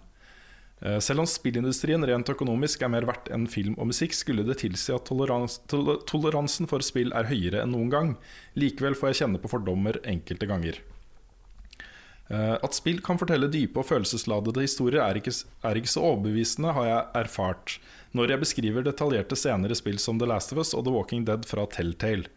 Eh, 0.80 0.96
Selv 1.04 1.26
om 1.26 1.28
spillindustrien 1.28 2.00
rent 2.08 2.32
økonomisk 2.32 2.80
er 2.80 2.92
mer 2.94 3.04
verdt 3.08 3.28
enn 3.36 3.44
film 3.52 3.76
og 3.76 3.90
musikk, 3.92 4.16
skulle 4.16 4.46
det 4.48 4.62
tilsi 4.62 4.94
at 4.96 5.04
tolerans, 5.04 5.58
tol 5.68 5.98
toleransen 6.08 6.70
for 6.70 6.80
spill 6.80 7.12
er 7.12 7.28
høyere 7.28 7.66
enn 7.66 7.76
noen 7.76 7.92
gang. 7.92 8.14
Likevel 8.56 8.96
får 8.96 9.12
jeg 9.12 9.20
kjenne 9.20 9.42
på 9.44 9.52
fordommer 9.52 10.00
enkelte 10.08 10.48
ganger. 10.48 10.80
Eh, 12.30 12.56
At 12.62 12.76
spill 12.76 13.00
kan 13.02 13.18
fortelle 13.18 13.50
dype 13.50 13.80
og 13.82 13.88
følelsesladede 13.88 14.62
historier 14.62 15.02
er 15.02 15.18
ikke, 15.18 15.34
er 15.66 15.78
ikke 15.80 15.90
så 15.90 16.04
overbevisende, 16.12 16.74
har 16.76 16.86
jeg 16.86 17.06
erfart, 17.24 17.78
når 18.14 18.34
jeg 18.34 18.42
beskriver 18.44 18.86
detaljerte 18.86 19.38
scener 19.38 19.72
i 19.72 19.78
spill 19.78 19.98
som 19.98 20.20
The 20.20 20.28
Last 20.30 20.54
of 20.54 20.62
Us 20.62 20.74
og 20.74 20.84
The 20.86 20.94
Walking 20.94 21.26
Dead 21.26 21.46
fra 21.48 21.66
Telltale. 21.70 22.30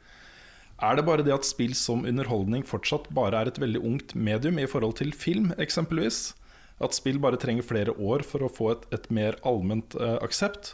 Er 0.83 0.97
det 0.97 1.05
bare 1.05 1.23
det 1.23 1.35
at 1.35 1.45
spill 1.45 1.75
som 1.77 2.07
underholdning 2.09 2.65
fortsatt 2.65 3.05
bare 3.13 3.37
er 3.39 3.51
et 3.51 3.59
veldig 3.61 3.83
ungt 3.85 4.15
medium 4.17 4.57
i 4.59 4.67
forhold 4.67 4.97
til 4.97 5.13
film, 5.13 5.53
eksempelvis? 5.61 6.33
At 6.81 6.97
spill 6.97 7.21
bare 7.21 7.37
trenger 7.39 7.63
flere 7.63 7.93
år 7.93 8.25
for 8.25 8.43
å 8.43 8.51
få 8.51 8.71
et, 8.73 8.87
et 8.97 9.05
mer 9.13 9.37
allment 9.45 9.93
eh, 9.95 10.17
aksept? 10.25 10.73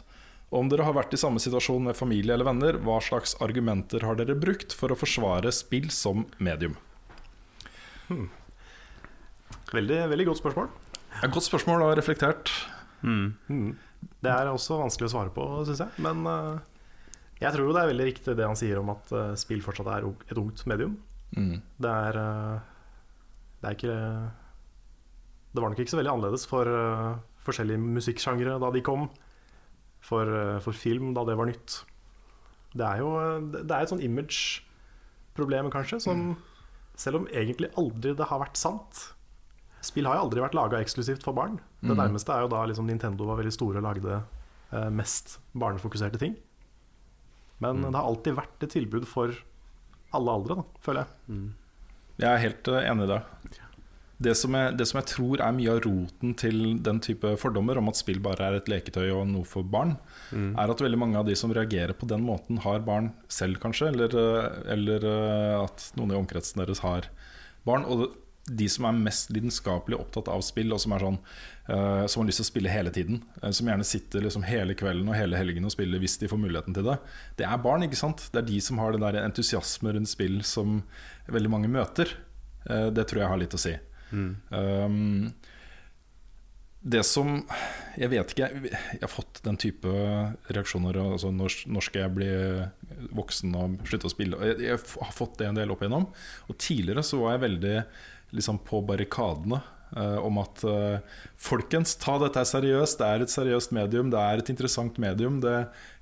Om 0.50 0.72
dere 0.72 0.88
har 0.88 0.96
vært 0.96 1.12
i 1.14 1.20
samme 1.20 1.38
situasjon 1.38 1.84
med 1.86 1.98
familie 1.98 2.34
eller 2.34 2.48
venner, 2.48 2.80
hva 2.82 2.96
slags 3.04 3.36
argumenter 3.44 4.02
har 4.02 4.16
dere 4.18 4.34
brukt 4.34 4.74
for 4.74 4.90
å 4.90 4.98
forsvare 4.98 5.52
spill 5.54 5.92
som 5.94 6.24
medium? 6.40 6.74
Veldig, 9.70 9.98
veldig 10.10 10.26
godt 10.30 10.40
spørsmål. 10.40 10.70
Ja, 11.20 11.28
godt 11.30 11.46
spørsmål 11.46 11.84
og 11.86 11.96
reflektert. 11.98 12.50
Mm. 13.02 13.76
Det 14.20 14.32
er 14.32 14.50
også 14.50 14.78
vanskelig 14.80 15.10
å 15.10 15.12
svare 15.14 15.32
på, 15.34 15.44
syns 15.68 15.82
jeg. 15.84 16.02
Men 16.02 16.26
uh, 16.26 16.58
jeg 17.40 17.54
tror 17.54 17.68
jo 17.68 17.74
det 17.76 17.82
er 17.84 17.90
veldig 17.92 18.08
riktig 18.08 18.36
det 18.38 18.48
han 18.48 18.58
sier 18.58 18.80
om 18.80 18.90
at 18.94 19.12
uh, 19.14 19.32
spill 19.38 19.62
fortsatt 19.64 19.90
er 19.94 20.06
et 20.08 20.40
ungt 20.40 20.64
medium. 20.70 20.96
Mm. 21.36 21.60
Det 21.78 21.90
er 21.90 22.18
uh, 22.18 22.56
Det 23.60 23.68
er 23.68 23.76
ikke 23.76 23.98
Det 25.54 25.62
var 25.62 25.70
nok 25.70 25.82
ikke 25.84 25.92
så 25.92 26.00
veldig 26.00 26.14
annerledes 26.14 26.46
for 26.50 26.66
forskjellige 27.44 27.82
musikksjangre 27.98 28.58
da 28.62 28.72
de 28.74 28.82
kom. 28.82 29.08
For, 30.00 30.26
for 30.64 30.72
film 30.72 31.12
da 31.12 31.26
det 31.28 31.36
var 31.36 31.50
nytt. 31.50 31.82
Det 32.72 32.86
er 32.86 33.02
jo 33.02 33.10
Det 33.52 33.68
er 33.68 33.82
et 33.82 33.92
sånn 33.92 34.02
image-problem, 34.02 35.68
kanskje, 35.70 36.00
som 36.00 36.30
selv 36.96 37.20
om 37.20 37.26
egentlig 37.32 37.70
aldri 37.80 38.14
det 38.16 38.28
har 38.28 38.40
vært 38.42 38.58
sant 38.60 39.10
Spill 39.82 40.04
har 40.06 40.16
jo 40.18 40.26
aldri 40.28 40.42
vært 40.44 40.54
laga 40.58 40.80
eksklusivt 40.84 41.22
for 41.24 41.32
barn. 41.36 41.58
Det 41.80 41.90
Mhm. 41.94 41.96
nærmeste 42.02 42.34
er 42.34 42.42
jo 42.42 42.48
da 42.52 42.64
liksom 42.66 42.86
Nintendo 42.86 43.24
var 43.26 43.36
veldig 43.40 43.52
store 43.52 43.78
og 43.80 43.82
lagde 43.84 44.22
eh, 44.72 44.90
mest 44.90 45.38
barnefokuserte 45.56 46.18
ting. 46.18 46.36
Men 47.60 47.82
det 47.82 47.94
har 47.94 48.04
alltid 48.08 48.36
vært 48.36 48.62
et 48.62 48.70
tilbud 48.70 49.06
for 49.06 49.32
alle 50.16 50.30
aldre, 50.30 50.56
da, 50.56 50.64
føler 50.80 51.04
jeg. 51.28 51.50
Jeg 52.20 52.30
er 52.30 52.44
helt 52.44 52.68
eh, 52.68 52.86
enig 52.90 53.04
i 53.04 53.10
det. 53.14 53.22
Det 54.20 54.34
som, 54.36 54.52
jeg, 54.52 54.76
det 54.76 54.86
som 54.86 54.98
jeg 55.00 55.06
tror 55.08 55.40
er 55.40 55.52
mye 55.56 55.70
av 55.72 55.78
roten 55.86 56.34
til 56.36 56.58
den 56.84 56.98
type 57.00 57.24
fordommer 57.40 57.78
om 57.80 57.88
at 57.88 57.96
spill 57.96 58.18
bare 58.20 58.50
er 58.50 58.58
et 58.58 58.66
leketøy 58.68 59.06
og 59.16 59.26
noe 59.30 59.44
for 59.48 59.62
barn, 59.64 59.94
er 60.34 60.68
at 60.70 60.82
veldig 60.84 60.98
mange 61.00 61.16
av 61.16 61.24
de 61.24 61.34
som 61.34 61.50
reagerer 61.56 61.94
på 61.96 62.06
den 62.06 62.20
måten, 62.26 62.58
har 62.60 62.80
barn 62.84 63.14
selv, 63.32 63.56
kanskje. 63.62 63.88
Eller, 63.94 64.12
eh, 64.12 64.72
eller 64.76 65.06
at 65.64 65.92
noen 65.96 66.12
i 66.12 66.18
omkretsen 66.20 66.60
deres 66.60 66.80
har 66.84 67.08
barn. 67.64 67.84
Og 67.88 68.10
de 68.50 68.66
som 68.72 68.86
er 68.88 68.98
mest 68.98 69.30
lidenskapelig 69.34 69.98
opptatt 70.00 70.30
av 70.32 70.42
spill, 70.44 70.72
og 70.74 70.80
som, 70.82 70.94
er 70.96 71.04
sånn, 71.04 71.18
uh, 71.68 72.06
som 72.10 72.22
har 72.22 72.30
lyst 72.30 72.42
til 72.42 72.46
å 72.46 72.50
spille 72.50 72.72
hele 72.72 72.92
tiden, 72.94 73.22
uh, 73.42 73.50
som 73.54 73.70
gjerne 73.70 73.86
sitter 73.86 74.26
liksom 74.26 74.46
hele 74.48 74.76
kvelden 74.78 75.10
og 75.10 75.18
hele 75.18 75.38
helgen 75.38 75.68
og 75.68 75.74
spiller 75.74 76.02
hvis 76.02 76.18
de 76.22 76.30
får 76.30 76.40
muligheten 76.42 76.76
til 76.76 76.88
det, 76.90 76.96
det 77.40 77.46
er 77.48 77.62
barn. 77.62 77.86
ikke 77.86 78.00
sant? 78.00 78.26
Det 78.32 78.42
er 78.42 78.50
de 78.50 78.58
som 78.64 78.82
har 78.82 78.96
den 78.96 79.06
der 79.06 79.20
entusiasme 79.22 79.94
rundt 79.96 80.10
spill 80.10 80.40
som 80.46 80.82
veldig 81.30 81.54
mange 81.54 81.70
møter. 81.72 82.16
Uh, 82.66 82.88
det 82.94 83.06
tror 83.10 83.24
jeg 83.24 83.32
har 83.34 83.42
litt 83.44 83.56
å 83.56 83.62
si. 83.62 83.76
Um, 84.10 85.30
det 86.80 87.02
som 87.04 87.42
Jeg 88.00 88.08
vet 88.08 88.30
ikke, 88.32 88.46
jeg 88.64 89.02
har 89.02 89.10
fått 89.10 89.42
den 89.44 89.58
type 89.60 89.90
reaksjoner. 90.48 90.96
Altså 91.02 91.28
når, 91.34 91.56
når 91.68 91.84
skal 91.84 92.06
jeg 92.06 92.14
bli 92.16 92.30
voksen 93.18 93.56
og 93.58 93.74
slutte 93.90 94.08
å 94.08 94.12
spille? 94.12 94.38
Jeg, 94.48 94.62
jeg 94.64 94.78
har 94.78 95.12
fått 95.12 95.36
det 95.40 95.50
en 95.50 95.58
del 95.58 95.74
opp 95.74 95.82
igjennom. 95.84 96.06
Og 96.48 96.56
tidligere 96.62 97.04
så 97.04 97.20
var 97.20 97.36
jeg 97.36 97.44
veldig 97.44 97.74
liksom 98.36 98.60
på 98.66 98.80
barrikadene 98.86 99.60
eh, 99.96 100.18
om 100.22 100.38
at 100.42 100.62
eh, 100.66 101.20
folkens, 101.40 101.96
ta 102.00 102.16
dette 102.22 102.42
seriøst. 102.46 103.00
Det 103.00 103.06
er 103.08 103.24
et 103.24 103.32
seriøst 103.32 103.74
medium, 103.76 104.10
det 104.12 104.20
er 104.20 104.42
et 104.42 104.52
interessant 104.52 105.00
medium. 105.02 105.40
Det 105.42 105.56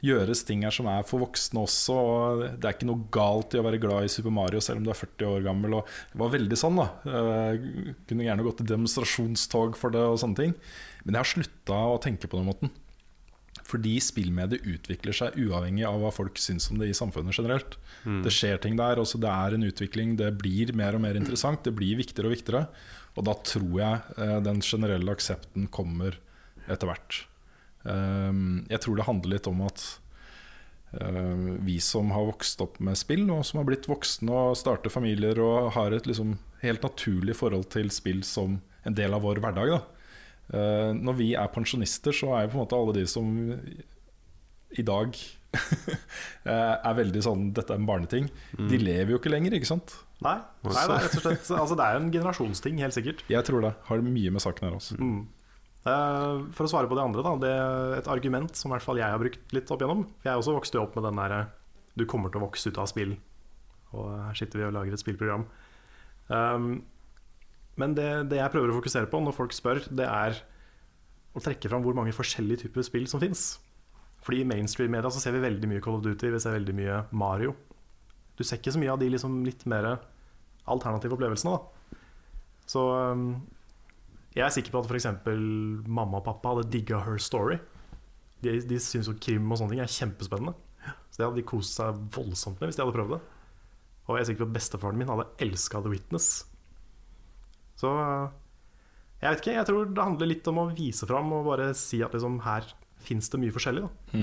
gjøres 0.05 0.45
ting 0.49 0.65
her 0.67 0.75
som 0.75 0.91
er 0.91 1.07
for 1.09 1.25
voksne 1.25 1.65
også. 1.65 1.97
Og 1.99 2.43
det 2.47 2.69
er 2.69 2.77
ikke 2.77 2.91
noe 2.91 3.07
galt 3.15 3.57
i 3.57 3.63
å 3.63 3.67
være 3.67 3.83
glad 3.83 4.09
i 4.09 4.13
Super 4.13 4.35
Mario 4.35 4.63
selv 4.65 4.83
om 4.83 4.89
du 4.89 4.93
er 4.95 5.01
40 5.01 5.31
år 5.31 5.47
gammel. 5.47 5.79
Og 5.81 5.95
det 6.13 6.23
var 6.25 6.35
veldig 6.35 6.61
sånn, 6.61 6.83
da. 6.83 6.91
Eh, 7.13 7.95
kunne 8.11 8.29
gjerne 8.29 8.47
gått 8.47 8.65
i 8.65 8.69
demonstrasjonstog 8.73 9.79
for 9.81 9.95
det 9.95 10.05
og 10.05 10.21
sånne 10.25 10.43
ting. 10.43 10.59
Men 11.05 11.17
jeg 11.17 11.25
har 11.25 11.33
slutta 11.37 11.81
å 11.95 12.03
tenke 12.03 12.31
på 12.31 12.41
den 12.41 12.51
måten. 12.51 12.77
Fordi 13.69 13.99
spillmediet 14.01 14.65
utvikler 14.65 15.13
seg 15.13 15.37
uavhengig 15.37 15.85
av 15.85 15.99
hva 16.01 16.13
folk 16.15 16.41
syns 16.41 16.71
om 16.73 16.79
det 16.81 16.89
i 16.89 16.97
samfunnet 16.97 17.37
generelt. 17.37 17.77
Det 18.25 18.33
skjer 18.33 18.63
ting 18.63 18.79
der, 18.79 19.01
også 19.01 19.21
det 19.21 19.29
er 19.29 19.57
en 19.57 19.67
utvikling, 19.69 20.15
det 20.17 20.31
blir 20.41 20.73
mer 20.79 20.97
og 20.97 21.03
mer 21.05 21.19
interessant, 21.21 21.61
det 21.67 21.75
blir 21.77 21.99
viktigere 22.01 22.31
og 22.31 22.37
viktigere. 22.37 22.63
Og 23.19 23.27
da 23.29 23.35
tror 23.45 23.75
jeg 23.77 24.01
eh, 24.17 24.39
den 24.47 24.63
generelle 24.65 25.13
aksepten 25.13 25.67
kommer 25.75 26.17
etter 26.69 26.89
hvert. 26.89 27.23
Um, 27.83 28.67
jeg 28.69 28.83
tror 28.85 28.99
det 28.99 29.07
handler 29.07 29.33
litt 29.33 29.49
om 29.49 29.61
at 29.65 29.85
uh, 30.99 31.57
vi 31.65 31.79
som 31.81 32.11
har 32.13 32.27
vokst 32.29 32.61
opp 32.65 32.81
med 32.85 32.99
spill, 33.01 33.27
og 33.33 33.45
som 33.47 33.61
har 33.61 33.69
blitt 33.69 33.89
voksne 33.89 34.33
og 34.33 34.59
starter 34.61 34.93
familier 34.93 35.41
og 35.43 35.73
har 35.77 35.97
et 35.97 36.09
liksom 36.09 36.37
helt 36.63 36.85
naturlig 36.85 37.37
forhold 37.39 37.69
til 37.73 37.93
spill 37.95 38.25
som 38.27 38.59
en 38.89 38.97
del 38.97 39.15
av 39.15 39.25
vår 39.25 39.41
hverdag. 39.45 39.77
Da. 39.77 39.98
Eh, 40.49 40.91
når 40.97 41.17
vi 41.19 41.33
er 41.37 41.51
pensjonister, 41.53 42.15
så 42.17 42.33
er 42.37 42.47
jo 42.47 42.55
på 42.55 42.59
en 42.59 42.65
måte 42.65 42.79
alle 42.79 42.97
de 42.97 43.07
som 43.11 43.33
i 44.79 44.85
dag 44.85 45.17
eh, 46.53 46.75
er 46.77 46.99
veldig 46.99 47.23
sånn 47.25 47.49
'dette 47.57 47.73
er 47.73 47.81
en 47.81 47.89
barneting', 47.89 48.29
de 48.57 48.81
lever 48.81 49.15
jo 49.15 49.21
ikke 49.21 49.33
lenger, 49.33 49.57
ikke 49.57 49.71
sant? 49.71 49.97
Nei, 50.25 50.35
nei 50.67 50.73
det 50.75 50.95
er 50.97 51.05
rett 51.07 51.15
og 51.15 51.23
slett 51.23 51.51
Altså 51.55 51.77
det 51.79 51.85
er 51.87 51.99
en 52.01 52.09
generasjonsting, 52.13 52.81
helt 52.83 52.97
sikkert. 52.97 53.23
Jeg 53.31 53.45
tror 53.47 53.63
det. 53.63 53.75
Har 53.87 54.03
mye 54.03 54.33
med 54.35 54.43
saken 54.43 54.67
her 54.67 54.79
også. 54.81 54.99
Eh, 54.99 56.41
For 56.57 56.67
å 56.67 56.71
svare 56.71 56.91
på 56.91 56.99
det 56.99 57.05
andre, 57.05 57.23
da. 57.23 57.35
Det 57.39 57.53
er 57.55 57.97
et 58.01 58.11
argument 58.11 58.59
som 58.59 58.73
i 58.73 58.75
hvert 58.75 58.85
fall 58.85 58.99
jeg 59.01 59.09
har 59.09 59.23
brukt 59.23 59.55
litt 59.55 59.71
opp 59.71 59.83
igjennom. 59.85 60.05
For 60.19 60.33
jeg 60.33 60.43
også 60.43 60.57
vokste 60.57 60.79
jo 60.81 60.85
opp 60.89 60.99
med 60.99 61.07
den 61.07 61.23
derre 61.23 61.41
Du 61.99 62.05
kommer 62.07 62.31
til 62.31 62.43
å 62.43 62.47
vokse 62.47 62.71
ut 62.71 62.79
av 62.79 62.91
spill. 62.91 63.17
Og 63.95 64.11
her 64.11 64.37
sitter 64.39 64.61
vi 64.61 64.67
og 64.69 64.75
lager 64.77 64.95
et 64.95 65.03
spillprogram. 65.03 65.47
Um, 66.29 66.69
men 67.79 67.95
det, 67.95 68.09
det 68.33 68.41
jeg 68.41 68.53
prøver 68.53 68.73
å 68.73 68.79
fokusere 68.81 69.11
på 69.11 69.21
når 69.23 69.37
folk 69.37 69.55
spør, 69.55 69.85
det 69.95 70.07
er 70.07 70.43
å 71.37 71.43
trekke 71.43 71.71
fram 71.71 71.85
hvor 71.85 71.97
mange 71.97 72.15
forskjellige 72.17 72.67
typer 72.67 72.87
spill 72.87 73.07
som 73.11 73.23
fins. 73.23 73.53
Fordi 74.25 74.43
i 74.43 74.49
mainstream-media 74.49 75.11
så 75.15 75.23
ser 75.23 75.37
vi 75.37 75.45
veldig 75.45 75.71
mye 75.71 75.83
Call 75.85 76.01
of 76.01 76.05
Duty, 76.05 76.33
vi 76.35 76.41
ser 76.43 76.57
veldig 76.57 76.75
mye 76.75 77.03
Mario. 77.15 77.55
Du 78.39 78.43
ser 78.47 78.59
ikke 78.59 78.75
så 78.75 78.83
mye 78.83 78.91
av 78.93 78.99
de 79.01 79.11
liksom 79.13 79.41
litt 79.47 79.65
mer 79.71 79.93
alternative 80.69 81.15
opplevelsene. 81.15 81.55
da 81.55 82.67
Så 82.67 82.83
um, 83.15 83.31
jeg 84.35 84.45
er 84.47 84.55
sikker 84.55 84.75
på 84.75 84.83
at 84.83 84.91
f.eks. 84.91 85.09
mamma 85.87 86.21
og 86.21 86.27
pappa 86.27 86.55
hadde 86.55 86.71
digga 86.75 87.01
Her 87.07 87.19
Story. 87.23 87.59
De, 88.43 88.59
de 88.63 88.79
syns 88.83 89.09
jo 89.11 89.17
krim 89.19 89.47
og 89.51 89.59
sånne 89.59 89.75
ting 89.75 89.83
er 89.83 89.91
kjempespennende. 89.91 90.55
Så 91.11 91.21
det 91.21 91.27
hadde 91.27 91.41
de 91.41 91.49
kost 91.49 91.79
seg 91.79 91.99
voldsomt 92.15 92.61
med 92.61 92.71
hvis 92.71 92.79
de 92.79 92.85
hadde 92.85 92.95
prøvd 92.95 93.17
det. 93.17 93.23
Og 94.09 94.17
jeg 94.17 94.23
er 94.23 94.29
sikker 94.31 94.45
på 94.45 94.51
at 94.51 94.57
bestefaren 94.57 95.01
min 95.01 95.11
hadde 95.11 95.27
elska 95.45 95.83
The 95.85 95.93
Witness. 95.93 96.29
Så 97.79 97.91
uh, 97.95 98.29
jeg 99.19 99.33
vet 99.33 99.43
ikke, 99.43 99.57
jeg 99.57 99.69
tror 99.69 99.89
det 99.91 100.05
handler 100.05 100.31
litt 100.31 100.51
om 100.51 100.63
å 100.63 100.69
vise 100.71 101.07
fram 101.09 101.33
og 101.35 101.49
bare 101.51 101.73
si 101.79 102.03
at 102.07 102.15
liksom, 102.15 102.41
her 102.45 102.67
fins 103.03 103.31
det 103.33 103.41
mye 103.43 103.55
forskjellig. 103.55 103.87
Da. 103.87 104.19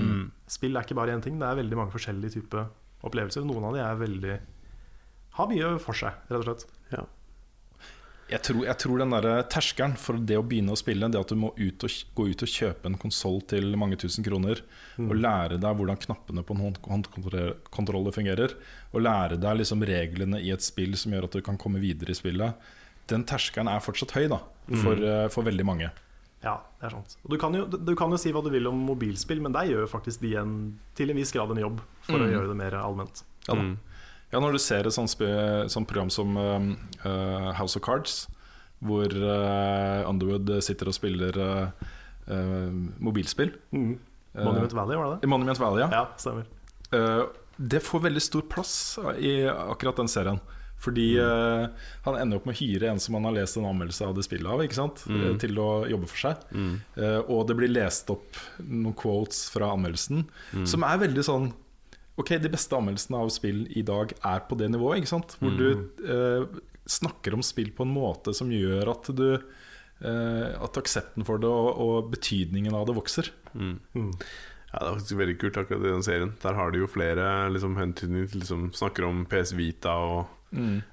Spill 0.52 0.76
er 0.76 0.86
ikke 0.86 0.96
bare 0.96 1.16
én 1.16 1.24
ting, 1.24 1.40
det 1.40 1.48
er 1.48 1.58
veldig 1.58 1.78
mange 1.80 1.92
forskjellige 1.94 2.38
typer 2.38 2.68
opplevelser. 3.06 3.44
Noen 3.48 3.68
av 3.68 3.76
de 3.76 3.82
er 3.84 4.00
veldig 4.00 4.38
har 5.36 5.50
mye 5.50 5.76
for 5.82 5.98
seg, 5.98 6.16
rett 6.30 6.40
og 6.40 6.46
slett. 6.46 6.66
Ja. 6.94 7.04
Jeg 8.26 8.42
tror, 8.42 8.62
jeg 8.66 8.78
tror 8.82 8.98
den 8.98 9.12
der 9.14 9.44
terskelen 9.52 9.92
for 10.00 10.18
det 10.18 10.38
å 10.40 10.42
begynne 10.42 10.74
å 10.74 10.78
spille, 10.80 11.06
det 11.12 11.20
at 11.20 11.30
du 11.30 11.38
må 11.38 11.52
ut 11.54 11.84
og, 11.86 11.98
gå 12.16 12.24
ut 12.32 12.42
og 12.42 12.50
kjøpe 12.50 12.90
en 12.90 12.98
konsoll 12.98 13.38
til 13.52 13.76
mange 13.78 13.98
tusen 14.02 14.26
kroner, 14.26 14.64
og 14.98 15.14
lære 15.14 15.60
deg 15.62 15.76
hvordan 15.78 16.00
knappene 16.02 16.42
på 16.42 16.56
en 16.56 16.64
håndkontroller 16.64 18.16
fungerer, 18.16 18.56
og 18.90 19.04
lære 19.04 19.38
deg 19.44 19.60
liksom 19.60 19.84
reglene 19.86 20.40
i 20.42 20.50
et 20.56 20.64
spill 20.64 20.96
som 20.98 21.14
gjør 21.14 21.28
at 21.28 21.38
du 21.38 21.44
kan 21.46 21.60
komme 21.60 21.82
videre 21.84 22.16
i 22.16 22.18
spillet, 22.18 22.66
den 23.10 23.24
terskelen 23.28 23.70
er 23.70 23.84
fortsatt 23.84 24.16
høy 24.16 24.26
da, 24.32 24.40
for, 24.82 24.98
mm. 24.98 25.30
for 25.34 25.46
veldig 25.46 25.66
mange. 25.66 25.90
Ja, 26.44 26.58
det 26.80 26.88
er 26.88 26.94
sant. 26.94 27.16
Og 27.24 27.32
du 27.32 27.38
kan, 27.40 27.54
jo, 27.56 27.64
du 27.66 27.92
kan 27.98 28.12
jo 28.12 28.18
si 28.20 28.30
hva 28.34 28.42
du 28.44 28.50
vil 28.52 28.68
om 28.70 28.78
mobilspill, 28.86 29.40
men 29.42 29.54
der 29.56 29.70
gjør 29.70 29.84
jo 29.86 29.90
faktisk 29.90 30.22
de 30.22 30.34
en, 30.38 30.54
til 30.98 31.10
en 31.10 31.18
viss 31.18 31.32
grad 31.34 31.50
en 31.52 31.62
jobb 31.62 31.80
for 32.06 32.22
å 32.22 32.28
gjøre 32.30 32.50
det 32.52 32.58
mer 32.58 32.76
allment. 32.78 33.22
Ja, 33.48 33.56
da. 33.56 33.64
ja, 34.34 34.42
når 34.42 34.56
du 34.56 34.60
ser 34.62 34.86
et 34.86 34.94
sånt, 34.94 35.14
sånt 35.72 35.90
program 35.90 36.12
som 36.12 36.36
uh, 36.38 37.52
House 37.58 37.78
of 37.78 37.84
Cards, 37.86 38.26
hvor 38.84 39.08
uh, 39.08 40.04
Underwood 40.06 40.52
sitter 40.64 40.92
og 40.92 40.98
spiller 40.98 41.38
uh, 41.40 41.88
uh, 42.28 42.68
mobilspill 43.00 43.54
Monument 43.72 44.74
Valley, 44.76 44.98
var 45.00 45.14
det 45.14 45.22
det? 45.22 45.30
Monument 45.32 45.60
Valley, 45.62 45.86
ja. 45.86 45.88
Ja, 46.02 46.04
stemmer. 46.20 46.44
Uh, 46.92 47.24
det 47.56 47.80
får 47.80 48.04
veldig 48.04 48.20
stor 48.20 48.44
plass 48.52 48.74
i 49.16 49.38
akkurat 49.48 49.96
den 50.02 50.12
serien. 50.12 50.42
Fordi 50.82 51.06
uh, 51.18 51.66
han 52.04 52.18
ender 52.20 52.38
opp 52.38 52.46
med 52.48 52.56
å 52.56 52.60
hyre 52.60 52.90
en 52.92 53.00
som 53.02 53.16
han 53.16 53.26
har 53.28 53.36
lest 53.38 53.58
en 53.58 53.68
anmeldelse 53.68 54.06
av 54.06 54.16
det 54.16 54.26
spillet 54.26 54.48
av, 54.52 54.62
ikke 54.64 54.78
sant? 54.78 55.04
Uh, 55.08 55.32
til 55.40 55.58
å 55.62 55.70
jobbe 55.88 56.08
for 56.10 56.20
seg. 56.20 56.42
Uh, 56.98 57.20
og 57.32 57.46
det 57.48 57.56
blir 57.58 57.72
lest 57.72 58.10
opp 58.12 58.38
noen 58.62 58.96
quotes 58.96 59.46
fra 59.52 59.72
anmeldelsen 59.74 60.26
som 60.68 60.84
er 60.86 61.06
veldig 61.06 61.24
sånn 61.26 61.54
Ok, 62.16 62.30
de 62.40 62.48
beste 62.48 62.72
anmeldelsene 62.72 63.18
av 63.20 63.28
spill 63.28 63.58
i 63.76 63.82
dag 63.84 64.14
er 64.24 64.38
på 64.48 64.56
det 64.56 64.70
nivået, 64.72 65.02
ikke 65.02 65.10
sant? 65.10 65.34
Hvor 65.36 65.52
du 65.52 65.66
uh, 66.08 66.46
snakker 66.88 67.36
om 67.36 67.42
spill 67.44 67.74
på 67.76 67.84
en 67.84 67.92
måte 67.92 68.32
som 68.36 68.48
gjør 68.52 68.88
at 68.94 69.10
du 69.16 69.26
At 69.96 70.76
aksepten 70.76 71.24
for 71.24 71.40
det 71.40 71.48
og, 71.48 71.68
og 71.80 72.08
betydningen 72.12 72.74
av 72.76 72.86
det 72.88 72.96
vokser. 72.96 73.30
Ja, 73.56 74.80
Det 74.80 74.88
er 74.88 74.96
faktisk 74.98 75.20
veldig 75.20 75.36
kult 75.40 75.60
akkurat 75.60 75.84
i 75.84 75.92
den 75.92 76.04
serien. 76.04 76.32
Der 76.42 76.56
har 76.58 76.72
de 76.72 76.82
jo 76.82 76.88
flere 76.90 77.28
liksom, 77.52 77.76
hentydninger 77.80 78.32
til 78.32 78.42
liksom, 78.42 78.66
snakker 78.76 79.06
om 79.08 79.22
PS 79.28 79.54
Vita 79.56 79.94
og 80.04 80.35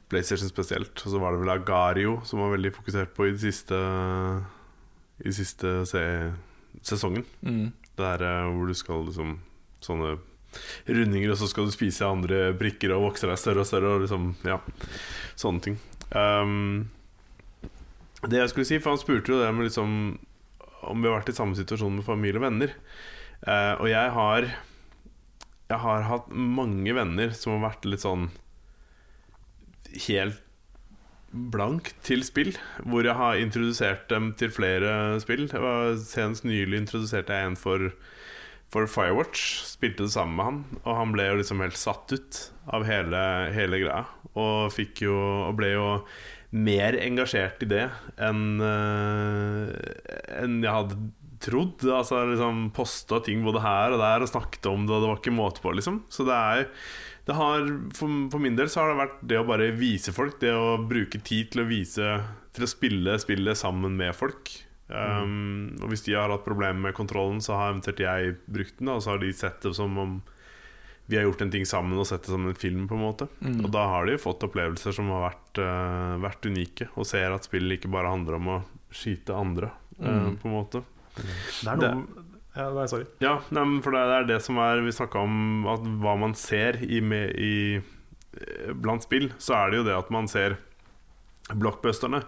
PlayStation 0.09 0.49
spesielt. 0.49 0.93
Og 0.97 1.13
så 1.13 1.21
var 1.21 1.33
det 1.33 1.43
vel 1.43 1.53
Agario 1.53 2.17
som 2.27 2.41
var 2.43 2.55
veldig 2.55 2.73
fokusert 2.75 3.13
på 3.15 3.27
i 3.27 3.35
det 3.35 3.43
siste 3.43 3.77
I 5.21 5.29
det 5.29 5.37
siste 5.37 5.75
se 5.89 6.03
sesongen. 6.81 7.25
Der 7.97 8.23
eh, 8.25 8.49
hvor 8.49 8.67
du 8.67 8.73
skal 8.73 9.05
liksom 9.05 9.37
sånne 9.83 10.17
rundinger, 10.87 11.31
og 11.33 11.37
så 11.37 11.47
skal 11.49 11.67
du 11.67 11.73
spise 11.73 12.07
andre 12.07 12.51
brikker 12.57 12.93
og 12.93 13.09
vokse 13.09 13.27
deg 13.29 13.39
større 13.41 13.63
og 13.63 13.69
større. 13.69 13.93
Og 13.95 14.05
liksom, 14.05 14.33
ja, 14.47 14.59
sånne 15.39 15.63
ting. 15.65 15.79
Um, 16.13 16.89
det 18.23 18.39
jeg 18.39 18.51
skulle 18.51 18.67
si, 18.69 18.79
for 18.79 18.93
han 18.93 19.01
spurte 19.01 19.33
jo 19.33 19.41
det 19.41 19.49
med 19.53 19.67
liksom 19.67 19.95
om 20.83 20.99
vi 20.99 21.07
har 21.07 21.17
vært 21.19 21.31
i 21.31 21.37
samme 21.37 21.55
situasjon 21.55 21.95
med 21.97 22.05
familie 22.05 22.39
og 22.41 22.45
venner. 22.45 22.75
Uh, 23.43 23.73
og 23.81 23.89
jeg 23.91 24.13
har 24.17 24.53
Jeg 25.71 25.79
har 25.79 26.03
hatt 26.05 26.27
mange 26.29 26.93
venner 26.93 27.31
som 27.33 27.55
har 27.55 27.69
vært 27.71 27.85
litt 27.87 28.03
sånn 28.03 28.27
Helt 30.07 30.41
blank 31.33 31.93
til 32.05 32.21
spill. 32.25 32.53
Hvor 32.85 33.05
jeg 33.05 33.17
har 33.17 33.39
introdusert 33.41 34.05
dem 34.11 34.33
til 34.37 34.53
flere 34.53 35.19
spill. 35.23 35.47
Det 35.49 35.61
var 35.61 35.95
Senest 36.01 36.45
nylig 36.45 36.83
introduserte 36.83 37.33
jeg 37.33 37.51
en 37.51 37.57
for, 37.59 37.89
for 38.73 38.89
Firewatch. 38.89 39.63
Spilte 39.73 40.05
det 40.05 40.13
sammen 40.13 40.37
med 40.37 40.45
han, 40.45 40.61
og 40.83 40.99
han 40.99 41.15
ble 41.15 41.31
jo 41.31 41.39
liksom 41.41 41.63
helt 41.65 41.79
satt 41.79 42.13
ut 42.13 42.43
av 42.73 42.85
hele, 42.87 43.23
hele 43.55 43.81
greia. 43.81 44.05
Og, 44.33 44.69
fikk 44.73 45.05
jo, 45.07 45.17
og 45.49 45.57
ble 45.57 45.73
jo 45.73 45.89
mer 46.53 46.93
engasjert 47.01 47.63
i 47.65 47.69
det 47.69 47.87
enn 48.21 48.61
eh, 48.61 49.71
enn 50.37 50.59
jeg 50.61 50.75
hadde 50.75 50.97
trodd. 51.43 51.81
Altså 51.89 52.23
liksom 52.29 52.67
Posta 52.75 53.19
ting 53.25 53.43
både 53.45 53.63
her 53.63 53.95
og 53.95 54.03
der 54.03 54.25
og 54.25 54.29
snakket 54.31 54.69
om 54.69 54.85
det, 54.85 54.93
og 54.95 55.01
det 55.01 55.09
var 55.11 55.21
ikke 55.21 55.35
måte 55.35 55.63
på, 55.63 55.73
liksom. 55.75 56.03
Så 56.13 56.25
det 56.27 56.37
er 56.37 56.67
det 57.25 57.35
har, 57.37 57.67
for, 57.95 58.11
for 58.33 58.43
min 58.43 58.57
del 58.59 58.67
så 58.71 58.81
har 58.83 58.91
det 58.91 58.99
vært 58.99 59.19
det 59.31 59.37
å 59.39 59.47
bare 59.47 59.69
vise 59.77 60.11
folk, 60.15 60.41
det 60.41 60.51
å 60.51 60.75
bruke 60.83 61.21
tid 61.23 61.53
til 61.53 61.63
å 61.63 61.69
vise 61.69 62.07
Til 62.53 62.65
å 62.65 62.69
spille 62.69 63.15
spillet 63.21 63.57
sammen 63.57 63.95
med 63.97 64.11
folk. 64.13 64.51
Um, 64.91 65.71
Og 65.81 65.87
hvis 65.89 66.03
de 66.05 66.13
har 66.13 66.29
hatt 66.29 66.43
problemer 66.45 66.89
med 66.89 66.93
kontrollen, 66.93 67.39
så 67.41 67.55
har 67.57 67.71
eventuelt 67.71 68.03
jeg 68.03 68.35
brukt 68.45 68.75
den, 68.77 68.91
da, 68.91 68.97
og 68.99 69.05
så 69.05 69.13
har 69.15 69.23
de 69.23 69.31
sett 69.33 69.63
det 69.63 69.71
som 69.73 69.95
om 69.97 70.19
vi 71.09 71.17
har 71.17 71.25
gjort 71.25 71.41
en 71.43 71.51
ting 71.51 71.65
sammen 71.67 71.99
og 71.99 72.05
sett 72.07 72.23
det 72.23 72.31
som 72.31 72.45
en 72.47 72.55
film. 72.55 72.85
på 72.87 72.95
en 72.95 73.01
måte 73.03 73.25
Og 73.65 73.71
da 73.73 73.87
har 73.91 74.05
de 74.07 74.19
fått 74.21 74.43
opplevelser 74.45 74.93
som 74.95 75.09
har 75.15 75.25
vært, 75.31 75.63
uh, 75.63 76.19
vært 76.23 76.45
unike, 76.47 76.87
og 76.95 77.07
ser 77.09 77.31
at 77.33 77.47
spillet 77.47 77.79
ikke 77.79 77.91
bare 77.91 78.11
handler 78.13 78.37
om 78.37 78.51
å 78.53 78.59
skyte 78.93 79.33
andre, 79.35 79.71
eh, 79.99 80.29
på 80.37 80.45
en 80.47 80.53
måte. 80.53 80.83
Det 81.15 81.71
er 81.71 81.81
noe 81.81 82.29
ja, 82.53 82.67
Nei, 82.69 82.85
sorry. 82.89 83.07
Ja, 83.23 83.39
nei, 83.49 83.63
for 83.81 83.95
det 83.95 84.03
er 84.03 84.27
det 84.29 84.39
som 84.45 84.59
er 84.61 84.83
Vi 84.85 84.93
snakka 84.93 85.23
om 85.25 85.65
at 85.71 85.87
hva 86.03 86.13
man 86.21 86.35
ser 86.37 86.77
i, 86.85 86.99
i, 87.01 87.55
eh, 87.79 88.69
blant 88.77 89.05
spill. 89.07 89.31
Så 89.41 89.55
er 89.57 89.71
det 89.71 89.81
jo 89.81 89.87
det 89.87 89.97
at 89.97 90.13
man 90.13 90.29
ser 90.29 90.59
blockbusterne. 91.51 92.21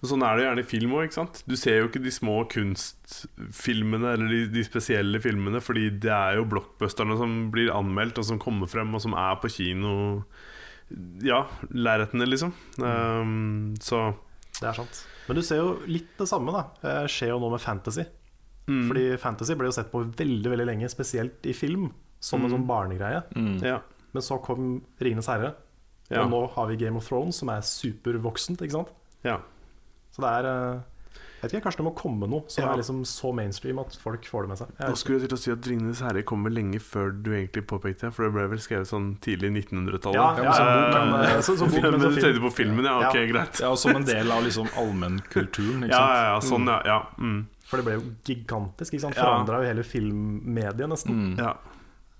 Men 0.00 0.10
sånn 0.10 0.24
er 0.26 0.36
det 0.36 0.44
gjerne 0.44 0.62
i 0.64 0.68
film 0.68 0.96
òg. 0.98 1.14
Du 1.48 1.54
ser 1.56 1.78
jo 1.80 1.88
ikke 1.88 2.02
de 2.04 2.12
små 2.12 2.42
kunstfilmene 2.52 4.12
eller 4.16 4.34
de, 4.34 4.40
de 4.52 4.64
spesielle 4.66 5.20
filmene, 5.24 5.62
fordi 5.64 5.88
det 6.04 6.12
er 6.12 6.38
jo 6.38 6.48
blockbusterne 6.50 7.16
som 7.20 7.38
blir 7.54 7.72
anmeldt, 7.74 8.20
og 8.20 8.28
som 8.28 8.42
kommer 8.42 8.70
frem, 8.70 8.92
og 8.94 9.02
som 9.04 9.16
er 9.18 9.38
på 9.40 9.50
kino. 9.54 9.94
Ja, 11.24 11.44
lerretene, 11.70 12.28
liksom. 12.28 12.52
Um, 12.80 13.74
så 13.80 14.10
Det 14.58 14.68
er 14.68 14.76
sant. 14.76 15.02
Men 15.28 15.36
du 15.36 15.44
ser 15.44 15.60
jo 15.60 15.74
litt 15.84 16.14
det 16.16 16.24
samme 16.30 16.54
da 16.54 16.62
Det 16.80 16.92
skjer 17.12 17.34
jo 17.34 17.40
nå 17.42 17.50
med 17.52 17.60
fantasy. 17.60 18.06
Fordi 18.68 19.16
fantasy 19.18 19.54
ble 19.54 19.66
jo 19.70 19.72
sett 19.72 19.90
på 19.90 20.04
veldig 20.04 20.50
veldig 20.52 20.66
lenge, 20.66 20.88
spesielt 20.92 21.46
i 21.48 21.52
film, 21.56 21.90
som 22.20 22.44
en 22.44 22.50
sånn 22.50 22.66
barnegreie. 22.68 23.22
Ja. 23.64 23.80
Men 24.12 24.22
så 24.22 24.38
kom 24.42 24.82
'Ringenes 25.00 25.26
herre', 25.26 25.54
Ja. 26.10 26.22
og 26.24 26.30
nå 26.30 26.50
har 26.54 26.66
vi 26.68 26.76
'Game 26.76 26.96
of 26.96 27.08
Thrones', 27.08 27.34
som 27.40 27.48
er 27.50 27.60
supervoksent. 27.60 28.60
ikke 28.62 28.72
sant? 28.72 28.88
ja. 29.24 29.38
Så 30.12 30.22
det 30.22 30.44
er 30.44 30.46
eh, 30.74 30.80
Jeg 31.40 31.50
vet 31.52 31.52
ikke, 31.52 31.64
Kanskje 31.70 31.76
det 31.76 31.84
må 31.86 31.94
komme 31.94 32.26
noe 32.28 32.42
som 32.48 32.64
Ja. 32.64 32.72
er 32.72 32.76
liksom 32.78 33.04
så 33.04 33.32
mainstream 33.32 33.78
at 33.78 33.94
folk 34.02 34.24
får 34.26 34.42
det 34.42 34.48
med 34.48 34.58
seg. 34.58 34.68
Jeg 34.80 34.88
Da 34.88 34.94
skulle 34.94 35.20
jeg 35.20 35.28
til 35.28 35.36
å 35.38 35.40
si 35.40 35.50
at 35.52 35.60
'Ringenes 35.60 36.00
herre' 36.00 36.24
kommer 36.24 36.50
lenge 36.50 36.80
før 36.80 37.12
du 37.22 37.30
egentlig 37.30 37.64
påpekte 37.66 38.00
det. 38.08 38.14
For 38.14 38.24
det 38.24 38.32
ble 38.32 38.48
vel 38.48 38.58
skrevet 38.58 38.88
sånn 38.90 39.18
tidlig 39.20 39.52
1900-tallet. 39.70 40.14
Ja, 40.14 40.36
ja, 40.36 40.42
ja, 40.42 41.36
eh, 41.36 41.40
som 41.40 41.56
bok, 41.56 41.80
men 41.82 41.92
du 42.00 42.10
film. 42.10 42.24
tenkte 42.24 42.40
på 42.40 42.52
filmen, 42.52 42.84
ja. 42.84 42.98
Ok, 43.08 43.14
Ja. 43.14 43.26
greit. 43.32 43.60
Ja, 43.60 43.70
og 43.70 43.78
Som 43.78 43.94
en 43.96 44.04
del 44.04 44.32
av 44.32 44.42
liksom 44.42 44.66
allmennkulturen. 44.76 45.88
Ja, 45.88 45.98
ja, 46.14 46.34
ja, 46.34 46.40
sånn, 46.40 46.66
ja. 46.66 46.82
ja. 46.84 47.06
Mm. 47.18 47.46
For 47.68 47.80
det 47.80 47.84
ble 47.88 47.98
jo 47.98 48.04
gigantisk. 48.24 48.94
ikke 48.94 49.04
sant? 49.06 49.18
Ja. 49.18 49.26
Forandra 49.26 49.62
jo 49.62 49.68
hele 49.68 49.84
filmmediet, 49.84 50.88
nesten. 50.88 51.34
ja. 51.38 51.56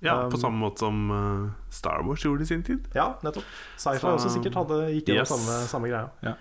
ja 0.05 0.19
Um, 0.25 0.29
på 0.31 0.39
samme 0.39 0.61
måte 0.61 0.85
som 0.85 0.99
uh, 1.11 1.49
Star 1.75 2.05
Wars 2.07 2.23
gjorde 2.23 2.45
i 2.45 2.51
sin 2.51 2.63
tid. 2.63 2.85
Ja, 2.95 3.17
nettopp. 3.25 3.47
Sci-fi 3.81 4.13
også 4.13 4.31
sikkert 4.31 4.61
hadde 4.61 4.77
gikk 4.93 5.11
gjennom 5.11 5.25
Yes. 5.25 5.33
samme, 5.33 5.57
samme 5.73 5.91
greia. 5.91 6.37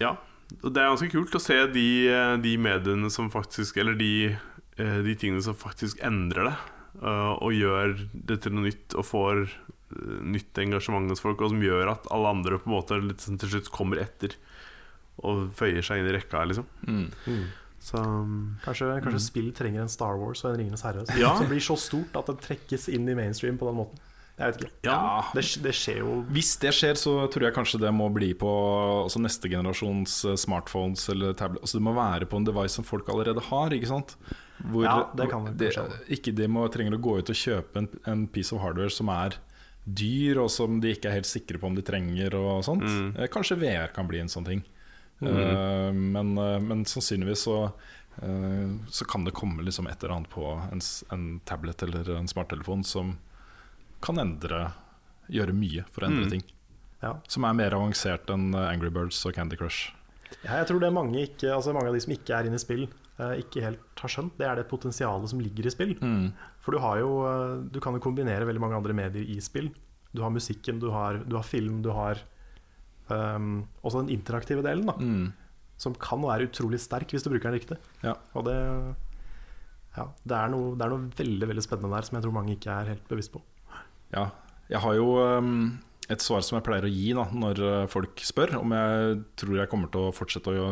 Ja, 0.00 0.16
og 0.58 0.74
det 0.74 0.82
er 0.82 0.90
ganske 0.90 1.10
kult 1.12 1.36
å 1.36 1.40
se 1.42 1.56
de, 1.70 1.88
eh, 2.10 2.36
de 2.42 2.56
mediene 2.58 3.10
som 3.12 3.30
faktisk 3.30 3.76
Eller 3.78 3.94
de, 3.94 4.36
eh, 4.76 5.00
de 5.06 5.14
tingene 5.14 5.42
som 5.42 5.54
faktisk 5.54 6.00
endrer 6.02 6.50
det. 6.50 6.56
Og 7.00 7.54
gjør 7.54 8.08
det 8.12 8.42
til 8.42 8.52
noe 8.52 8.66
nytt 8.66 8.96
og 8.98 9.06
får 9.06 9.44
nytt 10.26 10.58
engasjement 10.58 11.08
hos 11.08 11.22
folk, 11.22 11.40
og 11.40 11.52
som 11.52 11.62
gjør 11.62 11.92
at 11.92 12.08
alle 12.10 12.32
andre 12.34 12.58
på 12.58 12.68
en 12.68 12.74
måte 12.74 12.98
litt 13.00 13.22
sånn 13.22 13.38
til 13.40 13.48
slutt 13.48 13.70
kommer 13.70 14.02
etter 14.02 14.34
og 15.26 15.48
føyer 15.56 15.84
seg 15.84 16.00
inn 16.00 16.10
i 16.10 16.14
rekka, 16.16 16.44
liksom. 16.48 16.68
Mm. 16.88 17.48
Så 17.80 17.96
um, 17.96 18.58
Kanskje, 18.64 18.92
kanskje 19.04 19.22
spill 19.24 19.50
trenger 19.56 19.86
en 19.86 19.90
Star 19.92 20.18
Wars 20.20 20.44
og 20.44 20.52
en 20.52 20.60
Ringenes 20.60 20.84
herre 20.84 21.06
som 21.06 21.20
Ja. 21.20 21.32
som 21.40 21.48
blir 21.48 21.64
så 21.64 21.76
stort 21.80 22.16
at 22.20 22.28
det 22.28 22.40
trekkes 22.44 22.90
inn 22.92 23.08
i 23.08 23.16
mainstream 23.16 23.58
på 23.60 23.68
den 23.70 23.80
måten. 23.80 24.06
Jeg 24.40 24.54
vet 24.54 24.62
ikke. 24.64 24.76
Ja. 24.88 24.98
Det, 25.36 25.42
det 25.64 25.72
skjer 25.76 25.98
jo 26.00 26.12
Hvis 26.32 26.54
det 26.62 26.72
skjer, 26.72 26.96
så 26.96 27.12
tror 27.32 27.44
jeg 27.48 27.56
kanskje 27.56 27.80
det 27.82 27.90
må 27.92 28.06
bli 28.12 28.30
på 28.38 28.50
altså 29.02 29.20
neste 29.20 29.50
generasjons 29.52 30.14
eh, 30.30 30.38
smartphones 30.40 31.08
eller 31.12 31.36
tablet. 31.36 31.60
Altså 31.64 31.76
det 31.76 31.84
må 31.84 31.92
være 31.96 32.28
på 32.30 32.40
en 32.40 32.48
device 32.48 32.78
som 32.78 32.86
folk 32.88 33.10
allerede 33.12 33.44
har, 33.50 33.76
ikke 33.76 33.90
sant? 33.90 34.16
Hvor 34.60 34.84
Ja, 34.84 34.96
det 35.16 35.28
kan 35.32 35.44
det 35.48 35.72
det, 35.76 36.00
ikke 36.16 36.32
de 36.36 36.48
må 36.52 36.66
trenger 36.72 36.96
å 36.96 37.02
gå 37.04 37.18
ut 37.20 37.32
og 37.32 37.36
kjøpe 37.36 37.80
en, 37.80 37.88
en 38.08 38.26
piece 38.32 38.52
of 38.56 38.60
hardware 38.64 38.92
som 38.92 39.12
er 39.12 39.36
dyr, 39.84 40.40
og 40.40 40.50
som 40.52 40.80
de 40.80 40.92
ikke 40.94 41.08
er 41.08 41.18
helt 41.20 41.28
sikre 41.28 41.60
på 41.60 41.68
om 41.68 41.76
de 41.76 41.84
trenger. 41.84 42.36
Og 42.36 42.64
sånt. 42.64 42.84
Mm. 42.84 43.14
Kanskje 43.32 43.60
VR 43.60 43.92
kan 43.96 44.08
bli 44.08 44.20
en 44.24 44.32
sånn 44.32 44.48
ting. 44.48 44.64
Eh, 45.20 45.92
men, 45.92 46.38
eh, 46.38 46.60
men 46.60 46.84
sannsynligvis 46.84 47.42
så, 47.44 47.64
eh, 48.22 48.70
så 48.88 49.04
kan 49.04 49.24
det 49.24 49.34
komme 49.36 49.62
liksom 49.62 49.86
et 49.86 50.02
eller 50.02 50.14
annet 50.14 50.30
på 50.32 50.46
en, 50.72 50.80
en 51.12 51.40
tablet 51.44 51.82
eller 51.82 52.16
en 52.16 52.28
smarttelefon 52.28 52.84
som 52.84 53.18
kan 54.00 54.18
endre 54.18 54.70
Gjøre 55.30 55.52
mye 55.54 55.84
for 55.94 56.02
å 56.02 56.08
endre 56.08 56.26
ting. 56.26 56.40
ja. 57.04 57.12
Som 57.30 57.44
er 57.46 57.52
mer 57.54 57.70
avansert 57.76 58.26
enn 58.34 58.48
Angry 58.58 58.88
Birds 58.90 59.20
og 59.28 59.36
Candy 59.36 59.54
Crush. 59.54 59.92
ja, 60.42 60.56
Jeg 60.56 60.66
tror 60.66 60.80
det 60.80 60.88
er 60.88 60.96
mange, 60.96 61.20
ikke, 61.22 61.52
altså 61.54 61.72
mange 61.72 61.86
av 61.86 61.94
de 61.94 62.00
som 62.02 62.14
ikke 62.16 62.34
er 62.34 62.48
inne 62.48 62.58
i 62.58 62.64
spill, 62.64 62.88
ikke 63.38 63.62
helt 63.62 64.02
har 64.02 64.10
skjønt. 64.10 64.34
Det 64.40 64.48
er 64.48 64.58
det 64.58 64.66
potensialet 64.66 65.30
som 65.30 65.38
ligger 65.38 65.68
i 65.68 65.70
spill. 65.70 65.94
For 66.58 66.74
du 66.74 66.80
har 66.82 66.98
jo 66.98 67.12
Du 67.70 67.78
kan 67.78 67.94
jo 67.94 68.02
kombinere 68.02 68.42
veldig 68.48 68.64
mange 68.64 68.74
andre 68.80 68.96
medier 68.96 69.22
i 69.22 69.38
spill. 69.38 69.70
Du 70.10 70.22
har 70.22 70.34
musikken, 70.34 70.80
du 70.80 70.90
har, 70.90 71.22
du 71.22 71.36
har 71.36 71.46
film, 71.46 71.78
du 71.80 71.92
har 71.94 72.18
ehm, 73.14 73.60
også 73.82 74.04
den 74.04 74.14
interaktive 74.16 74.64
delen, 74.66 74.90
da. 74.90 74.96
Som 75.80 75.94
kan 75.96 76.20
være 76.22 76.50
utrolig 76.50 76.80
sterk 76.82 77.12
hvis 77.14 77.24
du 77.24 77.30
bruker 77.32 77.48
den 77.48 77.60
riktig. 77.60 77.78
Ja. 78.04 78.14
Og 78.36 78.44
det, 78.48 78.56
ja, 79.96 80.06
det, 80.22 80.36
er 80.36 80.50
noe, 80.52 80.74
det 80.78 80.86
er 80.86 80.92
noe 80.92 81.12
veldig 81.18 81.48
veldig 81.50 81.64
spennende 81.64 81.94
der 81.96 82.06
som 82.06 82.18
jeg 82.18 82.26
tror 82.26 82.36
mange 82.36 82.56
ikke 82.56 82.74
er 82.74 82.92
helt 82.92 83.06
bevisst 83.10 83.32
på. 83.34 83.40
Ja, 84.14 84.28
jeg 84.70 84.82
har 84.84 84.98
jo 84.98 85.08
um, 85.18 85.64
et 86.10 86.22
svar 86.22 86.44
som 86.46 86.58
jeg 86.58 86.66
pleier 86.66 86.86
å 86.86 86.92
gi 86.92 87.14
da, 87.16 87.24
når 87.32 87.62
uh, 87.64 87.88
folk 87.90 88.22
spør 88.26 88.58
om 88.60 88.74
jeg 88.76 89.18
tror 89.40 89.58
jeg 89.58 89.72
kommer 89.72 89.90
til 89.90 90.06
å 90.06 90.14
fortsette 90.14 90.54
å 90.54 90.70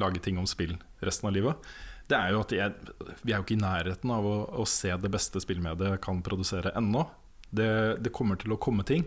lage 0.00 0.22
ting 0.22 0.38
om 0.40 0.48
spill 0.50 0.76
resten 1.04 1.30
av 1.30 1.34
livet. 1.36 1.74
Det 2.10 2.18
er 2.18 2.34
jo 2.34 2.42
at 2.44 2.52
jeg, 2.52 2.94
Vi 3.24 3.32
er 3.32 3.38
jo 3.38 3.46
ikke 3.46 3.56
i 3.56 3.62
nærheten 3.62 4.10
av 4.12 4.26
å, 4.28 4.36
å 4.60 4.66
se 4.68 4.92
det 5.00 5.10
beste 5.12 5.40
spillmediet 5.40 6.02
kan 6.04 6.20
produsere 6.24 6.74
ennå. 6.76 7.06
Det, 7.54 7.68
det 8.02 8.12
kommer 8.14 8.36
til 8.36 8.52
å 8.54 8.60
komme 8.60 8.84
ting 8.86 9.06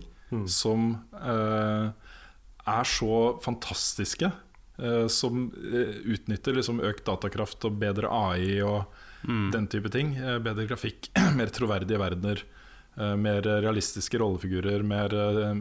som 0.49 0.93
uh, 1.13 1.91
er 2.67 2.83
så 2.83 3.37
fantastiske. 3.43 4.31
uh, 4.77 5.07
som 5.09 5.47
uh, 5.55 5.95
utnytter 6.13 6.53
liksom 6.53 6.83
økt 6.85 7.05
datakraft 7.07 7.65
og 7.65 7.79
bedre 7.81 8.11
AI 8.13 8.61
og 8.61 8.85
den 9.27 9.65
type 9.67 9.89
ting. 9.89 10.13
Uh, 10.19 10.37
bedre 10.39 10.67
grafikk, 10.69 11.09
mer 11.39 11.49
troverdige 11.49 11.97
verdener. 11.99 12.43
Eh, 12.97 13.13
mer 13.13 13.45
realistiske 13.45 14.17
rollefigurer, 14.17 14.81
mer, 14.81 15.13
eh, 15.13 15.57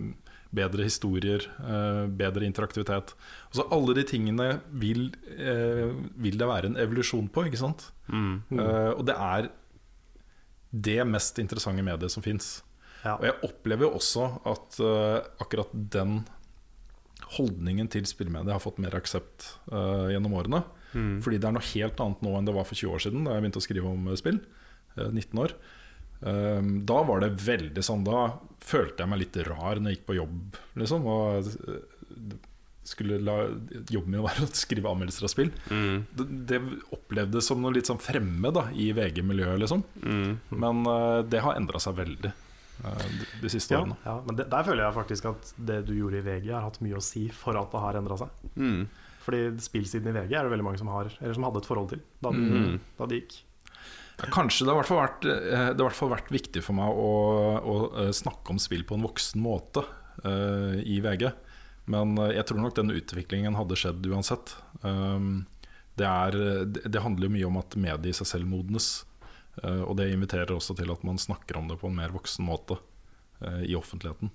bedre 0.57 0.87
historier, 0.87 1.43
eh, 1.61 2.07
bedre 2.09 2.47
interaktivitet. 2.49 3.13
Altså 3.51 3.67
Alle 3.71 3.93
de 3.99 4.05
tingene 4.09 4.61
vil, 4.73 5.11
eh, 5.37 5.93
vil 6.17 6.39
det 6.41 6.49
være 6.49 6.71
en 6.71 6.79
evolusjon 6.81 7.29
på, 7.29 7.45
ikke 7.45 7.61
sant? 7.61 7.91
Eh, 8.09 8.93
og 8.97 9.05
det 9.05 9.17
er 9.21 9.51
det 10.73 11.07
mest 11.07 11.39
interessante 11.39 11.85
mediet 11.85 12.11
som 12.11 12.23
fins. 12.23 12.63
Ja. 13.05 13.19
Og 13.19 13.25
jeg 13.29 13.35
opplever 13.45 13.85
jo 13.85 13.93
også 14.01 14.41
at 14.47 14.81
eh, 14.81 15.29
akkurat 15.45 15.69
den 15.75 16.25
holdningen 17.35 17.89
til 17.91 18.07
spillmediet 18.09 18.55
har 18.55 18.62
fått 18.62 18.79
mer 18.83 18.95
aksept 18.97 19.49
uh, 19.72 20.07
gjennom 20.12 20.37
årene. 20.39 20.62
Fordi 21.24 21.41
det 21.41 21.49
er 21.49 21.57
noe 21.57 21.70
helt 21.74 21.99
annet 22.01 22.22
nå 22.24 22.37
enn 22.39 22.47
det 22.49 22.55
var 22.57 22.68
for 22.68 22.79
20 22.79 22.95
år 22.95 23.03
siden, 23.05 23.27
da 23.27 23.35
jeg 23.35 23.45
begynte 23.45 23.61
å 23.61 23.66
skrive 23.66 23.91
om 23.91 24.07
eh, 24.09 24.20
spill. 24.20 24.39
Uh, 24.97 25.11
19 25.11 25.43
år. 25.43 25.57
Um, 26.20 26.70
da 26.89 27.03
var 27.05 27.20
det 27.20 27.35
veldig 27.45 27.83
sånn 27.85 28.07
Da 28.07 28.20
følte 28.64 29.03
jeg 29.03 29.11
meg 29.11 29.18
litt 29.20 29.35
rar 29.45 29.77
når 29.77 29.91
jeg 29.91 29.99
gikk 29.99 30.07
på 30.09 30.16
jobb, 30.16 30.61
liksom. 30.81 31.05
Og 31.12 31.51
eh, 31.51 32.39
skulle 32.87 33.18
la 33.20 33.35
jobben 33.91 34.14
min 34.14 34.24
være 34.24 34.47
å 34.47 34.55
skrive 34.55 34.91
anmeldelser 34.91 35.27
av 35.27 35.33
spill. 35.33 35.51
Det, 36.16 36.27
det 36.49 36.61
opplevdes 36.95 37.51
som 37.51 37.61
noe 37.61 37.74
litt 37.74 37.91
sånn 37.91 38.01
fremmed 38.01 38.55
da, 38.57 38.68
i 38.72 38.93
VG-miljøet, 38.97 39.59
liksom. 39.64 39.83
Men 40.55 40.83
uh, 40.87 41.20
det 41.27 41.43
har 41.45 41.59
endra 41.59 41.83
seg 41.83 41.99
veldig 41.99 42.31
eh, 42.31 42.46
de, 42.83 43.27
de 43.43 43.51
siste 43.51 43.74
Ja, 43.74 43.81
årene. 43.83 43.97
ja, 44.05 44.14
men 44.27 44.39
det, 44.39 44.49
der 44.53 44.66
føler 44.66 44.85
jeg 44.85 44.97
faktisk 44.99 45.29
at 45.33 45.53
det 45.70 45.81
du 45.89 45.95
gjorde 45.97 46.20
i 46.20 46.24
VG, 46.27 46.51
har 46.53 46.66
hatt 46.66 46.79
mye 46.85 46.99
å 46.99 47.05
si 47.05 47.27
for 47.33 47.57
at 47.59 47.72
det 47.72 47.83
har 47.83 47.99
endra 47.99 48.18
seg. 48.20 48.47
Fordi 49.27 49.43
spillsiden 49.64 50.12
i 50.12 50.14
VG 50.14 50.37
er 50.39 50.47
det 50.47 50.53
veldig 50.53 50.66
mange 50.68 50.79
som 50.79 50.91
har 50.93 51.09
Eller 51.18 51.35
som 51.35 51.43
hadde 51.49 51.59
et 51.59 51.66
forhold 51.66 51.89
til 51.91 52.03
da 52.22 52.31
det, 52.31 52.77
da 52.99 53.09
det 53.11 53.18
gikk. 53.22 53.41
Ja, 54.16 54.29
Kanskje 54.33 54.64
det 54.64 54.70
har 54.70 54.77
i 54.77 54.81
hvert 54.81 54.89
fall 54.89 55.03
vært, 55.03 55.27
eh, 55.29 55.70
det 55.77 55.85
hvert 55.85 55.99
fall 55.99 56.12
vært 56.14 56.31
viktig 56.33 56.62
for 56.64 56.79
meg 56.79 56.89
å, 56.89 57.11
å 57.59 57.74
eh, 58.05 58.12
snakke 58.16 58.55
om 58.55 58.61
spill 58.62 58.87
på 58.89 58.97
en 58.97 59.05
voksen 59.05 59.43
måte 59.45 59.83
uh, 60.24 60.79
i 60.81 61.01
VG. 61.05 61.27
Men 61.93 62.14
eh, 62.22 62.33
jeg 62.39 62.47
tror 62.49 62.62
nok 62.62 62.79
den 62.79 62.95
utviklingen 62.95 63.59
hadde 63.59 63.77
skjedd 63.77 64.07
uansett. 64.09 64.55
Um, 64.81 65.45
det, 66.01 66.07
er, 66.09 66.39
det, 66.64 66.87
det 66.89 67.03
handler 67.05 67.29
jo 67.29 67.35
mye 67.35 67.51
om 67.51 67.61
at 67.61 67.77
mediet 67.77 68.14
i 68.14 68.16
seg 68.16 68.31
selv 68.31 68.49
modnes. 68.49 68.89
Eh, 69.63 69.83
og 69.83 69.97
det 69.99 70.11
inviterer 70.13 70.55
også 70.55 70.77
til 70.79 70.91
at 70.93 71.05
man 71.07 71.21
snakker 71.21 71.59
om 71.59 71.71
det 71.71 71.79
på 71.81 71.91
en 71.91 71.97
mer 71.99 72.15
voksen 72.15 72.47
måte 72.47 72.79
eh, 73.41 73.63
i 73.71 73.77
offentligheten. 73.79 74.33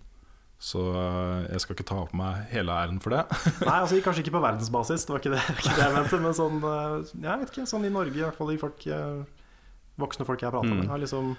Så 0.62 0.82
eh, 0.94 1.52
jeg 1.52 1.64
skal 1.64 1.78
ikke 1.78 1.88
ta 1.90 2.00
på 2.10 2.18
meg 2.20 2.48
hele 2.54 2.74
æren 2.84 3.02
for 3.04 3.16
det. 3.16 3.24
Nei, 3.68 3.78
altså 3.80 4.02
kanskje 4.06 4.26
ikke 4.26 4.38
på 4.38 4.44
verdensbasis, 4.44 5.06
det 5.08 5.16
var 5.16 5.24
ikke 5.24 5.36
det, 5.36 5.46
ikke 5.58 5.78
det 5.78 5.86
jeg 5.86 5.96
mente. 5.98 6.22
Men 6.26 6.38
sånn, 6.38 6.60
jeg 7.14 7.44
vet 7.44 7.54
ikke, 7.54 7.70
sånn 7.70 7.88
i 7.90 7.94
Norge, 7.94 8.18
i 8.18 8.26
hvert 8.26 8.38
fall 8.38 8.52
de 8.54 8.60
folk, 8.62 8.90
voksne 10.02 10.28
folk 10.28 10.44
jeg 10.44 10.52
har 10.52 10.58
prata 10.60 10.76
med, 10.76 10.90
har 10.90 11.02
liksom 11.02 11.34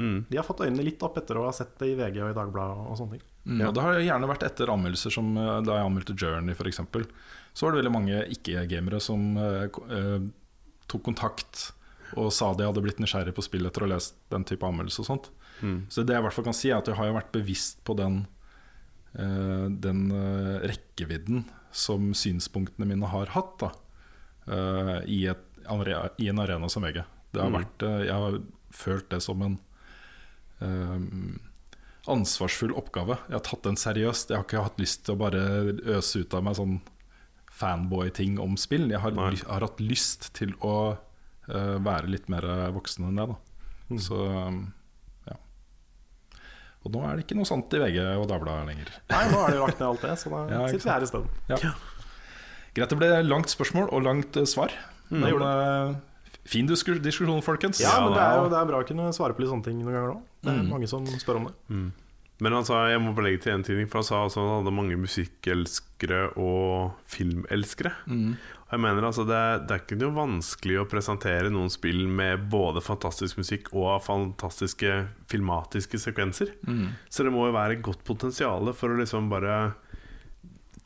De 0.00 0.38
har 0.38 0.46
fått 0.46 0.62
øynene 0.64 0.84
litt 0.86 1.02
opp 1.04 1.18
etter 1.20 1.36
å 1.36 1.48
ha 1.48 1.52
sett 1.52 1.74
det 1.80 1.90
i 1.90 1.96
VG 1.98 2.22
og 2.24 2.30
i 2.30 2.36
Dagbladet 2.36 2.86
og 2.86 2.96
sånne 3.00 3.18
ting. 3.18 3.26
Mm, 3.44 3.60
ja. 3.64 3.72
Det 3.72 3.84
har 3.84 3.98
gjerne 4.04 4.28
vært 4.28 4.44
etter 4.48 4.72
anmeldelser 4.72 5.12
som 5.12 5.32
da 5.36 5.76
jeg 5.76 5.88
anmeldte 5.88 6.16
Journey 6.16 6.56
f.eks. 6.56 6.80
Så 7.52 7.66
var 7.66 7.74
det 7.74 7.82
veldig 7.82 7.92
mange 7.92 8.22
ikke-gamere 8.36 9.00
som 9.02 9.34
eh, 9.40 10.20
tok 10.90 11.04
kontakt 11.06 11.70
og 12.16 12.32
sa 12.34 12.50
de 12.56 12.66
hadde 12.66 12.82
blitt 12.84 13.00
nysgjerrig 13.02 13.34
på 13.36 13.44
spill 13.44 13.68
etter 13.68 13.84
å 13.84 13.88
ha 13.88 13.94
lest 13.94 14.16
den 14.32 14.46
type 14.48 14.66
anmeldelse 14.66 15.02
og 15.04 15.08
sånt. 15.08 15.30
Så 15.92 16.04
det 16.04 16.16
jeg 16.16 16.22
i 16.22 16.26
hvert 16.26 16.36
fall 16.36 16.48
kan 16.48 16.56
si 16.56 16.70
er 16.70 16.80
at 16.80 16.88
jeg 16.88 16.98
har 16.98 17.10
jo 17.10 17.16
vært 17.18 17.32
bevisst 17.34 17.82
på 17.86 17.96
den, 17.98 18.22
uh, 19.18 19.66
den 19.68 20.06
uh, 20.14 20.56
rekkevidden 20.66 21.44
som 21.70 22.10
synspunktene 22.16 22.88
mine 22.88 23.10
har 23.12 23.30
hatt 23.36 23.54
da, 23.62 23.70
uh, 24.50 24.98
i, 25.04 25.24
et, 25.30 25.44
i 26.18 26.30
en 26.32 26.42
arena 26.42 26.70
som 26.72 26.86
VG. 26.86 27.02
Det 27.30 27.44
har 27.44 27.52
vært, 27.54 27.82
eh, 27.86 28.00
jeg 28.08 28.16
har 28.24 28.40
følt 28.74 29.12
det 29.12 29.20
som 29.22 29.42
en 29.46 29.60
ansvarsfull 32.10 32.72
oppgave. 32.76 33.14
Jeg 33.28 33.36
har 33.36 33.44
tatt 33.46 33.62
den 33.64 33.78
seriøst. 33.78 34.32
Jeg 34.32 34.40
har 34.40 34.44
ikke 34.48 34.64
hatt 34.66 34.80
lyst 34.82 35.04
til 35.06 35.14
å 35.14 35.20
bare 35.20 35.42
øse 35.94 36.24
ut 36.24 36.34
av 36.34 36.42
meg 36.44 36.58
sånn 36.58 36.74
fanboy-ting 37.60 38.40
om 38.42 38.56
spill. 38.60 38.88
Jeg 38.90 39.02
har, 39.04 39.14
har 39.14 39.64
hatt 39.64 39.80
lyst 39.80 40.32
til 40.36 40.56
å 40.58 40.98
være 41.84 42.10
litt 42.12 42.28
mer 42.32 42.46
voksen 42.76 43.08
enn 43.08 43.16
det. 43.20 43.26
Da. 43.30 43.98
Så 44.00 44.14
um, 44.14 44.60
ja. 45.28 45.36
Og 46.84 46.92
nå 46.94 47.00
er 47.08 47.16
det 47.18 47.24
ikke 47.26 47.36
noe 47.38 47.48
sant 47.48 47.72
i 47.76 47.80
VG 47.82 47.98
og 48.16 48.26
Dagbladet 48.30 48.68
lenger. 48.70 48.92
Nei, 49.12 49.24
nå 49.32 49.40
er 49.44 49.50
det 49.52 49.58
jo 49.58 49.64
lagt 49.66 49.80
ned 49.82 49.88
alt 49.88 50.04
det, 50.06 50.12
så 50.22 50.30
da 50.32 50.42
Ja, 50.54 50.60
sitter 50.70 50.86
vi 50.86 50.92
her 50.94 51.06
i 51.06 51.10
stedet. 51.10 51.40
Ja. 51.50 51.74
Greit, 52.76 52.92
det 52.92 52.98
ble 53.00 53.10
langt 53.26 53.50
spørsmål 53.50 53.90
og 53.90 54.04
langt 54.06 54.36
eh, 54.38 54.46
svar. 54.48 54.72
Men 55.10 55.26
det. 55.42 55.96
fin 56.46 56.68
diskusjon, 56.70 57.42
folkens. 57.42 57.80
Ja, 57.82 57.96
men 58.04 58.14
det 58.14 58.22
er 58.22 58.36
jo 58.38 58.46
det 58.52 58.60
er 58.60 58.68
bra 58.70 58.78
å 58.84 58.86
kunne 58.86 59.08
svare 59.16 59.34
på 59.34 59.42
litt 59.42 59.50
sånne 59.50 59.66
ting 59.66 59.80
noen 59.82 59.96
ganger 59.96 60.12
òg. 60.14 60.22
Det 60.40 60.52
er 60.54 60.60
Mm. 60.62 60.70
mange 60.70 60.88
som 60.88 61.04
spør 61.18 61.40
om 61.42 61.50
det. 61.50 61.56
Men 62.40 62.54
han 62.56 62.64
sa, 62.64 62.86
jeg 62.88 63.00
må 63.04 63.12
bare 63.12 63.28
legge 63.28 63.42
til 63.44 63.52
en 63.52 63.64
ting, 63.66 63.82
for 63.90 64.00
han 64.00 64.06
sa 64.08 64.22
altså, 64.24 64.40
han 64.40 64.62
hadde 64.62 64.72
mange 64.72 64.96
musikkelskere 64.96 66.22
og 66.40 66.94
filmelskere. 67.12 67.92
Og 68.70 68.72
jeg 68.76 68.80
mener 68.84 69.04
altså 69.04 69.24
det, 69.26 69.40
det 69.66 69.74
er 69.74 69.82
ikke 69.82 69.98
noe 69.98 70.14
vanskelig 70.14 70.76
å 70.80 70.86
presentere 70.88 71.50
noen 71.50 71.72
spill 71.74 72.04
med 72.06 72.44
både 72.52 72.80
fantastisk 72.86 73.40
musikk 73.42 73.72
og 73.74 73.96
fantastiske 74.06 74.92
filmatiske 75.28 75.98
sekvenser. 76.00 76.54
Så 77.10 77.26
det 77.26 77.32
må 77.34 77.48
jo 77.48 77.56
være 77.56 77.80
godt 77.82 78.04
potensial 78.06 78.72
for 78.78 78.94
å 78.94 79.00
liksom 79.02 79.28
bare 79.32 79.56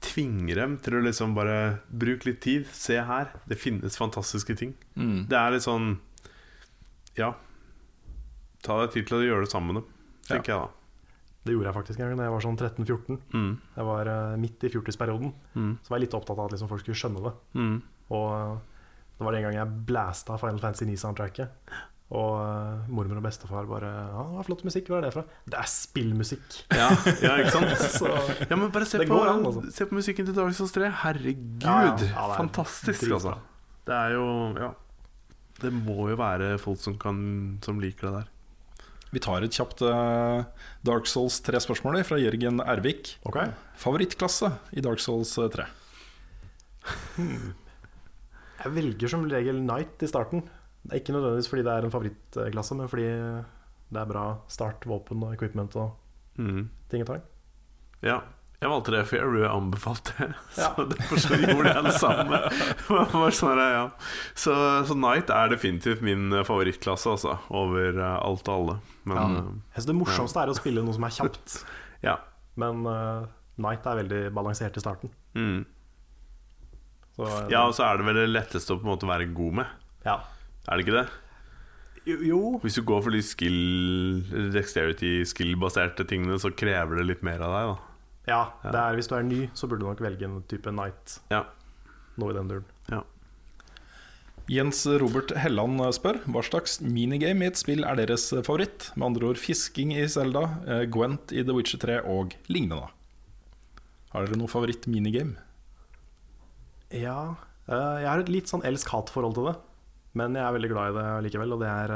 tvinge 0.05 0.55
dem 0.57 0.78
til 0.84 0.98
å 0.98 1.02
liksom 1.05 1.34
bare 1.36 1.59
bruke 1.88 2.28
litt 2.28 2.42
tid. 2.44 2.66
Se 2.72 2.98
her, 3.00 3.30
det 3.48 3.61
finnes 3.61 3.96
fantastiske 4.00 4.57
ting. 4.59 4.74
Mm. 4.96 5.26
Det 5.30 5.38
er 5.38 5.55
litt 5.55 5.64
sånn 5.68 5.98
Ja. 7.16 7.34
Ta 8.64 8.80
deg 8.80 8.94
tid 8.94 9.07
til 9.07 9.20
å 9.20 9.26
gjøre 9.26 9.44
det 9.44 9.52
sammen 9.52 9.74
med 9.74 9.82
dem, 9.82 9.92
tenker 10.26 10.52
jeg 10.55 10.64
da. 10.64 10.84
Det 11.45 11.53
gjorde 11.53 11.68
jeg 11.68 11.76
faktisk 11.76 12.01
en 12.01 12.09
gang 12.09 12.20
da 12.20 12.26
jeg 12.26 12.32
var 12.32 12.45
sånn 12.45 12.57
13-14. 12.57 13.16
Mm. 13.36 13.49
Jeg 13.76 13.88
var 13.90 14.09
uh, 14.09 14.36
midt 14.40 14.64
i 14.64 14.70
fjortisperioden. 14.72 15.32
Mm. 15.53 15.72
Så 15.84 15.92
var 15.92 16.01
jeg 16.01 16.07
litt 16.07 16.16
opptatt 16.16 16.38
av 16.38 16.47
at 16.49 16.55
liksom 16.57 16.70
folk 16.70 16.84
skulle 16.84 17.01
skjønne 17.01 17.24
det. 17.26 17.32
Mm. 17.61 17.74
Og 18.14 18.28
eh, 18.36 18.55
det 19.18 19.26
var 19.26 19.34
det 19.34 19.40
en 19.40 19.47
gang 19.49 19.59
jeg 19.59 19.82
blæsta 19.88 20.38
Final 20.40 20.62
Fantasy 20.62 20.88
9-soundtracket. 20.88 21.74
Og 22.14 22.32
uh, 22.36 22.88
mormor 22.92 23.18
og 23.18 23.24
bestefar 23.24 23.64
bare 23.68 23.88
Ja, 23.88 24.24
det 24.28 24.38
var 24.38 24.47
flott 24.47 24.64
musikk. 24.66 24.88
Hva 24.92 25.01
er 25.01 25.07
det 25.07 25.12
fra? 25.16 25.24
Det 25.49 25.57
er 25.61 25.70
spillmusikk. 25.72 26.59
Ja, 26.76 26.90
ja, 27.24 27.36
ikke 27.40 27.55
sant? 27.55 27.84
Så 27.99 28.11
Ja, 28.49 28.57
men 28.57 28.68
bare 28.74 28.88
se 28.88 29.01
på, 29.03 29.20
an, 29.24 29.45
altså. 29.49 29.64
se 29.74 29.88
på 29.90 29.99
musikken 29.99 30.28
til 30.28 30.36
Dark 30.36 30.57
Souls 30.57 30.72
3. 30.76 30.92
Herregud, 31.03 31.64
Ja, 31.64 31.92
ja. 31.92 32.28
Fantastisk, 32.36 33.05
altså. 33.09 33.36
Det 33.84 33.97
er 33.97 34.16
jo 34.16 34.26
Ja. 34.61 34.72
Det 35.61 35.70
må 35.72 36.09
jo 36.11 36.16
være 36.18 36.57
folk 36.59 36.80
som, 36.82 36.97
kan, 36.99 37.18
som 37.62 37.78
liker 37.80 38.09
det 38.09 38.14
der. 38.16 38.30
Vi 39.14 39.20
tar 39.22 39.44
et 39.46 39.54
kjapt 39.54 39.82
eh, 39.86 40.44
Dark 40.86 41.06
Souls 41.06 41.36
3-spørsmål 41.46 42.00
fra 42.08 42.18
Jørgen 42.18 42.58
Ervik. 42.66 43.12
Okay. 43.30 43.52
Favorittklasse 43.78 44.50
i 44.74 44.82
Dark 44.82 44.98
Souls 45.02 45.36
eh, 45.38 45.50
3? 45.54 45.66
Jeg 48.64 48.72
velger 48.74 49.10
som 49.12 49.24
regel 49.30 49.60
Night 49.64 50.02
i 50.02 50.08
starten. 50.10 50.42
Det 50.84 50.92
er 50.96 51.00
ikke 51.02 51.14
nødvendigvis 51.16 51.48
fordi 51.52 51.64
det 51.66 51.72
er 51.74 51.86
en 51.86 51.92
favorittklasse, 51.94 52.76
men 52.78 52.90
fordi 52.92 53.06
det 53.94 54.00
er 54.02 54.08
bra 54.10 54.24
start, 54.52 54.84
våpen 54.90 55.22
og 55.26 55.34
equipment 55.36 55.76
og 55.80 56.00
Mm. 56.36 56.64
ting 56.90 57.02
og 57.04 57.06
tang. 57.06 57.20
Ja. 58.02 58.16
Jeg 58.64 58.70
valgte 58.72 58.92
det, 58.94 59.00
for 59.10 59.18
jeg 59.18 59.28
ble 59.28 59.48
anbefalt 59.52 60.08
det. 60.16 60.26
Ja. 60.62 60.70
Så 60.72 60.84
derfor 60.88 61.20
så 61.20 61.36
gjorde 61.36 61.72
jeg 61.74 61.84
det 61.84 61.92
samme. 62.00 62.38
Sånn, 63.38 63.60
ja. 63.60 63.82
så, 64.40 64.54
så 64.88 64.96
Knight 64.96 65.28
er 65.34 65.50
definitivt 65.52 66.00
min 66.06 66.30
eh, 66.32 66.44
favorittklasse, 66.48 67.12
altså. 67.12 67.34
Over 67.52 67.98
eh, 68.00 68.14
alt 68.24 68.48
og 68.48 68.54
alle. 68.56 68.76
Men 69.04 69.18
Ja. 69.20 69.26
eh, 69.28 69.50
Jeg 69.74 69.82
synes 69.82 69.90
Det 69.92 69.96
morsomste 70.00 70.40
er 70.46 70.52
å 70.54 70.56
spille 70.56 70.84
noe 70.86 70.96
som 70.96 71.04
er 71.04 71.12
kjapt, 71.18 71.58
ja. 72.08 72.16
men 72.56 72.86
uh, 72.88 73.26
Knight 73.60 73.84
er 73.90 74.00
veldig 74.00 74.22
balansert 74.34 74.80
i 74.80 74.82
starten. 74.86 75.12
Mm. 75.36 75.60
Så, 77.18 77.28
uh, 77.28 77.44
ja, 77.52 77.66
og 77.68 77.74
så 77.76 77.84
er 77.90 78.00
det 78.00 78.08
vel 78.08 78.22
det 78.22 78.30
letteste 78.32 78.72
å 78.74 78.80
på 78.80 78.88
en 78.88 78.94
måte 78.94 79.10
være 79.10 79.28
god 79.36 79.60
med. 79.60 79.76
ja. 80.08 80.16
Er 80.64 80.80
det 80.80 80.86
ikke 80.86 80.96
det? 81.02 81.08
Jo, 82.08 82.14
jo. 82.24 82.38
Hvis 82.62 82.78
du 82.78 82.82
går 82.88 83.02
for 83.04 83.12
de 83.12 83.18
skill 83.24 83.58
dexterity, 84.54 85.18
skill-baserte 85.28 86.06
tingene, 86.08 86.38
så 86.40 86.48
krever 86.56 86.96
det 87.02 87.04
litt 87.10 87.24
mer 87.26 87.44
av 87.44 87.52
deg, 87.52 87.74
da. 87.74 87.93
Ja, 88.29 88.55
det 88.64 88.79
er, 88.79 88.97
hvis 88.97 89.11
du 89.11 89.16
er 89.18 89.27
ny, 89.27 89.41
så 89.53 89.68
burde 89.68 89.85
du 89.85 89.91
nok 89.91 90.01
velge 90.01 90.25
en 90.25 90.39
type 90.49 90.72
Night. 90.72 91.18
Ja. 91.33 91.45
Noe 92.20 92.33
i 92.33 92.37
den 92.37 92.49
duren. 92.49 92.64
Ja. 92.89 93.03
Jens 94.49 94.83
Robert 95.01 95.33
Helland 95.41 95.81
spør 95.97 96.18
hva 96.29 96.43
slags 96.45 96.79
minigame 96.85 97.47
i 97.47 97.51
et 97.53 97.61
spill 97.61 97.85
er 97.85 97.97
deres 98.01 98.27
favoritt? 98.45 98.91
Med 98.97 99.11
andre 99.11 99.31
ord 99.33 99.41
fisking 99.41 99.95
i 99.97 100.05
Zelda, 100.09 100.45
eh, 100.68 100.85
Gwent 100.85 101.33
i 101.33 101.45
The 101.45 101.57
Witcher 101.57 101.81
3 101.81 102.01
og 102.05 102.37
lignende. 102.53 102.91
Har 104.12 104.27
dere 104.27 104.39
noe 104.41 104.53
favoritt-minigame? 104.53 105.37
Ja, 106.93 107.37
eh, 107.68 107.97
jeg 108.05 108.11
har 108.11 108.20
et 108.20 108.33
litt 108.33 108.53
sånn 108.53 108.64
elsk-hat-forhold 108.64 109.37
til 109.37 109.49
det. 109.51 109.57
Men 110.14 110.37
jeg 110.37 110.45
er 110.45 110.55
veldig 110.55 110.70
glad 110.70 110.93
i 110.93 110.99
det 111.01 111.09
likevel, 111.27 111.57
og 111.57 111.64
det 111.64 111.70
er 111.72 111.95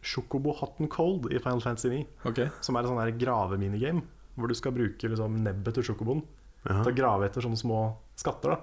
Sjokobo 0.00 0.54
Chocobo 0.54 0.54
Hot 0.60 0.78
and 0.80 0.90
Cold 0.90 1.26
i 1.32 1.38
Final 1.42 1.60
Fantasy 1.60 1.90
9. 1.90 2.06
Okay. 2.30 2.48
Som 2.62 2.78
er 2.78 2.86
et 2.86 2.90
sånn 2.90 3.18
graveminigame, 3.20 4.06
hvor 4.38 4.48
du 4.50 4.54
skal 4.54 4.72
bruke 4.76 5.10
liksom, 5.10 5.36
nebbet 5.44 5.74
til 5.78 5.82
chocoboen 5.90 6.22
til 6.64 6.90
å 6.92 6.96
grave 6.96 7.26
etter 7.28 7.44
sånne 7.44 7.58
små 7.58 7.78
skatter. 8.18 8.54
da 8.54 8.58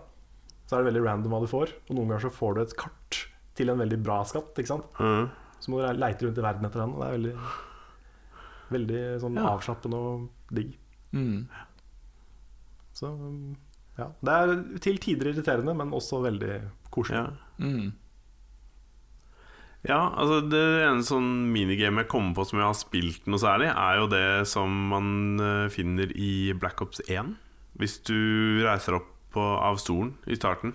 Så 0.68 0.76
er 0.78 0.84
det 0.84 0.90
veldig 0.94 1.04
random 1.06 1.32
hva 1.36 1.42
du 1.44 1.48
får, 1.52 1.72
og 1.90 1.96
noen 1.96 2.10
ganger 2.14 2.26
så 2.30 2.34
får 2.34 2.56
du 2.56 2.62
et 2.66 2.76
kart 2.80 3.22
til 3.56 3.70
en 3.72 3.80
veldig 3.80 4.00
bra 4.04 4.20
skatt. 4.28 4.54
Ikke 4.60 4.72
sant? 4.74 4.88
Mhm. 5.00 5.30
Så 5.60 5.72
må 5.72 5.80
du 5.82 6.00
leite 6.00 6.26
rundt 6.28 6.38
i 6.38 6.44
verden 6.44 6.66
etter 6.68 6.82
den, 6.84 6.94
og 6.96 7.00
det 7.02 7.08
er 7.08 7.18
veldig 7.18 7.36
Veldig 8.74 9.02
sånn 9.22 9.36
Ja. 9.38 9.44
avslappende 9.56 9.94
og 9.94 10.30
digg. 10.52 10.72
mm. 11.14 11.48
Så 12.96 13.12
ja. 13.98 14.08
Det 14.24 14.34
er 14.34 14.80
til 14.80 14.98
tider 14.98 15.30
irriterende, 15.32 15.76
men 15.78 15.92
også 15.92 16.22
veldig 16.24 16.62
koselig. 16.92 17.22
Ja. 17.22 17.32
Mm. 17.60 17.94
Ja, 19.86 20.00
altså 20.18 20.40
det 20.50 20.64
ene 20.86 21.06
sånn 21.06 21.30
minigame 21.54 22.04
jeg 22.04 22.12
kommer 22.12 22.36
på 22.38 22.46
som 22.50 22.62
jeg 22.62 22.68
har 22.68 22.78
spilt 22.78 23.28
noe 23.30 23.42
særlig, 23.42 23.70
er 23.70 24.00
jo 24.02 24.08
det 24.12 24.30
som 24.50 24.72
man 24.92 25.12
eh, 25.42 25.68
finner 25.74 26.12
i 26.18 26.54
Black 26.58 26.82
Ops 26.86 27.04
1. 27.06 27.36
Hvis 27.80 28.00
du 28.08 28.18
reiser 28.66 28.98
opp 28.98 29.12
på, 29.36 29.44
av 29.44 29.78
stolen 29.82 30.16
i 30.32 30.38
starten, 30.40 30.74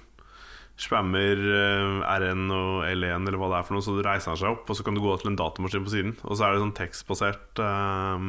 spammer 0.80 1.40
eh, 1.40 1.96
R1 2.06 2.46
og 2.54 2.84
L1 2.88 3.26
eller 3.26 3.40
hva 3.40 3.50
det 3.52 3.60
er 3.60 3.66
for 3.68 3.76
noe, 3.76 3.84
så 3.84 3.96
reiser 3.98 4.32
han 4.32 4.40
seg 4.40 4.54
opp, 4.54 4.70
og 4.70 4.78
så 4.78 4.86
kan 4.86 4.96
du 4.96 5.02
gå 5.04 5.16
til 5.20 5.32
en 5.32 5.40
datamaskin 5.40 5.86
på 5.86 5.94
siden, 5.96 6.14
og 6.24 6.36
så 6.36 6.46
er 6.46 6.54
det 6.54 6.64
sånn 6.64 6.76
tekstbasert 6.78 7.64
eh, 7.66 8.28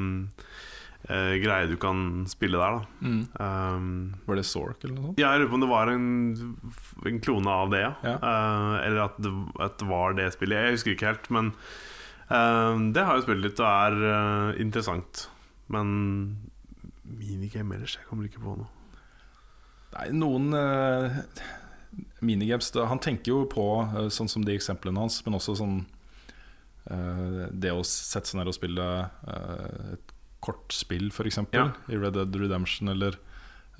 eh, 1.11 1.35
greie 1.43 1.67
du 1.69 1.75
kan 1.79 2.23
spille 2.29 2.59
der, 2.59 2.79
da. 2.79 3.05
Mm. 3.05 3.21
Um, 3.35 3.85
Var 4.25 4.39
det 4.39 4.45
Zork 4.47 4.83
eller 4.83 4.95
noe 4.95 5.05
sånt? 5.09 5.21
Ja, 5.21 5.33
jeg 5.33 5.43
lurer 5.43 5.51
på 5.51 5.57
om 5.59 5.65
det 5.65 5.71
var 5.71 5.91
en, 5.91 6.07
en 7.11 7.21
klone 7.23 7.55
av 7.63 7.71
det, 7.73 7.81
ja. 7.83 7.93
Eh, 8.15 8.75
eller 8.87 9.03
at 9.05 9.21
det, 9.21 9.31
at 9.67 9.85
var 9.89 10.17
det 10.17 10.29
spillet. 10.35 10.67
Jeg 10.67 10.77
husker 10.77 10.95
ikke 10.95 11.09
helt, 11.11 11.31
men 11.33 11.53
uh, 12.31 12.75
det 12.95 13.05
har 13.07 13.17
jeg 13.17 13.27
spilt 13.27 13.45
litt 13.45 13.63
og 13.63 13.71
er 13.71 14.59
interessant. 14.61 15.25
Men 15.71 15.95
minigame 17.07 17.77
ellers, 17.77 17.97
jeg 17.99 18.07
kommer 18.09 18.27
ikke 18.27 18.43
på 18.43 18.59
noe. 18.59 18.71
Nei, 19.91 20.05
noen 20.15 20.53
uh, 20.55 21.17
minigames 22.23 22.69
Han 22.87 23.01
tenker 23.03 23.33
jo 23.33 23.39
på 23.51 23.65
sånn 24.15 24.29
som 24.31 24.45
de 24.47 24.53
eksemplene 24.55 25.01
hans, 25.03 25.17
men 25.25 25.35
også 25.35 25.57
sånn 25.59 25.81
Det 27.51 27.73
å 27.75 27.81
sette 27.83 28.31
seg 28.31 28.39
ned 28.39 28.47
og 28.47 28.55
spille 28.55 28.85
et 29.91 30.10
kortspill, 30.41 31.09
f.eks. 31.13 31.39
Ja. 31.53 31.67
I 31.87 31.97
Red 32.01 32.13
Dead 32.17 32.35
Redemption, 32.41 32.89
eller 32.93 33.15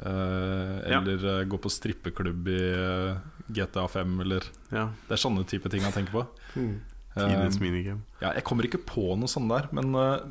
uh, 0.01 0.77
Eller 0.85 1.25
ja. 1.25 1.43
gå 1.49 1.57
på 1.61 1.69
strippeklubb 1.73 2.47
i 2.53 2.59
uh, 2.73 3.17
GTA 3.51 3.87
5, 3.89 4.19
eller 4.23 4.45
Ja, 4.71 4.87
Det 5.07 5.17
er 5.17 5.21
sånne 5.23 5.43
type 5.49 5.69
ting 5.73 5.81
jeg 5.85 5.93
tenker 5.97 6.19
på. 6.21 6.25
Tidenes 6.53 7.57
Um, 7.57 7.63
minigame. 7.65 8.01
ja, 8.21 8.29
jeg 8.37 8.43
kommer 8.47 8.63
ikke 8.63 8.79
på 8.87 9.03
noe 9.19 9.27
sånt 9.27 9.49
der, 9.51 9.65
men 9.75 9.89
uh, 9.97 10.21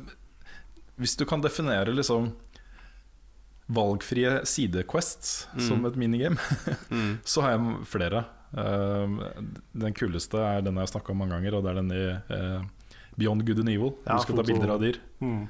hvis 0.97 1.13
du 1.19 1.27
kan 1.29 1.43
definere 1.43 1.93
liksom 1.93 2.31
valgfrie 3.71 4.41
sidequests 4.49 5.45
som 5.61 5.85
et 5.87 5.95
minigame, 5.99 6.37
Mm. 6.91 7.19
så 7.23 7.41
har 7.45 7.53
jeg 7.55 7.85
flere. 7.87 8.23
Den 8.51 9.93
kuleste 9.95 10.41
er 10.41 10.61
den 10.65 10.75
jeg 10.75 10.83
har 10.87 10.91
snakka 10.91 11.13
om 11.13 11.21
mange 11.23 11.37
ganger, 11.37 11.55
og 11.55 11.63
det 11.63 11.71
er 11.71 11.77
den 11.79 11.93
i 11.95 12.01
eh, 12.35 12.65
Beyond 13.15 13.45
Good 13.47 13.61
and 13.63 13.69
Evil. 13.71 13.93
Ja, 14.05 14.17
du 14.17 14.25
skal 14.25 14.41
ta 14.41 14.43
bilder 14.49 14.73
av 14.75 14.81
dyr. 14.83 14.97
Mm. 15.23 15.45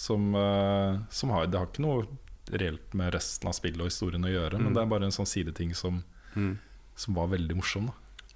Som, 0.00 0.30
eh, 0.38 0.98
som 1.12 1.32
har, 1.34 1.46
det 1.50 1.58
har 1.60 1.68
ikke 1.68 1.84
noe 1.84 2.06
reelt 2.50 2.94
med 2.96 3.12
resten 3.14 3.50
av 3.50 3.54
spillet 3.58 3.82
og 3.84 3.90
historien 3.90 4.24
å 4.26 4.30
gjøre, 4.32 4.58
men 4.58 4.72
det 4.74 4.80
er 4.82 4.88
bare 4.90 5.06
en 5.06 5.14
sånn 5.14 5.28
sideting 5.28 5.74
som, 5.76 6.00
Mm. 6.34 6.54
som 6.96 7.14
var 7.18 7.28
veldig 7.34 7.56
morsom. 7.58 7.90
Da. 7.90 7.92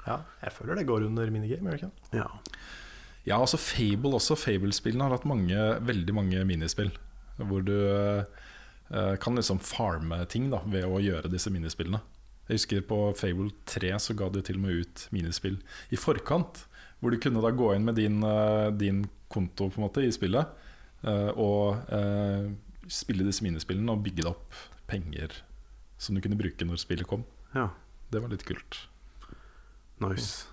Ja, 0.07 0.17
jeg 0.43 0.53
føler 0.53 0.77
det 0.77 0.87
går 0.87 1.07
under 1.07 1.31
minigame, 1.33 1.71
gjør 1.71 1.79
det 1.79 1.81
ikke? 1.81 2.19
Ja. 2.21 2.27
Ja, 3.25 3.39
altså 3.41 3.57
Fable 3.57 4.13
også. 4.19 4.37
Fable-spillene 4.37 5.07
har 5.07 5.15
hatt 5.17 5.25
mange, 5.25 5.57
veldig 5.81 6.13
mange 6.15 6.43
minispill. 6.45 6.91
Hvor 7.39 7.65
du 7.65 7.73
eh, 8.93 9.17
kan 9.23 9.35
liksom 9.39 9.59
farme 9.65 10.21
ting 10.29 10.51
da 10.53 10.61
ved 10.67 10.85
å 10.85 11.01
gjøre 11.01 11.31
disse 11.33 11.51
minispillene. 11.51 12.03
Jeg 12.49 12.59
husker 12.59 12.83
på 12.85 12.99
Fable 13.17 13.49
3 13.65 13.95
så 14.05 14.15
ga 14.19 14.29
de 14.29 14.43
til 14.45 14.59
og 14.61 14.67
med 14.67 14.83
ut 14.85 15.07
minispill 15.17 15.57
i 15.91 15.97
forkant. 15.97 16.67
Hvor 17.01 17.11
du 17.15 17.17
kunne 17.23 17.41
da 17.41 17.51
gå 17.57 17.73
inn 17.75 17.87
med 17.89 17.97
din, 17.97 18.21
eh, 18.23 18.71
din 18.77 19.07
konto 19.33 19.71
på 19.71 19.81
en 19.81 19.87
måte 19.89 20.05
i 20.05 20.13
spillet 20.13 20.47
og 21.37 21.91
eh, 21.93 22.51
spille 22.89 23.25
disse 23.25 23.43
minispillene 23.45 23.91
og 23.93 24.03
bygge 24.05 24.27
opp 24.31 24.53
penger 24.89 25.33
som 25.99 26.15
du 26.15 26.21
kunne 26.21 26.37
bruke 26.39 26.65
når 26.67 26.77
spillet 26.83 27.07
kom. 27.07 27.25
ja. 27.55 27.69
Det 28.13 28.21
var 28.23 28.29
litt 28.31 28.45
kult. 28.47 28.77
Nice. 30.05 30.47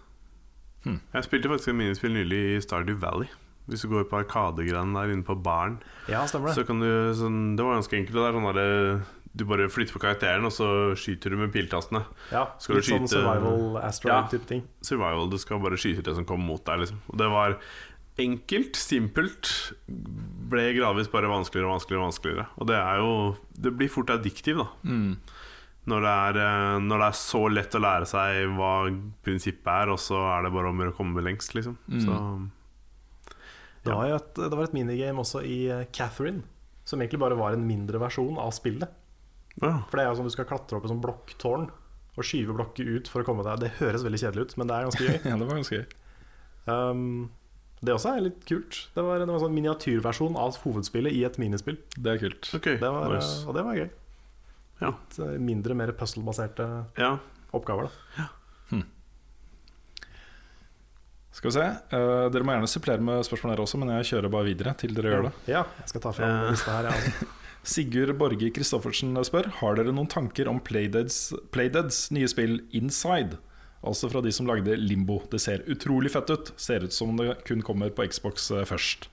Hmm. 0.86 1.00
Jeg 1.14 1.28
spilte 1.28 1.50
faktisk 1.52 1.70
et 1.74 1.78
minispill 1.78 2.14
nylig 2.16 2.40
i 2.56 2.62
Stardew 2.64 2.96
Valley. 3.02 3.28
Hvis 3.70 3.84
du 3.86 3.90
går 3.92 4.08
på 4.10 4.18
Arkadegreiene 4.24 4.96
der 4.98 5.12
inne 5.14 5.26
på 5.28 5.36
baren, 5.38 5.76
Ja, 6.10 6.24
stemmer 6.26 6.50
så 6.56 6.64
det. 6.64 6.68
kan 6.72 6.80
du 6.82 6.88
sånn, 7.14 7.56
Det 7.56 7.64
var 7.64 7.76
ganske 7.78 7.98
enkelt. 8.00 8.16
Det 8.18 8.24
er 8.26 8.34
sånn 8.40 8.56
der, 8.56 9.06
du 9.38 9.46
bare 9.46 9.70
flytter 9.70 9.94
på 9.94 10.02
karakteren, 10.02 10.44
og 10.46 10.52
så 10.52 10.96
skyter 10.98 11.30
du 11.30 11.38
med 11.38 11.54
piltastene. 11.54 12.02
Ja, 12.32 12.48
Skal 12.58 12.76
du 12.76 12.82
litt 12.82 12.90
sånn 12.90 13.06
skyte- 13.08 13.22
survival 13.22 13.78
Ja. 13.78 13.88
asteroid-type 13.88 14.48
ting. 14.48 14.64
Survival, 14.82 15.30
du 15.30 15.38
skal 15.38 15.60
bare 15.60 15.78
skyte 15.78 16.02
det 16.04 16.16
som 16.16 16.26
kommer 16.26 16.46
mot 16.46 16.66
deg. 16.66 16.80
Liksom. 16.80 16.98
Og 17.10 17.18
det 17.18 17.30
var 17.30 17.58
enkelt, 18.20 18.76
simpelt. 18.76 19.50
Ble 20.52 20.66
gradvis 20.76 21.08
bare 21.12 21.30
vanskeligere 21.32 21.70
og 21.70 21.78
vanskeligere. 21.78 22.02
Og 22.02 22.10
vanskeligere 22.10 22.48
Og 22.60 22.68
det 22.68 22.76
er 22.80 22.98
jo 23.00 23.14
Det 23.68 23.72
blir 23.78 23.90
fort 23.94 24.10
addiktiv, 24.14 24.60
da. 24.60 24.68
Når, 25.90 26.04
det 26.06 26.10
er, 26.14 26.38
eh, 26.44 26.80
når 26.86 27.02
det 27.02 27.06
er 27.08 27.18
så 27.18 27.40
lett 27.50 27.74
å 27.74 27.82
lære 27.82 28.06
seg 28.06 28.52
hva 28.54 28.74
prinsippet 29.26 29.72
er, 29.74 29.90
og 29.90 29.98
så 29.98 30.20
er 30.36 30.44
det 30.46 30.52
bare 30.54 30.70
om 30.70 30.84
å 30.86 30.92
komme 30.94 31.24
lengst, 31.26 31.56
liksom. 31.58 31.78
Så 32.04 32.18
Det 33.82 33.90
var, 33.96 34.06
jo 34.12 34.16
et, 34.20 34.34
det 34.38 34.52
var 34.54 34.68
et 34.68 34.76
minigame 34.78 35.24
også 35.24 35.42
i 35.42 35.64
eh, 35.74 35.88
Catherine, 35.92 36.44
som 36.86 37.02
egentlig 37.02 37.24
bare 37.24 37.40
var 37.40 37.58
en 37.58 37.66
mindre 37.66 37.98
versjon 37.98 38.38
av 38.38 38.52
spillet. 38.54 38.94
ja. 39.62 39.80
For 39.90 39.98
det 39.98 40.06
er 40.06 40.12
jo 40.12 40.20
sånn 40.20 40.30
du 40.30 40.36
skal 40.36 40.46
klatre 40.52 40.78
opp 40.78 40.86
et 40.86 40.94
sånn 40.94 41.02
blokktårn 41.02 41.66
og 42.12 42.28
skyve 42.28 42.54
blokker 42.54 42.86
ut 42.86 43.10
for 43.10 43.24
å 43.24 43.26
komme 43.26 43.42
deg. 43.48 43.64
Det 43.64 43.74
høres 43.80 44.04
veldig 44.06 44.20
kjedelig 44.22 44.46
ut, 44.46 44.58
men 44.60 44.70
det 44.70 44.76
er 44.78 44.88
ganske 44.90 45.08
gøy. 45.08 45.18
Ja, 45.32 45.38
det 45.40 45.48
var 45.48 45.58
ganske 45.58 45.80
gøy. 45.80 45.86
Um, 46.70 47.32
det 47.82 47.96
også 47.96 48.12
er 48.14 48.26
litt 48.28 48.44
kult. 48.46 48.84
Det 48.94 49.04
var, 49.06 49.18
det 49.22 49.26
var 49.26 49.40
en 49.40 49.44
sånn 49.48 49.56
miniatyrversjon 49.56 50.38
av 50.38 50.60
hovedspillet 50.62 51.16
i 51.18 51.24
et 51.26 51.40
minispill. 51.42 51.80
Det 51.98 52.14
er 52.14 52.22
kult. 52.22 52.52
okay, 52.58 52.78
Det 52.82 52.92
var, 52.94 53.10
nice. 53.10 53.42
Og 53.48 53.58
det 53.58 53.66
var 53.66 53.80
gøy. 53.80 53.90
Ja. 54.82 54.92
Litt 54.94 55.18
eh, 55.22 55.34
mindre, 55.42 55.78
mer 55.78 55.94
puzzle-baserte 55.98 56.68
ja. 57.02 57.16
oppgaver. 57.58 57.90
da 58.18 58.30
Skal 61.32 61.48
vi 61.48 61.54
se. 61.56 61.68
Uh, 61.96 62.28
dere 62.30 62.46
må 62.46 62.54
gjerne 62.54 62.70
supplere 62.70 63.02
med 63.08 63.24
spørsmål 63.26 63.56
her 63.56 63.62
også, 63.64 63.80
men 63.82 63.94
jeg 63.96 64.10
kjører 64.12 64.34
bare 64.34 64.50
videre 64.50 64.74
til 64.78 64.94
dere 64.98 65.14
gjør 65.14 65.30
det. 65.30 65.36
Ja, 65.50 65.62
jeg 65.80 65.94
skal 65.94 66.04
ta 66.04 66.12
fram 66.16 66.34
uh. 66.36 66.50
lista 66.52 66.76
her. 66.76 66.90
Ja. 66.92 66.98
altså. 66.98 67.30
Sigurd 67.72 68.16
Borge 68.18 68.50
Christoffersen 68.56 69.14
spør 69.28 69.52
Har 69.60 69.76
dere 69.78 69.92
noen 69.94 70.10
tanker 70.10 70.48
om 70.50 70.58
Playdeads, 70.66 71.30
Playdeads 71.54 72.08
nye 72.14 72.30
spill 72.30 72.60
Inside. 72.78 73.38
Altså 73.84 74.10
fra 74.12 74.22
de 74.22 74.32
som 74.32 74.46
lagde 74.46 74.76
Limbo. 74.78 75.22
Det 75.32 75.40
ser 75.42 75.64
utrolig 75.66 76.12
fett 76.14 76.30
ut. 76.30 76.52
Ser 76.62 76.84
ut 76.86 76.94
som 76.94 77.16
det 77.18 77.40
kun 77.48 77.64
kommer 77.66 77.90
på 77.90 78.06
Xbox 78.08 78.52
eh, 78.52 78.64
først. 78.70 79.08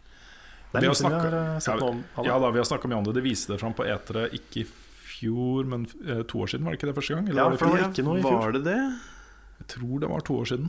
Det 0.73 0.77
er 0.77 0.81
Vi 0.85 0.87
har 0.91 0.95
vi 0.95 1.01
snakket- 1.01 1.33
har 1.33 1.55
eh, 1.55 1.59
sett 1.65 1.83
om. 1.83 2.03
Ja 2.27 2.39
da, 2.39 2.51
vi 2.53 2.59
har 2.61 2.65
snakka 2.69 2.89
mye 2.91 2.99
om 3.01 3.05
det. 3.09 3.15
De 3.17 3.23
viste 3.25 3.53
det 3.55 3.61
fram 3.63 3.73
på 3.75 3.87
E3 3.89 4.27
ikke 4.37 4.61
i 4.61 4.67
fjor, 4.69 5.65
men 5.65 5.87
eh, 6.07 6.21
to 6.29 6.43
år 6.45 6.51
siden. 6.53 6.65
Var 6.69 6.75
det 6.77 6.81
ikke 6.83 6.91
det 6.93 6.97
første 7.01 7.15
gang? 7.17 7.29
Eller 7.29 7.41
Ja, 7.41 7.45
var 7.49 7.57
det 7.57 7.59
for 7.63 7.67
det 7.73 7.81
var 7.81 7.89
ikke 7.89 8.05
noe 8.05 8.19
i 8.19 8.23
fjor. 8.27 8.41
Var 8.45 8.53
det 8.59 8.65
det? 8.69 8.77
Jeg 9.63 9.67
tror 9.73 10.01
det 10.05 10.09
var 10.13 10.21
to 10.29 10.37
år 10.43 10.51
siden. 10.53 10.69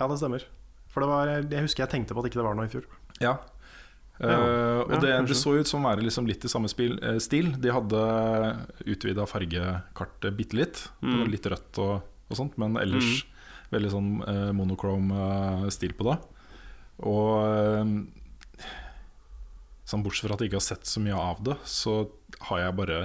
Ja, 0.00 0.08
det 0.10 0.18
stemmer. 0.18 0.42
For 0.90 1.00
det 1.04 1.08
var, 1.08 1.26
jeg 1.46 1.62
husker 1.68 1.84
jeg 1.86 1.90
tenkte 1.94 2.14
på 2.16 2.20
at 2.24 2.26
ikke 2.32 2.40
det 2.42 2.48
var 2.48 2.58
noe 2.58 2.66
i 2.66 2.72
fjor. 2.74 2.84
Ja. 3.22 3.36
Eh, 4.18 4.82
og 4.82 4.90
Ja, 4.90 4.98
det, 5.22 5.36
så 5.38 5.54
ut 5.54 5.68
som 5.70 5.84
å 5.86 5.90
være 5.94 6.02
liksom 6.02 6.26
litt 6.26 6.42
i 6.44 6.48
samme 6.50 6.66
spil, 6.68 6.98
eh, 7.06 7.18
stil. 7.22 7.52
De 7.54 7.70
hadde 7.70 8.02
utvida 8.90 9.26
fargekartet 9.30 10.34
bitte 10.36 10.56
litt. 10.58 10.88
Det 11.00 11.06
Mm. 11.06 11.18
var 11.22 11.26
litt 11.30 11.46
rødt 11.46 11.78
og, 11.78 12.02
og 12.28 12.38
sånt, 12.38 12.56
men 12.60 12.76
ellers 12.80 13.24
veldig 13.72 13.90
sånn 13.92 14.12
eh, 14.24 14.50
monochrome 14.56 15.16
eh, 15.18 15.66
stil 15.74 15.94
på 15.96 16.06
det. 16.08 16.16
Og 17.08 17.32
eh, 17.44 17.92
sånn 19.88 20.04
bortsett 20.04 20.28
fra 20.28 20.36
at 20.36 20.44
jeg 20.44 20.52
ikke 20.52 20.60
har 20.60 20.68
sett 20.68 20.88
så 20.88 21.02
mye 21.04 21.18
av 21.18 21.42
det, 21.46 21.58
så 21.68 22.00
har 22.50 22.64
jeg 22.64 22.78
bare 22.78 23.02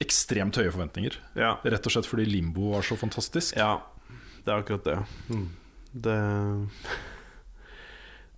ekstremt 0.00 0.56
høye 0.56 0.72
forventninger. 0.72 1.18
Ja. 1.38 1.56
Rett 1.62 1.86
og 1.86 1.94
slett 1.94 2.08
fordi 2.08 2.26
Limbo 2.28 2.72
var 2.74 2.86
så 2.86 2.96
fantastisk. 2.98 3.58
Ja, 3.58 3.82
det 4.44 4.54
er 4.54 4.62
akkurat 4.62 4.86
det. 4.86 4.96
Det 5.92 6.16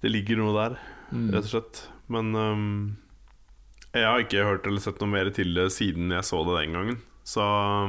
Det 0.02 0.10
ligger 0.10 0.40
noe 0.40 0.52
der, 0.56 0.72
rett 1.30 1.46
og 1.46 1.52
slett. 1.52 1.84
Men 2.10 2.34
um, 2.34 2.64
jeg 3.94 4.02
har 4.02 4.24
ikke 4.24 4.42
hørt 4.48 4.66
eller 4.66 4.82
sett 4.82 4.98
noe 4.98 5.12
mer 5.12 5.30
til 5.36 5.54
det 5.54 5.68
siden 5.70 6.10
jeg 6.10 6.26
så 6.26 6.40
det 6.48 6.56
den 6.58 6.74
gangen. 6.74 6.98
Så 7.22 7.44
ja. 7.44 7.86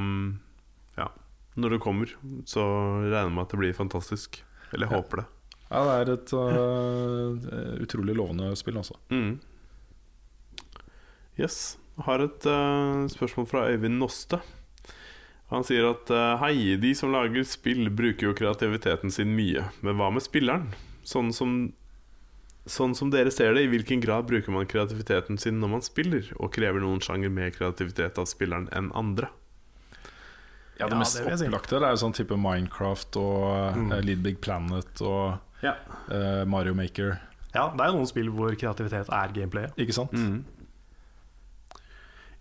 Når 1.56 1.76
det 1.76 1.82
kommer, 1.84 2.10
så 2.50 2.64
regner 3.04 3.28
jeg 3.28 3.34
med 3.36 3.44
at 3.46 3.52
det 3.54 3.60
blir 3.62 3.74
fantastisk. 3.78 4.42
Eller 4.74 4.88
jeg 4.88 4.96
Ja. 4.96 5.02
håper 5.02 5.22
det. 5.22 5.26
Ja, 5.74 5.82
det 5.84 5.94
er 5.94 6.14
et 6.14 6.34
uh, 6.34 7.82
utrolig 7.86 8.16
lovende 8.18 8.52
spill, 8.58 8.78
altså. 8.78 8.96
Mm. 9.10 9.40
Yes. 11.40 11.78
Jeg 11.98 12.06
har 12.08 12.24
et 12.26 12.46
uh, 12.50 13.06
spørsmål 13.10 13.48
fra 13.50 13.68
Øyvind 13.70 13.98
Noste. 14.02 14.40
Han 15.54 15.62
sier 15.68 15.86
at 15.92 16.10
øh, 16.10 16.40
hei, 16.42 16.74
de 16.82 16.96
som 16.98 17.12
lager 17.14 17.44
spill, 17.46 17.86
bruker 17.94 18.26
jo 18.32 18.34
kreativiteten 18.34 19.12
sin 19.14 19.36
mye. 19.38 19.62
Men 19.86 20.00
hva 20.00 20.08
med 20.10 20.24
spilleren? 20.26 20.72
Sånn 21.06 21.30
som, 21.36 21.52
sånn 22.66 22.96
som 22.98 23.12
dere 23.14 23.30
ser 23.30 23.54
det, 23.54 23.68
i 23.68 23.70
hvilken 23.70 24.02
grad 24.02 24.26
bruker 24.32 24.50
man 24.56 24.66
kreativiteten 24.72 25.38
sin 25.38 25.60
når 25.62 25.70
man 25.76 25.86
spiller? 25.86 26.32
Og 26.40 26.50
krever 26.56 26.82
noen 26.82 27.04
sjanger 27.06 27.30
mer 27.30 27.52
kreativitet 27.54 28.18
av 28.18 28.26
spilleren 28.32 28.66
enn 28.74 28.90
andre? 28.98 29.30
Ja, 30.80 30.88
det 30.88 30.94
Ja, 30.94 31.00
mest 31.00 31.18
det 31.18 31.48
opplagte 31.48 31.80
det 31.80 31.84
er 31.84 31.92
jo 31.94 32.02
sånn 32.02 32.14
type 32.18 32.36
Minecraft 32.38 33.16
og 33.18 33.76
Mm. 33.78 33.92
eh, 33.94 34.02
Lead 34.02 34.24
Big 34.24 34.42
Planet 34.42 35.02
og 35.02 35.40
Ja. 35.62 35.76
uh, 36.10 36.46
Mario 36.46 36.74
Maker. 36.74 37.20
Ja, 37.54 37.70
det 37.70 37.80
er 37.82 37.88
jo 37.92 37.98
noen 38.00 38.08
spill 38.08 38.30
hvor 38.34 38.56
kreativitet 38.58 39.08
er 39.10 39.28
gameplay. 39.34 39.68
Ikke 39.78 39.94
sant? 39.94 40.12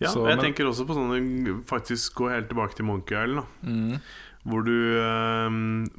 Ja, 0.01 0.09
Så, 0.11 0.27
jeg 0.27 0.37
men- 0.37 0.45
tenker 0.47 0.67
også 0.67 0.85
på 0.87 0.95
sånne 0.97 1.63
Faktisk 1.65 2.15
gå 2.15 2.29
helt 2.33 2.49
tilbake 2.49 2.75
til 2.75 2.85
Monkey 2.85 3.15
Island. 3.15 3.47
Mm. 3.63 4.01
Hvor 4.43 4.65
du 4.67 4.75
eh, 4.99 5.49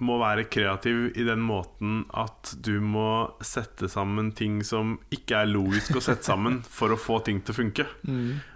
må 0.04 0.18
være 0.20 0.44
kreativ 0.52 1.14
i 1.16 1.24
den 1.24 1.40
måten 1.48 2.02
at 2.12 2.52
du 2.60 2.74
må 2.84 3.36
sette 3.40 3.88
sammen 3.92 4.34
ting 4.36 4.58
som 4.68 4.98
ikke 5.16 5.46
er 5.46 5.52
logisk 5.52 5.96
å 5.96 6.04
sette 6.04 6.28
sammen 6.28 6.60
for 6.78 6.92
å 6.92 7.00
få 7.00 7.22
ting 7.24 7.40
til 7.40 7.56
å 7.56 7.60
funke. 7.62 7.88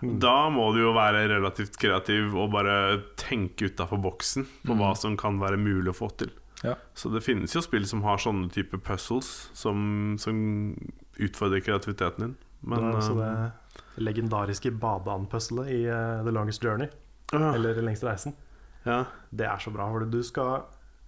Da 0.02 0.36
må 0.52 0.70
du 0.76 0.82
jo 0.84 0.96
være 0.98 1.28
relativt 1.32 1.80
kreativ 1.80 2.36
og 2.36 2.52
bare 2.58 2.76
tenke 3.20 3.72
utafor 3.72 4.02
boksen 4.04 4.48
på 4.68 4.76
hva 4.76 4.92
som 5.00 5.16
kan 5.20 5.40
være 5.40 5.62
mulig 5.62 5.94
å 5.94 6.00
få 6.02 6.12
til. 6.20 6.36
Ja. 6.64 6.76
Så 6.98 7.10
det 7.14 7.22
finnes 7.22 7.54
jo 7.54 7.62
spill 7.62 7.86
som 7.88 8.04
har 8.06 8.20
sånne 8.22 8.50
type 8.54 8.80
puzzles 8.84 9.50
som, 9.58 10.18
som 10.20 10.76
utfordrer 11.22 11.64
kreativiteten 11.64 12.26
din. 12.26 12.36
Men 12.68 12.90
det 12.90 13.04
eh, 13.06 13.48
det 13.96 14.04
legendariske 14.08 14.72
badeandpuzzlet 14.72 15.70
i 15.74 15.80
uh, 15.86 16.24
The 16.26 16.34
Longest 16.34 16.64
Journey, 16.66 16.90
ja. 17.32 17.54
eller 17.54 17.82
lengste 17.82 18.10
reisen. 18.10 18.36
Ja, 18.88 19.02
Det 19.36 19.46
er 19.52 19.60
så 19.62 19.72
bra, 19.76 19.86
for 19.92 20.08
du 20.08 20.20
skal, 20.24 20.64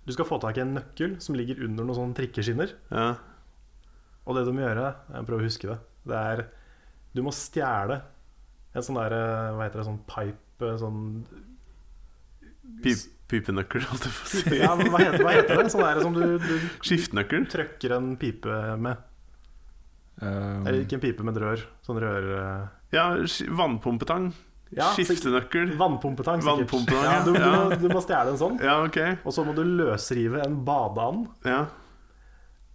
du 0.05 0.11
skal 0.15 0.27
få 0.27 0.39
tak 0.43 0.57
i 0.59 0.63
en 0.65 0.75
nøkkel 0.77 1.17
som 1.23 1.37
ligger 1.39 1.63
under 1.65 1.87
noen 1.87 1.97
sånne 2.01 2.17
trikkeskinner. 2.19 2.75
ja, 2.91 3.09
Og 4.27 4.35
det 4.37 4.45
du 4.45 4.53
må 4.53 4.61
gjøre, 4.67 4.91
prøv 5.25 5.39
å 5.39 5.45
huske 5.47 5.71
det, 5.71 5.79
det 6.11 6.17
er 6.33 6.45
Du 7.15 7.23
må 7.25 7.31
stjele 7.33 8.01
en 8.77 8.83
sånn 8.85 8.99
der 8.99 9.15
eh, 9.17 9.53
Hva 9.57 9.65
heter 9.65 9.81
det, 9.81 9.87
sånn 9.87 10.03
pipe 10.05 10.73
sånn 10.77 10.99
Pip, 12.83 13.01
Pipenøkkel, 13.29 13.83
holdt 13.89 14.05
jeg 14.07 14.13
på 14.15 14.25
å 14.25 14.29
si. 14.29 14.41
Ja, 14.59 14.69
men 14.77 14.89
hva 14.93 14.99
heter, 15.01 15.23
hva 15.25 15.31
heter 15.35 15.57
det? 15.59 15.69
Sånn 15.73 15.83
der 15.85 15.99
som 16.03 16.13
du, 16.15 16.23
du 16.41 16.53
Skiftenøkkel. 16.85 17.45
trøkker 17.49 17.93
en 17.97 18.11
pipe 18.21 18.59
med. 18.81 19.01
Um, 20.21 20.65
Eller 20.67 20.83
ikke 20.83 20.97
en 20.99 21.03
pipe 21.03 21.25
med 21.25 21.37
et 21.37 21.41
rør. 21.43 21.63
Sånn 21.85 21.99
rør... 22.01 22.27
eh, 22.39 22.67
Ja, 22.95 23.05
vannpumpetang. 23.57 24.31
Ja, 24.77 24.91
Skiftenøkkel. 24.93 25.71
Vannpumpetang, 25.79 26.43
sikkert. 26.43 26.69
Vannpumpetang, 26.69 27.05
ja, 27.09 27.23
du, 27.25 27.33
du, 27.33 27.87
du 27.87 27.93
må 27.93 28.01
stjele 28.05 28.35
en 28.35 28.37
sånn. 28.37 28.59
Ja, 28.61 28.75
ok. 28.85 28.99
Og 29.25 29.33
så 29.33 29.45
må 29.47 29.55
du 29.57 29.63
løsrive 29.65 30.43
en 30.45 30.59
badeand. 30.67 31.27
Ja, 31.47 31.65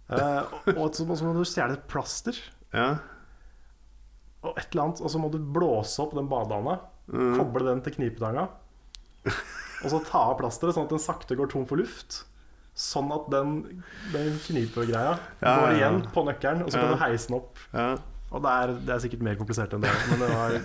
Eh, 0.05 0.51
og 0.77 0.93
så 0.93 1.01
må 1.09 1.15
så 1.17 1.25
må 1.25 1.31
du 1.33 1.39
stjele 1.49 1.73
et 1.79 1.87
plaster. 1.89 2.37
ja. 2.75 2.91
Og 4.45 4.51
et 4.61 4.67
eller 4.75 4.83
annet 4.83 4.99
Og 5.01 5.09
så 5.09 5.17
må 5.17 5.31
du 5.33 5.39
blåse 5.41 5.97
opp 6.03 6.11
den 6.13 6.27
badeanda. 6.29 6.75
Mm. 7.09 7.31
Koble 7.39 7.63
den 7.65 7.81
til 7.81 7.95
knipetanga. 7.95 8.43
Og 9.25 9.89
så 9.89 9.97
ta 10.05 10.21
av 10.29 10.35
plasteret, 10.37 10.75
sånn 10.77 10.85
at 10.85 10.93
den 10.93 11.01
sakte 11.01 11.33
går 11.39 11.49
tom 11.49 11.65
for 11.65 11.81
luft. 11.81 12.19
Sånn 12.77 13.09
at 13.15 13.25
den, 13.33 13.55
den 14.13 14.37
knipegreia 14.45 15.15
går 15.41 15.73
igjen 15.79 15.97
på 16.13 16.23
nøkkelen, 16.29 16.61
og 16.67 16.69
så 16.69 16.83
kan 16.83 16.93
du 16.93 17.01
heise 17.01 17.31
den 17.31 17.39
opp. 17.39 17.63
ja. 17.73 17.95
Og 18.35 18.41
det 18.45 18.51
er, 18.51 18.71
det 18.85 18.93
er 18.93 19.01
sikkert 19.07 19.21
mer 19.25 19.35
komplisert 19.39 19.73
enn 19.77 19.83
det, 19.85 19.91
men 20.09 20.19
det 20.21 20.29
var 20.35 20.55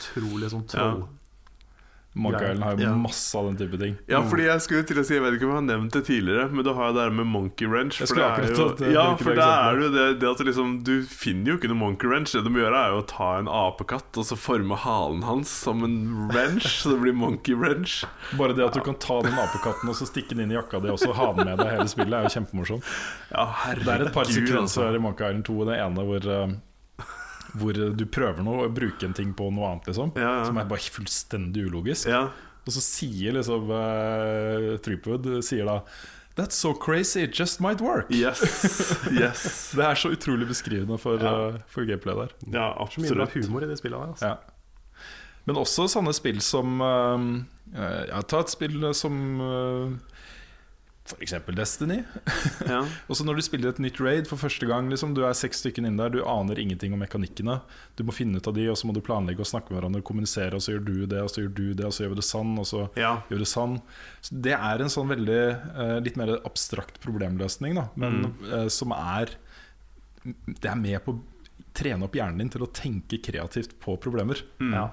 utrolig 0.00 0.50
sånn 0.52 0.66
troll. 0.68 1.08
Monkey 2.12 2.42
Island 2.42 2.64
har 2.64 2.72
jo 2.74 2.82
Ja. 2.88 2.94
masse 2.98 3.36
av 3.38 3.44
den 3.46 3.56
type 3.56 3.78
ting. 3.78 3.96
Ja, 4.08 4.20
fordi 4.26 4.42
jeg 4.42 4.60
skulle 4.60 4.82
til 4.82 4.96
å 4.98 5.04
si 5.06 5.14
Jeg 5.14 5.22
vet 5.22 5.34
ikke 5.34 5.46
om 5.46 5.50
jeg 5.54 5.60
har 5.60 5.78
nevnt 5.78 5.92
det 5.92 6.04
tidligere, 6.06 6.50
men 6.50 6.64
du 6.64 6.74
har 6.74 6.88
jo 6.88 6.94
det 6.94 7.02
her 7.04 7.10
med 7.10 7.26
Monkey 7.26 7.66
Wrench. 7.68 7.98
For 8.02 8.14
det 8.16 8.24
er 8.24 8.50
jo, 8.56 8.68
det- 8.74 8.92
ja, 8.92 9.14
for 9.14 9.30
det 9.30 9.38
er 9.46 9.78
jo 9.78 9.90
det, 9.94 10.18
det 10.18 10.28
at 10.28 10.38
liksom, 10.44 10.82
du 10.82 11.02
finner 11.04 11.52
jo 11.52 11.56
ikke 11.56 11.68
noe 11.68 11.76
Monkey 11.78 12.08
Wrench. 12.08 12.32
Det 12.32 12.42
du 12.42 12.50
må 12.50 12.58
gjøre, 12.58 12.74
er 12.74 12.90
jo 12.90 13.02
å 13.02 13.06
ta 13.06 13.38
en 13.38 13.46
apekatt 13.46 14.18
og 14.18 14.24
så 14.26 14.36
forme 14.36 14.76
halen 14.76 15.22
hans 15.22 15.48
som 15.48 15.84
en 15.84 16.28
wrench, 16.32 16.82
så 16.82 16.90
det 16.90 17.00
blir 17.00 17.14
Monkey 17.14 17.54
Wrench. 17.54 18.04
Bare 18.36 18.54
det 18.54 18.64
at 18.66 18.74
du 18.74 18.80
kan 18.80 18.94
ta 18.96 19.22
den 19.22 19.34
apekatten 19.38 19.88
og 19.88 19.94
så 19.94 20.04
stikke 20.10 20.30
den 20.34 20.40
inn 20.40 20.50
i 20.50 20.60
jakka 20.60 20.82
di 20.82 20.88
og 20.88 20.98
så 20.98 21.14
ha 21.14 21.32
den 21.32 21.46
med 21.46 21.58
deg 21.58 21.78
hele 21.78 21.86
spillet, 21.86 22.12
er 22.12 22.26
jo 22.26 22.34
kjempemorsomt. 22.40 22.82
Ja, 23.30 23.46
herregud. 23.46 23.84
Det 23.84 24.00
er 24.00 24.06
et 24.08 24.12
par 24.12 24.24
altså. 24.24 24.94
i 24.96 24.98
Monkey 24.98 25.24
Island 25.30 25.44
2, 25.44 25.64
det 25.64 25.78
ene 25.78 25.94
hvor 26.02 26.26
eh, 26.26 26.54
hvor 27.58 27.72
du 27.74 28.04
prøver 28.06 28.44
noe 28.46 28.66
å 28.68 28.70
bruke 28.72 29.06
en 29.06 29.16
ting 29.16 29.32
på 29.36 29.48
noe 29.54 29.72
annet, 29.72 29.90
liksom. 29.90 30.12
Ja, 30.18 30.40
ja. 30.40 30.46
Som 30.48 30.60
er 30.60 30.68
bare 30.70 30.92
fullstendig 30.94 31.66
ulogisk. 31.70 32.08
Ja, 32.10 32.28
Og 32.66 32.74
så 32.76 32.82
sier 32.84 33.34
liksom 33.38 33.70
uh, 33.72 34.76
Threepwood 34.84 35.26
sier 35.46 35.66
da 35.68 35.80
That's 36.38 36.54
so 36.54 36.72
crazy, 36.72 37.24
it 37.24 37.34
just 37.38 37.60
might 37.60 37.80
work. 37.82 38.06
yes, 38.10 38.40
yes. 39.10 39.72
Det 39.76 39.84
er 39.84 39.98
så 39.98 40.12
utrolig 40.14 40.46
beskrivende 40.48 40.96
for, 40.98 41.18
Ja. 41.20 41.32
Uh, 41.50 41.58
for 41.68 41.84
gameplay 41.84 42.14
der. 42.22 42.36
Ja, 42.54 42.68
Så 42.88 43.02
mye 43.02 43.16
bra 43.18 43.26
humor 43.34 43.66
i 43.66 43.68
de 43.68 43.76
spillene. 43.76 44.12
Altså. 44.14 44.30
Ja. 44.30 44.38
Men 45.48 45.58
også 45.58 45.88
sånne 45.90 46.14
spill 46.14 46.38
som 46.44 46.80
uh, 46.80 47.26
Ja, 47.74 48.22
ta 48.22 48.40
et 48.44 48.52
spill 48.54 48.78
som 48.96 49.18
uh, 49.42 50.09
F.eks. 51.10 51.34
Destiny. 51.58 51.98
Ja. 52.68 52.80
Også 53.10 53.26
når 53.26 53.40
du 53.40 53.42
spiller 53.44 53.72
et 53.72 53.80
nytt 53.82 53.98
raid 54.00 54.28
for 54.30 54.40
første 54.40 54.66
gang. 54.70 54.88
Liksom, 54.92 55.12
du 55.16 55.24
er 55.26 55.34
seks 55.36 55.60
stykker 55.64 55.84
inn 55.86 55.98
der, 56.00 56.12
du 56.14 56.20
aner 56.24 56.58
ingenting 56.62 56.94
om 56.96 57.02
mekanikkene. 57.02 57.58
Du 57.98 58.04
må 58.06 58.14
finne 58.16 58.38
ut 58.40 58.46
av 58.50 58.54
de, 58.56 58.68
og 58.72 58.78
så 58.78 58.88
må 58.88 58.94
du 58.96 59.02
planlegge 59.04 59.42
og 59.44 59.50
snakke 59.50 59.72
med 59.74 59.80
hverandre, 59.80 60.02
kommunisere, 60.06 60.54
og 60.58 60.64
så 60.64 60.76
gjør 60.76 60.84
du 60.86 60.94
det, 61.10 61.20
og 61.24 61.32
så 61.32 61.42
gjør 61.44 61.52
du 61.58 61.64
det, 61.74 61.86
og 61.88 61.94
så 61.96 62.04
gjør 62.06 62.14
vi 62.14 62.20
det 62.22 62.28
sann, 62.30 62.54
og 62.62 62.68
så 62.70 62.84
Ja. 63.00 63.12
gjør 63.30 63.42
det 63.44 63.50
sann. 63.50 63.76
Så 64.22 64.40
det 64.46 64.54
er 64.56 64.80
en 64.86 64.92
sånn 64.92 65.10
veldig 65.10 65.40
eh, 65.40 65.96
litt 66.06 66.16
mer 66.20 66.36
abstrakt 66.46 67.00
problemløsning, 67.04 67.74
da, 67.80 67.88
men 68.00 68.34
eh, 68.52 68.68
som 68.72 68.92
er 68.96 69.34
Det 70.24 70.68
er 70.68 70.76
med 70.76 70.98
på 71.04 71.14
å 71.16 71.20
trene 71.72 72.04
opp 72.04 72.16
hjernen 72.18 72.42
din 72.42 72.50
til 72.52 72.64
å 72.66 72.72
tenke 72.74 73.20
kreativt 73.24 73.76
på 73.80 73.94
problemer. 74.02 74.42
Ja. 74.60 74.90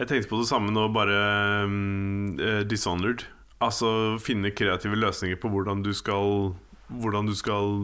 Jeg 0.00 0.08
tenkte 0.10 0.28
på 0.32 0.40
det 0.40 0.48
samme 0.50 0.72
nå, 0.72 0.86
bare 0.92 1.16
um, 1.64 2.34
uh, 2.40 2.60
Dishonored. 2.68 3.24
Altså 3.60 4.18
finne 4.24 4.50
kreative 4.56 4.96
løsninger 4.96 5.36
på 5.40 5.50
hvordan 5.52 5.82
du 5.84 5.92
skal 5.92 6.54
Hvordan 6.90 7.26
du 7.28 7.34
skal 7.38 7.76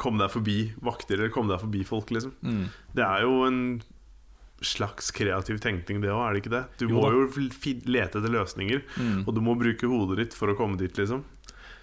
komme 0.00 0.18
deg 0.22 0.30
forbi 0.32 0.72
vakter, 0.80 1.18
eller 1.18 1.28
komme 1.34 1.50
deg 1.52 1.60
forbi 1.60 1.82
folk, 1.84 2.08
liksom. 2.14 2.32
Mm. 2.40 2.62
Det 2.96 3.04
er 3.04 3.20
jo 3.26 3.42
en 3.44 3.58
slags 4.64 5.10
kreativ 5.12 5.58
tenkning, 5.60 6.00
det 6.00 6.08
òg, 6.08 6.22
er 6.24 6.32
det 6.32 6.40
ikke 6.40 6.52
det? 6.54 6.62
Du 6.80 6.86
Jo 6.88 7.02
må 7.02 7.10
jo 7.12 7.26
lete 7.84 8.16
etter 8.16 8.32
løsninger, 8.32 8.80
Mm. 8.96 9.28
og 9.28 9.34
du 9.34 9.40
må 9.42 9.52
bruke 9.60 9.84
hodet 9.86 10.16
ditt 10.16 10.32
for 10.32 10.48
å 10.48 10.56
komme 10.56 10.78
dit, 10.78 10.96
liksom. 10.96 11.22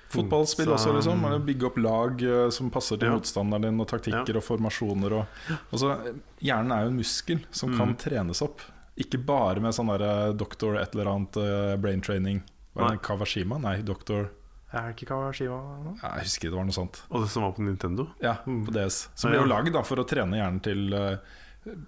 Fotballspill 0.09 0.65
Så- 0.65 0.73
også, 0.73 0.93
liksom. 0.95 1.23
Eller 1.25 1.39
Bygge 1.45 1.65
opp 1.69 1.77
lag 1.77 2.23
eh, 2.23 2.49
som 2.49 2.71
passer 2.71 2.97
til 2.97 3.09
Ja. 3.09 3.15
motstanderen 3.19 3.61
din, 3.61 3.79
og 3.79 3.87
taktikker 3.87 4.35
og 4.35 4.43
formasjoner. 4.43 5.11
Og, 5.13 5.27
altså, 5.71 6.15
hjernen 6.41 6.71
er 6.71 6.83
jo 6.85 6.89
en 6.89 6.97
muskel 6.97 7.39
som 7.51 7.69
Mm. 7.71 7.77
kan 7.77 7.95
trenes 7.95 8.41
opp. 8.41 8.61
Ikke 8.97 9.23
bare 9.23 9.59
med 9.61 9.73
sånn 9.73 9.95
der, 9.95 10.01
eh, 10.29 10.33
doktor 10.33 10.75
et 10.81 10.95
eller 10.95 11.05
annet 11.05 11.37
eh, 11.37 11.75
brain 11.77 12.01
training. 12.01 12.41
Var 12.75 12.93
det 12.95 13.01
Kawashima? 13.03 13.57
Nei, 13.59 13.81
doktor 13.83 14.29
Er 14.71 14.87
det 14.87 14.95
ikke 14.95 15.09
Kawashima 15.11 15.57
nå? 15.83 15.95
ja, 16.01 16.11
Jeg 16.17 16.27
husker 16.29 16.49
det 16.49 16.57
var 16.57 16.67
noe 16.69 16.77
sånt. 16.77 17.01
Og 17.11 17.25
det 17.25 17.29
som 17.33 17.43
var 17.43 17.51
på 17.57 17.65
Nintendo. 17.65 18.05
Ja, 18.23 18.37
på 18.45 18.71
DS. 18.71 19.09
Som 19.15 19.31
Ja, 19.33 19.39
ble 19.39 19.43
jo 19.43 19.49
lagd 19.51 19.73
da, 19.75 19.81
for 19.83 19.99
å 19.99 20.05
trene 20.07 20.39
hjernen 20.39 20.61
til 20.63 20.93
eh, 20.95 21.17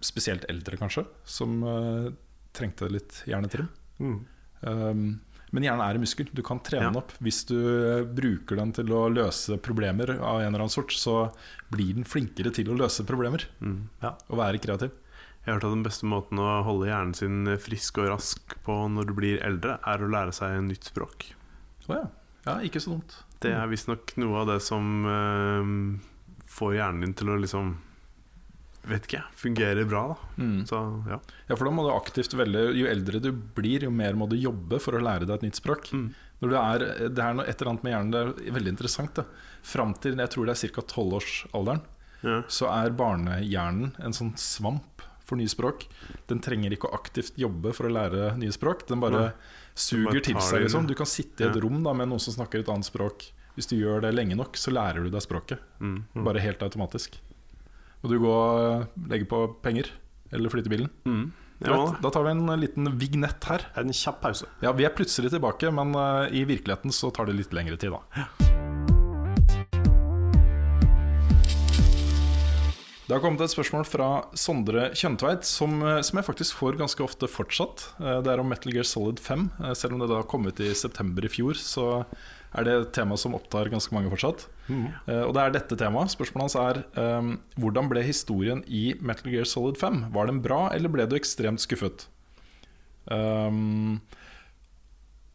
spesielt 0.03 0.43
eldre, 0.51 0.76
kanskje. 0.81 1.05
Som 1.23 1.61
eh, 1.64 2.10
trengte 2.53 2.89
litt 2.91 3.22
hjernetrim. 3.26 3.69
Mm. 4.03 4.18
Um, 4.64 5.05
men 5.53 5.64
hjernen 5.68 5.84
er 5.85 5.95
en 5.95 6.01
muskel. 6.03 6.27
Du 6.34 6.41
kan 6.45 6.60
trene 6.65 6.89
den 6.89 6.97
Ja. 6.97 7.01
opp. 7.03 7.14
Hvis 7.23 7.43
du 7.47 7.55
eh, 7.55 8.03
bruker 8.03 8.57
den 8.60 8.72
til 8.76 8.91
å 8.91 9.05
løse 9.14 9.55
problemer 9.64 10.15
av 10.19 10.41
en 10.41 10.47
eller 10.49 10.64
annen 10.65 10.73
sort, 10.73 10.91
så 10.91 11.30
blir 11.72 11.93
den 11.95 12.03
flinkere 12.10 12.51
til 12.53 12.68
å 12.73 12.77
løse 12.77 13.05
problemer. 13.07 13.45
Mm. 13.61 13.88
Ja. 14.03 14.15
Og 14.30 14.38
være 14.41 14.60
kreativ. 14.60 14.91
Jeg 15.43 15.51
har 15.51 15.57
hørt 15.57 15.67
at 15.67 15.75
den 15.75 15.83
beste 15.83 16.07
måten 16.07 16.39
å 16.39 16.49
holde 16.63 16.87
hjernen 16.87 17.15
sin 17.17 17.47
frisk 17.59 17.99
og 17.99 18.13
rask 18.13 18.53
på 18.63 18.77
når 18.87 19.09
du 19.09 19.13
blir 19.17 19.41
eldre, 19.43 19.75
er 19.83 20.03
å 20.03 20.07
lære 20.07 20.31
seg 20.35 20.55
en 20.55 20.69
nytt 20.71 20.87
språk. 20.87 21.33
Å 21.89 21.97
ja. 21.97 22.05
ja, 22.47 22.53
ikke 22.63 22.79
så 22.79 22.93
dumt. 22.95 23.17
Det 23.43 23.51
er 23.51 23.67
visstnok 23.67 24.13
noe 24.23 24.39
av 24.39 24.53
det 24.53 24.61
som 24.63 25.03
uh, 25.03 25.73
får 26.47 26.77
hjernen 26.77 27.03
din 27.03 27.17
til 27.19 27.33
å 27.33 27.41
liksom 27.41 27.75
Vet 28.83 29.05
ikke, 29.07 29.21
fungere 29.39 29.85
bra, 29.87 30.01
da. 30.11 30.43
Mm. 30.43 30.65
Så 30.67 30.75
ja. 31.07 31.17
Ja, 31.47 31.55
for 31.55 31.63
da 31.63 31.71
må 31.71 31.85
du 31.85 31.93
aktivt 31.93 32.33
velge 32.35 32.65
Jo 32.75 32.89
eldre 32.91 33.21
du 33.23 33.29
blir, 33.31 33.85
jo 33.87 33.91
mer 33.95 34.17
må 34.19 34.27
du 34.27 34.35
jobbe 34.35 34.75
for 34.83 34.97
å 34.97 34.99
lære 34.99 35.23
deg 35.23 35.37
et 35.37 35.45
nytt 35.45 35.59
språk. 35.61 35.87
Mm. 35.95 36.09
Er, 36.43 36.83
det 37.07 37.23
er 37.23 37.37
noe, 37.37 37.45
et 37.47 37.55
eller 37.55 37.71
annet 37.71 37.85
med 37.85 37.93
hjernen 37.93 38.11
Det 38.11 38.23
er 38.49 38.57
veldig 38.57 38.73
interessant. 38.73 39.15
Det. 39.15 39.23
Fram 39.63 39.93
til 40.03 40.19
jeg 40.19 40.33
tror 40.33 40.49
det 40.49 40.57
er 40.57 40.73
ca. 40.75 40.83
tolvårsalderen, 40.91 41.79
Ja. 42.27 42.41
så 42.51 42.67
er 42.75 42.91
barnehjernen 42.99 43.95
en 44.03 44.15
sånn 44.19 44.35
svamp 44.35 45.07
for 45.25 45.39
nye 45.39 45.47
språk. 45.51 45.85
Den 46.27 46.39
trenger 46.43 46.71
ikke 46.75 46.89
å 46.89 46.93
aktivt 46.97 47.37
jobbe 47.39 47.73
for 47.73 47.87
å 47.87 47.93
lære 47.93 48.33
nye 48.37 48.51
språk. 48.51 48.85
Den 48.87 48.99
bare 49.03 49.19
Nei. 49.19 49.31
suger 49.75 50.21
til 50.23 50.35
seg. 50.43 50.65
Liksom. 50.65 50.87
Du 50.87 50.93
kan 50.95 51.05
sitte 51.09 51.41
i 51.45 51.47
et 51.49 51.55
Ja. 51.55 51.61
rom 51.61 51.83
da, 51.83 51.93
med 51.93 52.07
noen 52.09 52.19
som 52.19 52.33
snakker 52.33 52.59
et 52.59 52.69
annet 52.69 52.85
språk. 52.85 53.31
Hvis 53.55 53.67
du 53.69 53.75
gjør 53.77 54.01
det 54.01 54.13
lenge 54.15 54.35
nok, 54.35 54.53
så 54.57 54.71
lærer 54.73 55.03
du 55.03 55.09
deg 55.13 55.21
språket. 55.21 55.59
Mm. 55.79 56.03
Bare 56.23 56.39
helt 56.41 56.59
automatisk. 56.59 57.19
Må 58.03 58.09
du 58.09 58.19
gå 58.19 58.27
og 58.33 58.87
legge 59.07 59.25
på 59.29 59.61
penger? 59.61 59.91
Eller 60.31 60.49
flytte 60.49 60.69
bilen? 60.69 60.89
Mm. 61.05 61.31
Ja, 61.63 61.95
da 62.01 62.09
tar 62.09 62.23
vi 62.25 62.31
en 62.31 62.59
liten 62.59 62.97
vignett 62.99 63.43
her. 63.45 63.61
En 63.77 63.87
kjapp 63.93 64.19
pause. 64.21 64.47
Ja, 64.61 64.73
Vi 64.73 64.83
er 64.83 64.89
plutselig 64.89 65.29
tilbake, 65.31 65.71
men 65.71 65.93
eh, 65.95 66.41
i 66.41 66.43
virkeligheten 66.45 66.91
så 66.91 67.13
tar 67.13 67.25
det 67.27 67.35
litt 67.37 67.53
lengre 67.53 67.77
tid, 67.77 67.91
da. 67.91 68.52
Det 73.03 73.11
har 73.11 73.19
kommet 73.19 73.41
et 73.43 73.51
spørsmål 73.51 73.84
fra 73.84 74.05
Sondre 74.39 74.85
Kjøntveit, 74.95 75.43
som, 75.43 75.73
eh, 75.84 75.99
som 76.07 76.19
jeg 76.19 76.25
faktisk 76.25 76.55
får 76.55 76.77
ganske 76.80 77.03
ofte 77.03 77.27
fortsatt. 77.27 77.89
Eh, 77.99 78.21
Det 78.21 78.31
er 78.31 78.39
om 78.39 78.47
Metal 78.47 78.71
Gear 78.71 78.88
Solid 78.88 79.19
5. 79.19 79.51
Eh, 79.59 79.73
Selv 79.73 79.93
om 79.93 79.99
det 79.99 80.07
da 80.07 80.21
kom 80.23 80.47
ut 80.47 80.59
i 80.59 80.73
september 80.73 81.25
i 81.25 81.27
fjor, 81.27 81.53
så 81.53 82.05
er 82.55 82.63
det 82.63 82.73
et 82.73 82.93
tema 82.93 83.17
som 83.17 83.34
opptar 83.34 83.69
ganske 83.69 83.91
mange 83.91 84.09
fortsatt. 84.09 84.47
Mm. 84.69 84.93
Og 85.27 85.34
det 85.34 85.41
er 85.41 85.51
dette 85.51 85.75
temaet. 85.75 86.13
Spørsmålet 86.15 86.53
hans 86.53 86.55
er 86.55 86.85
eh, 86.95 87.38
hvordan 87.59 87.89
ble 87.89 88.03
historien 88.03 88.63
i 88.67 88.93
Metal 89.01 89.31
Gear 89.31 89.43
Solid 89.43 89.75
5? 89.75 90.13
Var 90.13 90.27
den 90.27 90.41
bra, 90.41 90.69
eller 90.71 90.88
ble 90.88 91.05
du 91.05 91.15
ekstremt 91.17 91.59
skuffet? 91.59 92.07
Um, 93.09 93.99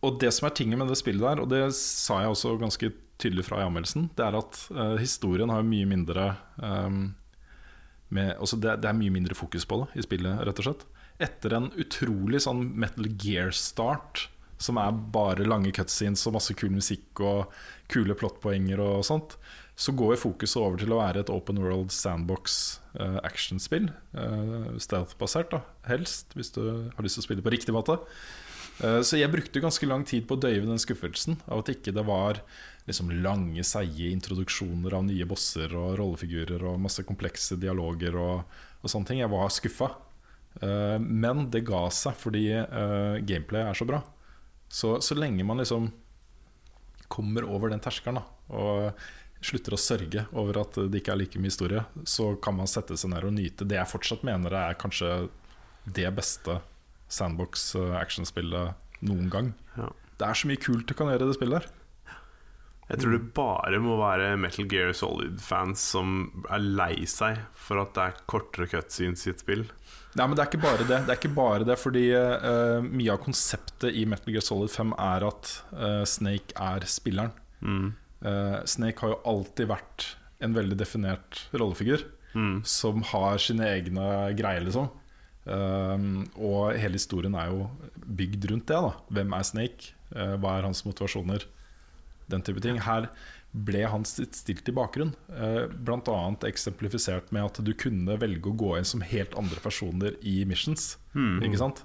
og 0.01 0.19
det 0.21 0.33
som 0.33 0.47
er 0.49 0.55
tinget 0.55 0.79
med 0.79 0.89
det 0.89 0.97
spillet 0.97 1.21
der, 1.21 1.43
og 1.43 1.51
det 1.51 1.75
sa 1.75 2.23
jeg 2.23 2.31
også 2.33 2.59
ganske 2.59 2.93
tydelig 3.19 3.45
fra 3.45 3.61
i 3.61 3.67
anmeldelsen, 3.67 4.09
det 4.17 4.25
er 4.25 4.39
at 4.39 4.61
uh, 4.71 4.97
historien 4.97 5.51
har 5.51 5.67
mye 5.67 5.85
mindre 5.91 6.37
um, 6.63 7.15
med, 8.15 8.35
altså 8.39 8.59
det, 8.61 8.79
det 8.83 8.89
er 8.91 8.97
mye 8.99 9.13
mindre 9.15 9.37
fokus 9.37 9.67
på 9.69 9.83
det 9.83 10.01
i 10.01 10.07
spillet, 10.07 10.43
rett 10.47 10.61
og 10.63 10.69
slett. 10.69 10.85
Etter 11.23 11.55
en 11.57 11.71
utrolig 11.81 12.41
sånn 12.45 12.63
Metal 12.79 13.09
Gear-start, 13.21 14.29
som 14.59 14.79
er 14.83 14.97
bare 15.15 15.47
lange 15.47 15.71
cutscenes 15.75 16.25
og 16.27 16.35
masse 16.39 16.55
kul 16.59 16.73
musikk 16.75 17.23
og 17.23 17.53
kule 17.91 18.17
plottpoenger 18.19 18.81
og 18.83 19.05
sånt, 19.07 19.37
så 19.79 19.95
går 19.95 20.19
fokuset 20.19 20.59
over 20.59 20.81
til 20.81 20.91
å 20.95 20.99
være 20.99 21.23
et 21.23 21.31
open 21.31 21.61
world 21.63 21.93
sandbox 21.95 22.81
uh, 22.99 23.21
actionspill. 23.23 23.93
Uh, 24.17 24.75
Stealth-basert, 24.83 25.53
da, 25.55 25.63
helst, 25.87 26.35
hvis 26.35 26.51
du 26.57 26.63
har 26.67 27.07
lyst 27.07 27.21
til 27.21 27.23
å 27.23 27.29
spille 27.29 27.45
på 27.47 27.53
riktig 27.55 27.75
måte. 27.77 28.01
Eh, 28.85 29.01
Så 29.03 29.19
jeg 29.19 29.31
brukte 29.33 29.63
ganske 29.63 29.87
lang 29.89 30.05
tid 30.07 30.27
på 30.29 30.37
å 30.37 30.43
døyve 30.43 30.67
den 30.69 30.81
skuffelsen 30.81 31.39
av 31.47 31.63
at 31.63 31.73
ikke 31.75 31.95
det 31.95 32.05
var 32.07 32.43
liksom 32.89 33.11
lange, 33.23 33.63
seige 33.67 34.09
introduksjoner 34.15 34.95
av 34.97 35.05
nye 35.05 35.27
bosser 35.29 35.75
og 35.77 35.99
rollefigurer 36.01 36.63
og 36.71 36.81
masse 36.81 37.05
komplekse 37.05 37.59
dialoger 37.61 38.17
og, 38.17 38.45
og 38.81 38.89
sånne 38.93 39.11
ting. 39.11 39.23
Jeg 39.23 39.33
var 39.35 39.51
skuffa. 39.53 39.91
Eh, 40.63 40.99
Men 40.99 41.51
det 41.51 41.67
ga 41.69 41.87
seg 41.93 42.17
fordi 42.19 42.47
uh, 42.55 43.19
gameplay 43.23 43.67
er 43.67 43.77
så 43.77 43.87
bra. 43.89 44.03
Så, 44.69 44.99
så 45.05 45.17
lenge 45.17 45.45
man 45.45 45.61
liksom 45.61 45.91
kommer 47.09 47.47
over 47.49 47.71
den 47.73 47.81
terskelen 47.81 48.21
og 48.53 48.93
slutter 49.41 49.77
å 49.77 49.81
sørge 49.81 50.27
over 50.37 50.59
at 50.61 50.77
det 50.91 51.01
ikke 51.01 51.15
er 51.15 51.21
like 51.23 51.41
mye 51.41 51.49
historie, 51.49 51.85
så 52.05 52.35
kan 52.43 52.57
man 52.59 52.69
sette 52.69 52.97
seg 52.99 53.13
ned 53.13 53.25
og 53.25 53.33
nyte 53.37 53.65
det 53.69 53.79
jeg 53.79 53.91
fortsatt 53.93 54.27
mener 54.27 54.53
er 54.53 54.77
kanskje 54.81 55.29
det 55.87 56.11
beste 56.13 56.59
sandbox 57.13 57.75
eh, 57.79 57.95
actionspillet 57.99 58.75
noen 59.09 59.29
gang. 59.33 59.53
Ja. 59.79 59.91
Det 60.19 60.27
er 60.27 60.39
så 60.41 60.49
mye 60.51 60.61
kult 60.61 60.89
du 60.91 60.95
kan 60.99 61.11
gjøre 61.13 61.27
i 61.27 61.31
det 61.31 61.37
spillet 61.39 61.61
der. 61.63 61.75
Jeg 62.89 63.03
tror 63.03 63.13
det 63.13 63.35
bare 63.37 63.79
må 63.85 63.99
være 64.01 64.31
Metal 64.41 64.65
Gear 64.71 64.95
Solid-fans 64.97 65.83
som 65.93 66.15
er 66.49 66.63
lei 66.65 67.05
seg 67.11 67.37
for 67.53 67.83
at 67.83 67.91
det 67.99 68.07
er 68.07 68.23
kortere 68.33 68.65
cutscenes 68.71 69.27
i 69.27 69.33
et 69.35 69.43
spill. 69.45 69.67
Nei, 70.17 70.25
men 70.25 70.33
det 70.33 70.41
er 70.41 70.49
ikke 70.49 70.63
bare 70.63 70.87
det. 70.89 71.03
Det 71.05 71.13
er 71.13 71.19
ikke 71.21 71.35
bare 71.37 71.67
det 71.69 71.77
Fordi 71.77 72.07
uh, 72.17 72.81
mye 72.81 73.13
av 73.13 73.21
konseptet 73.21 73.93
i 73.93 74.07
Metal 74.09 74.33
Gear 74.33 74.47
Solid 74.47 74.73
5 74.73 74.95
er 75.05 75.27
at 75.29 75.51
uh, 75.77 76.01
Snake 76.09 76.57
er 76.57 76.87
spilleren. 76.89 77.35
Mm. 77.61 77.91
Uh, 78.25 78.57
Snake 78.65 79.05
har 79.05 79.13
jo 79.13 79.21
alltid 79.35 79.69
vært 79.69 80.09
en 80.41 80.57
veldig 80.57 80.81
definert 80.81 81.45
rollefigur 81.53 82.07
Mm. 82.37 82.59
som 82.69 83.01
har 83.09 83.39
sine 83.41 83.65
egne 83.65 84.05
greier, 84.37 84.61
liksom. 84.61 84.91
Um, 85.49 86.27
og 86.37 86.77
hele 86.77 86.99
historien 86.99 87.37
er 87.39 87.53
jo 87.53 87.69
bygd 88.05 88.51
rundt 88.51 88.69
det. 88.69 88.77
da 88.85 88.93
Hvem 89.17 89.35
er 89.37 89.49
Snake? 89.49 89.93
Eh, 90.15 90.37
hva 90.41 90.59
er 90.59 90.69
hans 90.69 90.85
motivasjoner? 90.85 91.47
Den 92.29 92.45
type 92.45 92.61
ting. 92.65 92.81
Her 92.85 93.09
ble 93.53 93.85
han 93.89 94.05
stilt 94.05 94.69
i 94.69 94.75
bakgrunn. 94.77 95.15
Bl.a. 95.29 95.69
Blant 95.73 96.11
annet 96.13 96.45
eksemplifisert 96.51 97.33
med 97.33 97.49
at 97.49 97.61
du 97.65 97.73
kunne 97.73 98.19
velge 98.21 98.51
å 98.51 98.59
gå 98.61 98.75
inn 98.77 98.89
som 98.89 99.05
helt 99.05 99.37
andre 99.41 99.61
personer 99.65 100.19
i 100.21 100.43
missions. 100.49 100.97
Ikke 101.17 101.61
sant? 101.61 101.85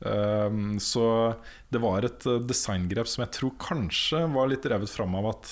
Um, 0.00 0.78
så 0.78 1.34
det 1.74 1.80
var 1.82 2.04
et 2.06 2.26
eh, 2.30 2.42
designgrep 2.46 3.08
som 3.10 3.24
jeg 3.24 3.34
tror 3.34 3.56
kanskje 3.58 4.20
var 4.30 4.46
litt 4.46 4.66
revet 4.70 4.92
fram 4.94 5.16
av 5.18 5.26
at 5.32 5.48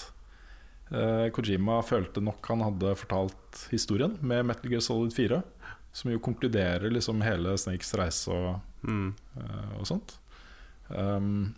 eh, 0.94 1.24
Kojima 1.34 1.80
følte 1.82 2.22
nok 2.22 2.46
han 2.52 2.62
hadde 2.62 2.92
fortalt 3.00 3.64
historien 3.72 4.14
med 4.22 4.46
Metal 4.46 4.70
Gear 4.70 4.84
Solid 4.86 5.16
4. 5.16 5.40
Som 5.96 6.12
jo 6.12 6.20
konkluderer 6.20 6.90
liksom 6.92 7.22
hele 7.24 7.54
Snakes 7.60 7.94
reise 7.96 8.32
og, 8.34 8.60
Mm. 8.86 9.14
uh, 9.40 9.78
og 9.80 9.86
sånt. 9.88 10.18
Um, 10.92 11.54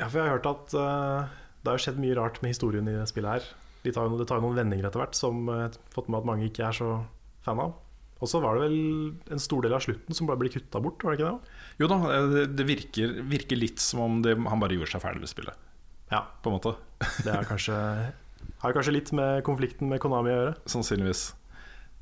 Ja, 0.00 0.08
for 0.10 0.18
jeg 0.18 0.26
har 0.26 0.34
hørt 0.34 0.48
at 0.50 0.74
uh, 0.74 1.28
det 1.62 1.70
har 1.70 1.78
skjedd 1.80 2.00
mye 2.02 2.16
rart 2.18 2.40
med 2.42 2.50
historien 2.50 2.88
i 2.90 2.96
det 2.98 3.06
spillet 3.08 3.30
her. 3.38 3.46
De 3.84 3.92
tar, 3.94 4.08
jo- 4.10 4.18
det 4.18 4.26
tar 4.28 4.40
jo 4.40 4.48
noen 4.48 4.58
vendinger 4.58 4.88
etter 4.90 5.00
hvert 5.00 5.14
som 5.16 5.46
jeg 5.46 5.68
har 5.68 5.78
fått 5.94 6.08
med 6.10 6.18
at 6.18 6.26
mange 6.28 6.48
ikke 6.50 6.66
er 6.66 6.74
så 6.76 6.88
fan 7.46 7.62
av. 7.62 7.76
Og 8.20 8.28
så 8.30 8.40
var 8.42 8.56
det 8.58 8.66
vel 8.66 9.34
en 9.36 9.42
stor 9.42 9.62
del 9.62 9.74
av 9.76 9.82
slutten 9.84 10.16
som 10.16 10.26
bare 10.26 10.40
ble 10.40 10.50
kutta 10.52 10.80
bort, 10.82 11.02
var 11.04 11.14
det 11.14 11.20
ikke 11.22 11.30
det? 11.30 11.54
Jo 11.82 11.88
da, 11.92 11.98
eh, 12.10 12.26
det, 12.34 12.44
det 12.58 12.66
virker, 12.68 13.14
virker 13.30 13.60
litt 13.60 13.78
som 13.82 14.00
om 14.04 14.18
det, 14.24 14.34
han 14.36 14.60
bare 14.62 14.74
gjorde 14.76 14.90
seg 14.96 15.02
ferdig 15.04 15.22
med 15.24 15.30
spillet. 15.30 15.56
Ja. 16.10 16.24
På 16.42 16.50
en 16.50 16.58
måte. 16.58 16.74
Det 17.24 17.32
er 17.32 17.46
kanskje, 17.48 17.78
har 18.64 18.76
kanskje 18.76 18.94
litt 18.98 19.12
med 19.16 19.42
konflikten 19.46 19.88
med 19.94 20.00
Konami 20.02 20.32
å 20.34 20.38
gjøre. 20.40 20.54
Sannsynligvis. 20.74 21.24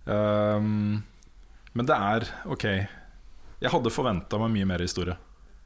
Um, 0.07 1.03
men 1.73 1.89
det 1.89 1.97
er 1.97 2.27
ok. 2.53 2.66
Jeg 3.62 3.73
hadde 3.73 3.93
forventa 3.94 4.40
meg 4.43 4.53
mye 4.57 4.69
mer 4.69 4.85
historie. 4.85 5.16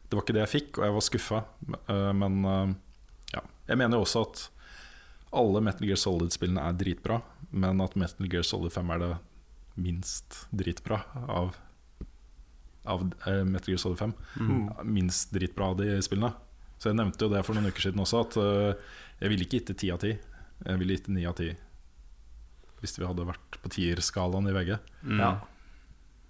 Det 0.06 0.14
var 0.14 0.22
ikke 0.22 0.36
det 0.36 0.44
jeg 0.44 0.52
fikk, 0.52 0.78
og 0.78 0.86
jeg 0.86 0.96
var 0.96 1.04
skuffa. 1.06 1.40
Uh, 1.88 2.12
men 2.14 2.38
uh, 2.46 2.74
ja. 3.32 3.42
Jeg 3.66 3.80
mener 3.80 3.98
jo 3.98 4.06
også 4.06 4.22
at 4.26 4.42
alle 5.36 5.62
Metal 5.64 5.88
Gear 5.88 5.98
Solid-spillene 6.00 6.62
er 6.62 6.76
dritbra, 6.78 7.20
men 7.50 7.82
at 7.82 7.96
Metal 7.98 8.28
Gear 8.30 8.46
Solid 8.46 8.74
5 8.74 8.92
er 8.94 9.02
det 9.02 9.12
minst 9.76 10.38
dritbra 10.56 11.02
av, 11.26 11.56
av 12.86 13.02
uh, 13.26 13.42
Metal 13.48 13.74
Gear 13.74 13.82
Solid 13.82 13.98
5. 14.04 14.14
Minst 14.86 15.34
dritbra 15.34 15.72
av 15.72 15.80
de 15.82 15.98
spillene. 16.06 16.30
Så 16.76 16.92
jeg 16.92 17.00
nevnte 17.00 17.26
jo 17.26 17.32
det 17.32 17.42
for 17.48 17.56
noen 17.56 17.72
uker 17.72 17.88
siden 17.88 18.02
også, 18.04 18.22
at 18.26 18.34
jeg 19.16 19.32
ville 19.32 19.46
ikke 19.46 19.56
gitt 19.56 19.70
det 19.70 19.78
ti 19.80 19.88
av 19.88 20.02
ti. 20.02 20.10
Jeg 20.60 20.80
ville 20.82 20.92
gitt 20.92 21.06
det 21.08 21.14
ni 21.16 21.24
av 21.24 21.38
ti 21.38 21.48
hvis 22.82 22.98
vi 23.00 23.06
hadde 23.08 23.24
vært 23.24 23.56
på 23.62 23.70
tierskalaen 23.72 24.50
i 24.50 24.52
VG. 24.52 24.74
Ja. 25.16 25.30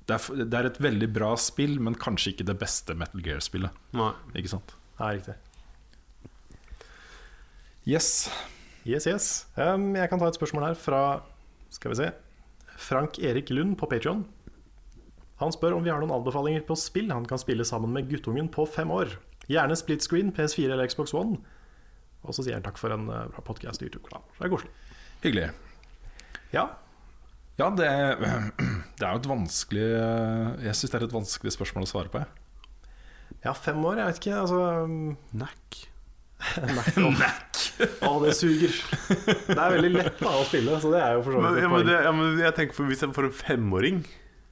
Det 0.06 0.14
er, 0.14 0.44
det 0.46 0.58
er 0.58 0.68
et 0.68 0.78
veldig 0.82 1.08
bra 1.10 1.32
spill, 1.40 1.80
men 1.82 1.96
kanskje 1.98 2.32
ikke 2.34 2.46
det 2.46 2.58
beste 2.60 2.94
Metal 2.94 3.22
Gear-spillet. 3.24 3.74
Nei. 3.98 4.12
Ikke 4.38 4.52
sant? 4.52 4.76
Det 4.96 5.02
er 5.06 5.18
riktig. 5.18 5.34
Yes. 7.86 8.30
Yes, 8.86 9.06
yes. 9.06 9.26
Um, 9.58 9.92
jeg 9.98 10.10
kan 10.10 10.22
ta 10.22 10.28
et 10.30 10.38
spørsmål 10.38 10.68
her 10.68 10.78
fra 10.78 11.00
Skal 11.74 11.90
vi 11.90 11.98
se 11.98 12.08
Frank 12.78 13.18
Erik 13.18 13.50
Lund 13.50 13.76
på 13.78 13.88
Patreon 13.90 14.24
Han 15.42 15.54
spør 15.54 15.74
om 15.76 15.84
vi 15.84 15.90
har 15.90 16.02
noen 16.02 16.14
anbefalinger 16.14 16.62
på 16.66 16.76
spill 16.78 17.10
han 17.10 17.26
kan 17.26 17.38
spille 17.38 17.66
sammen 17.66 17.92
med 17.94 18.08
guttungen 18.10 18.48
på 18.48 18.64
fem 18.66 18.90
år. 18.90 19.18
Gjerne 19.50 19.76
split 19.76 20.02
screen, 20.02 20.32
PS4 20.32 20.70
eller 20.70 20.88
Xbox 20.88 21.14
One. 21.14 21.38
Og 22.26 22.34
så 22.34 22.42
sier 22.42 22.56
han 22.56 22.64
takk 22.64 22.78
for 22.80 22.94
en 22.94 23.10
uh, 23.10 23.26
bra 23.30 23.42
podkast 23.44 23.82
YouTube-kanal. 23.84 24.24
Det 24.38 24.46
er 24.46 24.54
koselig. 24.54 24.72
Hyggelig. 25.22 25.50
Ja, 26.54 26.70
Ja, 27.56 27.70
det, 27.72 27.88
det 28.98 29.06
er 29.06 29.14
jo 29.14 29.20
et 29.22 29.28
vanskelig 29.30 29.86
Jeg 30.66 30.76
syns 30.76 30.92
det 30.92 30.98
er 30.98 31.06
et 31.08 31.14
vanskelig 31.16 31.54
spørsmål 31.54 31.86
å 31.86 31.90
svare 31.90 32.12
på. 32.12 32.20
Jeg. 32.20 33.36
ja 33.46 33.54
fem 33.56 33.78
år, 33.80 34.02
jeg 34.02 34.10
vet 34.10 34.20
ikke. 34.22 34.40
Altså 34.42 34.62
Nack. 35.40 35.84
Nack. 37.00 37.62
Å, 38.06 38.10
det 38.24 38.34
suger. 38.36 38.74
Det 39.48 39.56
er 39.56 39.72
veldig 39.76 39.92
lett 39.94 40.20
da, 40.20 40.34
å 40.36 40.44
spille, 40.48 40.76
så 40.82 40.90
det 40.92 41.00
er 41.00 41.16
jo 41.16 41.22
for 41.24 41.36
så 41.36 41.40
Men, 41.44 41.56
vidt 41.56 41.64
ja, 41.64 41.68
et 41.68 41.72
men, 41.72 41.78
poeng. 41.78 41.88
det, 41.88 41.96
ja, 42.06 42.12
men 42.16 42.42
jeg 42.44 42.56
tenker 42.58 42.76
for 42.76 42.90
Hvis 42.90 43.04
jeg 43.04 43.16
får 43.16 43.28
en 43.28 43.34
femåring 43.36 44.02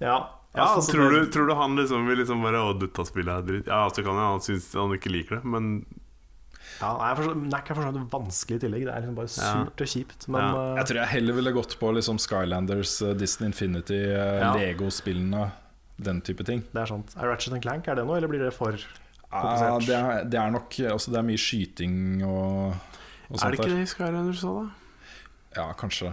Ja, 0.01 0.17
ja 0.57 0.65
altså, 0.65 0.81
altså, 0.81 0.95
tror, 0.97 1.13
du, 1.13 1.29
tror 1.33 1.49
du 1.49 1.55
han 1.59 1.77
liksom 1.81 2.09
vil 2.09 2.21
liksom 2.23 2.45
bare 2.45 2.63
Å, 2.65 2.73
dette 2.81 3.07
spillet 3.09 3.33
er 3.35 3.47
dritt? 3.49 3.69
Ja, 3.69 3.83
så 3.93 4.05
kan 4.05 4.17
jeg, 4.21 4.31
han 4.33 4.45
synes 4.45 4.71
han 4.81 4.97
ikke 4.97 5.13
liker 5.13 5.39
det, 5.39 5.53
men 5.57 5.71
ja, 6.81 7.15
Nack 7.35 7.71
er 7.71 7.75
for 7.79 7.83
så 7.87 7.93
vidt 7.95 8.11
vanskelig 8.13 8.57
i 8.57 8.63
tillegg. 8.67 8.85
Det 8.87 8.93
er 8.95 9.01
liksom 9.05 9.15
bare 9.19 9.31
surt 9.35 9.81
og 9.85 9.91
kjipt. 9.93 10.29
Men 10.29 10.41
Ja. 10.41 10.51
uh, 10.55 10.77
Jeg 10.81 10.87
tror 10.91 11.01
jeg 11.01 11.09
heller 11.15 11.33
ville 11.39 11.53
gått 11.53 11.79
på 11.79 11.93
liksom 11.95 12.19
Skylanders, 12.19 12.95
eh, 13.03 13.15
Disney 13.15 13.47
Infinity, 13.49 14.01
eh, 14.13 14.41
Ja. 14.41 14.53
Lego-spillene, 14.55 15.53
den 16.01 16.21
type 16.21 16.45
ting. 16.45 16.63
det 16.73 16.83
er 16.83 16.87
sant. 16.87 17.15
Er 17.17 17.29
Ratchet 17.31 17.61
Clank, 17.63 17.87
er 17.89 17.95
det 17.97 18.05
noe, 18.07 18.17
eller 18.17 18.29
blir 18.29 18.41
det 18.45 18.53
for 18.55 18.73
Ja, 18.73 19.41
komplisert? 19.41 19.87
det, 19.87 19.95
er, 19.95 20.25
det 20.25 20.39
er 20.41 20.51
nok 20.51 20.71
altså, 20.91 21.11
Det 21.11 21.19
er 21.19 21.23
mye 21.27 21.39
skyting 21.39 22.23
og, 22.25 22.75
og 23.31 23.43
Er 23.43 23.51
det 23.51 23.59
ikke 23.61 23.71
det 23.75 23.83
i 23.83 23.91
Skylanders 23.95 24.45
òg, 24.45 24.69
da? 24.69 24.71
Ja, 25.57 25.73
kanskje. 25.75 26.13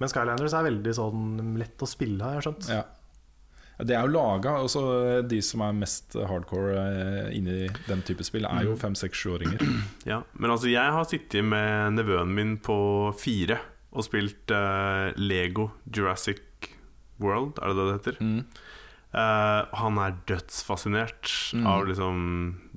Men 0.00 0.08
Skylanders 0.08 0.52
er 0.54 0.64
veldig 0.70 0.94
sånn 0.94 1.56
lett 1.58 1.78
å 1.78 1.86
spille, 1.86 2.22
har 2.22 2.40
jeg 2.40 2.46
skjønt. 2.48 2.68
Ja. 2.68 2.82
Det 3.78 3.96
er 3.96 4.04
jo 4.06 4.12
laga 4.14 4.52
altså, 4.62 4.82
De 5.26 5.40
som 5.42 5.60
er 5.66 5.72
mest 5.74 6.14
hardcore 6.14 6.74
eh, 6.78 7.30
inni 7.36 7.68
den 7.88 8.02
type 8.06 8.22
spill, 8.22 8.46
er 8.46 8.68
jo 8.68 8.76
fem, 8.78 8.94
seks, 8.94 9.18
sjuåringer. 9.24 9.58
Ja, 10.12 10.20
men 10.38 10.50
altså 10.54 10.70
jeg 10.70 10.92
har 10.94 11.04
sittet 11.10 11.42
med 11.44 11.96
nevøen 11.98 12.30
min 12.36 12.56
på 12.62 12.76
fire 13.18 13.58
og 13.94 14.02
spilt 14.06 14.50
uh, 14.50 15.10
Lego 15.16 15.68
Jurassic 15.94 16.40
World, 17.22 17.58
er 17.62 17.70
det 17.70 17.76
det 17.78 17.84
det 17.86 17.98
heter? 17.98 18.16
Mm. 18.22 18.40
Uh, 19.14 19.60
han 19.78 19.98
er 20.02 20.16
dødsfascinert 20.26 21.30
Mm. 21.54 21.66
av 21.70 21.84
liksom 21.86 22.16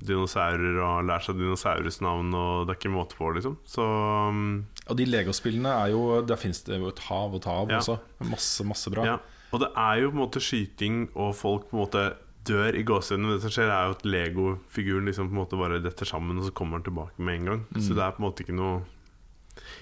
dinosaurer 0.06 0.76
og 0.78 0.86
har 0.92 1.06
lært 1.08 1.24
seg 1.26 1.40
dinosaurers 1.40 1.96
navn, 2.04 2.28
og 2.38 2.68
det 2.68 2.76
er 2.76 2.78
ikke 2.78 2.92
måte 2.94 3.16
på, 3.18 3.32
liksom. 3.34 3.56
Så 3.66 3.82
um, 3.82 4.66
Og 4.86 4.94
de 5.00 5.06
Lego-spillene 5.08 5.72
er 5.82 5.90
jo 5.90 6.20
Der 6.22 6.38
fins 6.38 6.60
det 6.62 6.78
jo 6.78 6.92
et 6.92 7.02
hav 7.08 7.32
og 7.34 7.40
et 7.40 7.48
hav 7.50 7.72
Ja. 7.72 7.80
også. 7.82 7.98
Masse, 8.30 8.62
masse 8.68 8.90
bra. 8.94 9.04
ja. 9.04 9.16
Og 9.52 9.62
det 9.62 9.68
er 9.80 10.02
jo 10.02 10.10
på 10.10 10.16
en 10.18 10.22
måte 10.26 10.42
skyting, 10.44 10.96
og 11.16 11.36
folk 11.38 11.70
på 11.70 11.78
en 11.78 11.84
måte 11.86 12.02
dør 12.48 12.76
i 12.76 12.84
gåsehudene. 12.86 13.28
Men 13.28 13.36
det 13.36 13.44
som 13.44 13.52
skjer, 13.54 13.70
er 13.72 13.88
jo 13.88 13.96
at 13.96 14.04
Lego-figuren 14.08 15.08
liksom 15.08 15.30
på 15.30 15.36
en 15.36 15.40
måte 15.42 15.58
bare 15.60 15.80
detter 15.84 16.08
sammen, 16.08 16.38
og 16.40 16.48
så 16.48 16.54
kommer 16.56 16.78
han 16.78 16.86
tilbake 16.86 17.20
med 17.20 17.40
en 17.40 17.50
gang. 17.52 17.64
Så 17.80 17.96
det 17.96 18.04
er 18.04 18.14
på 18.16 18.22
en 18.22 18.28
måte 18.28 18.44
ikke 18.44 18.56
noe 18.56 18.78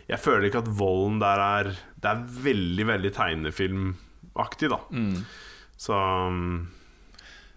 Jeg 0.09 0.19
føler 0.23 0.47
ikke 0.49 0.63
at 0.65 0.71
volden 0.79 1.19
der 1.21 1.43
er 1.43 1.67
Det 2.01 2.09
er 2.09 2.23
veldig, 2.47 2.87
veldig 2.89 3.13
tegnefilmaktig, 3.13 4.71
da. 4.73 4.79
Så 5.77 5.93
um, 5.93 6.69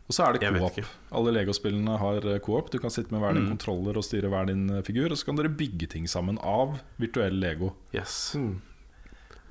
Og 0.10 0.14
så 0.18 0.26
er 0.26 0.34
det 0.34 0.50
co-op. 0.58 0.80
Alle 1.16 1.32
Lego-spillene 1.38 1.98
har 2.02 2.26
eh, 2.26 2.40
co-op. 2.42 2.72
Du 2.74 2.80
kan 2.82 2.90
sitte 2.92 3.14
med 3.14 3.22
hver 3.22 3.38
din 3.38 3.46
kontroller 3.54 3.98
og 4.02 4.04
styre 4.04 4.28
hver 4.34 4.50
din 4.50 4.66
eh, 4.74 4.82
figur. 4.84 5.12
Og 5.14 5.18
så 5.22 5.30
kan 5.30 5.38
dere 5.38 5.54
bygge 5.54 5.88
ting 5.94 6.10
sammen 6.10 6.42
av 6.42 6.80
virtuell 6.98 7.38
Lego. 7.40 7.76
yes. 7.94 8.36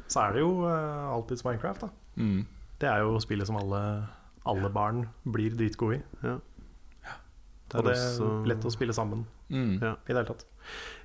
Så 0.09 0.21
er 0.23 0.33
det 0.35 0.41
jo 0.43 0.53
uh, 0.67 1.15
alltids 1.15 1.45
Minecraft, 1.45 1.87
da. 1.87 1.89
Mm. 2.19 2.45
Det 2.81 2.89
er 2.91 2.99
jo 3.05 3.19
spillet 3.23 3.47
som 3.47 3.57
alle, 3.61 3.81
alle 4.47 4.71
barn 4.75 5.05
blir 5.25 5.55
dritgode 5.57 5.99
i. 5.99 6.03
Ja. 6.25 6.39
Og 7.75 7.85
det 7.85 7.93
er 7.93 7.99
også- 7.99 8.47
lett 8.49 8.65
å 8.65 8.71
spille 8.73 8.93
sammen 8.97 9.27
Mm. 9.51 9.81
Ja. 9.83 9.93
i 9.93 10.13
det 10.13 10.17
hele 10.17 10.25
tatt. 10.27 10.45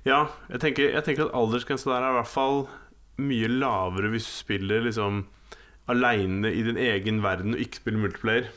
Ja, 0.04 0.28
jeg 0.50 0.60
tenker, 0.60 0.90
jeg 0.92 1.04
tenker 1.04 1.26
at 1.26 1.32
aldersgrensa 1.32 1.84
der 1.92 2.02
er 2.02 2.10
i 2.10 2.20
hvert 2.22 2.26
fall 2.26 2.68
mye 3.18 3.48
lavere 3.48 4.10
hvis 4.10 4.26
du 4.26 4.32
spiller 4.44 4.82
liksom 4.82 5.26
aleine 5.88 6.46
i 6.52 6.62
din 6.62 6.76
egen 6.76 7.22
verden 7.22 7.54
og 7.54 7.60
ikke 7.60 7.76
spiller 7.80 7.98
multiplayer. 8.08 8.48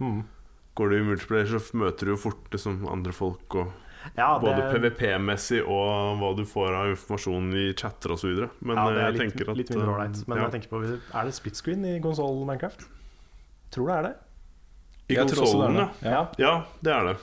Mm. 0.00 0.24
Går 0.76 0.90
du 0.90 0.96
i 0.96 1.04
multiplayer, 1.04 1.46
så 1.46 1.72
møter 1.74 2.00
du 2.06 2.14
jo 2.14 2.16
fort 2.16 2.50
liksom 2.50 2.86
andre 2.90 3.12
folk, 3.12 3.54
og 3.54 3.72
Ja, 4.14 4.38
det, 4.38 4.46
både 4.46 4.66
PVP-messig 4.72 5.62
og 5.64 6.20
hva 6.20 6.30
du 6.38 6.44
får 6.48 6.74
av 6.76 6.90
informasjon 6.92 7.48
i 7.58 7.64
chatter 7.76 8.14
osv. 8.14 8.44
Men 8.60 8.78
ja, 8.78 8.84
det 8.86 9.00
er 9.00 9.02
jeg 9.02 9.16
litt, 9.16 9.22
tenker 9.24 9.50
at 9.52 9.60
litt 9.60 9.72
mindre 9.74 9.94
ålreit. 9.96 10.20
Men 10.26 10.38
ja. 10.38 10.44
jeg 10.46 10.54
tenker 10.56 10.72
på, 10.72 10.82
er 10.86 11.28
det 11.28 11.34
split 11.36 11.58
screen 11.58 11.84
i 11.88 11.96
konsoll 12.04 12.44
Minecraft? 12.46 12.86
Tror 13.74 13.90
det 13.90 13.96
er 13.96 14.06
det. 14.08 14.14
I 15.06 15.18
konsollen, 15.20 15.80
ja. 15.80 15.88
Ja. 16.02 16.22
Ja, 16.40 16.54
det 16.82 16.94
er 16.94 17.10
det. 17.10 17.16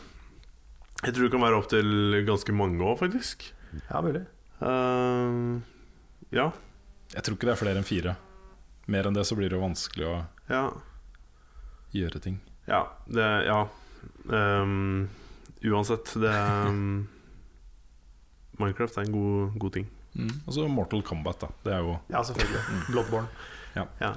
Jeg 1.03 1.15
tror 1.15 1.25
det 1.25 1.31
kan 1.33 1.43
være 1.43 1.59
opptil 1.59 2.19
ganske 2.27 2.55
mange 2.55 2.83
år, 2.87 2.99
faktisk. 3.01 3.49
Ja, 3.89 4.03
mulig. 4.03 4.23
Uh, 4.63 5.59
ja. 6.31 6.51
Jeg 7.13 7.25
tror 7.25 7.35
ikke 7.35 7.49
det 7.49 7.55
er 7.55 7.59
flere 7.59 7.81
enn 7.81 7.87
fire. 7.87 8.15
Mer 8.91 9.07
enn 9.07 9.15
det 9.15 9.25
så 9.27 9.35
blir 9.39 9.51
det 9.51 9.57
jo 9.57 9.63
vanskelig 9.63 10.07
å 10.07 10.15
Ja. 10.49 10.63
gjøre 11.93 12.19
ting. 12.23 12.39
Ja, 12.67 12.87
det 13.07 13.45
Ja. 13.47 13.67
Ehm, 14.31 15.09
uansett, 15.71 16.13
det 16.19 16.33
um, 16.67 17.07
Minecraft 18.59 18.99
er 18.99 19.07
en 19.07 19.15
god, 19.15 19.57
god 19.63 19.75
ting. 19.79 19.89
Mm. 20.13 20.31
Og 20.45 20.53
så 20.53 20.67
Mortal 20.69 21.01
Kombat, 21.05 21.41
da. 21.41 21.49
Det 21.65 21.73
er 21.73 21.85
jo 21.87 21.97
Ja, 22.13 22.21
selvfølgelig. 22.21 22.81
Bloodborne. 22.91 23.27
Ja. 23.73 23.87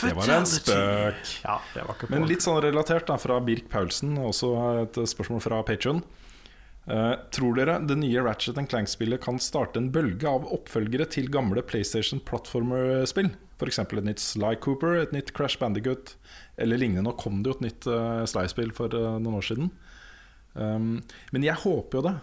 Det 0.00 0.14
var 0.16 0.30
en 0.32 0.46
spøk. 0.48 1.32
Ja, 1.42 1.58
det 1.74 1.82
var 1.84 1.92
ikke. 1.92 2.08
Men 2.08 2.24
litt 2.30 2.40
sånn 2.40 2.56
relatert 2.64 3.04
da, 3.10 3.18
fra 3.20 3.36
Birk 3.44 3.66
Paulsen, 3.68 4.14
også 4.16 4.54
et 4.86 4.96
spørsmål 5.12 5.42
fra 5.44 5.60
Patreon 5.68 6.00
Uh, 6.88 7.18
tror 7.34 7.52
dere 7.58 7.74
det 7.84 7.98
nye 8.00 8.22
Ratchet 8.24 8.56
Clank-spillet 8.70 9.20
kan 9.20 9.36
starte 9.42 9.76
en 9.76 9.90
bølge 9.92 10.24
av 10.30 10.46
oppfølgere 10.48 11.04
til 11.12 11.28
gamle 11.28 11.60
PlayStation-plattformerspill? 11.68 13.28
F.eks. 13.58 13.80
et 13.82 14.06
nytt 14.06 14.22
Sly 14.22 14.54
Cooper, 14.64 14.96
et 15.02 15.12
nytt 15.12 15.34
Crash 15.36 15.60
Bandicoot 15.60 16.14
eller 16.56 16.80
lignende. 16.80 17.04
Nå 17.10 17.12
kom 17.20 17.42
det 17.42 17.52
jo 17.52 17.56
et 17.58 17.66
nytt 17.66 17.88
uh, 17.92 18.24
Sly-spill 18.30 18.72
for 18.76 18.94
uh, 18.96 19.18
noen 19.20 19.36
år 19.36 19.44
siden. 19.50 19.68
Um, 20.54 20.98
men 21.34 21.46
jeg 21.46 21.60
håper 21.62 22.00
jo 22.00 22.04
det. 22.08 22.14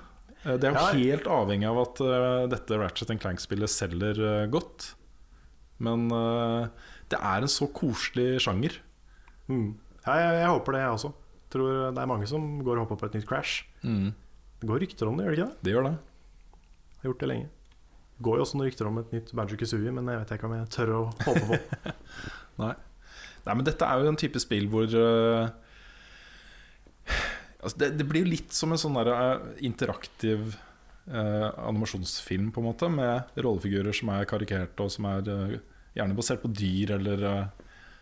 Eh, 0.44 0.56
det 0.60 0.70
er 0.70 0.74
jo 0.74 0.82
Ja, 0.82 0.88
helt 0.98 1.30
avhengig 1.32 1.70
av 1.70 1.82
at 1.84 2.02
uh, 2.04 2.46
dette 2.52 2.80
Ratchet 2.80 3.14
Clank-spillet 3.22 3.72
selger 3.72 4.22
uh, 4.22 4.46
godt. 4.52 4.94
Men 5.84 6.08
uh, 6.14 6.68
det 7.12 7.20
er 7.20 7.46
en 7.46 7.52
så 7.52 7.68
koselig 7.76 8.42
sjanger. 8.46 8.80
Mm. 9.50 9.76
Ja, 10.06 10.18
jeg, 10.22 10.42
jeg 10.42 10.52
håper 10.54 10.78
det, 10.78 10.84
jeg 10.86 10.98
også. 11.00 11.14
Tror 11.56 11.76
det 11.96 12.02
er 12.02 12.10
mange 12.10 12.30
som 12.30 12.48
går 12.66 12.80
og 12.80 12.88
håper 12.88 13.04
på 13.04 13.10
et 13.12 13.20
nytt 13.20 13.30
Crash. 13.30 13.66
Det 13.86 14.70
går 14.70 14.82
rykter 14.82 15.10
om 15.10 15.18
det, 15.18 15.28
gjør 15.28 15.36
det 15.36 15.40
ikke 15.40 15.52
det? 15.52 15.66
Det 15.66 15.76
gjør 15.76 15.88
det. 15.88 15.94
Jeg 16.96 17.02
har 17.04 17.10
gjort 17.12 17.22
det 17.22 17.30
lenge. 17.30 17.52
Det 18.16 18.24
går 18.26 18.38
jo 18.40 18.44
også 18.46 18.58
noen 18.58 18.70
rykter 18.70 18.90
om 18.90 19.00
et 19.02 19.14
nytt 19.14 19.32
Banjo 19.36 19.58
Kazooie, 19.60 19.94
men 19.94 20.10
jeg 20.10 20.22
vet 20.22 20.34
ikke 20.38 20.48
om 20.48 20.56
jeg 20.56 20.70
tør 20.74 20.92
å 20.96 21.02
håpe 21.26 21.46
på. 21.50 21.94
Nei. 22.64 22.74
Nei, 23.46 23.54
men 23.54 23.66
dette 23.68 23.88
er 23.88 24.02
jo 24.02 24.10
en 24.10 24.18
type 24.18 24.42
spill 24.42 24.66
hvor 24.72 24.90
eh, 24.90 25.50
altså 27.66 27.82
det, 27.82 27.92
det 28.00 28.08
blir 28.08 28.24
jo 28.26 28.32
litt 28.32 28.56
som 28.56 28.74
en 28.74 28.80
sånn 28.82 28.98
der, 29.00 29.12
uh, 29.12 29.52
interaktiv 29.66 30.56
uh, 31.10 31.50
animasjonsfilm, 31.68 32.52
på 32.54 32.62
en 32.62 32.70
måte, 32.70 32.90
med 32.94 33.38
rollefigurer 33.42 33.96
som 33.96 34.12
er 34.16 34.28
karikerte, 34.30 34.86
og 34.86 34.94
som 34.94 35.08
er 35.12 35.30
uh, 35.30 35.56
gjerne 35.98 36.18
basert 36.18 36.44
på 36.44 36.52
dyr 36.54 36.96
eller, 36.98 37.24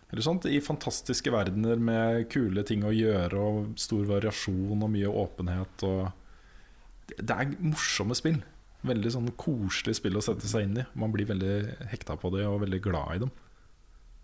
eller 0.09 0.25
sånt, 0.25 0.47
i 0.49 0.61
fantastiske 0.63 1.33
verdener 1.33 1.81
med 1.81 2.27
kule 2.33 2.65
ting 2.67 2.85
å 2.85 2.93
gjøre 2.93 3.39
og 3.39 3.75
stor 3.81 4.07
variasjon 4.09 4.81
og 4.81 4.89
mye 4.93 5.11
åpenhet. 5.23 5.85
Og 5.85 7.13
det- 7.13 7.35
er 7.35 7.53
morsomme 7.61 8.17
spill. 8.17 8.41
Veldig 8.83 9.11
sånn 9.13 9.29
koselig 9.39 9.95
spill 9.99 10.17
å 10.19 10.23
sette 10.25 10.49
seg 10.49 10.65
inn 10.65 10.81
i. 10.81 10.87
Man 10.99 11.13
blir 11.13 11.29
veldig 11.29 11.87
hekta 11.93 12.17
på 12.19 12.33
det 12.33 12.43
og 12.49 12.63
veldig 12.65 12.81
glad 12.83 13.15
i 13.15 13.21
dem. 13.23 13.31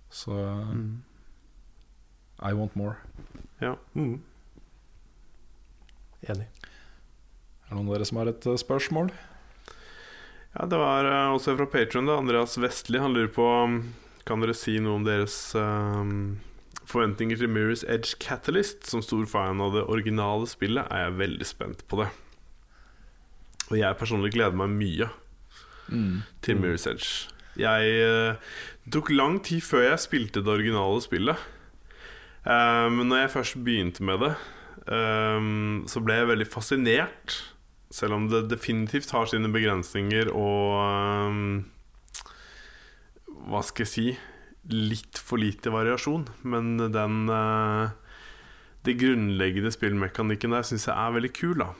Så 0.09 0.33
I 2.41 2.53
want 2.53 2.75
more. 2.75 2.97
Ja. 3.61 3.75
Mm. 3.95 4.21
Enig. 6.27 6.47
Er 7.69 7.71
det 7.71 7.77
noen 7.77 7.87
av 7.87 7.95
dere 7.95 8.07
som 8.09 8.19
har 8.19 8.31
et 8.31 8.45
eh, 8.49 8.59
spørsmål? 8.59 9.11
Ja, 10.55 10.65
det 10.65 10.79
var 10.81 11.05
eh, 11.05 11.31
også 11.35 11.55
fra 11.59 11.67
Patron, 11.69 12.09
Andreas 12.09 12.57
Vestli. 12.59 12.99
Han 12.99 13.13
lurer 13.13 13.31
på 13.31 13.45
um, 13.45 13.79
Kan 14.27 14.43
dere 14.43 14.57
si 14.57 14.79
noe 14.81 14.97
om 14.99 15.05
deres 15.05 15.37
um, 15.55 16.39
forventninger 16.89 17.39
til 17.39 17.51
Mirror's 17.53 17.85
Edge 17.87 18.17
Catalyst? 18.19 18.89
Som 18.89 19.05
stor 19.05 19.29
fan 19.29 19.61
av 19.63 19.77
det 19.77 19.85
originale 19.85 20.49
spillet 20.49 20.89
er 20.89 21.05
jeg 21.05 21.19
veldig 21.21 21.47
spent 21.47 21.85
på 21.87 22.01
det. 22.01 22.09
Og 23.69 23.77
jeg 23.77 23.99
personlig 24.01 24.33
gleder 24.33 24.57
meg 24.57 24.73
mye 24.73 25.11
til 26.45 26.57
Mirror's 26.57 26.89
Edge. 26.89 27.29
Jeg 27.57 27.95
uh, 28.05 28.51
Det 28.85 28.97
tok 28.97 29.13
lang 29.13 29.39
tid 29.45 29.61
før 29.65 29.91
jeg 29.91 30.01
spilte 30.01 30.41
det 30.41 30.57
originale 30.57 31.01
spillet. 31.05 31.47
Men 32.49 32.95
Men 32.95 33.09
når 33.11 33.17
jeg 33.19 33.31
først 33.33 33.57
begynte 33.61 34.03
med 34.03 34.21
det, 34.23 34.29
eh, 34.31 34.58
så 34.89 36.01
ble 36.01 36.15
jeg 36.17 36.29
veldig 36.31 36.47
fascinert. 36.49 37.35
Selv 37.93 38.15
om 38.15 38.27
det 38.29 38.47
definitivt 38.51 39.11
har 39.15 39.25
sine 39.29 39.49
begrensninger 39.49 40.29
og 40.29 40.75
eh, 40.83 42.25
Hva 43.49 43.63
skal 43.65 43.85
jeg 43.87 43.93
si 43.93 44.07
Litt 44.69 45.17
for 45.17 45.41
lite 45.41 45.71
variasjon. 45.73 46.27
Men 46.45 46.77
den 46.93 47.29
eh, 47.33 47.89
Det 48.85 48.97
grunnleggende 49.01 49.73
spillmekanikken 49.73 50.53
der 50.53 50.67
syns 50.67 50.85
jeg 50.85 50.95
er 50.95 51.15
veldig 51.17 51.33
kul. 51.33 51.63
da 51.65 51.73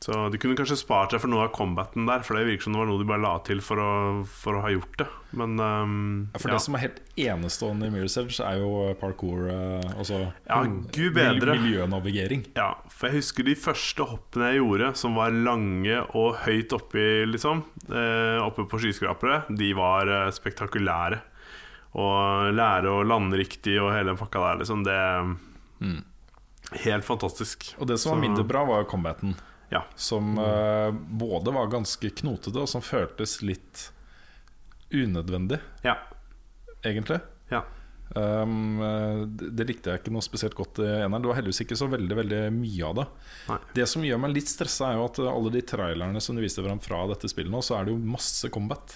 så 0.00 0.30
De 0.30 0.38
kunne 0.38 0.56
kanskje 0.58 0.76
spart 0.76 1.10
seg 1.14 1.20
for 1.22 1.28
noe 1.32 1.44
av 1.46 1.52
combaten 1.54 2.04
der, 2.08 2.20
for 2.26 2.36
det 2.36 2.46
virker 2.48 2.62
som 2.66 2.74
det 2.74 2.80
var 2.82 2.88
noe 2.90 2.98
de 3.00 3.06
bare 3.08 3.22
la 3.22 3.38
til 3.46 3.60
for 3.64 3.80
å, 3.80 3.90
for 4.28 4.58
å 4.58 4.62
ha 4.64 4.72
gjort 4.74 4.98
det. 5.00 5.06
Men 5.34 5.54
um, 5.58 5.94
Ja, 6.34 6.38
For 6.42 6.50
ja. 6.52 6.54
det 6.58 6.62
som 6.62 6.74
er 6.76 6.82
helt 6.84 6.98
enestående 7.16 7.88
i 7.88 7.90
Mirror's 7.94 8.16
Edge, 8.20 8.36
er 8.44 8.58
jo 8.60 8.94
parkour. 9.00 9.48
eh, 9.50 9.94
Altså 9.98 10.20
Ja, 10.46 10.60
gud 10.92 11.14
bedre. 11.16 11.56
miljønavigering. 11.58 12.44
Ja, 12.54 12.74
for 12.92 13.08
jeg 13.08 13.22
husker 13.22 13.44
de 13.48 13.54
første 13.58 14.06
hoppene 14.10 14.52
jeg 14.52 14.60
gjorde, 14.62 14.92
som 15.00 15.14
var 15.18 15.30
lange 15.34 16.02
og 16.14 16.36
høyt 16.44 16.72
oppi, 16.76 17.06
liksom. 17.32 17.64
Eh, 17.88 18.38
oppe 18.44 18.68
på 18.70 18.78
skyskrapere. 18.84 19.44
De 19.56 19.72
var 19.74 20.06
eh, 20.06 20.30
spektakulære. 20.36 21.22
Og 21.94 22.52
lære 22.54 22.90
å 22.90 23.04
lande 23.06 23.38
riktig 23.38 23.76
og 23.80 23.92
hele 23.94 24.16
pakka 24.18 24.40
der, 24.42 24.62
liksom. 24.64 24.82
Det 24.84 25.00
Helt 26.84 27.04
fantastisk. 27.06 27.74
Og 27.78 27.86
det 27.86 27.98
som 28.00 28.14
var 28.16 28.22
mindre 28.24 28.44
bra, 28.48 28.64
var 28.66 28.86
combaten. 28.88 29.34
Ja. 29.72 29.84
Som 29.96 30.38
eh, 30.38 30.90
både 30.92 31.54
var 31.54 31.70
ganske 31.72 32.10
knotete, 32.20 32.60
og 32.60 32.68
som 32.70 32.84
føltes 32.84 33.40
litt 33.42 33.88
unødvendig, 34.94 35.60
Ja. 35.82 35.96
egentlig. 36.84 37.20
Ja. 37.50 37.64
Um, 38.14 38.80
eh, 38.84 39.24
det, 39.26 39.64
likte 39.66 39.90
jeg 39.90 40.02
ikke 40.02 40.12
noe 40.14 40.22
spesielt 40.22 40.54
godt 40.54 40.78
i 40.84 40.86
eneren. 40.86 41.22
Det 41.24 41.30
var 41.30 41.38
heldigvis 41.40 41.62
ikke 41.64 41.78
så 41.80 41.88
veldig 41.90 42.18
veldig 42.20 42.40
mye 42.54 42.84
av 42.86 42.94
det. 43.00 43.06
Nei. 43.48 43.58
Det 43.80 43.88
som 43.90 44.04
gjør 44.06 44.20
meg 44.22 44.36
litt 44.36 44.52
stressa, 44.52 44.92
er 44.92 45.00
jo 45.00 45.08
at 45.08 45.18
alle 45.24 45.50
de 45.56 45.64
trailerne 45.66 46.22
som 46.22 46.36
du 46.36 46.44
viste 46.44 46.62
fram 46.62 46.82
fra 46.84 47.00
dette 47.10 47.30
spillet 47.32 47.50
nå, 47.50 47.62
så 47.64 47.78
er 47.80 47.88
det 47.88 47.96
jo 47.96 48.12
masse 48.14 48.50
combat. 48.54 48.94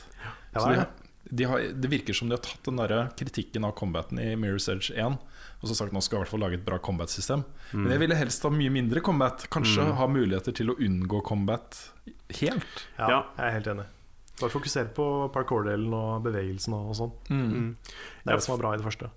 Ja, 0.55 0.67
det, 0.69 0.87
de 1.31 1.49
har, 1.51 1.65
det 1.75 1.91
virker 1.91 2.15
som 2.17 2.29
de 2.31 2.37
har 2.37 2.45
tatt 2.45 2.69
den 2.69 2.79
der 2.81 3.11
kritikken 3.19 3.67
av 3.67 3.75
combaten 3.81 4.21
i 4.23 4.31
Mirror's 4.39 4.69
Edge 4.71 4.95
1 4.95 5.19
og 5.59 5.69
så 5.69 5.75
sagt 5.75 5.93
nå 5.93 6.01
skal 6.05 6.19
jeg 6.19 6.21
i 6.21 6.25
hvert 6.27 6.33
fall 6.35 6.43
lage 6.45 6.59
et 6.61 6.65
bra 6.67 6.79
combat-system. 6.79 7.43
Mm. 7.73 7.83
Men 7.83 7.91
jeg 7.97 8.03
ville 8.05 8.19
helst 8.21 8.43
ha 8.47 8.51
mye 8.55 8.71
mindre 8.71 9.01
combat. 9.05 9.47
Kanskje 9.51 9.89
ha 9.99 10.07
muligheter 10.07 10.55
til 10.55 10.71
å 10.71 10.77
unngå 10.79 11.23
combat 11.27 11.79
helt. 12.39 12.85
Ja, 12.99 13.09
Ja. 13.09 13.21
jeg 13.37 13.47
er 13.47 13.55
helt 13.59 13.67
enig. 13.75 13.87
Bare 14.39 14.51
fokusere 14.55 14.93
på 14.95 15.07
parkour-delen 15.35 15.93
og 15.93 16.23
bevegelsen 16.23 16.75
og 16.79 16.95
sånn. 16.95 17.13
Mm. 17.29 17.77
Det 17.83 18.31
er 18.33 18.37
det 18.39 18.45
som 18.45 18.55
var 18.57 18.63
bra 18.63 18.75
i 18.75 18.79
det 18.79 18.87
første. 18.87 19.11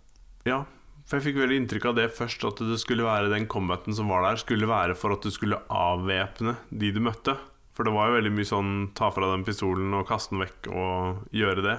Ja, 0.50 0.64
for 1.06 1.20
jeg 1.20 1.28
fikk 1.30 1.42
veldig 1.44 1.60
inntrykk 1.62 1.86
av 1.92 1.96
det 2.00 2.08
først, 2.18 2.44
at 2.48 2.58
det 2.58 2.80
skulle 2.82 3.06
være 3.06 3.30
den 3.30 3.46
combaten 3.46 3.94
som 3.94 4.08
var 4.10 4.24
der, 4.26 4.38
skulle 4.42 4.66
være 4.66 4.96
for 4.98 5.14
at 5.14 5.22
du 5.22 5.30
skulle 5.30 5.62
avvæpne 5.70 6.56
de 6.72 6.92
du 6.92 7.00
møtte. 7.00 7.38
For 7.78 7.84
det 7.88 7.94
var 7.94 8.10
jo 8.10 8.18
veldig 8.18 8.32
mye 8.36 8.50
sånn 8.50 8.72
ta 8.98 9.12
fra 9.14 9.30
den 9.36 9.46
pistolen 9.48 9.94
og 9.94 10.08
kaste 10.10 10.34
den 10.34 10.42
vekk 10.44 10.68
og 10.74 11.22
gjøre 11.38 11.62
det. 11.64 11.78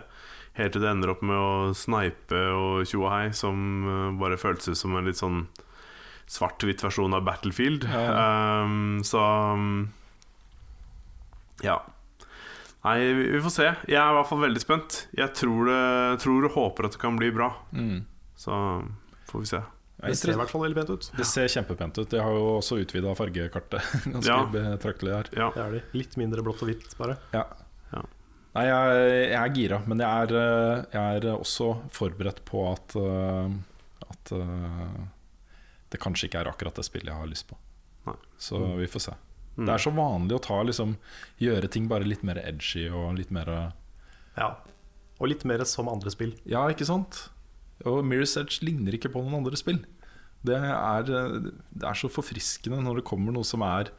Helt 0.58 0.74
til 0.74 0.82
det 0.84 0.90
ender 0.90 1.14
opp 1.14 1.22
med 1.24 1.38
å 1.38 1.72
snipe 1.76 2.40
og 2.52 2.82
tjo 2.88 3.06
og 3.06 3.12
hei, 3.14 3.26
som 3.36 3.56
eh, 3.88 4.08
bare 4.20 4.36
føltes 4.40 4.68
ut 4.74 4.80
som 4.82 4.96
en 4.98 5.08
litt 5.08 5.20
sånn 5.20 5.46
svart-hvitt 6.32 6.82
versjon 6.84 7.12
av 7.16 7.24
Battlefield. 7.26 7.84
Um, 7.88 9.00
så 9.04 9.20
um, 9.56 9.72
ja. 11.64 11.78
Nei, 12.82 12.96
vi 13.14 13.26
vi 13.36 13.40
får 13.44 13.54
se. 13.54 13.66
Jeg 13.90 13.98
er 14.00 14.10
i 14.10 14.16
hvert 14.16 14.28
fall 14.30 14.42
veldig 14.42 14.62
spent. 14.62 14.96
Jeg 15.18 15.32
tror, 15.38 15.68
det, 15.68 15.82
tror 16.24 16.48
og 16.48 16.56
håper 16.56 16.88
at 16.88 16.96
det 16.96 17.02
kan 17.02 17.18
bli 17.20 17.30
bra. 17.34 17.52
Mm. 17.76 18.02
Så 18.38 18.56
får 19.28 19.44
vi 19.44 19.50
se. 19.52 19.60
Det 20.02 20.16
ser 20.18 20.32
i 20.32 20.38
hvert 20.40 20.50
fall 20.50 20.64
veldig 20.64 20.80
pent 20.80 20.90
ut. 20.90 21.10
Det 21.14 21.26
ser 21.28 21.50
kjempepent 21.52 22.00
ut. 22.00 22.08
De 22.10 22.18
har 22.18 22.32
jo 22.34 22.56
også 22.56 22.80
utvida 22.82 23.12
fargekartet 23.14 23.92
ganske 24.16 24.26
Ja. 24.32 24.40
betraktelig 24.50 25.14
her. 25.14 25.30
Ja. 25.36 25.50
Det 25.54 25.62
er 25.62 25.76
de. 25.76 25.82
Litt 25.94 26.16
mindre 26.18 26.42
blått 26.42 26.64
og 26.64 26.72
hvitt, 26.72 26.88
bare. 26.98 27.20
Ja. 27.36 27.44
Nei, 28.52 28.66
jeg, 28.68 29.04
jeg 29.30 29.38
er 29.40 29.52
gira, 29.56 29.80
men 29.88 30.02
jeg 30.04 30.26
er, 30.26 30.32
eh, 30.36 30.80
jeg 30.92 31.20
er 31.22 31.26
også 31.32 31.70
forberedt 31.92 32.42
på 32.48 32.66
at, 32.68 32.96
eh, 33.00 33.54
at 34.12 34.32
eh, 34.36 34.98
det 35.92 36.00
kanskje 36.02 36.28
ikke 36.28 36.42
er 36.42 36.50
akkurat 36.50 36.76
det 36.76 36.84
spillet 36.84 37.08
jeg 37.08 37.20
har 37.22 37.30
lyst 37.30 37.46
på. 37.48 37.56
Nei. 38.10 38.18
Så 38.36 38.60
vi 38.76 38.88
får 38.92 39.06
se. 39.06 39.14
Mm. 39.56 39.64
Det 39.64 39.72
er 39.72 39.84
så 39.84 39.92
vanlig 39.96 40.36
å 40.36 40.42
ta, 40.44 40.58
liksom, 40.68 40.96
gjøre 41.40 41.70
ting 41.72 41.88
bare 41.88 42.08
litt 42.08 42.24
mer 42.28 42.40
edgy 42.44 42.88
og 42.90 43.16
litt 43.20 43.32
mer 43.32 43.48
Ja. 44.36 44.54
Og 45.20 45.28
litt 45.30 45.44
mer 45.46 45.62
som 45.68 45.88
andre 45.92 46.10
spill. 46.12 46.32
Ja, 46.48 46.64
ikke 46.72 46.88
sant? 46.88 47.28
Og 47.86 48.00
Mirror's 48.04 48.34
Edge 48.40 48.64
ligner 48.66 48.96
ikke 48.96 49.10
på 49.12 49.22
noen 49.22 49.38
andre 49.40 49.58
spill. 49.60 49.78
Det 50.42 50.56
er, 50.58 51.06
det 51.06 51.86
er 51.86 51.98
så 51.98 52.10
forfriskende 52.10 52.80
når 52.82 52.98
det 53.00 53.06
kommer 53.06 53.34
noe 53.34 53.46
som 53.46 53.62
er 53.62 53.92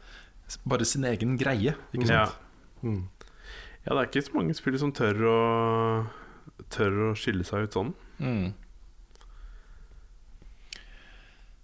bare 0.68 0.84
sin 0.84 1.06
egen 1.08 1.38
greie. 1.40 1.74
Ikke 1.96 2.10
Ja. 2.10 2.26
Mm. 2.84 3.06
Ja, 3.84 3.92
det 3.92 3.98
er 4.00 4.08
ikke 4.08 4.26
så 4.26 4.36
mange 4.36 4.56
spill 4.56 4.78
som 4.80 4.92
tør 4.96 5.24
å 5.28 5.38
Tør 6.70 6.94
å 7.08 7.14
skille 7.18 7.44
seg 7.46 7.66
ut 7.66 7.74
sånn. 7.76 7.88
Mm. 8.22 8.52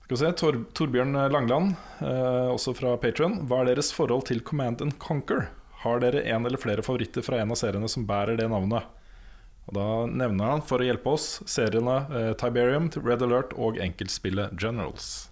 Skal 0.02 0.16
vi 0.16 0.18
se, 0.18 0.30
Tor 0.40 0.56
Torbjørn 0.74 1.14
Langland, 1.30 1.76
eh, 2.02 2.48
også 2.50 2.74
fra 2.74 2.96
Patrion. 2.98 3.44
Hva 3.46 3.60
er 3.62 3.70
deres 3.70 3.92
forhold 3.94 4.26
til 4.26 4.42
Command 4.42 4.82
and 4.82 4.96
Conquer? 4.98 5.46
Har 5.84 6.02
dere 6.02 6.24
en 6.26 6.48
eller 6.48 6.58
flere 6.58 6.82
favoritter 6.82 7.22
fra 7.22 7.38
en 7.38 7.54
av 7.54 7.60
seriene 7.60 7.88
som 7.88 8.08
bærer 8.08 8.40
det 8.40 8.48
navnet? 8.50 8.88
Og 9.68 9.76
Da 9.78 9.86
nevner 10.10 10.50
han, 10.50 10.64
for 10.66 10.82
å 10.82 10.88
hjelpe 10.88 11.14
oss, 11.14 11.28
seriene 11.46 12.00
eh, 12.10 12.32
Tiberium, 12.34 12.90
Red 12.98 13.22
Alert 13.22 13.54
og 13.54 13.78
enkeltspillet 13.78 14.58
Generals. 14.58 15.30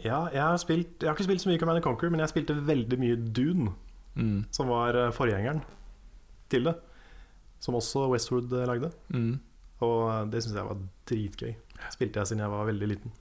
Ja, 0.00 0.26
jeg 0.32 0.40
har, 0.40 0.56
spilt, 0.60 0.96
jeg 1.00 1.08
har 1.08 1.16
ikke 1.16 1.28
spilt 1.28 1.44
så 1.44 1.52
mye 1.52 1.60
Command 1.60 1.84
Conquer, 1.84 2.08
men 2.08 2.24
jeg 2.24 2.32
spilte 2.32 2.56
veldig 2.56 2.98
mye 3.00 3.20
Dune, 3.36 3.74
Mm. 4.16 4.46
som 4.50 4.70
var 4.72 4.96
eh, 4.96 5.12
forgjengeren 5.12 5.60
til 6.52 6.68
det. 6.70 6.74
Som 7.60 7.76
også 7.76 8.06
Westwood 8.12 8.52
eh, 8.52 8.66
lagde. 8.68 8.90
Mm. 9.12 9.38
Og 9.84 10.00
eh, 10.10 10.24
det 10.32 10.42
syns 10.42 10.56
jeg 10.56 10.68
var 10.70 10.82
dritgøy. 11.10 11.54
Spilte 11.92 12.20
jeg 12.20 12.32
siden 12.32 12.44
jeg 12.44 12.52
var 12.52 12.68
veldig 12.68 12.90
liten. 12.94 13.16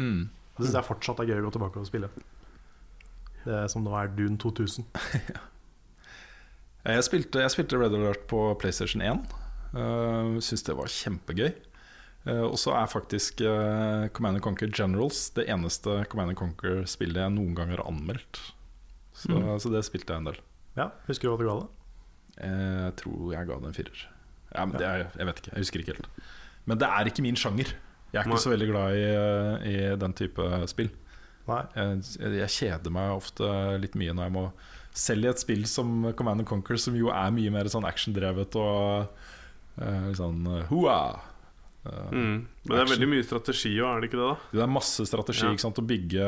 Mm. 0.00 0.28
Og 0.28 0.60
det 0.62 0.68
syns 0.68 0.78
jeg 0.80 0.88
fortsatt 0.88 1.22
er 1.22 1.32
gøy 1.32 1.42
å 1.42 1.46
gå 1.48 1.54
tilbake 1.56 1.82
og 1.82 1.88
spille. 1.88 2.10
Det 3.44 3.62
som 3.72 3.84
nå 3.84 3.94
er 3.96 4.12
Dune 4.12 4.36
2000. 4.40 4.88
Jeg 6.80 7.04
spilte, 7.04 7.42
jeg 7.42 7.52
spilte 7.52 7.76
Red 7.76 7.92
Alert 7.92 8.22
på 8.30 8.38
PlayStation 8.56 9.02
1. 9.04 9.18
Uh, 9.74 10.38
Syns 10.40 10.64
det 10.64 10.72
var 10.78 10.88
kjempegøy. 10.88 11.50
Uh, 12.24 12.46
og 12.46 12.56
så 12.60 12.72
er 12.72 12.88
faktisk 12.88 13.42
uh, 13.44 14.08
Command 14.16 14.40
Conquer 14.44 14.72
Generals 14.72 15.26
det 15.36 15.44
eneste 15.52 15.98
Command 16.08 16.32
Conquer-spillet 16.40 17.20
jeg 17.20 17.34
noen 17.36 17.52
gang 17.58 17.74
har 17.74 17.84
anmeldt. 17.84 18.40
Så, 19.20 19.36
så 19.60 19.72
det 19.74 19.82
spilte 19.86 20.14
jeg 20.14 20.22
en 20.24 20.30
del. 20.30 20.38
Ja, 20.78 20.88
Husker 21.08 21.28
du 21.28 21.32
hva 21.34 21.38
du 21.40 21.46
ga 21.50 21.56
det? 21.60 21.68
Eh, 22.40 22.80
Jeg 22.88 22.96
tror 23.02 23.32
jeg 23.34 23.48
ga 23.50 23.58
det 23.60 23.68
en 23.70 23.76
firer. 23.76 24.02
Ja, 24.54 24.64
men 24.66 24.78
det 24.80 24.86
er, 24.88 25.04
jeg 25.18 25.28
vet 25.28 25.40
ikke, 25.42 25.52
jeg 25.54 25.64
husker 25.66 25.82
ikke 25.84 25.94
helt. 25.94 26.08
Men 26.70 26.78
det 26.80 26.88
er 26.88 27.10
ikke 27.10 27.22
min 27.26 27.36
sjanger. 27.38 27.74
Jeg 28.10 28.18
er 28.18 28.24
ikke 28.26 28.34
Nei. 28.34 28.42
så 28.42 28.50
veldig 28.54 28.68
glad 28.72 28.96
i, 28.98 29.04
eh, 29.14 29.68
i 29.70 29.96
den 30.00 30.14
type 30.18 30.46
spill. 30.72 30.88
Nei. 31.50 31.60
Jeg, 31.76 32.32
jeg 32.40 32.50
kjeder 32.56 32.92
meg 32.94 33.12
ofte 33.14 33.46
litt 33.82 33.94
mye 33.98 34.12
når 34.14 34.28
jeg 34.28 34.34
må 34.36 34.42
Selv 35.00 35.24
i 35.24 35.28
et 35.30 35.38
spill 35.38 35.62
som 35.70 36.08
Command 36.18 36.42
Conquer, 36.50 36.76
som 36.82 36.96
jo 36.98 37.12
er 37.14 37.30
mye 37.30 37.50
mer 37.54 37.68
sånn 37.70 37.86
actiondrevet 37.86 38.56
og 38.58 39.06
uh, 39.78 40.08
sånn 40.18 40.46
hoa. 40.70 40.96
Uh, 41.86 42.08
Mm. 42.10 42.42
Men 42.66 42.74
det 42.74 42.80
er 42.82 42.88
veldig 42.90 43.06
mye 43.08 43.24
strategi 43.24 43.70
òg, 43.80 43.86
er 43.96 44.02
det 44.02 44.08
ikke 44.10 44.18
det? 44.20 44.26
da? 44.34 44.50
Det 44.58 44.60
er 44.66 44.72
masse 44.74 45.06
strategi 45.08 45.46
Ja. 45.46 45.52
ikke 45.54 45.62
sant? 45.62 45.78
å 45.80 45.86
bygge 45.88 46.26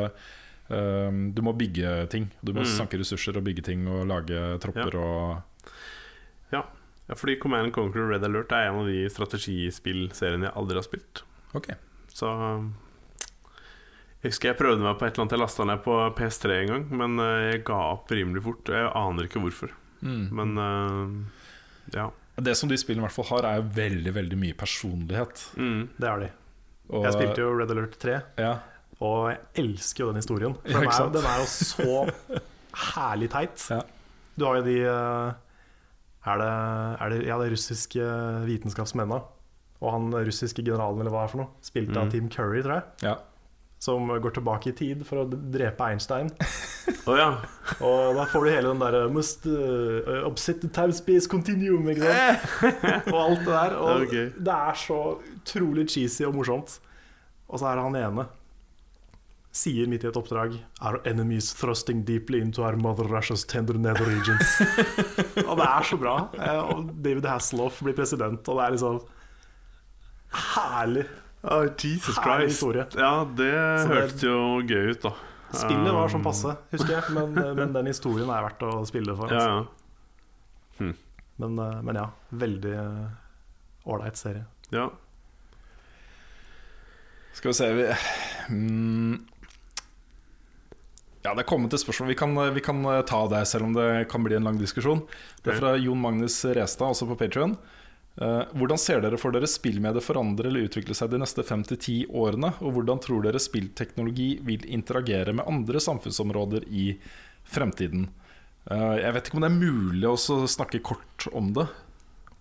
eh, 0.70 1.10
Du 1.34 1.42
må 1.42 1.52
bygge 1.56 2.08
ting. 2.10 2.30
Du 2.44 2.52
må 2.52 2.60
Mm. 2.60 2.66
sanke 2.76 2.98
ressurser 2.98 3.36
og 3.36 3.44
bygge 3.44 3.62
ting 3.64 3.86
og 3.88 4.06
lage 4.06 4.58
tropper 4.60 4.96
og 4.96 5.42
Ja, 6.52 7.14
fordi 7.18 7.34
Command 7.40 7.72
Conqueror 7.72 7.92
Conquer 7.92 8.08
Red 8.14 8.24
Alert 8.24 8.52
er 8.52 8.68
en 8.68 8.78
av 8.80 8.86
de 8.86 9.08
strategispillseriene 9.10 10.44
jeg 10.46 10.52
aldri 10.54 10.74
har 10.78 10.82
spilt. 10.86 11.22
Okay. 11.54 11.74
Så 12.08 12.28
Jeg 14.22 14.30
husker 14.30 14.52
jeg 14.52 14.58
prøvde 14.60 14.84
meg 14.84 14.98
på 15.00 15.06
et 15.08 15.12
eller 15.16 15.24
annet 15.24 15.32
jeg 15.34 15.40
lasta 15.42 15.64
ned 15.66 15.80
på 15.82 15.96
PS3 16.14 16.60
en 16.60 16.68
gang, 16.70 16.84
men 17.00 17.18
eh, 17.18 17.52
jeg 17.56 17.64
ga 17.66 17.78
opp 17.96 18.08
rimelig 18.14 18.42
fort. 18.44 18.68
og 18.70 18.76
Jeg 18.78 18.92
aner 18.94 19.26
ikke 19.26 19.42
hvorfor. 19.42 19.72
Mm. 20.02 20.28
Men 20.30 20.58
uh, 20.58 21.24
ja. 21.92 22.06
Det 22.38 22.54
som 22.56 22.68
de 22.70 22.78
spillene 22.78 23.02
i 23.02 23.06
hvert 23.08 23.16
fall 23.18 23.28
har, 23.42 23.48
er 23.58 23.62
veldig 23.62 24.14
veldig 24.14 24.38
mye 24.38 24.54
personlighet. 24.54 25.42
Mm. 25.58 25.88
Det 25.98 26.08
har 26.08 26.20
de. 26.22 26.30
Og- 26.90 27.04
Jeg 27.04 27.12
spilte 27.18 27.42
jo 27.42 27.50
Red 27.58 27.70
Alert 27.74 27.98
3, 27.98 28.22
ja. 28.38 28.54
Og 29.02 29.32
jeg 29.32 29.64
elsker 29.64 30.04
jo 30.04 30.10
den 30.12 30.22
historien. 30.22 30.54
For 30.62 30.70
Ja, 30.70 30.82
den, 30.82 30.92
er, 30.92 31.14
den 31.16 31.26
er 31.26 31.40
jo 31.42 31.48
så 31.50 32.42
herlig 32.92 33.30
teit. 33.32 33.64
Ja. 33.72 33.80
Du 34.38 34.46
har 34.46 34.60
jo 34.60 34.66
de 34.66 34.78
eh, 34.86 35.32
er 36.22 36.38
det, 36.38 36.52
er 37.02 37.12
det, 37.12 37.20
Ja, 37.26 37.38
det 37.42 37.50
russiske 37.56 38.12
vitenskapsmennene. 38.46 39.20
Og 39.82 39.90
han 39.90 40.14
russiske 40.14 40.62
generalen, 40.62 41.02
eller 41.02 41.10
hva 41.10 41.24
det 41.24 41.28
er 41.28 41.32
for 41.32 41.42
noe, 41.42 41.52
spilt 41.66 41.96
av 41.96 42.06
Mm. 42.06 42.10
Team 42.12 42.28
Curry, 42.30 42.62
tror 42.62 42.76
jeg. 42.78 42.84
Ja. 43.02 43.16
Som 43.82 44.06
går 44.06 44.36
tilbake 44.36 44.70
i 44.70 44.74
tid 44.78 45.00
for 45.02 45.24
å 45.24 45.26
drepe 45.26 45.88
Einstein. 45.90 46.30
oh, 47.10 47.16
ja. 47.18 47.32
Og 47.82 48.14
da 48.14 48.28
får 48.30 48.44
du 48.46 48.50
hele 48.52 48.68
den 48.70 48.78
derre 48.78 49.08
Must 49.10 49.48
uh, 49.50 50.22
upset 50.28 50.60
the 50.62 50.70
time 50.70 50.94
space 50.94 51.26
continuum, 51.26 51.90
ikke 51.90 52.06
sant? 52.06 52.46
og 53.14 53.18
alt 53.24 53.42
det 53.42 53.50
der. 53.50 53.74
Og 53.80 54.06
okay. 54.06 54.30
det 54.38 54.54
er 54.54 54.78
så 54.78 55.00
utrolig 55.18 55.88
cheesy 55.90 56.22
og 56.28 56.38
morsomt. 56.38 56.78
Og 57.50 57.58
så 57.58 57.72
er 57.72 57.80
det 57.80 57.88
han 57.88 57.98
ene 58.04 58.28
sier 59.52 59.86
midt 59.90 60.04
i 60.04 60.08
et 60.08 60.16
oppdrag 60.16 60.54
Our 60.80 61.00
enemies 61.04 61.50
thrusting 61.54 62.04
deeply 62.08 62.40
into 62.40 62.62
our 62.64 62.76
mother 62.76 63.04
Russia's 63.04 63.44
tender 63.44 63.74
nether 63.76 64.06
regions. 64.08 64.54
og 65.48 65.58
det 65.60 65.66
er 65.68 65.82
så 65.90 65.98
bra. 66.00 66.14
Eh, 66.32 66.60
Og 66.72 66.86
David 67.04 67.26
Hasselhoff 67.28 67.82
blir 67.84 67.92
president, 67.98 68.48
og 68.48 68.56
det 68.58 68.64
er 68.64 68.76
liksom 68.78 69.02
herlig. 70.54 71.04
Oh, 71.44 71.66
Jesus 71.66 72.16
Herlig 72.16 72.48
Christ. 72.48 72.54
historie. 72.56 72.86
Ja, 72.96 73.12
det 73.26 73.50
det- 73.52 73.88
hørtes 73.92 74.22
jo 74.24 74.36
gøy 74.62 74.90
ut, 74.94 75.02
da. 75.02 75.12
Spillet 75.52 75.92
var 75.92 76.08
sånn 76.08 76.22
passe, 76.24 76.54
husker 76.72 76.94
jeg, 76.94 77.12
men, 77.12 77.34
men 77.58 77.72
den 77.74 77.86
historien 77.90 78.30
er 78.32 78.46
verdt 78.46 78.62
å 78.64 78.86
spille 78.88 79.12
for. 79.18 79.28
Altså. 79.28 79.48
ja. 79.50 80.92
Men, 81.42 81.58
Hm. 81.58 81.84
men 81.84 81.96
ja, 81.98 82.06
veldig 82.32 82.72
eh, 82.72 83.10
ålreit 83.92 84.16
serie. 84.16 84.46
ja. 84.72 84.88
Skal 87.34 87.48
vi 87.48 87.54
se 87.56 87.68
vi, 87.74 87.84
mm, 88.52 89.14
Ja, 91.22 91.34
det 91.36 91.44
er 91.44 91.48
kommet 91.48 91.74
et 91.74 91.82
spørsmål. 91.82 92.10
Vi 92.10 92.18
kan, 92.18 92.34
vi 92.54 92.62
kan 92.64 92.82
ta 93.06 93.20
det, 93.30 93.44
selv 93.46 93.68
om 93.68 93.76
det 93.76 94.08
kan 94.10 94.24
bli 94.26 94.34
en 94.34 94.48
lang 94.48 94.58
diskusjon. 94.58 95.04
Det 95.44 95.54
er 95.54 95.60
fra 95.60 95.76
Jon 95.78 96.00
Magnus 96.02 96.40
Restad, 96.44 96.90
også 96.90 97.06
på 97.12 97.18
Patrion. 97.20 97.54
hvordan 98.58 98.80
ser 98.80 99.00
dere 99.00 99.16
for 99.16 99.32
dere 99.32 99.46
spillmediet 99.46 100.04
forandre 100.04 100.50
eller 100.50 100.66
utvikle 100.66 100.96
seg 100.98 101.12
de 101.12 101.20
neste 101.22 101.44
fem 101.46 101.62
til 101.68 101.78
ti 101.78 101.94
årene? 102.10 102.50
Og 102.58 102.74
hvordan 102.74 102.98
tror 103.04 103.22
dere 103.22 103.38
spillteknologi 103.38 104.32
vil 104.42 104.66
interagere 104.66 105.32
med 105.32 105.46
andre 105.46 105.80
samfunnsområder 105.80 106.66
i 106.74 106.88
fremtiden? 107.46 108.10
Eh, 108.70 108.96
jeg 109.02 109.14
vet 109.16 109.28
ikke 109.28 109.38
om 109.38 109.44
det 109.44 109.50
er 109.50 109.58
mulig 109.58 110.10
å 110.10 110.46
snakke 110.50 110.82
kort 110.84 111.26
om 111.34 111.50
det. 111.56 111.66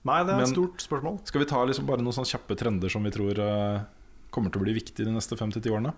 Nei, 0.08 0.22
det 0.26 0.36
er 0.36 0.44
et 0.44 0.54
stort 0.54 0.82
spørsmål. 0.82 1.20
Skal 1.30 1.44
vi 1.44 1.50
ta 1.50 1.62
liksom 1.66 1.88
bare 1.90 2.04
noen 2.06 2.28
kjappe 2.28 2.58
trender 2.58 2.90
som 2.90 3.06
vi 3.06 3.14
tror 3.14 3.38
eh, 3.42 3.84
kommer 4.34 4.54
til 4.54 4.62
å 4.62 4.66
bli 4.66 4.78
viktige 4.78 5.08
de 5.08 5.16
neste 5.16 5.38
fem 5.38 5.54
til 5.54 5.64
ti 5.66 5.74
årene? 5.74 5.94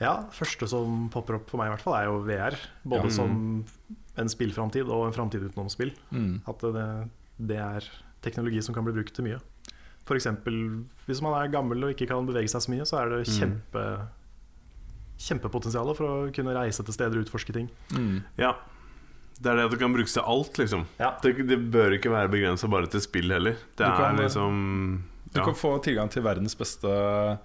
Ja, 0.00 0.26
første 0.30 0.66
som 0.68 1.08
popper 1.12 1.38
opp 1.38 1.48
for 1.50 1.56
meg 1.58 1.70
i 1.70 1.74
hvert 1.74 1.82
fall 1.86 1.94
er 1.96 2.04
jo 2.10 2.18
VR. 2.26 2.56
Både 2.84 3.04
Ja. 3.08 3.14
som 3.16 3.64
en 4.16 4.28
spillframtid 4.28 4.88
og 4.88 5.06
en 5.06 5.12
framtid 5.16 5.42
utenom 5.48 5.70
spill. 5.70 5.92
Mm. 6.12 6.42
At 6.46 6.58
det, 6.60 7.08
det 7.38 7.56
er 7.56 7.80
teknologi 8.22 8.60
som 8.62 8.74
kan 8.74 8.84
bli 8.84 8.92
brukt 8.92 9.14
til 9.14 9.24
mye. 9.24 9.40
F.eks. 10.06 10.26
hvis 11.06 11.22
man 11.22 11.34
er 11.34 11.48
gammel 11.50 11.82
og 11.84 11.90
ikke 11.96 12.06
kan 12.08 12.26
bevege 12.28 12.48
seg 12.48 12.60
så 12.62 12.70
mye, 12.70 12.84
så 12.86 13.00
er 13.02 13.08
det 13.10 13.26
Mm. 13.26 14.06
kjempepotensial 15.18 15.94
for 15.96 16.06
å 16.06 16.16
kunne 16.34 16.52
reise 16.54 16.84
til 16.84 16.92
steder 16.94 17.16
og 17.18 17.24
utforske 17.26 17.52
ting. 17.56 17.70
Mm. 17.96 18.22
ja. 18.38 18.54
Det 19.36 19.50
er 19.52 19.56
det 19.58 19.64
at 19.66 19.70
det 19.74 19.78
kan 19.80 19.92
brukes 19.92 20.14
til 20.16 20.22
alt, 20.24 20.56
liksom. 20.56 20.86
Ja. 20.98 21.10
Det, 21.20 21.34
det 21.46 21.58
bør 21.70 21.92
ikke 21.98 22.08
være 22.08 22.30
begrensa 22.32 22.68
bare 22.72 22.86
til 22.88 23.00
spill 23.04 23.28
heller. 23.34 23.52
Det 23.76 23.84
Du 23.84 23.84
er 23.84 23.96
kan- 23.96 24.16
liksom 24.16 25.02
Du 25.34 25.40
kan 25.44 25.54
få 25.54 25.82
tilgang 25.84 26.08
til 26.10 26.22
verdens 26.22 26.54
beste 26.56 27.38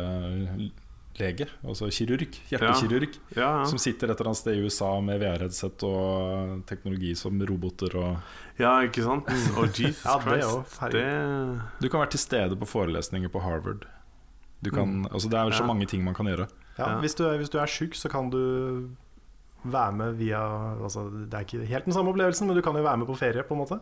hjertelege, 0.00 1.46
altså 1.66 1.88
kirurg, 1.92 2.36
hjertekirurg, 2.50 3.16
Ja, 3.36 3.40
ja. 3.60 3.64
som 3.68 3.78
sitter 3.82 4.10
et 4.10 4.16
eller 4.20 4.30
annet 4.30 4.40
sted 4.40 4.56
i 4.56 4.62
USA 4.64 4.90
med 5.04 5.20
VR-headset 5.22 5.82
og 5.86 6.62
teknologi 6.70 7.14
som 7.18 7.40
roboter 7.48 7.96
og 8.00 8.16
ja, 8.60 8.76
ikke 8.86 9.02
sant? 9.06 9.28
Å, 9.58 9.66
Jesus 9.68 10.04
Ja, 10.04 10.16
det 10.20 10.40
Christ. 10.42 10.80
Det 10.94 11.04
Du 11.80 11.88
kan 11.88 12.00
være 12.04 12.12
til 12.16 12.22
stede 12.24 12.56
på 12.60 12.68
forelesninger 12.68 13.30
på 13.32 13.42
Harvard. 13.44 13.86
Du 14.60 14.68
kan, 14.70 15.06
altså 15.08 15.30
det 15.32 15.38
er 15.40 15.50
så 15.56 15.62
Ja. 15.64 15.68
mange 15.72 15.86
ting 15.88 16.02
man 16.04 16.14
kan 16.14 16.26
gjøre. 16.28 16.48
Ja, 16.78 16.94
Ja. 16.94 16.98
Hvis, 17.00 17.14
du 17.16 17.24
hvis 17.36 17.50
du 17.52 17.58
er 17.58 17.66
sjuk, 17.68 17.94
så 17.96 18.08
kan 18.12 18.30
du 18.30 18.88
være 19.64 19.92
med 19.92 20.14
via 20.16 20.38
altså, 20.80 21.10
Det 21.28 21.34
er 21.36 21.44
ikke 21.44 21.66
helt 21.68 21.84
den 21.84 21.92
samme 21.92 22.08
opplevelsen, 22.14 22.46
men 22.48 22.56
du 22.56 22.62
kan 22.62 22.74
jo 22.76 22.82
være 22.82 22.96
med 23.02 23.06
på 23.08 23.16
ferie. 23.18 23.42
på 23.44 23.52
en 23.56 23.60
måte 23.60 23.80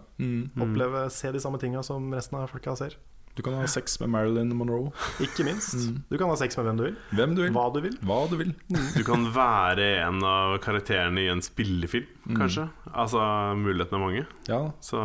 Oppleve, 0.58 1.10
Se 1.10 1.30
de 1.32 1.38
samme 1.40 1.58
tinga 1.58 1.82
som 1.82 2.10
resten 2.12 2.38
av 2.38 2.48
folka 2.50 2.74
ser. 2.76 2.96
Du 3.38 3.42
kan 3.46 3.54
ha 3.54 3.66
sex 3.70 4.00
med 4.02 4.10
Marilyn 4.10 4.50
Monroe. 4.58 4.90
Ikke 5.22 5.44
minst. 5.46 5.76
Du 6.10 6.16
kan 6.18 6.26
ha 6.26 6.34
sex 6.40 6.58
med 6.58 6.66
hvem 6.66 6.78
du 6.80 6.84
vil. 6.88 6.96
Hvem 7.14 7.36
du 7.36 7.42
vil. 7.44 7.52
Hva 7.54 7.66
du 7.70 7.80
vil. 7.84 7.94
Hva 8.02 8.16
du 8.26 8.34
vil. 8.40 8.50
Du 8.96 9.04
kan 9.06 9.28
være 9.30 9.86
en 10.02 10.18
av 10.26 10.56
karakterene 10.64 11.22
i 11.22 11.30
en 11.30 11.42
spillefilm, 11.44 12.10
kanskje. 12.34 12.66
Altså, 12.90 13.22
mulighetene 13.62 14.00
er 14.00 14.06
mange. 14.08 14.24
Ja, 14.50 14.62
Så 14.82 15.02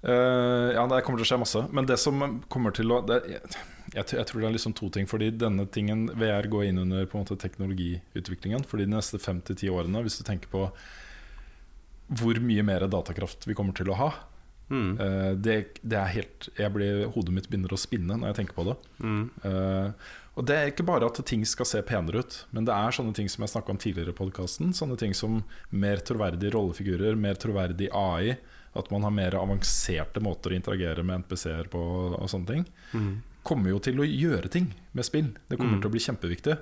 Uh, 0.00 0.72
ja, 0.72 0.80
det 0.88 1.02
kommer 1.04 1.20
til 1.20 1.26
å 1.26 1.28
skje 1.28 1.36
masse. 1.42 1.60
Men 1.76 1.84
det 1.84 1.98
som 2.00 2.22
kommer 2.48 2.72
til 2.72 2.88
å 2.88 3.02
det, 3.04 3.18
jeg, 3.92 4.06
jeg 4.14 4.24
tror 4.30 4.40
det 4.40 4.46
er 4.48 4.54
liksom 4.54 4.72
to 4.78 4.88
ting. 4.88 5.04
Fordi 5.10 5.28
denne 5.36 5.66
tingen 5.68 6.06
VR 6.16 6.48
går 6.48 6.70
inn 6.70 6.80
under 6.86 7.04
på 7.04 7.18
en 7.18 7.26
måte 7.26 7.36
teknologiutviklingen. 7.42 8.64
Fordi 8.64 8.86
de 8.88 8.94
neste 8.94 9.20
fem 9.20 9.42
til 9.44 9.58
ti 9.60 9.68
årene, 9.68 10.00
hvis 10.06 10.16
du 10.16 10.24
tenker 10.24 10.48
på 10.52 10.70
hvor 12.16 12.40
mye 12.42 12.64
mer 12.66 12.88
datakraft 12.90 13.44
vi 13.46 13.54
kommer 13.54 13.76
til 13.76 13.92
å 13.92 13.98
ha 14.00 14.08
mm, 14.70 14.90
eh, 15.00 15.34
det, 15.36 15.56
det 15.82 15.98
er 15.98 16.12
helt 16.14 16.48
jeg 16.56 16.72
blir, 16.72 17.04
Hodet 17.14 17.34
mitt 17.36 17.48
begynner 17.50 17.74
å 17.74 17.78
spinne 17.80 18.16
når 18.16 18.30
jeg 18.32 18.38
tenker 18.40 18.54
på 18.60 18.64
det. 18.70 18.76
mm, 19.02 19.30
Uh, 19.44 19.92
og 20.38 20.46
det 20.46 20.54
er 20.56 20.70
ikke 20.70 20.86
bare 20.86 21.04
at 21.10 21.18
ting 21.26 21.42
skal 21.44 21.66
se 21.66 21.82
penere 21.84 22.22
ut, 22.22 22.36
men 22.54 22.64
det 22.64 22.72
er 22.72 22.94
sånne 22.94 23.12
ting 23.12 23.28
som 23.28 23.42
jeg 23.44 23.50
snakka 23.52 23.72
om 23.74 23.80
tidligere 23.82 24.14
i 24.14 24.16
podkasten. 24.16 24.70
Sånne 24.72 24.96
ting 24.96 25.12
som 25.12 25.42
mer 25.74 25.96
troverdige 26.06 26.52
rollefigurer, 26.54 27.18
mer 27.18 27.34
troverdig 27.34 27.90
AI. 27.92 28.38
At 28.72 28.88
man 28.94 29.02
har 29.02 29.10
mer 29.10 29.34
avanserte 29.34 30.22
måter 30.22 30.54
å 30.54 30.56
interagere 30.56 31.02
med 31.02 31.24
NPC-er 31.24 31.66
på 31.68 31.82
og 32.14 32.28
sånne 32.30 32.46
ting. 32.46 32.64
mm. 32.94 33.10
Kommer 33.42 33.70
jo 33.74 33.80
til 33.82 33.98
å 34.00 34.06
gjøre 34.06 34.48
ting 34.52 34.70
med 34.94 35.04
spill. 35.04 35.32
Det 35.50 35.58
kommer 35.58 35.76
Mm. 35.76 35.80
til 35.82 35.90
å 35.90 35.92
bli 35.92 36.00
kjempeviktig. 36.06 36.58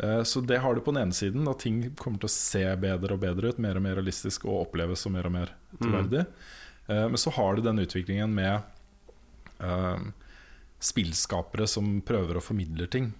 Eh, 0.00 0.22
Så 0.24 0.40
det 0.46 0.58
har 0.60 0.74
du 0.74 0.80
på 0.80 0.92
den 0.94 1.02
ene 1.02 1.12
siden, 1.12 1.46
at 1.48 1.58
ting 1.60 1.90
kommer 1.96 2.18
til 2.18 2.28
å 2.28 2.30
se 2.30 2.64
bedre 2.76 3.12
og 3.12 3.20
bedre 3.20 3.48
ut. 3.52 3.58
Mer 3.58 3.76
og 3.76 3.82
mer 3.82 3.94
realistisk 3.96 4.44
og 4.46 4.72
oppleves 4.72 4.98
som 4.98 5.12
mer 5.12 5.26
og 5.26 5.32
mer 5.32 5.50
troverdig. 5.80 6.20
Eh, 6.20 6.26
Men 6.86 7.18
så 7.18 7.32
har 7.34 7.56
du 7.56 7.64
den 7.66 7.80
utviklingen 7.82 8.30
med 8.34 8.60
eh, 9.58 10.04
spillskapere 10.82 11.66
som 11.66 12.00
prøver 12.06 12.38
å 12.38 12.44
formidle 12.44 12.88
ting, 12.90 13.12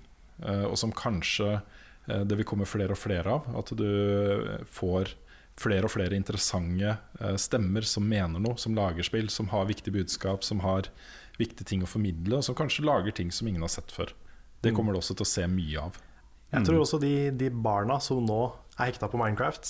eh, 0.45 0.65
og 0.69 0.77
som 0.79 0.95
kanskje 0.95 1.57
eh, 1.57 2.23
det 2.25 2.39
vil 2.39 2.49
komme 2.49 2.69
flere 2.69 2.95
og 2.95 3.01
flere 3.01 3.39
av. 3.39 3.49
At 3.59 3.73
du 3.79 3.89
får 4.71 5.15
flere 5.57 5.89
og 5.89 5.95
flere 5.95 6.19
interessante 6.19 6.97
eh, 7.21 7.37
stemmer 7.41 7.87
som 7.89 8.07
mener 8.09 8.43
noe, 8.43 8.59
som 8.61 8.77
lager 8.77 9.07
spill, 9.07 9.31
som 9.33 9.51
har 9.55 9.69
viktig 9.71 9.95
budskap, 9.95 10.45
som 10.45 10.61
har 10.67 10.91
viktige 11.41 11.69
ting 11.69 11.85
å 11.85 11.91
formidle, 11.91 12.39
og 12.39 12.47
som 12.47 12.57
kanskje 12.57 12.87
lager 12.87 13.17
ting 13.17 13.33
som 13.33 13.49
ingen 13.49 13.65
har 13.65 13.73
sett 13.73 13.93
før. 13.93 14.13
Det 14.65 14.73
kommer 14.75 14.93
du 14.93 14.99
også 14.99 15.15
til 15.15 15.27
å 15.27 15.31
se 15.31 15.45
mye 15.47 15.83
av. 15.89 15.99
Jeg 16.51 16.65
tror 16.67 16.81
også 16.81 16.99
de, 17.03 17.15
de 17.37 17.51
barna 17.51 17.99
som 18.03 18.23
nå 18.25 18.41
er 18.77 18.91
hekta 18.91 19.09
på 19.09 19.17
Minecraft, 19.21 19.65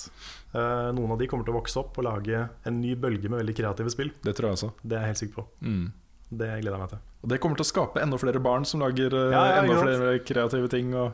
Uh, 0.56 0.88
noen 0.96 1.10
av 1.12 1.18
de 1.20 1.26
kommer 1.28 1.44
til 1.44 1.52
å 1.52 1.58
vokse 1.58 1.76
opp 1.82 1.98
og 2.00 2.04
lage 2.06 2.38
en 2.64 2.76
ny 2.80 2.94
bølge 2.96 3.28
med 3.28 3.42
veldig 3.42 3.54
kreative 3.58 3.90
spill. 3.92 4.08
Det 4.24 4.32
tror 4.38 4.46
jeg 4.48 4.56
også. 4.56 4.70
Det 4.80 4.96
er 4.96 5.02
jeg 5.04 5.10
helt 5.12 5.20
sikker 5.20 5.36
på. 5.42 5.44
Mm. 5.66 5.82
Det 6.30 6.48
gleder 6.62 6.72
jeg 6.72 6.80
meg 6.80 6.90
til. 6.94 7.00
Og 7.20 7.26
det 7.32 7.38
kommer 7.42 7.56
til 7.60 7.66
å 7.66 7.68
skape 7.68 8.00
enda 8.00 8.16
flere 8.22 8.40
barn 8.42 8.64
som 8.68 8.80
lager 8.80 9.10
uh, 9.12 9.34
Ja, 9.34 9.42
ja, 9.50 9.56
enda 9.60 9.76
flere 9.82 10.06
kreative 10.24 10.68
ting. 10.72 10.88
Og, 10.96 11.08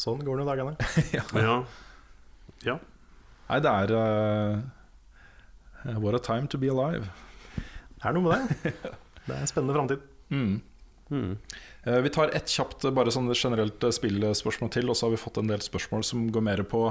Sånn 0.00 0.22
går 0.24 0.32
det 0.38 0.42
jo 0.42 0.48
dagene. 0.48 0.72
Ja. 1.18 1.22
ja. 2.64 2.76
nei, 3.50 3.58
det 3.60 3.70
er 3.84 3.88
uh, 3.94 4.54
What 6.00 6.14
a 6.16 6.20
time 6.24 6.46
to 6.50 6.56
be 6.58 6.68
alive. 6.72 7.04
Det 8.00 8.08
er 8.08 8.12
noe 8.16 8.24
med 8.26 8.32
det. 8.64 8.72
Det 9.28 9.34
er 9.36 9.40
en 9.44 9.50
spennende 9.50 9.74
framtid. 9.76 10.00
Mm. 10.32 10.54
Mm. 11.12 11.32
Eh, 11.84 12.00
Vi 12.00 12.10
tar 12.10 12.28
ett 12.36 12.48
kjapt 12.48 12.84
eh, 12.84 12.92
bare 12.92 13.12
sånn 13.12 13.30
generelt 13.32 13.84
eh, 13.84 13.94
spillspørsmål 13.94 14.70
til, 14.74 14.90
og 14.90 14.98
så 14.98 15.06
har 15.06 15.14
vi 15.14 15.20
fått 15.22 15.40
en 15.40 15.48
del 15.48 15.62
spørsmål 15.64 16.04
som 16.04 16.26
går 16.32 16.44
mer 16.44 16.62
på 16.68 16.84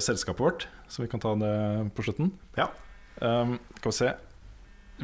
selskapet 0.00 0.40
vårt. 0.40 0.68
Så 0.88 1.04
vi 1.04 1.10
kan 1.12 1.20
ta 1.20 1.34
det 1.36 1.52
på 1.92 2.04
slutten. 2.06 2.32
Ja. 2.56 2.70
Um, 3.20 3.58
skal 3.76 3.90
vi 3.90 3.96
se 3.98 4.12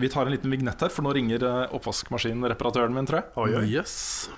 Vi 0.01 0.09
tar 0.09 0.25
en 0.25 0.33
liten 0.33 0.51
vignett 0.51 0.81
her, 0.81 0.89
for 0.89 1.05
nå 1.05 1.13
ringer 1.13 1.45
oppvaskmaskinreparatøren 1.77 2.95
min, 2.95 3.09
tror 3.09 3.21
jeg. 3.21 3.33
Oi, 3.37 3.51
oi. 3.59 3.65
Yes. 3.69 4.31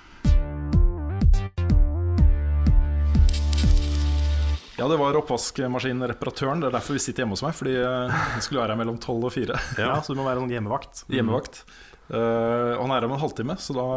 Ja, 4.75 4.89
det 4.89 4.97
var 4.97 5.15
oppvaskmaskinreparatøren. 5.21 6.63
Det 6.63 6.71
er 6.71 6.75
derfor 6.75 6.97
vi 6.97 7.03
sitter 7.03 7.23
hjemme 7.23 7.37
hos 7.37 7.45
meg. 7.45 7.53
Fordi 7.55 7.77
jeg 7.77 8.43
skulle 8.43 8.63
være 8.63 8.73
her 8.73 8.81
mellom 8.81 8.97
tolv 8.99 9.29
og 9.29 9.35
fire. 9.37 9.59
Ja, 9.79 9.93
Så 10.03 10.15
du 10.15 10.19
må 10.19 10.27
være 10.27 10.41
sånn 10.41 10.51
hjemmevakt. 10.51 11.05
Hjemmevakt. 11.13 11.63
Uh, 12.09 12.75
og 12.75 12.81
han 12.89 12.91
er 12.91 12.97
her 12.97 13.07
om 13.07 13.15
en 13.15 13.23
halvtime, 13.23 13.55
så 13.61 13.77
da 13.77 13.87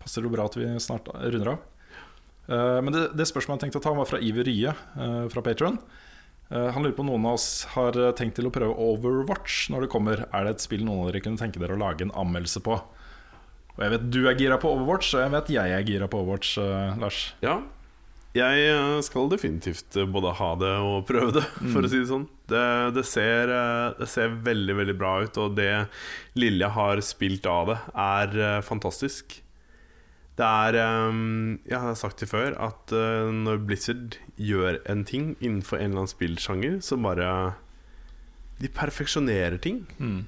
passer 0.00 0.24
det 0.24 0.32
bra 0.32 0.48
at 0.48 0.58
vi 0.58 0.68
snart 0.82 1.10
runder 1.14 1.54
av. 1.54 1.66
Eh, 2.50 2.78
men 2.84 2.94
det, 2.96 3.08
det 3.18 3.28
spørsmålet 3.30 3.60
jeg 3.60 3.68
tenkte 3.68 3.82
å 3.82 3.86
ta, 3.88 3.96
var 3.98 4.08
fra 4.10 4.22
Iver 4.24 4.48
Rye 4.48 4.74
eh, 4.74 5.26
fra 5.32 5.44
Patron. 5.46 5.80
han 6.50 6.82
lurer 6.82 6.96
på 6.96 7.04
om 7.04 7.12
noen 7.12 7.26
av 7.30 7.36
oss 7.38 7.64
har 7.76 7.94
tenkt 8.18 8.34
til 8.40 8.48
å 8.48 8.50
prøve 8.50 8.74
Overwatch 8.74 9.68
når 9.70 9.84
det 9.84 9.90
kommer. 9.92 10.24
Er 10.34 10.48
det 10.48 10.56
et 10.56 10.64
spill 10.64 10.82
noen 10.82 11.04
av 11.04 11.12
dere 11.12 11.22
kunne 11.22 11.38
tenke 11.38 11.62
dere 11.62 11.76
å 11.76 11.78
lage 11.78 12.02
en 12.02 12.16
anmeldelse 12.18 12.64
på? 12.66 12.74
Og 13.76 13.84
jeg 13.84 13.92
vet 13.94 14.08
du 14.12 14.24
er 14.28 14.38
gira 14.38 14.58
på 14.60 14.70
Overwatch, 14.74 15.14
og 15.14 15.22
jeg 15.22 15.32
vet 15.32 15.52
jeg 15.54 15.74
er 15.76 15.84
gira 15.86 16.08
på 16.10 16.18
Overwatch, 16.20 16.56
eh, 16.60 16.98
Lars. 17.00 17.20
Ja. 17.44 17.60
Jeg 18.36 18.66
eh, 18.70 18.98
skal 19.02 19.30
definitivt 19.32 19.96
eh, 19.98 20.06
både 20.06 20.34
ha 20.38 20.50
det 20.60 20.72
og 20.86 21.06
prøve 21.08 21.32
det, 21.38 21.44
for 21.72 21.82
å 21.82 21.90
si 21.90 22.02
det 22.02 22.10
sånn. 22.10 22.26
Det, 22.50 22.64
det, 22.94 23.06
ser, 23.08 23.50
eh, 23.50 23.86
det, 23.98 24.10
ser, 24.12 24.36
veldig, 24.46 24.76
veldig 24.82 24.96
bra 25.00 25.14
ut, 25.24 25.40
og 25.40 25.56
det 25.58 25.72
lille 26.38 26.66
jeg 26.66 26.76
har 26.76 27.02
spilt 27.06 27.48
av 27.50 27.72
det, 27.72 27.78
er 28.04 28.36
eh, 28.38 28.58
fantastisk. 28.66 29.40
Det 30.40 30.46
er 30.48 30.76
Jeg 31.68 31.80
har 31.82 31.96
sagt 32.00 32.22
det 32.22 32.30
før, 32.30 32.54
at 32.56 32.94
når 33.36 33.60
Blizzard 33.68 34.16
gjør 34.40 34.78
en 34.88 35.04
ting 35.04 35.34
innenfor 35.38 35.76
en 35.76 35.90
eller 35.90 36.04
annen 36.06 36.12
spillsjanger, 36.14 36.78
så 36.80 36.96
bare 36.96 37.54
De 38.60 38.70
perfeksjonerer 38.72 39.60
ting. 39.60 39.82
Mm 40.00 40.24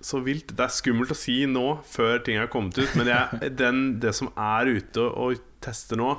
så 0.00 0.20
vilt. 0.24 0.54
Det 0.56 0.64
er 0.64 0.72
skummelt 0.72 1.12
å 1.12 1.18
si 1.18 1.42
nå, 1.48 1.64
før 1.88 2.20
ting 2.24 2.40
har 2.40 2.50
kommet 2.52 2.78
ut, 2.80 2.96
men 2.98 3.10
jeg, 3.12 3.50
den, 3.60 3.82
det 4.02 4.14
som 4.16 4.32
er 4.34 4.72
ute 4.72 5.04
og 5.04 5.40
tester 5.64 6.00
nå, 6.00 6.14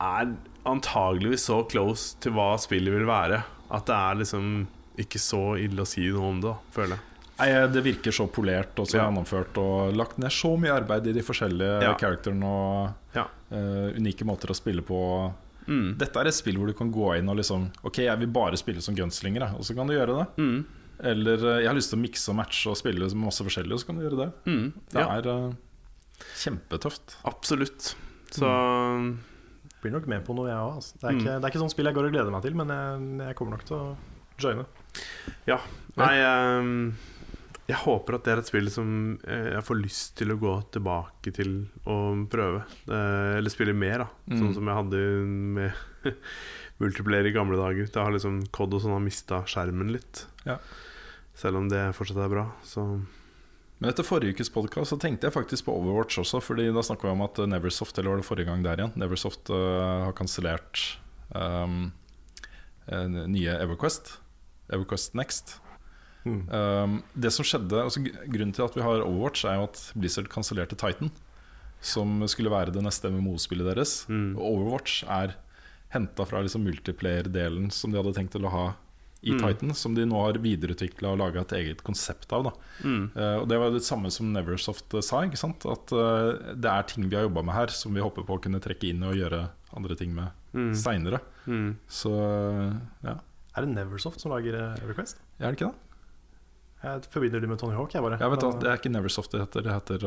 er 0.00 0.34
antageligvis 0.68 1.48
så 1.50 1.60
close 1.68 2.16
til 2.22 2.34
hva 2.36 2.54
spillet 2.60 2.94
vil 2.94 3.08
være, 3.08 3.42
at 3.70 3.86
det 3.88 3.96
er 3.96 4.20
liksom 4.22 4.50
ikke 5.00 5.20
så 5.22 5.42
ille 5.60 5.84
å 5.84 5.88
si 5.88 6.06
noe 6.12 6.34
om 6.34 6.42
det, 6.44 6.54
føler 6.74 6.96
jeg. 6.96 7.06
Nei, 7.40 7.50
Det 7.72 7.82
virker 7.84 8.14
så 8.14 8.26
polert 8.32 8.78
og 8.80 8.88
så 8.88 8.98
ja. 8.98 9.06
gjennomført 9.06 9.60
og 9.62 9.94
lagt 9.96 10.18
ned 10.20 10.32
så 10.34 10.52
mye 10.60 10.74
arbeid 10.76 11.08
i 11.08 11.14
de 11.16 11.24
forskjellige 11.24 11.78
ja. 11.86 11.94
characterene 12.00 12.50
og 12.50 13.16
ja. 13.16 13.24
uh, 13.52 13.88
unike 13.96 14.26
måter 14.28 14.52
å 14.52 14.58
spille 14.58 14.84
på. 14.86 15.00
Mm. 15.70 15.94
Dette 16.00 16.20
er 16.20 16.28
et 16.30 16.36
spill 16.36 16.58
hvor 16.60 16.70
du 16.70 16.76
kan 16.76 16.90
gå 16.92 17.12
inn 17.18 17.28
og 17.30 17.36
liksom 17.38 17.68
Ok, 17.86 18.00
jeg 18.02 18.18
vil 18.22 18.30
bare 18.32 18.58
spille 18.58 18.82
som 18.82 18.96
gunslinger, 18.96 19.44
og 19.56 19.64
så 19.66 19.76
kan 19.76 19.88
du 19.88 19.96
gjøre 19.96 20.20
det. 20.20 20.28
Mm. 20.42 20.60
Eller 21.10 21.42
eh, 21.46 21.62
jeg 21.62 21.70
har 21.70 21.76
lyst 21.78 21.92
til 21.92 21.96
å 21.96 22.02
mikse 22.02 22.32
og 22.32 22.36
matche 22.36 22.68
og 22.68 22.76
spille 22.76 23.08
masse 23.16 23.44
forskjellig, 23.46 23.72
og 23.72 23.80
så 23.80 23.88
kan 23.88 23.96
du 23.96 24.04
gjøre 24.04 24.18
det. 24.18 24.28
Mm, 24.50 24.66
det 24.92 25.04
er 25.04 25.28
uh, 25.30 26.24
kjempetøft. 26.42 27.16
Absolutt. 27.28 27.94
Så 28.36 28.46
mm. 28.46 29.10
Blir 29.80 29.94
nok 29.94 30.10
med 30.12 30.26
på 30.26 30.36
noe, 30.36 30.50
jeg 30.50 30.60
òg. 30.60 30.74
Altså. 30.76 30.98
Det, 30.98 31.14
mm. 31.16 31.22
det, 31.24 31.36
er 31.38 31.48
ikke 31.48 31.62
sånn 31.62 31.72
spill 31.72 31.88
jeg 31.88 31.96
går 31.96 32.10
og 32.10 32.12
gleder 32.12 32.34
meg 32.34 32.44
til, 32.44 32.58
men 32.60 32.72
jeg, 32.74 33.06
jeg 33.30 33.38
kommer 33.38 33.56
nok 33.56 33.64
til 33.70 33.78
å 33.78 33.86
joine. 34.40 34.66
Ja. 35.48 35.56
Nei, 35.96 36.12
jeg, 36.18 36.74
jeg 37.70 37.78
håper 37.84 38.16
at 38.16 38.26
det 38.26 38.32
er 38.32 38.42
et 38.42 38.48
spill 38.50 38.70
som 38.72 38.90
jeg 39.22 39.62
får 39.66 39.78
lyst 39.78 40.16
til 40.18 40.34
å 40.34 40.38
gå 40.40 40.54
tilbake 40.74 41.32
til 41.36 41.54
og 41.84 42.26
prøve. 42.32 42.64
Eller 42.90 43.52
spille 43.52 43.76
mer, 43.76 44.04
da. 44.04 44.08
Mm. 44.30 44.36
Sånn 44.40 44.56
som 44.58 44.70
jeg 44.70 44.78
hadde 44.80 45.02
med 45.58 46.10
multiplayer 46.82 47.30
i 47.30 47.34
gamle 47.36 47.60
dager. 47.60 47.88
Da 47.94 48.06
har 48.06 48.16
liksom 48.16 48.42
Cod 48.54 48.74
og 48.74 48.82
sånn 48.84 48.96
har 48.96 49.04
mista 49.04 49.42
skjermen 49.48 49.92
litt. 49.94 50.24
Ja. 50.48 50.58
Selv 51.38 51.60
om 51.60 51.70
det 51.70 51.90
fortsatt 51.96 52.20
er 52.24 52.32
bra. 52.32 52.46
Så 52.66 52.86
men 53.80 53.88
etter 53.88 54.04
forrige 54.04 54.36
ukes 54.36 54.50
podkast 54.52 54.92
tenkte 55.00 55.24
jeg 55.24 55.32
faktisk 55.32 55.64
på 55.64 55.72
Overwatch 55.72 56.20
også. 56.20 56.42
Fordi 56.44 56.66
da 56.68 56.82
snakka 56.84 57.08
vi 57.08 57.14
om 57.14 57.24
at 57.24 57.40
Neversoft 57.48 57.96
eller 57.96 58.12
var 58.12 58.20
det 58.20 58.26
forrige 58.28 58.50
gang 58.50 58.64
der 58.66 58.82
igjen 58.82 58.92
Neversoft 59.00 59.48
uh, 59.48 60.04
har 60.04 60.12
kansellert 60.18 60.82
um, 61.32 61.88
nye 63.32 63.56
Everquest. 63.56 64.18
Everquest 64.68 65.16
Next. 65.16 65.56
Mm. 66.24 66.40
Um, 66.52 66.96
det 67.16 67.30
som 67.32 67.46
skjedde 67.48 67.78
altså, 67.80 68.02
Grunnen 68.04 68.52
til 68.52 68.66
at 68.66 68.74
vi 68.76 68.84
har 68.84 69.04
Overwatch, 69.06 69.46
er 69.48 69.56
jo 69.56 69.68
at 69.70 69.82
Blizzard 69.96 70.28
kansellerte 70.32 70.78
Titan. 70.78 71.12
Som 71.80 72.20
skulle 72.28 72.52
være 72.52 72.74
det 72.74 72.82
neste 72.84 73.08
MMO-spillet 73.08 73.70
deres. 73.72 74.02
Mm. 74.12 74.34
Og 74.36 74.44
Overwatch 74.50 75.04
er 75.08 75.38
henta 75.94 76.26
fra 76.28 76.42
liksom 76.44 76.62
multiplayer-delen 76.68 77.70
som 77.74 77.90
de 77.90 77.98
hadde 77.98 78.14
tenkt 78.14 78.36
til 78.36 78.46
å 78.46 78.52
ha 78.52 78.66
i 79.20 79.34
mm. 79.34 79.40
Titan, 79.42 79.74
som 79.76 79.94
de 79.96 80.06
nå 80.08 80.16
har 80.22 80.38
videreutvikla 80.40 81.12
og 81.12 81.18
laga 81.20 81.42
et 81.42 81.52
eget 81.58 81.82
konsept 81.84 82.30
av. 82.32 82.52
Mm. 82.80 83.10
Uh, 83.12 83.36
og 83.42 83.48
Det 83.50 83.58
var 83.60 83.74
det 83.74 83.82
samme 83.84 84.12
som 84.14 84.30
Neversoft 84.32 84.96
uh, 84.96 85.02
sa. 85.04 85.24
ikke 85.26 85.40
sant? 85.40 85.66
At 85.68 85.92
uh, 85.92 86.54
det 86.56 86.70
er 86.70 86.88
ting 86.88 87.04
vi 87.08 87.18
har 87.18 87.26
jobba 87.28 87.44
med 87.44 87.56
her, 87.56 87.74
som 87.74 87.96
vi 87.96 88.04
håper 88.04 88.24
på 88.24 88.38
å 88.38 88.42
kunne 88.46 88.62
trekke 88.64 88.88
inn 88.92 89.04
og 89.04 89.18
gjøre 89.18 89.42
andre 89.76 89.98
ting 89.98 90.14
med 90.16 90.32
mm. 90.56 90.72
seinere. 90.78 91.20
Mm. 91.44 91.74
Så 91.90 92.14
ja. 93.04 93.18
Er 93.50 93.66
det 93.66 93.74
Neversoft 93.74 94.22
som 94.22 94.32
lager 94.32 94.56
Everquest? 94.80 95.20
Er 95.40 95.50
det 95.50 95.58
ikke 95.58 95.72
det? 95.72 95.89
Jeg 96.80 97.08
forbinder 97.12 97.42
det 97.42 97.48
med 97.50 97.58
Tony 97.60 97.76
Hawk. 97.76 97.92
Jeg 97.92 98.02
bare. 98.04 98.16
Ja, 98.20 98.28
vet 98.32 98.40
du, 98.40 98.50
det 98.62 98.70
er 98.70 98.78
ikke 98.80 98.92
Neversoft 98.92 99.34
det 99.34 99.42
heter. 99.42 99.66
Det 99.66 99.74
heter 99.74 100.06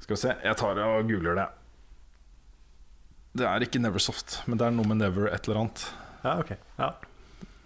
Skal 0.00 0.14
vi 0.14 0.20
se, 0.22 0.36
jeg 0.42 0.58
tar 0.58 0.80
og 0.86 1.10
googler 1.10 1.36
det. 1.38 1.48
Det 3.36 3.46
er 3.48 3.64
ikke 3.64 3.80
Neversoft, 3.80 4.42
men 4.48 4.60
det 4.60 4.66
er 4.66 4.74
noe 4.76 4.88
med 4.88 5.00
Never 5.00 5.28
et 5.32 5.48
eller 5.48 5.62
annet. 5.62 5.86
Ja, 6.22 6.36
ok 6.38 6.52
ja. 6.52 6.88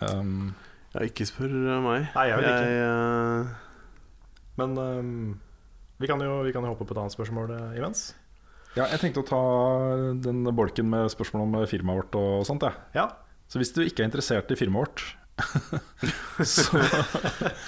Um, 0.01 0.55
ja, 0.95 1.03
ikke 1.07 1.27
spør 1.29 1.51
meg. 1.85 2.07
Nei, 2.15 2.27
jeg 2.31 2.39
vet 2.39 2.47
ikke. 2.51 2.69
Jeg, 2.71 2.85
uh... 2.87 3.65
Men 4.61 4.79
um, 4.79 5.11
vi, 6.01 6.09
kan 6.09 6.23
jo, 6.23 6.39
vi, 6.47 6.55
kan 6.55 6.65
jo, 6.65 6.73
hoppe 6.73 6.87
på 6.87 6.95
et 6.95 7.03
annet 7.03 7.17
spørsmål 7.17 7.53
uh, 7.55 7.77
imens. 7.79 8.09
Ja, 8.77 8.87
jeg 8.93 9.01
tenkte 9.01 9.25
å 9.25 9.29
ta 9.29 9.43
den 10.23 10.45
bolken 10.57 10.91
med 10.93 11.09
spørsmål 11.13 11.47
om 11.47 11.59
firmaet 11.71 12.03
vårt 12.03 12.19
og 12.21 12.47
sånt. 12.49 12.67
Ja. 12.67 12.75
ja. 12.97 13.07
Så 13.51 13.63
hvis 13.63 13.73
du 13.73 13.81
ikke 13.85 14.05
er 14.05 14.11
interessert 14.11 14.53
i 14.53 14.59
firmaet 14.59 14.85
vårt 14.85 15.07
så, 16.45 16.81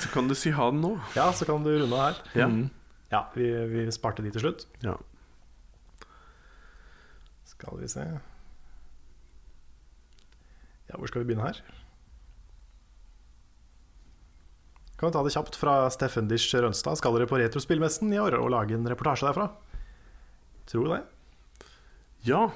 så, 0.01 0.09
kan 0.12 0.28
du 0.28 0.35
si 0.39 0.51
ha 0.57 0.70
den 0.73 0.81
nå. 0.81 0.95
Ja, 1.16 1.28
så 1.36 1.45
kan 1.49 1.65
du 1.65 1.70
runde 1.74 1.93
av 1.93 2.01
her. 2.07 2.23
Ja, 2.32 2.49
mm. 2.49 2.69
ja 3.12 3.23
vi, 3.35 3.49
vi, 3.73 3.85
sparte 3.93 4.24
de 4.24 4.32
til 4.32 4.47
slutt. 4.47 4.65
Ja. 4.85 4.97
Skal 7.49 7.81
vi 7.81 7.89
se 7.90 8.05
ja, 10.89 10.97
Hvor 10.97 11.11
skal 11.11 11.20
vi 11.20 11.28
begynne 11.28 11.51
her? 11.51 11.61
Kan 14.99 15.11
vi 15.11 15.15
ta 15.15 15.23
det 15.23 15.35
kjapt 15.35 15.59
fra 15.59 15.74
Steffen 15.95 16.31
Dish 16.31 16.57
Rønstad. 16.57 16.97
Skal 16.99 17.15
dere 17.15 17.28
på 17.31 17.39
Retrospillmessen 17.39 18.11
i 18.15 18.19
år 18.19 18.39
og 18.40 18.49
lage 18.55 18.74
en 18.74 18.89
reportasje 18.89 19.28
derfra? 19.28 19.51
Tror 20.70 20.89
du 20.89 20.95
det? 20.97 21.03
Ja. 22.27 22.49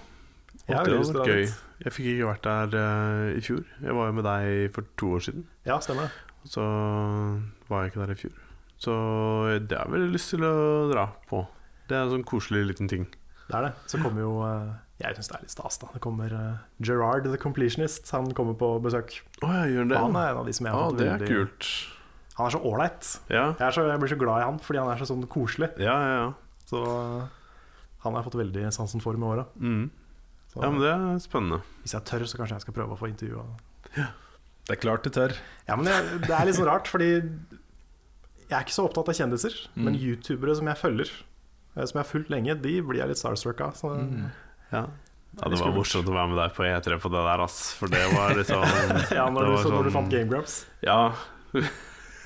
det 0.66 0.74
hadde 0.74 0.96
vært 0.98 1.30
gøy. 1.30 1.46
Jeg 1.82 1.94
fikk 1.96 2.12
ikke 2.12 2.28
vært 2.28 2.46
der 2.46 2.76
uh, 2.78 3.32
i 3.34 3.42
fjor. 3.42 3.64
Jeg 3.82 3.96
var 3.98 4.10
jo 4.10 4.14
med 4.18 4.26
deg 4.28 4.74
for 4.74 4.86
to 5.00 5.16
år 5.16 5.24
siden. 5.26 5.48
Ja, 5.66 5.80
stemmer 5.82 6.06
det 6.06 6.52
Så 6.52 6.62
var 7.68 7.82
jeg 7.82 7.92
ikke 7.92 8.04
der 8.04 8.14
i 8.14 8.20
fjor. 8.20 8.36
Så 8.82 8.94
det 9.62 9.78
har 9.78 9.86
jeg 9.86 9.94
veldig 9.96 10.14
lyst 10.14 10.32
til 10.34 10.46
å 10.46 10.54
dra 10.90 11.08
på. 11.30 11.44
Det 11.90 11.98
er 11.98 12.06
en 12.06 12.14
sånn 12.16 12.26
koselig 12.26 12.64
liten 12.70 12.90
ting. 12.90 13.08
Det 13.48 13.58
er 13.58 13.68
det. 13.68 13.72
Så 13.90 13.98
kommer 14.02 14.22
jo 14.22 14.36
uh, 14.42 14.70
jeg 15.02 15.18
syns 15.18 15.30
det 15.32 15.36
er 15.36 15.44
litt 15.46 15.54
stas. 15.54 15.80
da 15.82 15.90
Det 15.94 16.02
kommer 16.04 16.34
uh, 16.34 16.62
Gerard 16.84 17.26
the 17.26 17.38
Completionist. 17.40 18.06
Han 18.14 18.30
kommer 18.36 18.54
på 18.58 18.74
besøk. 18.84 19.16
Oh, 19.42 19.50
jeg 19.50 19.74
gjør 19.76 19.90
det. 19.90 19.98
Han 19.98 20.18
er 20.18 20.30
en 20.30 20.42
av 20.42 20.48
de 20.48 20.54
som 20.56 20.68
jeg 20.68 20.76
har 20.76 20.86
ah, 20.86 20.96
det 20.98 21.08
er 21.10 21.24
kult 21.26 21.70
Han 22.36 22.46
er 22.46 22.54
så 22.54 22.60
ålreit. 22.62 23.08
Ja. 23.32 23.46
Jeg, 23.58 23.74
jeg, 23.90 24.02
blir 24.04 24.12
så 24.14 24.20
glad 24.20 24.42
i 24.42 24.46
han 24.46 24.60
fordi 24.62 24.82
han 24.82 24.92
er 24.92 25.02
så 25.02 25.10
sånn 25.10 25.26
koselig. 25.30 25.72
Ja, 25.82 25.96
ja, 26.06 26.14
ja. 26.20 26.60
Så 26.70 26.82
han 28.02 28.16
har 28.16 28.24
fått 28.26 28.38
veldig 28.38 28.70
sansen 28.74 29.02
for 29.02 29.18
med 29.18 29.34
åra. 29.34 29.44
Mm. 29.58 29.90
Ja, 30.56 30.68
men 30.68 30.82
det 30.82 30.90
er 30.92 31.20
spennende. 31.24 31.62
Hvis 31.84 31.94
jeg 31.96 32.04
tør, 32.08 32.24
så 32.28 32.38
kanskje 32.40 32.58
jeg 32.58 32.66
skal 32.66 32.76
prøve 32.76 32.96
å 32.96 33.00
få 33.00 33.08
intervjua. 33.08 33.44
Ja. 33.96 34.10
Det 34.68 34.76
er 34.76 34.80
klart 34.82 35.06
du 35.06 35.10
tør. 35.10 35.34
Ja, 35.66 35.76
men 35.78 35.88
det, 35.88 35.94
det 36.26 36.34
er 36.36 36.46
litt 36.46 36.58
sånn 36.58 36.68
rart, 36.68 36.90
fordi 36.90 37.08
jeg 37.12 38.54
er 38.58 38.66
ikke 38.66 38.76
så 38.76 38.84
opptatt 38.86 39.08
av 39.10 39.16
kjendiser. 39.16 39.56
Mm. 39.74 39.86
Men 39.86 39.96
youtubere 39.98 40.54
som 40.58 40.68
jeg 40.70 40.78
følger, 40.78 41.14
eh, 41.74 41.86
som 41.86 41.96
jeg 41.96 42.02
har 42.02 42.10
fulgt 42.10 42.32
lenge, 42.34 42.58
de 42.62 42.74
blir 42.84 43.00
jeg 43.02 43.10
litt 43.10 43.20
starstruck 43.20 43.64
av. 43.64 43.78
Så 43.78 43.94
mm. 43.96 44.28
Ja. 44.72 44.84
Ja, 45.32 45.48
Det 45.48 45.62
var 45.62 45.72
morsomt 45.72 46.08
å 46.10 46.12
være 46.12 46.28
med 46.28 46.36
deg 46.36 46.52
på 46.52 46.64
E3 46.68 46.98
på 47.00 47.10
det 47.12 47.22
der, 47.24 47.42
ass. 47.46 47.60
For 47.78 47.92
det 47.92 48.02
var 48.12 48.34
liksom 48.36 48.66
Ja, 49.18 49.30
når, 49.32 49.48
du, 49.48 49.54
så, 49.54 49.62
sånn, 49.64 49.76
når 49.78 49.88
du 49.88 49.94
fant 49.94 50.12
Game 50.12 50.28
Grumps? 50.28 50.58
Ja. 50.84 51.14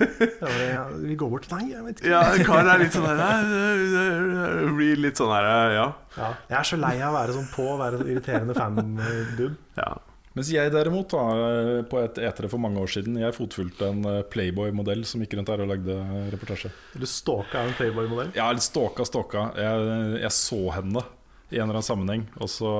Ja 0.00 0.82
vi 0.92 1.14
går 1.18 1.30
bort 1.32 1.46
Nei, 1.52 1.62
jeg 1.72 1.84
vet 1.86 2.00
ikke. 2.02 2.10
Ja, 2.12 2.22
Karen 2.44 2.68
er 2.72 2.82
litt 2.82 2.96
sånn 2.96 3.06
her 3.08 4.66
Blir 4.76 5.00
litt 5.00 5.20
sånn 5.20 5.32
her, 5.32 5.48
ja. 5.72 5.86
ja. 6.18 6.32
Jeg 6.50 6.58
er 6.60 6.68
så 6.72 6.80
lei 6.80 6.96
av 7.00 7.14
å 7.14 7.16
være 7.16 7.38
sånn 7.38 7.48
på, 7.54 7.70
være 7.80 8.02
sånn 8.02 8.12
irriterende 8.12 8.56
fan-dude. 8.58 9.54
Ja. 9.78 9.94
Mens 10.36 10.50
jeg 10.52 10.68
derimot, 10.68 11.14
da, 11.14 11.82
på 11.88 12.00
et 12.02 12.18
etere 12.20 12.50
for 12.52 12.60
mange 12.60 12.82
år 12.82 12.90
siden, 12.92 13.16
jeg 13.22 13.32
fotfulgte 13.32 13.88
en 13.88 14.02
eh, 14.04 14.24
Playboy-modell 14.28 15.06
som 15.08 15.22
gikk 15.24 15.38
rundt 15.38 15.48
her 15.48 15.62
og 15.64 15.70
lagde 15.70 15.96
reportasje. 16.34 16.68
Du 16.92 17.06
stalka 17.08 17.62
en 17.64 17.72
Playboy-modell? 17.78 18.34
Ja, 18.36 18.50
stalka, 18.60 19.06
stalka. 19.08 19.46
Jeg, 19.56 20.18
jeg 20.20 20.34
så 20.36 20.60
henne 20.76 21.06
i 21.50 21.60
en 21.60 21.68
eller 21.68 21.76
annen 21.78 21.86
sammenheng. 21.86 22.22
Og 22.42 22.48
så 22.50 22.70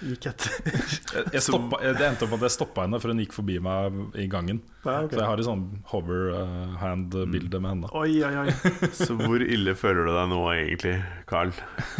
Gikk 0.00 0.30
etter. 0.30 0.54
jeg 1.34 1.42
stoppa, 1.48 1.80
Det 1.92 2.06
endte 2.06 2.24
opp 2.24 2.32
med 2.32 2.38
at 2.40 2.46
jeg 2.48 2.54
stoppa 2.56 2.86
henne, 2.86 3.00
for 3.02 3.12
hun 3.12 3.20
gikk 3.20 3.34
forbi 3.36 3.58
meg 3.60 3.98
i 4.16 4.24
gangen. 4.32 4.62
Ja, 4.86 5.02
okay. 5.02 5.12
Så 5.12 5.20
jeg 5.20 5.28
har 5.28 5.42
et 5.42 5.48
sånn 5.50 5.66
hover-hand-bilde 5.92 7.60
med 7.60 7.70
henne. 7.74 7.92
Oi, 7.92 8.16
oi, 8.24 8.32
oi 8.46 8.48
Så 9.04 9.16
hvor 9.20 9.44
ille 9.44 9.74
føler 9.78 10.08
du 10.08 10.12
deg 10.16 10.32
nå 10.32 10.40
egentlig, 10.54 10.96
Carl? 11.30 11.52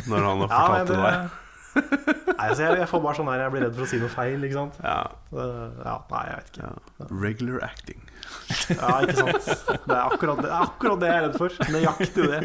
Når 0.08 0.28
han 0.30 0.44
har 0.46 0.52
fortalt 0.56 0.78
ja, 0.78 0.84
det, 0.84 0.96
det 0.96 1.04
deg? 1.06 1.38
Nei, 1.72 2.48
altså, 2.50 2.62
jeg, 2.66 2.78
jeg 2.82 2.88
får 2.90 3.00
bare 3.00 3.16
sånn 3.16 3.28
her 3.32 3.40
Jeg 3.46 3.52
blir 3.54 3.62
redd 3.64 3.76
for 3.78 3.86
å 3.86 3.88
si 3.88 4.00
noe 4.02 4.12
feil, 4.12 4.42
ikke 4.44 4.58
sant. 4.58 4.80
Ja, 4.84 4.98
Så, 5.30 5.46
ja, 5.86 5.94
nei, 6.10 6.24
jeg 6.28 6.40
vet 6.40 6.50
ikke. 6.52 6.72
ja. 6.72 7.06
Regular 7.22 7.62
acting. 7.68 8.02
Ja, 8.72 8.98
ikke 9.02 9.16
sant. 9.16 9.48
Det 9.86 9.96
er 9.96 10.02
akkurat 10.02 10.38
det, 10.40 10.46
det 10.46 10.52
er 10.52 10.66
akkurat 10.66 11.00
det 11.02 11.08
jeg 11.10 11.18
er 11.18 11.24
redd 11.26 11.38
for. 11.40 11.56
Nøyaktig 11.74 12.28
det. 12.30 12.40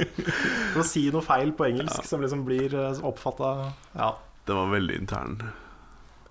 Å 0.77 0.85
si 0.87 1.03
noe 1.13 1.25
feil 1.25 1.53
på 1.57 1.67
engelsk 1.69 2.07
som 2.07 2.23
liksom 2.23 2.45
blir 2.47 2.73
oppfatta 3.05 3.51
Ja, 3.97 4.13
det 4.47 4.57
var 4.57 4.71
veldig 4.73 5.01
intern. 5.03 5.37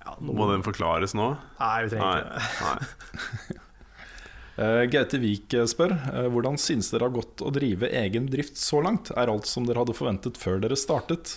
ja 0.05 0.17
Må 0.21 0.49
den 0.53 0.65
forklares 0.67 1.15
nå? 1.17 1.33
Nei, 1.61 1.77
vi 1.87 1.95
trenger 1.95 2.27
Nei. 2.27 2.41
ikke 2.41 2.75
det. 2.81 3.63
Eh, 4.57 4.87
Gaute 4.89 5.19
Vik 5.21 5.53
eh, 5.53 5.67
spør 5.69 5.93
eh, 5.93 6.27
hvordan 6.33 6.55
synes 6.57 6.89
dere 6.89 7.11
har 7.11 7.13
gått 7.13 7.43
å 7.45 7.51
drive 7.53 7.91
egen 7.93 8.29
drift 8.33 8.57
så 8.57 8.81
langt? 8.81 9.11
Er 9.13 9.29
alt 9.29 9.49
som 9.51 9.67
dere 9.69 9.83
hadde 9.83 9.97
forventet 9.97 10.39
før 10.41 10.63
dere 10.63 10.79
startet? 10.81 11.35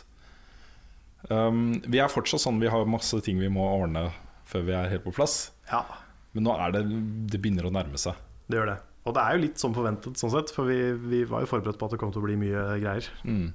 Um, 1.28 1.82
vi 1.84 2.00
er 2.00 2.08
fortsatt 2.08 2.40
sånn 2.46 2.62
vi 2.64 2.70
har 2.72 2.88
masse 2.88 3.18
ting 3.26 3.42
vi 3.44 3.50
må 3.52 3.66
ordne 3.68 4.06
før 4.48 4.64
vi 4.70 4.76
er 4.78 4.88
helt 4.94 5.04
på 5.04 5.12
plass. 5.18 5.50
Ja, 5.68 5.84
Men 6.38 6.46
nå 6.46 6.54
er 6.62 6.76
det 6.76 6.84
det 7.34 7.42
begynner 7.42 7.68
å 7.70 7.74
nærme 7.74 8.00
seg. 8.02 8.18
det 8.48 8.60
gjør 8.60 8.74
det. 8.74 8.80
Og 9.08 9.16
det 9.16 9.24
er 9.24 9.36
jo 9.36 9.42
litt 9.46 9.62
som 9.62 9.74
forventet, 9.74 10.20
sånn 10.20 10.34
sett. 10.34 10.52
For 10.54 10.70
vi, 10.70 10.78
vi 11.10 11.24
var 11.30 11.42
jo 11.42 11.50
forberedt 11.50 11.80
på 11.80 11.88
at 11.88 11.96
det 11.96 12.00
kom 12.02 12.12
til 12.14 12.22
å 12.22 12.28
bli 12.28 12.38
mye 12.38 12.66
greier. 12.82 13.08
Mm. 13.24 13.50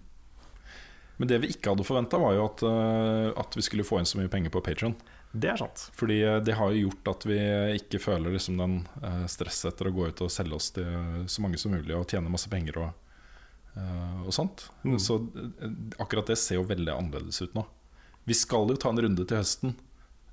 Men 1.16 1.30
det 1.30 1.38
vi 1.44 1.52
ikke 1.54 1.74
hadde 1.74 1.86
forventa, 1.86 2.18
var 2.18 2.34
jo 2.34 2.46
at, 2.48 2.64
eh, 2.66 3.28
at 3.38 3.54
vi 3.54 3.62
skulle 3.62 3.86
få 3.86 4.00
inn 4.00 4.08
så 4.08 4.18
mye 4.18 4.30
penger 4.32 4.50
på 4.54 4.62
Patron. 4.66 4.96
Det 5.30 5.50
er 5.52 5.60
sant. 5.60 5.86
Fordi 5.94 6.18
eh, 6.24 6.40
det 6.42 6.56
har 6.58 6.72
jo 6.72 6.88
gjort 6.88 7.12
at 7.12 7.26
vi 7.28 7.38
ikke 7.78 8.02
føler 8.02 8.34
liksom 8.34 8.58
den 8.58 8.80
eh, 9.02 9.22
stresset 9.30 9.72
etter 9.72 9.90
å 9.90 9.94
gå 9.94 10.10
ut 10.10 10.24
og 10.26 10.32
selge 10.32 10.58
oss 10.58 10.72
til 10.74 11.24
så 11.30 11.44
mange 11.44 11.60
som 11.60 11.74
mulig 11.74 11.94
og 11.94 12.08
tjene 12.10 12.32
masse 12.32 12.50
penger 12.50 12.80
og, 12.82 13.00
og 14.24 14.34
sånt. 14.34 14.68
Mm. 14.86 14.98
Så 15.02 15.20
akkurat 16.02 16.30
det 16.30 16.38
ser 16.38 16.60
jo 16.60 16.66
veldig 16.66 16.94
annerledes 16.94 17.42
ut 17.42 17.54
nå. 17.58 17.66
Vi 18.24 18.34
skal 18.38 18.70
jo 18.70 18.78
ta 18.80 18.90
en 18.90 19.02
runde 19.04 19.26
til 19.26 19.38
høsten. 19.38 19.74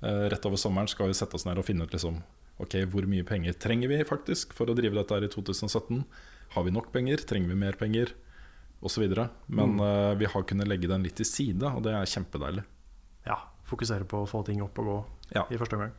Eh, 0.02 0.24
rett 0.32 0.46
over 0.48 0.58
sommeren 0.58 0.88
skal 0.90 1.10
vi 1.12 1.14
sette 1.14 1.36
oss 1.38 1.44
ned 1.46 1.58
og 1.60 1.64
finne 1.68 1.84
ut 1.86 1.92
liksom 1.94 2.16
Ok, 2.62 2.74
hvor 2.92 3.06
mye 3.08 3.24
penger 3.26 3.54
trenger 3.58 3.88
vi 3.90 4.00
faktisk 4.06 4.52
for 4.54 4.68
å 4.70 4.74
drive 4.76 4.94
dette 4.94 5.14
her 5.16 5.24
i 5.24 5.30
2017? 5.32 6.02
Har 6.54 6.66
vi 6.66 6.70
nok 6.74 6.90
penger? 6.94 7.22
Trenger 7.26 7.48
vi 7.48 7.56
mer 7.58 7.78
penger? 7.80 8.12
Videre. 8.82 9.28
Men 9.46 9.76
eh, 9.80 10.12
vi 10.18 10.26
har 10.26 10.42
kunnet 10.42 10.66
legge 10.68 10.88
den 10.90 11.04
litt 11.06 11.14
til 11.18 11.26
side, 11.26 11.62
og 11.70 11.84
det 11.86 11.92
er 11.94 12.08
kjempedeilig. 12.10 12.64
Ja. 13.26 13.36
Fokusere 13.70 14.04
på 14.10 14.24
å 14.24 14.28
få 14.28 14.42
ting 14.46 14.58
opp 14.62 14.78
og 14.82 14.88
gå 14.90 14.96
Ja. 15.38 15.44
i 15.54 15.56
første 15.56 15.78
omgang. 15.78 15.92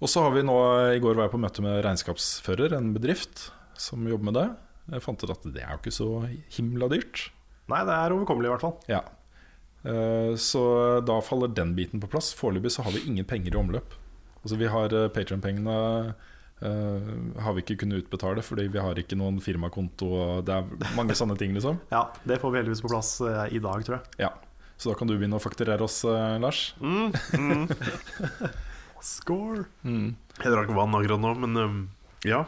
Og 0.00 0.08
så 0.08 0.22
har 0.22 0.30
vi 0.32 0.42
nå, 0.46 0.54
I 0.94 1.00
går 1.02 1.14
var 1.18 1.26
jeg 1.26 1.32
på 1.34 1.40
møte 1.42 1.62
med 1.66 1.82
regnskapsfører, 1.84 2.76
en 2.78 2.94
bedrift 2.94 3.50
som 3.76 4.06
jobber 4.08 4.30
med 4.30 4.34
det. 4.38 4.46
Jeg 4.94 5.02
fant 5.04 5.22
ut 5.26 5.30
at 5.34 5.42
det 5.52 5.60
er 5.66 5.74
jo 5.74 5.80
ikke 5.82 5.92
så 5.92 6.08
himla 6.56 6.88
dyrt. 6.88 7.26
Nei, 7.68 7.82
det 7.84 7.92
er 7.98 8.14
overkommelig 8.16 8.48
i 8.48 8.54
hvert 8.54 8.64
fall. 8.64 8.78
Ja. 8.88 9.02
Eh, 9.84 10.34
Så 10.36 10.62
da 11.06 11.20
faller 11.24 11.48
den 11.48 11.74
biten 11.74 12.00
på 12.02 12.08
plass. 12.10 12.32
Foreløpig 12.36 12.70
så 12.74 12.82
har 12.84 12.92
vi 12.92 13.04
ingen 13.06 13.24
penger 13.24 13.54
i 13.54 13.60
omløp. 13.60 13.94
Altså 14.42 14.56
Vi 14.56 14.66
har 14.72 14.88
Patrion-pengene 15.12 15.74
eh, 16.62 17.40
har 17.40 17.52
vi 17.56 17.62
ikke 17.64 17.78
kunnet 17.82 18.04
utbetale 18.04 18.42
fordi 18.44 18.68
vi 18.72 18.80
har 18.80 18.94
ikke 19.00 19.16
noen 19.20 19.40
firmakonto. 19.40 20.40
Det 20.44 20.54
er 20.54 20.94
mange 20.96 21.16
sånne 21.16 21.36
ting, 21.40 21.54
liksom. 21.56 21.80
Ja, 21.94 22.06
Det 22.24 22.40
får 22.40 22.52
vi 22.54 22.58
heldigvis 22.62 22.84
på 22.84 22.92
plass 22.92 23.16
eh, 23.24 23.46
i 23.56 23.60
dag, 23.62 23.84
tror 23.84 23.98
jeg. 24.00 24.24
Ja. 24.26 24.32
Så 24.80 24.88
da 24.92 24.96
kan 24.96 25.08
du 25.10 25.16
begynne 25.18 25.36
å 25.36 25.42
fakturere 25.44 25.84
oss, 25.84 25.98
eh, 26.08 26.38
Lars. 26.40 26.74
Score! 29.00 29.64
Jeg 29.84 30.52
drakk 30.52 30.72
vann 30.76 30.94
akkurat 30.96 31.20
nå, 31.20 31.32
men 31.40 31.56
um, 31.60 31.78
ja. 32.24 32.42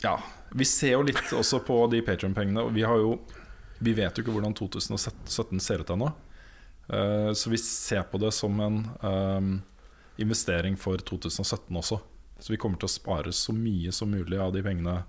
Ja, 0.00 0.14
Vi 0.56 0.64
ser 0.64 0.94
jo 0.96 1.02
litt 1.04 1.32
også 1.36 1.60
på 1.64 1.76
de 1.92 2.00
Patrion-pengene. 2.04 2.64
Vi 2.72 2.84
jo 2.84 3.18
Vi 3.80 3.92
vet 3.96 4.16
jo 4.16 4.24
ikke 4.24 4.32
hvordan 4.32 4.54
2017 4.56 5.60
ser 5.60 5.80
ut 5.84 5.92
ennå. 5.92 6.08
Eh, 6.90 7.32
så 7.38 7.52
vi 7.52 7.60
ser 7.62 8.02
på 8.10 8.20
det 8.22 8.32
som 8.34 8.60
en 8.60 8.82
eh, 9.06 9.50
investering 10.22 10.76
for 10.80 10.98
2017 10.98 11.70
også. 11.76 12.00
Så 12.40 12.54
vi 12.54 12.58
kommer 12.60 12.80
til 12.80 12.88
å 12.88 12.92
spare 12.92 13.32
så 13.36 13.54
mye 13.56 13.92
som 13.92 14.10
mulig 14.10 14.38
av 14.40 14.52
de 14.54 14.64
pengene 14.64 15.02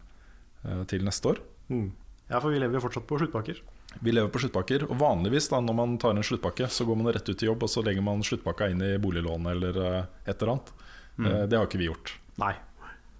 eh, 0.63 0.83
til 0.91 1.05
neste 1.07 1.33
år. 1.33 1.43
Mm. 1.71 1.89
Ja, 2.31 2.39
for 2.39 2.51
vi 2.51 2.59
lever 2.61 2.79
jo 2.79 2.85
fortsatt 2.85 3.07
på 3.09 3.19
sluttpakker. 3.19 3.59
Vi 3.99 4.13
lever 4.13 4.31
på 4.31 4.39
sluttpakker, 4.39 4.85
og 4.87 4.99
vanligvis 5.01 5.49
da 5.51 5.59
når 5.59 5.75
man 5.75 5.95
tar 5.99 6.15
en 6.15 6.23
sluttpakke, 6.23 6.69
så 6.71 6.87
går 6.87 6.99
man 6.99 7.11
rett 7.11 7.27
ut 7.27 7.43
i 7.43 7.47
jobb 7.49 7.65
og 7.67 7.71
så 7.71 7.83
legger 7.83 8.05
man 8.05 8.23
sluttpakka 8.23 8.69
inn 8.71 8.83
i 8.87 8.95
boliglånet 9.01 9.51
eller 9.51 9.79
eh, 9.83 10.03
et 10.25 10.35
eller 10.37 10.53
annet. 10.55 10.73
Eh, 11.19 11.41
det 11.51 11.59
har 11.59 11.67
ikke 11.67 11.81
vi 11.81 11.89
gjort. 11.89 12.13
Nei. 12.41 12.53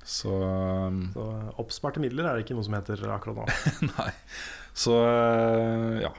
Så 0.08 0.32
eh, 0.48 1.00
Så 1.14 1.28
oppsparte 1.62 2.04
midler 2.04 2.30
er 2.30 2.38
det 2.38 2.46
ikke 2.46 2.56
noe 2.58 2.68
som 2.68 2.78
heter 2.78 3.04
akkurat 3.12 3.42
nå. 3.42 3.48
Nei. 3.98 4.12
Så 4.72 4.96
ja. 6.02 6.14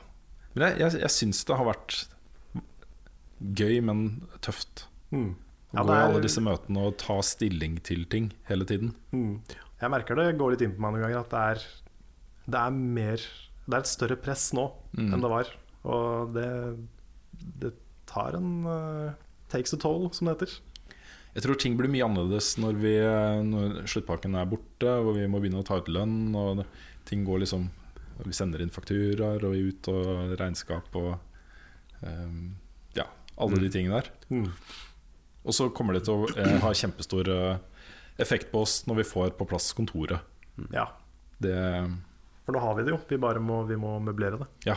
Men 0.52 0.66
jeg, 0.66 0.82
jeg, 0.82 1.01
jeg 1.06 1.14
syns 1.14 1.40
det 1.48 1.56
har 1.56 1.64
vært 1.64 2.02
gøy, 3.56 3.81
men 3.82 4.23
tøft. 4.40 4.86
Mm. 5.12 5.35
Å 5.73 5.77
Ja, 5.77 5.82
gå 5.85 5.93
i 5.93 5.97
er- 5.97 6.09
alle 6.10 6.20
disse 6.23 6.40
møtene 6.44 6.86
og 6.86 6.97
ta 7.01 7.20
stilling 7.24 7.78
til 7.82 8.05
ting 8.05 8.32
hele 8.48 8.64
tiden. 8.69 8.94
Mm. 9.12 9.40
Jeg 9.81 9.90
merker 9.90 10.14
det 10.16 10.39
går 10.39 10.51
litt 10.52 10.62
inn 10.62 10.74
på 10.77 10.81
meg 10.85 10.93
noen 10.94 11.02
ganger 11.06 11.20
at 11.24 11.31
det 11.31 11.40
er, 11.52 11.64
det 12.52 12.60
er 12.60 12.70
mer 12.70 13.16
Det 13.62 13.74
er 13.74 13.78
et 13.78 13.86
større 13.86 14.16
press 14.16 14.52
nå 14.52 14.73
Mm. 14.98 15.12
enn 15.14 15.20
det 15.23 15.31
var. 15.31 15.47
Og 15.85 16.32
det, 16.35 16.78
det 17.60 17.73
tar 18.06 18.35
en 18.35 18.66
uh, 18.66 19.12
takes 19.48 19.73
a 19.73 19.77
toll, 19.78 20.10
som 20.12 20.27
det 20.27 20.35
heter. 20.40 20.59
Jeg 21.35 21.43
tror 21.44 21.56
ting 21.59 21.77
blir 21.78 21.89
mye 21.89 22.05
annerledes 22.05 22.59
når, 22.59 22.74
vi, 22.82 22.97
øh, 22.98 23.40
når 23.47 23.86
sluttpakken 23.89 24.35
er 24.36 24.44
borte, 24.51 24.90
hvor 25.01 25.14
vi 25.14 25.27
må 25.31 25.40
begynne 25.40 25.62
å 25.62 25.64
ta 25.64 25.78
ut 25.78 25.86
lønn. 25.89 26.35
Og 26.36 26.66
ting 27.06 27.24
går 27.24 27.40
liksom 27.47 27.70
Vi 28.27 28.32
sender 28.32 28.60
inn 28.60 28.69
fakturaer 28.70 29.43
og 29.43 29.55
ut 29.56 29.89
og 29.89 30.36
regnskap 30.39 30.94
og 31.01 31.19
um, 32.02 32.55
ja, 32.94 33.06
alle 33.40 33.60
de 33.62 33.70
tingene 33.72 34.00
der. 34.00 34.10
Mm. 34.30 34.48
Og 35.44 35.54
så 35.56 35.68
kommer 35.74 35.96
det 35.96 36.04
til 36.06 36.14
å 36.22 36.28
eh, 36.38 36.59
ha 36.62 36.72
kjempestor 36.76 37.28
eh, 37.32 37.56
effekt 38.22 38.50
på 38.52 38.60
oss 38.62 38.82
når 38.86 39.00
vi 39.02 39.09
får 39.09 39.32
på 39.38 39.46
plass 39.50 39.72
kontoret. 39.74 40.20
Ja, 40.74 40.88
Det 41.42 41.56
for 42.44 42.52
da 42.56 42.60
har 42.60 42.74
vi 42.74 42.82
det 42.82 42.90
jo. 42.90 42.98
Vi 43.09 43.16
bare 43.22 43.38
må, 43.38 43.60
vi 43.68 43.76
må 43.78 43.96
møblere 44.02 44.40
det. 44.40 44.46
Ja. 44.66 44.74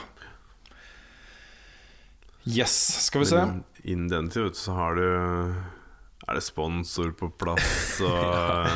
Yes, 2.45 2.75
skal 3.07 3.23
vi 3.23 3.29
se. 3.31 3.39
Innen 3.89 4.07
den 4.11 4.27
tid, 4.29 4.53
så 4.55 4.75
har 4.77 4.95
du 4.95 5.05
Er 6.27 6.37
det 6.37 6.43
sponsor 6.45 7.11
på 7.17 7.29
plass, 7.37 7.99
og 8.05 8.69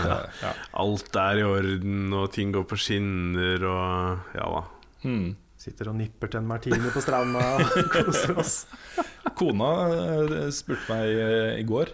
Ja. 0.44 0.54
alt 0.78 1.16
er 1.18 1.40
i 1.42 1.46
orden, 1.46 2.12
og 2.14 2.32
ting 2.34 2.52
går 2.54 2.66
på 2.70 2.78
skinner, 2.78 3.64
og 3.66 4.36
ja 4.38 4.50
da. 4.54 4.64
Mm. 5.06 5.32
Sitter 5.60 5.90
og 5.92 5.98
nipper 6.00 6.30
til 6.32 6.40
en 6.42 6.48
martini 6.50 6.92
på 6.94 7.02
stranda 7.04 7.42
og 7.58 7.80
koser 7.96 8.38
oss. 8.40 8.54
Kona 9.40 9.70
eh, 9.88 10.50
spurte 10.56 10.92
meg 10.92 11.14
eh, 11.16 11.54
i 11.62 11.66
går. 11.68 11.92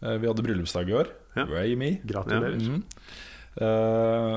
Eh, 0.00 0.16
vi 0.22 0.28
hadde 0.30 0.44
bryllupsdag 0.46 0.90
i 0.90 0.96
år. 0.96 1.10
Ja. 1.36 1.44
Amy. 1.60 1.92
Gratulerer. 2.08 2.56
Mm. 2.56 2.82
Eh, 3.60 4.36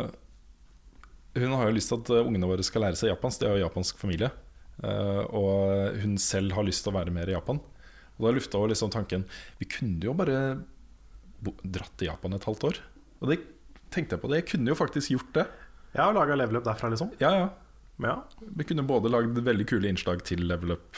hun 1.44 1.56
har 1.58 1.70
jo 1.70 1.78
lyst 1.78 1.90
til 1.90 2.02
at 2.04 2.12
ungene 2.28 2.50
våre 2.50 2.66
skal 2.66 2.86
lære 2.86 3.00
seg 3.00 3.14
japansk. 3.14 3.42
De 3.42 3.50
har 3.50 3.58
jo 3.58 3.66
japansk 3.66 4.02
familie. 4.02 4.30
Og 4.84 5.96
hun 6.02 6.18
selv 6.22 6.54
har 6.58 6.66
lyst 6.66 6.84
til 6.86 6.92
å 6.92 6.98
være 6.98 7.14
mer 7.14 7.30
i 7.30 7.34
Japan. 7.34 7.62
Og 8.18 8.28
da 8.28 8.34
lufta 8.36 8.60
hun 8.62 8.70
liksom 8.70 8.92
tanken 8.94 9.24
Vi 9.58 9.66
kunne 9.70 10.06
jo 10.06 10.14
bare 10.18 10.38
dratt 11.42 11.96
til 11.98 12.10
Japan 12.12 12.38
et 12.38 12.46
halvt 12.46 12.68
år. 12.70 12.80
Og 13.24 13.32
det 13.32 13.40
tenkte 13.94 14.18
jeg 14.18 14.22
på 14.22 14.30
det. 14.30 14.44
Jeg 14.44 14.50
kunne 14.52 14.74
jo 14.74 14.78
faktisk 14.78 15.16
gjort 15.16 15.34
det. 15.40 15.48
Har 15.98 16.14
laga 16.14 16.38
level 16.38 16.60
up 16.60 16.68
derfra, 16.68 16.92
liksom. 16.94 17.14
Ja, 17.22 17.34
ja 17.38 17.50
ja, 18.02 18.28
Vi 18.40 18.64
kunne 18.64 18.84
både 18.84 19.12
lagd 19.12 19.38
veldig 19.38 19.68
kule 19.70 19.90
innslag 19.92 20.24
til 20.26 20.48
Level 20.50 20.76
Up 20.76 20.98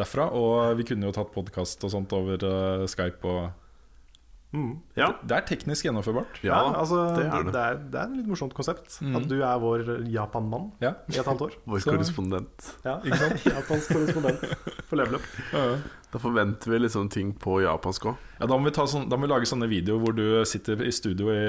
derfra, 0.00 0.28
og 0.36 0.76
vi 0.80 0.86
kunne 0.88 1.08
jo 1.08 1.14
tatt 1.16 1.32
podkast 1.34 1.84
og 1.86 1.92
sånt 1.92 2.12
over 2.16 2.42
uh, 2.46 2.84
Skype. 2.90 3.20
Og 3.28 4.56
mm. 4.56 4.72
Ja, 4.98 5.12
det 5.22 5.36
er 5.36 5.46
teknisk 5.52 5.86
gjennomførbart. 5.86 6.40
ja 6.46 6.58
altså, 6.72 7.04
det 7.16 7.28
er 7.28 7.46
det. 7.46 7.54
Det 7.54 7.62
er, 7.62 7.78
det 7.92 8.00
er 8.00 8.08
en 8.08 8.18
litt 8.18 8.28
morsomt 8.32 8.56
konsept. 8.56 8.98
Mm. 9.04 9.14
At 9.20 9.28
du 9.30 9.36
er 9.38 9.62
vår 9.62 9.86
Japan-mann 10.10 10.70
Ja. 10.82 10.96
i 11.12 11.20
et 11.20 11.30
halvt 11.30 11.46
år. 11.46 11.56
Vår 11.70 11.84
Så- 11.84 11.94
korrespondent. 11.94 12.68
Ja, 12.84 12.98
ikke 13.04 13.20
sant? 13.22 13.46
Japansk 13.60 13.94
korrespondent 13.94 14.44
for 14.90 15.00
level 15.00 15.20
up. 15.20 15.32
Da 16.10 16.18
forventer 16.18 16.72
vi 16.72 16.78
liksom 16.80 17.06
ting 17.06 17.28
på 17.38 17.60
japansk 17.62 18.08
òg. 18.10 18.16
Ja, 18.40 18.48
da, 18.50 18.56
må 18.58 18.66
vi 18.66 18.72
sånn, 18.74 19.04
da 19.06 19.14
må 19.14 19.28
vi 19.28 19.30
lage 19.30 19.46
sånne 19.46 19.68
videoer 19.70 20.00
hvor 20.02 20.16
du 20.16 20.40
sitter 20.42 20.80
i 20.82 20.90
studio 20.90 21.30
i, 21.30 21.44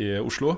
i 0.00 0.06
Oslo 0.22 0.54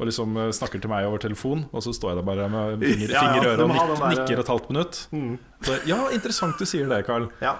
og 0.00 0.06
liksom 0.08 0.36
eh, 0.40 0.50
snakker 0.56 0.80
til 0.82 0.90
meg 0.90 1.06
over 1.06 1.18
telefon, 1.22 1.66
og 1.72 1.82
så 1.84 1.92
står 1.94 2.12
jeg 2.14 2.20
der 2.22 2.26
bare 2.26 2.48
med 2.50 2.80
finger, 2.82 3.12
Ja, 3.12 3.22
ja, 3.22 3.34
i 3.36 3.46
øret 3.46 3.60
og 3.66 3.68
nik, 3.70 3.82
der- 4.00 4.08
nikker 4.16 4.40
et 4.42 4.48
halvt 4.54 4.70
minutt. 4.72 5.02
Mm. 5.12 5.36
Så, 5.62 5.76
ja, 5.86 6.00
interessant 6.16 6.58
du 6.58 6.64
sier 6.66 6.88
det, 6.90 7.04
Carl. 7.06 7.28
Ja. 7.44 7.56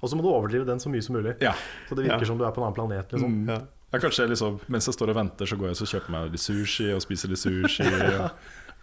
Og 0.00 0.08
så 0.12 0.14
må 0.14 0.22
du 0.22 0.28
overdrive 0.30 0.64
den 0.68 0.78
så 0.78 0.92
mye 0.92 1.02
som 1.02 1.16
mulig. 1.16 1.34
Ja. 1.42 1.54
Så 1.88 1.96
det 1.98 2.04
virker 2.06 2.24
som 2.28 2.38
du 2.38 2.44
er 2.46 2.52
på 2.54 2.60
en 2.62 2.68
annen 2.68 2.76
planet. 2.76 3.10
Liksom. 3.12 3.32
Mm. 3.48 3.66
Ja, 3.90 3.98
kanskje 3.98 4.28
liksom, 4.28 4.60
Mens 4.68 4.86
jeg 4.86 4.94
står 4.94 5.10
og 5.10 5.16
venter, 5.16 5.48
så 5.48 5.56
går 5.58 5.72
jeg 5.72 5.80
og 5.82 5.90
kjøper 5.94 6.10
meg 6.14 6.30
litt 6.36 6.44
sushi 6.44 6.90
og 6.94 7.00
spiser 7.02 7.32
litt 7.32 7.40
sushi. 7.42 7.88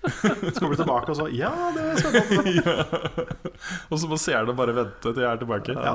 Og, 0.05 0.11
Så 0.53 0.59
kommer 0.59 0.75
du 0.75 0.83
tilbake 0.83 1.09
og 1.09 1.15
så 1.17 1.25
Ja, 1.33 1.49
det 1.73 1.85
skal 1.97 2.13
er 2.19 2.25
spennende. 2.27 3.23
og 3.89 3.97
så 3.97 4.09
må 4.11 4.19
seerne 4.21 4.53
bare 4.53 4.75
vente 4.77 5.01
til 5.15 5.23
jeg 5.23 5.29
er 5.31 5.39
tilbake. 5.41 5.73
Ja. 5.73 5.93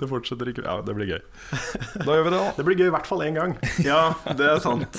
Det 0.00 0.08
fortsetter 0.10 0.50
ikke 0.50 0.64
Ja, 0.66 0.80
det 0.82 0.96
blir 0.96 1.12
gøy. 1.12 1.20
Da 2.00 2.08
gjør 2.16 2.24
vi 2.26 2.32
det, 2.32 2.40
da. 2.40 2.48
Det 2.56 2.64
blir 2.66 2.80
gøy 2.80 2.88
i 2.88 2.94
hvert 2.96 3.06
fall 3.06 3.22
én 3.28 3.38
gang. 3.38 3.54
Ja, 3.86 4.00
det 4.34 4.48
er 4.50 4.58
sant. 4.64 4.98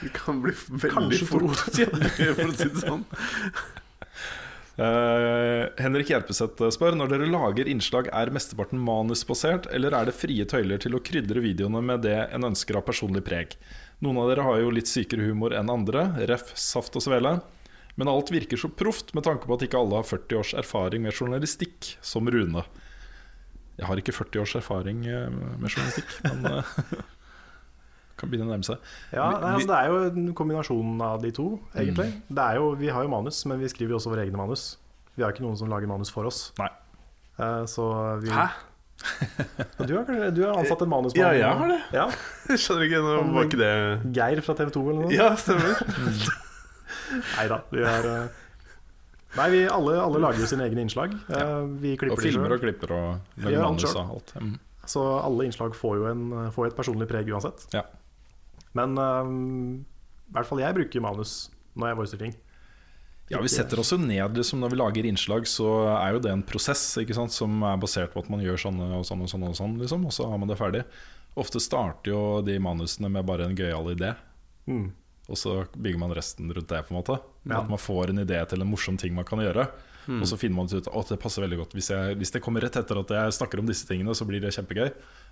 Vi 0.00 0.10
kan 0.14 0.40
bli 0.42 0.54
veldig 0.54 0.90
Kanskje 0.94 1.28
fort 1.28 1.44
for 1.44 1.50
å 1.50 2.50
si 2.56 2.68
det 2.70 2.70
sånn. 2.80 3.04
Uh, 4.80 5.66
Henrik 5.76 6.08
Hjelpeset 6.08 6.62
spør 6.72 6.94
Når 6.96 7.10
dere 7.12 7.26
lager 7.28 7.68
innslag, 7.68 8.06
er 8.16 8.30
mesteparten 8.32 8.80
manusbasert, 8.80 9.68
eller 9.76 9.92
er 9.92 10.08
det 10.08 10.16
frie 10.16 10.46
tøyler 10.48 10.80
til 10.80 10.96
å 10.96 11.02
krydre 11.04 11.42
videoene 11.44 11.82
med 11.84 12.06
det 12.06 12.16
en 12.32 12.48
ønsker 12.48 12.78
av 12.80 12.86
personlig 12.86 13.26
preg? 13.26 13.58
Noen 14.00 14.22
av 14.22 14.30
dere 14.30 14.46
har 14.46 14.62
jo 14.62 14.72
litt 14.72 14.88
sykere 14.88 15.26
humor 15.28 15.52
enn 15.56 15.68
andre, 15.72 16.06
ref. 16.30 16.54
saft 16.56 16.96
og 16.96 17.04
svele. 17.04 17.36
Men 18.00 18.08
alt 18.08 18.30
virker 18.32 18.56
så 18.56 18.70
proft 18.72 19.12
med 19.12 19.26
tanke 19.26 19.44
på 19.44 19.58
at 19.58 19.66
ikke 19.66 19.80
alle 19.82 19.98
har 20.00 20.06
40 20.08 20.40
års 20.40 20.54
erfaring 20.56 21.04
med 21.04 21.12
journalistikk, 21.12 21.98
som 22.00 22.30
Rune. 22.32 22.64
Jeg 23.76 23.88
har 23.88 24.00
ikke 24.00 24.14
40 24.16 24.40
års 24.40 24.54
erfaring 24.56 25.04
eh, 25.08 25.28
med 25.28 25.68
journalistikk, 25.68 26.14
men 26.24 26.48
eh, 26.48 26.72
kan 28.20 28.30
begynne 28.30 28.48
å 28.48 28.52
nærme 28.52 28.66
seg. 28.66 28.78
Ja, 29.14 29.26
nei, 29.32 29.54
altså, 29.56 29.70
Det 29.70 29.78
er 29.78 29.90
jo 29.90 29.98
en 30.10 30.30
kombinasjon 30.36 31.04
av 31.06 31.24
de 31.24 31.32
to, 31.36 31.48
egentlig. 31.74 32.10
Det 32.28 32.46
er 32.46 32.60
jo, 32.60 32.72
vi 32.80 32.92
har 32.92 33.06
jo 33.06 33.12
manus, 33.12 33.42
men 33.48 33.62
vi 33.62 33.70
skriver 33.72 33.96
jo 33.96 34.00
også 34.00 34.12
våre 34.12 34.26
egne 34.28 34.40
manus. 34.40 34.74
Vi 35.16 35.24
har 35.24 35.34
ikke 35.34 35.44
noen 35.44 35.58
som 35.58 35.70
lager 35.72 35.90
manus 35.90 36.12
for 36.12 36.28
oss. 36.28 36.50
Nei. 36.60 36.70
Uh, 37.40 37.64
så 37.68 37.86
vi, 38.20 38.28
Hæ? 38.34 38.50
Du 39.88 39.94
har, 39.96 40.30
du 40.30 40.42
har 40.44 40.58
ansatt 40.60 40.82
en 40.84 40.90
manusmann? 40.92 41.22
Ja, 41.24 41.32
jeg 41.32 41.58
har 41.58 41.70
det. 41.72 41.78
Ja, 41.96 42.06
Jeg 42.50 42.60
skjønner 42.62 42.84
ikke, 42.84 43.00
nå 43.00 43.14
var 43.32 43.46
ikke 43.48 43.60
det 43.60 43.72
Geir 44.16 44.42
fra 44.44 44.56
TV 44.58 44.72
2 44.74 44.82
eller 44.90 45.06
noe? 45.06 45.14
Ja, 45.14 45.30
stemmer. 45.40 45.80
Nei 47.38 47.46
da. 47.50 47.60
Vi 47.72 47.84
har 47.86 48.08
eh, 48.10 48.40
Nei, 49.38 49.46
vi 49.54 49.62
alle, 49.70 49.94
alle 50.02 50.20
lager 50.20 50.42
jo 50.42 50.48
sine 50.50 50.66
egne 50.66 50.84
innslag. 50.84 51.14
Ja. 51.30 51.62
Vi 51.80 51.94
klipper 51.96 52.18
Og 52.18 52.24
filmer 52.24 52.56
og 52.56 52.64
klipper 52.64 52.92
og 52.96 53.40
lager 53.44 53.62
manus 53.62 53.86
og 53.94 54.02
alt. 54.02 54.34
Mm. 54.36 54.56
Så 54.90 55.04
alle 55.20 55.46
innslag 55.46 55.76
får 55.78 56.00
jo 56.00 56.06
en, 56.10 56.24
får 56.52 56.70
et 56.70 56.76
personlig 56.76 57.06
preg 57.10 57.30
uansett. 57.30 57.68
Ja. 57.76 57.84
Men 58.78 58.98
eh, 58.98 59.32
i 60.30 60.32
hvert 60.36 60.46
fall 60.46 60.62
jeg 60.62 60.76
bruker 60.76 61.02
manus 61.02 61.50
når 61.78 61.88
jeg 61.92 61.96
voicer 62.00 62.18
ting. 62.22 62.34
Ja, 63.30 63.38
Vi 63.40 63.46
setter 63.52 63.78
oss 63.78 63.92
jo 63.94 63.96
ned 64.02 64.34
liksom, 64.34 64.58
Når 64.58 64.72
vi 64.72 64.78
lager 64.80 65.06
innslag, 65.06 65.44
så 65.46 65.66
er 65.94 66.16
jo 66.16 66.22
det 66.24 66.32
en 66.34 66.42
prosess 66.42 66.82
ikke 66.98 67.14
sant, 67.14 67.30
som 67.30 67.60
er 67.62 67.76
basert 67.78 68.10
på 68.12 68.18
at 68.24 68.30
man 68.32 68.42
gjør 68.42 68.58
sånne 68.58 68.88
og 68.98 69.04
sånn 69.06 69.22
og 69.22 69.30
sånn, 69.30 69.44
og 69.46 69.54
sånn 69.54 69.76
liksom, 69.78 70.06
og 70.08 70.12
så 70.16 70.26
har 70.32 70.40
man 70.42 70.50
det 70.50 70.56
ferdig. 70.58 70.80
Ofte 71.38 71.60
starter 71.62 72.10
jo 72.10 72.22
de 72.42 72.56
manusene 72.58 73.06
med 73.08 73.22
bare 73.26 73.46
en 73.46 73.54
gøyal 73.56 73.92
idé, 73.94 74.16
Mm. 74.68 74.90
og 75.30 75.36
så 75.38 75.52
bygger 75.78 75.98
man 75.98 76.10
resten 76.14 76.50
rundt 76.52 76.68
det. 76.68 76.82
på 76.86 76.90
en 76.94 76.98
måte 77.02 77.20
Ja. 77.46 77.60
At 77.62 77.68
man 77.70 77.78
får 77.78 78.10
en 78.10 78.18
idé 78.26 78.46
til 78.48 78.60
en 78.62 78.68
morsom 78.70 78.98
ting 78.98 79.14
man 79.14 79.24
kan 79.24 79.38
gjøre. 79.38 79.68
Og 80.10 80.26
så 80.26 80.36
finner 80.36 80.56
man 80.56 80.66
ut 80.66 80.88
at 80.88 81.08
det 81.08 81.20
passer 81.20 81.42
veldig 81.42 81.58
godt 81.58 81.72
hvis, 81.74 81.88
jeg, 81.90 82.16
hvis 82.18 82.30
det 82.32 82.42
kommer 82.42 82.60
rett 82.60 82.74
etter 82.76 82.98
at 82.98 83.08
jeg 83.08 83.32
snakker 83.38 83.60
om 83.60 83.66
disse 83.66 83.86
tingene, 83.86 84.10
så 84.10 84.26
blir 84.26 84.40
det 84.40 84.50
kjempegøy. 84.52 84.90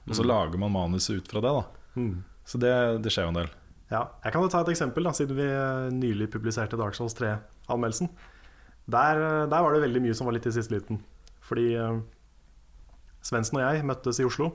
Og 0.08 0.14
så 0.14 0.22
lager 0.24 0.56
man 0.56 0.70
manuset 0.72 1.16
ut 1.18 1.26
fra 1.28 1.40
det. 1.40 1.50
da 1.50 1.64
Mm. 1.94 2.24
Så 2.48 2.60
det, 2.60 2.72
det 3.04 3.12
skjer 3.12 3.28
jo 3.28 3.32
en 3.32 3.40
del. 3.42 3.50
Ja, 3.88 4.02
jeg 4.24 4.34
kan 4.34 4.44
jo 4.44 4.50
ta 4.52 4.60
et 4.60 4.72
eksempel, 4.74 5.06
da, 5.06 5.14
siden 5.16 5.38
vi 5.38 5.46
eh, 5.48 5.88
nylig 5.96 6.28
publiserte 6.32 6.76
Dark 6.76 6.96
Souls 6.96 7.16
3-anmeldelsen. 7.16 8.10
Der, 8.88 9.20
eh, 9.20 9.46
der 9.48 9.64
var 9.64 9.72
det 9.72 9.84
veldig 9.86 10.02
mye 10.04 10.16
som 10.16 10.28
var 10.28 10.36
litt 10.36 10.48
i 10.48 10.52
siste 10.52 10.74
liten. 10.74 11.00
Fordi 11.48 11.70
uh, 11.80 12.00
Svendsen 13.24 13.56
og 13.56 13.64
jeg 13.64 13.86
møttes 13.88 14.20
i 14.20 14.26
Oslo, 14.28 14.50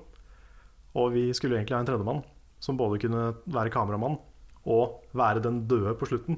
og 0.93 1.14
vi 1.15 1.26
skulle 1.34 1.57
egentlig 1.57 1.77
ha 1.77 1.81
en 1.81 1.89
tredjemann 1.89 2.22
som 2.61 2.77
både 2.77 2.99
kunne 3.01 3.31
være 3.49 3.73
kameramann 3.73 4.19
og 4.69 5.01
være 5.18 5.41
den 5.43 5.64
døde 5.68 5.95
på 5.97 6.07
slutten. 6.11 6.38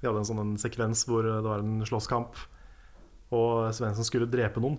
Vi 0.00 0.06
hadde 0.06 0.20
en 0.20 0.28
sånn 0.28 0.42
en 0.42 0.58
sekvens 0.60 1.06
hvor 1.08 1.24
det 1.24 1.40
var 1.46 1.64
en 1.64 1.80
slåsskamp, 1.88 2.36
og 3.34 3.72
Svendsen 3.74 4.06
skulle 4.06 4.28
drepe 4.30 4.60
noen. 4.60 4.76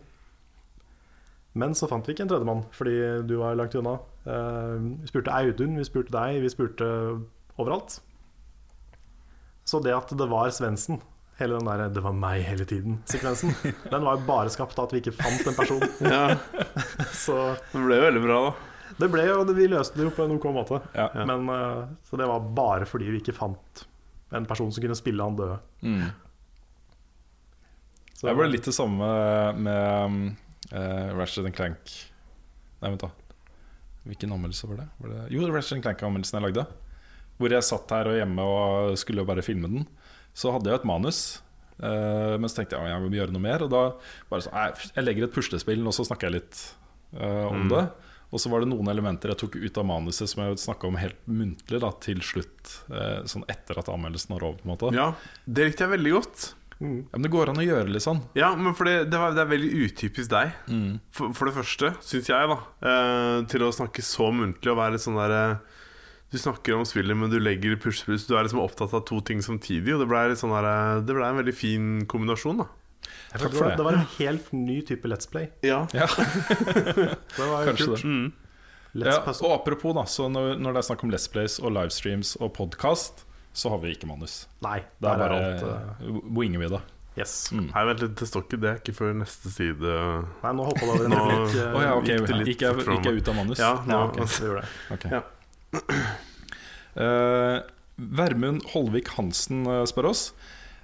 Men 1.55 1.75
så 1.77 1.87
fant 1.87 2.03
vi 2.07 2.11
ikke 2.15 2.25
en 2.25 2.31
tredjemann, 2.31 2.65
fordi 2.75 2.95
du 3.27 3.37
var 3.39 3.55
langt 3.55 3.75
unna. 3.79 3.95
Eh, 4.27 4.75
vi 5.01 5.07
spurte 5.07 5.31
Audun, 5.31 5.77
vi 5.79 5.85
spurte 5.87 6.11
deg, 6.11 6.41
vi 6.43 6.51
spurte 6.51 6.87
overalt. 7.55 8.01
Så 9.65 9.79
det 9.81 9.95
at 9.95 10.11
det 10.19 10.27
var 10.29 10.51
Svendsen, 10.53 10.99
hele 11.39 11.57
den 11.57 11.67
der 11.67 11.89
'det 11.89 12.03
var 12.03 12.13
meg 12.13 12.43
hele 12.43 12.65
tiden'-sekvensen, 12.67 13.55
den 13.91 14.03
var 14.03 14.17
jo 14.17 14.27
bare 14.27 14.49
skapt 14.49 14.77
av 14.79 14.85
at 14.85 14.93
vi 14.93 14.99
ikke 14.99 15.15
fant 15.15 15.47
en 15.47 15.55
person. 15.55 15.81
Ja, 16.13 16.35
Så 17.25 17.55
Det 17.71 17.85
ble 17.85 17.95
jo 17.95 18.05
veldig 18.09 18.23
bra, 18.27 18.37
da. 18.43 18.53
det 18.99 19.11
ble 19.11 19.25
jo, 19.25 19.43
vi 19.55 19.67
løste 19.67 19.95
det 19.97 20.03
jo 20.09 20.13
på 20.15 20.23
en 20.27 20.35
ok 20.35 20.45
måte. 20.51 20.81
Ja. 20.93 21.09
Men, 21.25 21.49
eh, 21.49 21.87
så 22.03 22.17
det 22.17 22.27
var 22.27 22.39
bare 22.39 22.85
fordi 22.85 23.09
vi 23.09 23.23
ikke 23.23 23.33
fant 23.33 23.87
en 24.31 24.45
person 24.45 24.71
som 24.71 24.83
kunne 24.83 24.95
spille 24.95 25.23
han 25.23 25.35
døde. 25.35 25.59
Så, 28.15 28.27
jeg 28.27 28.35
ble 28.35 28.47
litt 28.47 28.65
det 28.65 28.73
samme 28.73 29.07
med 29.59 30.35
uh, 30.73 31.13
Ratchet 31.17 31.47
Clank. 31.55 31.93
Nei, 32.81 32.89
vent 32.91 33.05
da. 33.05 33.11
Hvilken 34.05 34.33
anmeldelse 34.35 34.69
var 34.69 34.83
det? 34.83 34.89
Var 35.01 35.13
det? 35.13 35.21
Jo, 35.33 35.45
Ratchet 35.49 35.81
Clank-anmeldelsen 35.85 36.39
jeg 36.39 36.47
lagde. 36.49 36.67
Hvor 37.39 37.51
jeg 37.51 37.67
satt 37.67 37.91
her 37.91 38.07
og 38.11 38.19
hjemme 38.19 38.43
og 38.47 38.97
skulle 39.01 39.25
bare 39.27 39.43
filme 39.45 39.67
den. 39.71 39.87
Så 40.35 40.53
hadde 40.55 40.71
jeg 40.71 40.81
et 40.81 40.87
manus 40.87 41.23
Uh, 41.75 42.37
Men 42.39 42.47
så 42.47 42.61
tenkte 42.61 42.77
jeg 42.77 42.87
at 42.87 42.93
jeg 42.93 43.03
må 43.03 43.17
gjøre 43.17 43.33
noe 43.35 43.43
mer. 43.43 43.65
Og 43.65 43.71
da 43.73 43.81
bare 44.31 44.45
sånn, 44.45 44.75
jeg 44.95 45.03
legger 45.03 45.27
et 45.27 45.33
puslespill 45.35 45.81
Og 45.83 45.91
så 45.91 46.05
snakker 46.07 46.29
jeg 46.29 46.37
litt 46.37 46.61
uh, 47.19 47.49
om 47.49 47.65
det. 47.67 47.81
Og 48.31 48.39
så 48.39 48.47
var 48.51 48.63
det 48.63 48.69
noen 48.71 48.87
elementer 48.91 49.33
jeg 49.33 49.41
tok 49.43 49.57
ut 49.59 49.79
av 49.81 49.87
manuset 49.89 50.31
Som 50.31 50.45
jeg 50.45 50.61
snakket 50.63 50.87
om 50.87 50.99
helt 50.99 51.19
muntlig 51.27 51.81
da, 51.83 51.91
til 51.99 52.23
slutt 52.23 52.77
Uh, 52.87 53.25
Sånn 53.27 53.43
etter 53.51 53.81
at 53.81 53.89
anmeldelsen 53.91 54.37
var 54.37 54.47
over 54.47 54.61
på 54.61 54.69
en 54.69 54.71
måte. 54.71 54.93
Ja, 54.95 55.09
Det 55.43 55.67
likte 55.67 55.83
jeg 55.83 55.97
veldig 55.97 56.15
godt. 56.15 56.45
Ja, 56.79 56.87
Men 57.15 57.23
det 57.23 57.31
går 57.31 57.51
an 57.51 57.61
å 57.61 57.63
gjøre 57.63 57.87
litt 57.87 58.03
sånn 58.03 58.19
Ja, 58.35 58.49
men 58.59 58.75
for 58.75 58.89
det, 58.89 59.05
det, 59.07 59.19
var, 59.19 59.31
det 59.35 59.45
er 59.45 59.51
veldig 59.53 59.69
utypisk 59.85 60.31
deg. 60.33 60.51
For, 61.15 61.31
for 61.37 61.47
det 61.47 61.55
første, 61.55 61.93
syns 62.03 62.27
jeg, 62.31 62.49
da. 62.51 62.57
Eh, 62.91 63.37
til 63.51 63.63
å 63.63 63.71
snakke 63.71 64.03
så 64.03 64.27
muntlig 64.35 64.73
og 64.73 64.79
være 64.81 64.97
litt 64.97 65.05
sånn 65.05 65.19
der 65.19 65.35
eh, 65.37 65.83
Du 66.33 66.37
snakker 66.41 66.75
om 66.75 66.83
spillet, 66.87 67.15
men 67.15 67.31
du 67.31 67.37
legger 67.39 67.77
puslepuss. 67.79 68.27
Du 68.27 68.35
er 68.35 68.43
liksom 68.47 68.59
opptatt 68.63 68.95
av 68.97 69.05
to 69.07 69.21
ting 69.23 69.39
samtidig. 69.45 69.93
Og 69.95 70.03
det 70.03 70.09
ble, 70.11 70.25
sånn 70.35 70.51
der, 70.57 70.67
eh, 70.71 71.03
det 71.07 71.15
ble 71.15 71.29
en 71.29 71.39
veldig 71.39 71.55
fin 71.55 71.93
kombinasjon, 72.11 72.65
da. 72.65 72.67
Takk 73.35 73.53
for 73.53 73.69
det. 73.69 73.75
det. 73.77 73.85
var 73.85 73.99
en 73.99 74.09
helt 74.17 74.49
ny 74.55 74.79
type 74.87 75.07
Let's 75.07 75.29
Play. 75.31 75.51
Ja, 75.63 75.85
Ja, 75.95 76.07
Det 77.37 77.45
var 77.45 77.69
kanskje 77.69 77.87
kult. 77.93 78.03
det 78.03 78.43
Let's 78.95 79.11
Ja, 79.11 79.37
og 79.43 79.51
apropos, 79.59 79.95
da, 79.95 80.05
så 80.07 80.27
når, 80.31 80.55
når 80.59 80.75
det 80.75 80.81
er 80.81 80.87
snakk 80.89 81.03
om 81.03 81.11
Let's 81.11 81.27
Plays 81.31 81.57
og 81.59 81.73
livestreams 81.75 82.35
og 82.39 82.53
podkast, 82.55 83.25
så 83.55 83.71
har 83.71 83.79
vi 83.83 83.93
ikke 83.95 84.09
manus. 84.09 84.45
Nei, 84.65 84.81
Det 84.99 85.09
er 85.09 85.21
bare 85.23 85.39
alt, 85.39 85.63
eh, 85.63 86.19
winger 86.35 86.59
vi 86.61 86.69
det. 86.75 86.81
Yes. 87.15 87.35
Nei, 87.55 87.83
vent 87.87 88.01
litt, 88.03 88.17
det 88.19 88.27
står 88.27 88.43
ikke 88.43 88.59
det. 88.59 88.71
er 88.73 88.81
Ikke 88.81 88.95
før 88.97 89.13
neste 89.15 89.51
side. 89.53 89.93
Nei, 90.41 90.51
nå 90.57 90.65
hoppa 90.67 90.83
det 90.83 90.89
over 90.91 91.05
en 91.07 91.15
replikk. 91.15 91.53
Uh, 91.55 91.69
oh, 91.69 91.83
ja, 91.85 91.93
okay. 91.95 92.17
gikk 92.19 92.33
litt 92.33 92.49
Gikk 92.51 92.65
jeg, 92.65 92.87
gikk 92.89 93.07
jeg 93.07 93.21
ut 93.21 93.31
av 93.31 93.37
manus? 93.39 93.61
Ja, 93.63 93.71
nå, 93.87 93.91
Ja, 93.95 94.01
ok, 94.09 94.17
vi 94.19 94.49
gjorde 94.49 94.65
det. 94.65 94.69
Okay. 94.97 95.09
Ja. 95.15 95.21
Uh, 96.99 97.57
Vermund 97.95 98.65
Holvik 98.73 99.13
Hansen 99.15 99.63
eh, 99.71 99.85
spør 99.87 100.09
oss. 100.09 100.25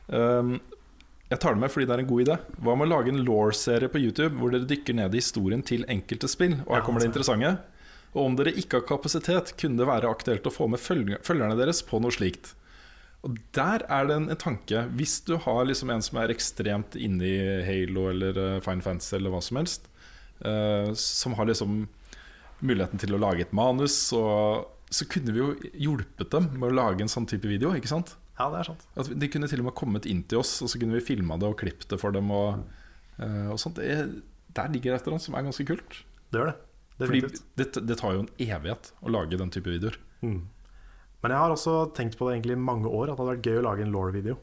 Um, 0.07 0.61
jeg 1.31 1.39
tar 1.43 1.56
det 1.56 1.64
med 1.64 1.72
fordi 1.72 1.88
det 1.88 1.95
er 1.95 2.03
en 2.03 2.07
god 2.07 2.23
idé. 2.23 2.38
Hva 2.64 2.76
med 2.80 2.88
å 2.88 2.91
lage 2.93 3.11
en 3.11 3.23
law-serie 3.27 3.91
på 3.91 3.99
YouTube 3.99 4.39
hvor 4.39 4.53
dere 4.53 4.68
dykker 4.68 4.95
ned 4.95 5.15
i 5.15 5.19
historien 5.19 5.64
til 5.64 5.84
enkelte 5.91 6.30
spill? 6.31 6.57
Og 6.65 6.76
her 6.76 6.85
kommer 6.88 7.03
det 7.03 7.11
interessante. 7.11 7.53
Og 8.11 8.26
om 8.26 8.35
dere 8.39 8.56
ikke 8.60 8.81
har 8.81 8.88
kapasitet, 8.88 9.53
kunne 9.60 9.80
det 9.80 9.88
være 9.88 10.11
aktuelt 10.11 10.48
å 10.48 10.52
få 10.52 10.68
med 10.72 10.81
følgerne 10.84 11.56
deres 11.60 11.84
på 11.88 11.99
noe 12.03 12.15
slikt. 12.15 12.53
Og 13.27 13.38
der 13.53 13.84
er 13.85 14.07
det 14.10 14.18
en, 14.18 14.30
en 14.34 14.39
tanke. 14.39 14.84
Hvis 14.98 15.19
du 15.27 15.35
har 15.43 15.65
liksom 15.68 15.91
en 15.93 16.02
som 16.02 16.18
er 16.22 16.34
ekstremt 16.34 16.98
inne 16.98 17.27
i 17.27 17.41
Halo 17.68 18.07
eller 18.10 18.38
uh, 18.38 18.61
Fine 18.65 18.81
Fantasy 18.85 19.15
eller 19.19 19.34
hva 19.34 19.41
som 19.45 19.60
helst, 19.61 19.85
uh, 20.41 20.89
som 20.98 21.38
har 21.38 21.49
liksom 21.49 21.84
muligheten 22.65 23.02
til 23.02 23.14
å 23.18 23.22
lage 23.22 23.45
et 23.45 23.53
manus, 23.57 23.98
og, 24.18 24.72
så 24.91 25.06
kunne 25.10 25.34
vi 25.34 25.41
jo 25.41 25.52
hjulpet 25.85 26.34
dem 26.34 26.49
med 26.57 26.72
å 26.72 26.77
lage 26.81 27.06
en 27.06 27.14
sånn 27.14 27.30
type 27.30 27.48
video. 27.49 27.76
ikke 27.77 27.91
sant? 27.91 28.15
Ja, 28.39 28.49
det 28.49 28.64
er 28.64 28.72
sant. 28.72 28.88
At 28.98 29.11
De 29.22 29.30
kunne 29.30 29.49
til 29.49 29.61
og 29.61 29.69
med 29.69 29.77
kommet 29.77 30.10
inn 30.10 30.26
til 30.26 30.41
oss, 30.41 30.57
og 30.65 30.72
så 30.73 30.81
kunne 30.81 30.98
vi 30.98 31.06
filma 31.06 31.38
det 31.39 31.49
og 31.49 31.60
klippet 31.61 31.93
det 31.93 32.02
for 32.02 32.15
dem. 32.15 32.34
Og, 32.34 32.65
uh, 33.22 33.53
og 33.53 33.61
sånt. 33.61 33.77
Det, 33.77 34.23
der 34.57 34.73
ligger 34.73 34.98
et 34.98 35.06
eller 35.06 35.19
annet 35.19 35.27
som 35.30 35.38
er 35.38 35.45
ganske 35.45 35.68
kult. 35.69 36.02
Det 36.34 36.41
gjør 36.41 36.52
det. 36.52 36.57
Fordi 37.02 37.22
det, 37.57 37.69
det 37.88 37.98
tar 37.98 38.18
jo 38.18 38.26
en 38.26 38.34
evighet 38.41 38.91
å 39.02 39.14
lage 39.14 39.39
den 39.39 39.53
type 39.53 39.69
videoer. 39.72 39.95
Men 41.22 41.31
jeg 41.35 41.38
har 41.38 41.52
også 41.53 41.73
tenkt 41.93 42.15
på 42.18 42.27
det 42.30 42.39
egentlig 42.39 42.56
i 42.57 42.61
mange 42.61 42.89
år, 42.89 43.11
at 43.11 43.18
det 43.18 43.22
hadde 43.22 43.34
vært 43.35 43.45
gøy 43.45 43.57
å 43.60 43.65
lage 43.68 43.84
en 43.85 43.91
law-video. 43.93 44.38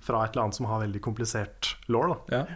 Fra 0.00 0.22
et 0.24 0.32
eller 0.32 0.42
annet 0.46 0.54
som 0.56 0.66
har 0.70 0.80
veldig 0.80 1.00
komplisert 1.04 1.74
law. 1.92 2.14
Ja. 2.32 2.46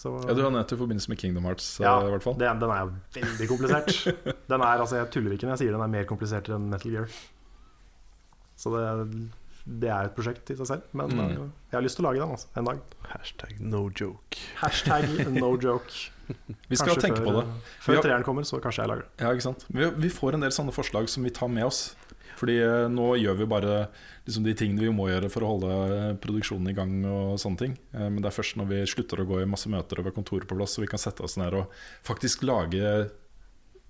Så, 0.00 0.14
ja, 0.24 0.32
Du 0.32 0.40
har 0.42 0.50
nevnt 0.54 0.70
det 0.70 0.78
i 0.78 0.80
forbindelse 0.80 1.10
med 1.12 1.18
Kingdom 1.20 1.44
Hearts. 1.44 1.66
eh, 1.80 1.84
ja, 1.84 1.98
i 2.00 2.08
hvert 2.10 2.22
fall 2.24 2.38
det, 2.40 2.48
den 2.62 2.70
er 2.72 2.86
jo 2.86 3.20
veldig 3.20 3.48
komplisert. 3.50 3.92
Den 4.48 4.62
er, 4.64 4.80
altså, 4.80 4.96
jeg 4.96 5.10
tuller 5.12 5.34
ikke 5.36 5.44
når 5.44 5.52
jeg 5.58 5.66
sier 5.66 5.72
den 5.76 5.84
er 5.84 5.92
mer 5.92 6.06
komplisert 6.08 6.48
enn 6.48 6.70
Metal 6.72 6.90
Gear. 6.94 7.10
Så 8.56 8.72
det, 8.72 9.28
det 9.80 9.90
er 9.92 10.08
et 10.08 10.14
prosjekt 10.16 10.50
i 10.52 10.56
seg 10.56 10.66
selv. 10.72 10.82
Men 10.96 11.12
Mm. 11.12 11.20
eh, 11.20 11.36
jeg 11.70 11.76
har 11.76 11.84
lyst 11.84 11.96
til 12.00 12.04
å 12.04 12.08
lage 12.08 12.20
den 12.24 12.32
altså, 12.32 12.48
en 12.56 12.64
dag. 12.64 12.80
Hashtag 13.12 13.60
no 13.60 13.90
joke. 13.92 14.40
Hashtag 14.62 15.04
no 15.36 15.52
joke. 15.68 15.92
Vi 16.70 16.76
skal 16.78 16.94
Kanskje 16.94 17.02
tenke 17.08 17.20
før, 17.20 17.26
på 17.26 17.32
det. 17.40 17.46
Før 17.84 17.94
har- 17.98 18.02
treeren 18.08 18.24
kommer, 18.24 18.42
så 18.48 18.60
kanskje 18.62 18.84
jeg 18.84 18.88
lager 18.88 19.02
det. 19.04 19.10
Ja, 19.24 19.32
ikke 19.36 19.42
sant? 19.50 19.64
Vi, 19.68 19.90
vi 20.00 20.08
får 20.08 20.34
en 20.34 20.40
del 20.48 20.50
sånne 20.54 20.72
forslag 20.72 21.08
som 21.10 21.24
vi 21.24 21.30
tar 21.30 21.48
med 21.48 21.64
oss. 21.66 21.94
Fordi 22.40 22.56
eh, 22.64 22.86
nå 22.88 23.12
gjør 23.20 23.36
vi 23.42 23.48
bare 23.50 23.76
liksom, 24.24 24.44
de 24.46 24.56
tingene 24.56 24.86
vi 24.86 24.94
må 24.94 25.10
gjøre 25.10 25.30
for 25.32 25.44
å 25.44 25.52
holde 25.54 25.70
eh, 25.96 26.12
produksjonen 26.22 26.72
i 26.72 26.76
gang. 26.76 26.94
og 27.04 27.40
sånne 27.42 27.64
ting 27.64 27.78
Eh, 27.92 28.06
Men 28.08 28.20
det 28.22 28.30
er 28.30 28.36
først 28.36 28.56
når 28.56 28.70
vi 28.70 28.84
slutter 28.88 29.20
å 29.20 29.28
gå 29.28 29.42
i 29.42 29.48
masse 29.50 29.68
møter 29.70 30.00
og 30.00 30.08
har 30.08 30.16
kontoret 30.16 30.48
på 30.48 30.56
plass, 30.56 30.76
så 30.76 30.84
vi 30.84 30.90
kan 30.90 31.00
sette 31.02 31.24
oss 31.26 31.36
ned 31.40 31.56
og 31.58 31.74
faktisk 32.06 32.44
lage 32.48 33.10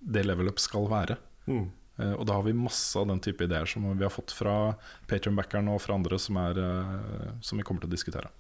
det 0.01 0.25
Level 0.25 0.49
Up 0.49 0.59
skal 0.63 0.89
være. 0.89 1.19
Mm. 1.47 1.69
Og 2.17 2.23
da 2.25 2.39
har 2.39 2.45
vi 2.47 2.55
masse 2.57 2.97
av 2.97 3.05
den 3.11 3.19
type 3.21 3.45
ideer 3.45 3.69
som 3.69 3.85
vi 3.85 4.07
har 4.07 4.13
fått 4.13 4.33
fra 4.33 4.73
Patrion-backerne 5.11 5.75
og 5.75 5.83
fra 5.85 5.99
andre 5.99 6.17
som, 6.17 6.39
er, 6.41 6.57
som 7.45 7.61
vi 7.61 7.67
kommer 7.67 7.85
til 7.85 7.91
å 7.91 7.93
diskutere. 7.93 8.31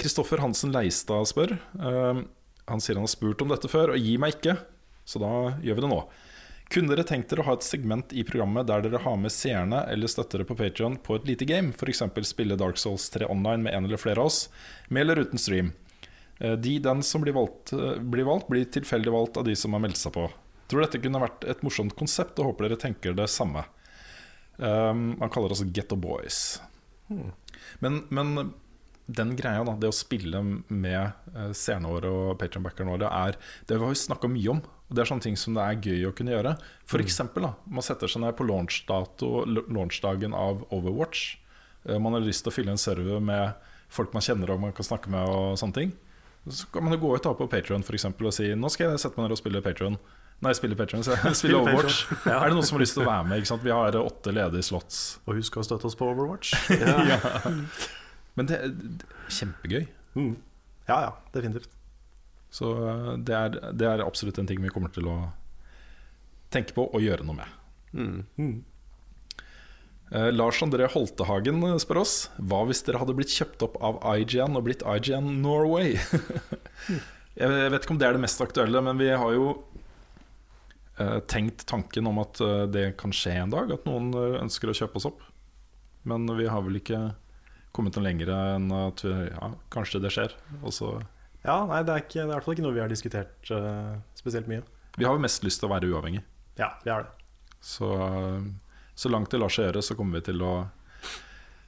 Kristoffer 0.00 0.42
Hansen 0.42 0.74
Leistad 0.74 1.30
spør. 1.30 1.54
han 1.78 2.82
sier 2.82 2.98
han 2.98 3.06
har 3.06 3.14
spurt 3.14 3.46
om 3.46 3.54
dette 3.54 3.70
før, 3.70 3.94
og 3.94 4.02
gir 4.02 4.18
meg 4.18 4.34
ikke. 4.34 4.56
Så 5.06 5.22
da 5.22 5.30
gjør 5.62 5.78
vi 5.78 5.86
det 5.86 5.92
nå. 5.94 6.00
Kunne 6.68 6.90
dere 6.90 7.06
tenkt 7.06 7.30
dere 7.30 7.44
å 7.44 7.46
ha 7.46 7.54
et 7.54 7.66
segment 7.66 8.10
i 8.12 8.24
programmet 8.26 8.66
der 8.66 8.82
dere 8.82 8.98
har 9.04 9.18
med 9.20 9.30
seerne 9.30 9.84
eller 9.92 10.10
støttere 10.10 10.46
på 10.48 10.56
Patreon 10.58 10.96
på 10.98 11.18
et 11.18 11.28
lite 11.28 11.46
game? 11.46 11.70
F.eks. 11.70 12.02
spille 12.26 12.58
Dark 12.58 12.80
Souls 12.82 13.06
3 13.14 13.28
online 13.30 13.62
med 13.68 13.76
en 13.76 13.86
eller 13.86 14.00
flere 14.02 14.20
av 14.20 14.32
oss, 14.32 14.48
med 14.88 15.06
eller 15.06 15.22
uten 15.22 15.38
stream. 15.38 15.70
Eh, 16.38 16.56
De, 16.58 16.78
den 16.82 17.02
som 17.06 17.22
blir 17.22 17.36
valgt, 17.36 17.72
eh, 17.72 18.00
blir 18.02 18.26
valgt, 18.26 18.50
blir 18.50 18.64
tilfeldig 18.64 19.14
valgt 19.14 19.36
av 19.36 19.46
de 19.46 19.54
som 19.56 19.72
har 19.78 19.84
meldt 19.86 20.00
seg 20.02 20.16
på. 20.18 20.26
Tror 20.66 20.82
dette 20.82 20.98
kunne 20.98 21.22
vært 21.22 21.46
et 21.46 21.62
morsomt 21.62 21.94
konsept, 21.94 22.38
og 22.42 22.50
håper 22.50 22.66
dere 22.66 22.82
tenker 22.82 23.14
det 23.14 23.28
samme. 23.30 23.62
Um, 24.56 25.12
man 25.20 25.30
kaller 25.30 25.52
det 25.52 25.58
altså 25.60 25.70
Getto 25.70 25.98
Boys. 26.00 26.58
Boys. 27.06 27.34
Men, 27.78 28.02
men 28.08 28.52
den 29.06 29.36
greia, 29.38 29.62
da, 29.64 29.74
det 29.78 29.88
å 29.90 29.94
spille 29.94 30.40
med 30.68 30.98
eh, 31.34 31.52
seerne 31.54 31.90
våre 31.92 32.10
og 32.10 32.38
Patreon-backerne 32.40 32.96
våre, 32.96 33.10
er 33.10 33.36
det 33.68 33.78
vi 33.78 33.86
har 33.86 33.98
snakka 34.00 34.30
mye 34.32 34.50
om. 34.56 34.62
Og 34.86 34.94
Det 34.94 35.02
er 35.02 35.10
sånne 35.10 35.26
ting 35.26 35.38
som 35.38 35.54
det 35.54 35.62
er 35.62 35.80
gøy 35.82 36.08
å 36.08 36.14
kunne 36.14 36.34
gjøre. 36.34 36.56
For 36.86 37.02
eksempel, 37.02 37.46
da, 37.46 37.52
man 37.66 37.86
setter 37.86 38.10
seg 38.10 38.22
ned 38.22 38.36
på 38.38 38.46
launchdagen 38.46 40.34
av 40.34 40.66
Overwatch. 40.74 41.36
Eh, 41.86 41.98
Man 42.02 42.14
har 42.18 42.26
lyst 42.26 42.44
til 42.46 42.52
å 42.52 42.56
fylle 42.56 42.74
en 42.74 42.82
server 42.82 43.22
med 43.22 43.54
folk 43.88 44.12
man 44.14 44.24
kjenner 44.26 44.50
og 44.50 44.60
man 44.60 44.74
kan 44.74 44.86
snakke 44.86 45.10
med. 45.10 45.22
og 45.30 45.58
sånne 45.58 45.74
ting 45.74 45.92
Så 46.50 46.66
kan 46.72 46.82
man 46.82 46.92
jo 46.94 46.98
gå 47.06 47.14
ut 47.16 47.22
da 47.22 47.34
på 47.34 47.46
Patreon 47.50 47.82
for 47.86 47.94
eksempel, 47.94 48.26
og 48.26 48.34
si 48.34 48.48
Nå 48.54 48.70
skal 48.70 48.90
jeg 48.90 48.98
sette 49.02 49.18
meg 49.18 49.28
ned 49.28 49.36
og 49.36 49.38
spille 49.38 49.62
Patreon 49.62 49.98
Nei, 50.42 50.52
spille 50.52 50.76
jeg 50.76 50.98
spille 51.40 51.62
Overwatch. 51.62 52.02
Ja. 52.26 52.42
Er 52.42 52.50
det 52.50 52.58
noen 52.58 52.66
som 52.66 52.76
har 52.76 52.82
lyst 52.82 52.92
til 52.98 53.06
å 53.06 53.08
være 53.08 53.24
med? 53.30 53.46
Vi 53.62 53.72
har 53.72 53.96
åtte 53.96 54.34
ledige 54.36 54.66
slots. 54.68 54.98
Og 55.24 55.38
husk 55.38 55.56
å 55.56 55.64
støtte 55.64 55.88
oss 55.88 55.96
på 55.96 56.10
Overwatch. 56.12 56.52
ja. 57.08 57.16
Men 58.36 58.50
det 58.50 58.60
er 58.60 58.76
kjempegøy. 59.32 59.88
Mm. 60.16 60.36
Ja, 60.86 61.00
ja, 61.08 61.12
definitivt. 61.34 61.72
Så 62.52 62.72
eh, 62.78 63.12
det 63.26 63.36
er, 63.36 63.58
det 63.76 63.90
er 63.90 64.04
absolutt 64.04 64.38
en 64.40 64.48
ting 64.48 64.62
vi 64.62 64.72
kommer 64.72 64.92
til 64.94 65.08
å 65.10 65.18
tenke 66.54 66.76
på 66.76 66.86
og 66.86 67.02
gjøre 67.02 67.26
noe 67.26 67.40
med. 67.40 67.54
Mm. 67.96 68.64
Eh, 70.12 70.32
Lars 70.32 70.62
André 70.62 70.86
Holtehagen 70.92 71.62
eh, 71.66 71.78
spør 71.82 72.02
oss 72.04 72.14
Hva 72.36 72.60
hvis 72.68 72.84
dere 72.86 73.00
hadde 73.00 73.14
blitt 73.16 73.32
kjøpt 73.32 73.64
opp 73.66 73.78
av 73.82 73.98
IGN 74.14 74.58
og 74.58 74.66
blitt 74.68 74.84
IGN 74.86 75.40
Norway? 75.42 75.96
jeg 77.40 77.72
vet 77.72 77.80
ikke 77.80 77.96
om 77.96 77.98
det 77.98 78.06
er 78.08 78.14
det 78.14 78.22
mest 78.22 78.42
aktuelle, 78.44 78.82
men 78.86 79.00
vi 79.02 79.10
har 79.10 79.34
jo 79.34 79.48
eh, 81.02 81.18
tenkt 81.26 81.66
tanken 81.66 82.06
om 82.12 82.22
at 82.22 82.42
eh, 82.44 82.66
det 82.70 82.86
kan 83.00 83.14
skje 83.14 83.34
en 83.42 83.56
dag, 83.56 83.72
at 83.74 83.88
noen 83.88 84.12
ønsker 84.44 84.70
å 84.70 84.76
kjøpe 84.78 85.00
oss 85.00 85.08
opp. 85.10 85.24
Men 86.06 86.28
vi 86.38 86.46
har 86.46 86.62
vel 86.62 86.78
ikke 86.78 87.00
kommet 87.76 87.96
noe 87.98 88.06
lenger 88.06 88.32
enn 88.34 88.70
at 88.74 89.04
vi, 89.04 89.12
ja, 89.28 89.50
kanskje 89.72 90.00
det 90.04 90.12
skjer. 90.14 90.34
Ja, 91.46 91.60
nei, 91.68 91.82
det 91.86 91.92
er, 91.94 92.02
ikke, 92.02 92.16
det 92.16 92.22
er 92.24 92.30
i 92.30 92.32
hvert 92.32 92.46
fall 92.46 92.56
ikke 92.56 92.64
noe 92.64 92.74
vi 92.74 92.82
har 92.82 92.90
diskutert 92.90 93.52
uh, 93.54 93.98
spesielt 94.18 94.48
mye. 94.50 94.64
Vi 94.96 95.06
har 95.06 95.14
jo 95.14 95.22
mest 95.22 95.44
lyst 95.46 95.60
til 95.62 95.68
å 95.68 95.74
være 95.74 95.90
uavhengig. 95.92 96.24
Ja, 96.58 96.72
vi 96.82 96.90
har 96.90 97.04
det. 97.04 97.12
Så, 97.60 97.90
så 98.96 99.12
langt 99.12 99.30
det 99.30 99.40
lar 99.42 99.52
seg 99.52 99.68
gjøre, 99.68 99.84
så 99.84 99.96
kommer 99.98 100.18
vi 100.18 100.30
til 100.30 100.42
å 100.42 100.54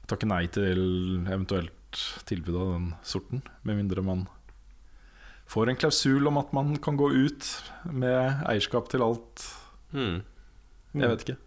takke 0.09 0.29
nei 0.29 0.47
til 0.53 0.81
eventuelt 1.29 2.03
tilbud 2.29 2.57
av 2.57 2.73
den 2.73 2.89
sorten. 3.07 3.43
Med 3.69 3.81
mindre 3.81 4.05
man 4.05 4.27
får 5.49 5.71
en 5.71 5.81
klausul 5.81 6.29
om 6.29 6.41
at 6.41 6.53
man 6.57 6.77
kan 6.85 6.99
gå 7.01 7.11
ut 7.13 7.51
med 7.89 8.43
eierskap 8.49 8.91
til 8.93 9.05
alt. 9.05 9.45
Mm. 9.93 10.23
Jeg 10.97 11.13
vet 11.13 11.27
ikke. 11.27 11.39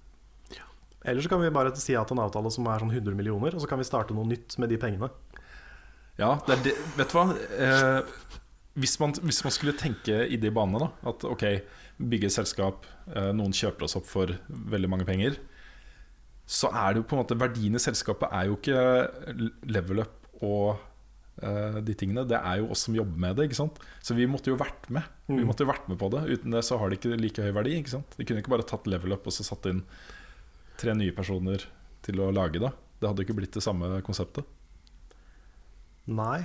Eller 1.03 1.23
så 1.23 1.31
kan 1.31 1.41
vi 1.41 1.49
bare 1.53 1.73
si 1.79 1.95
ja 1.95 2.03
til 2.05 2.17
en 2.17 2.23
avtale 2.27 2.51
som 2.53 2.67
er 2.69 2.83
sånn 2.83 2.93
100 2.93 3.17
millioner, 3.17 3.55
og 3.55 3.63
så 3.63 3.69
kan 3.69 3.81
vi 3.81 3.87
starte 3.87 4.13
noe 4.13 4.27
nytt 4.29 4.57
med 4.61 4.69
de 4.69 4.77
pengene. 4.81 5.09
Ja, 6.19 6.35
det 6.45 6.57
er 6.57 6.65
det, 6.67 6.75
vet 6.99 7.13
du 7.13 7.17
hva? 7.17 7.23
Eh, 7.57 8.35
hvis, 8.77 8.97
man, 9.01 9.15
hvis 9.25 9.41
man 9.45 9.55
skulle 9.55 9.77
tenke 9.77 10.25
i 10.29 10.37
de 10.41 10.51
banene, 10.53 10.83
da 10.83 11.09
at 11.09 11.25
ok, 11.25 11.45
bygge 12.11 12.29
et 12.29 12.35
selskap, 12.35 12.85
eh, 13.15 13.31
noen 13.33 13.55
kjøper 13.55 13.87
oss 13.87 13.97
opp 13.97 14.05
for 14.09 14.35
veldig 14.47 14.91
mange 14.91 15.07
penger, 15.07 15.39
så 16.51 16.69
er 16.75 16.93
det 16.93 17.01
jo 17.01 17.07
på 17.09 17.17
en 17.17 17.23
måte 17.23 17.39
verdien 17.39 17.77
i 17.77 17.81
selskapet 17.81 18.31
er 18.35 18.49
jo 18.49 18.57
ikke 18.57 18.79
level 19.71 20.03
up 20.03 20.31
og 20.43 20.81
eh, 21.41 21.77
de 21.85 21.95
tingene. 21.97 22.25
Det 22.27 22.37
er 22.37 22.59
jo 22.59 22.71
oss 22.75 22.85
som 22.87 22.97
jobber 22.97 23.25
med 23.25 23.37
det. 23.37 23.47
ikke 23.47 23.61
sant? 23.61 23.77
Så 24.03 24.17
vi 24.17 24.27
måtte 24.29 24.51
jo 24.51 24.59
vært 24.59 24.89
med 24.91 25.07
Vi 25.31 25.45
måtte 25.47 25.63
jo 25.63 25.71
vært 25.71 25.87
med 25.87 25.99
på 26.01 26.09
det. 26.11 26.25
Uten 26.27 26.53
det 26.53 26.65
så 26.67 26.77
har 26.81 26.91
det 26.91 26.99
ikke 26.99 27.19
like 27.21 27.45
høy 27.45 27.53
verdi. 27.55 27.77
ikke 27.79 27.95
sant? 27.95 28.17
De 28.17 28.27
kunne 28.27 28.43
ikke 28.43 28.53
bare 28.53 28.67
tatt 28.67 28.89
level 28.91 29.15
up 29.15 29.29
og 29.29 29.33
så 29.37 29.47
satt 29.47 29.69
inn 29.71 29.85
tre 30.81 30.95
nye 30.97 31.13
personer 31.15 31.65
til 32.05 32.21
å 32.23 32.31
lage 32.33 32.61
det. 32.61 32.71
Det 33.01 33.09
hadde 33.09 33.21
ikke 33.25 33.37
blitt 33.37 33.55
det 33.57 33.63
samme 33.65 33.85
konseptet. 34.05 34.45
Nei, 36.11 36.39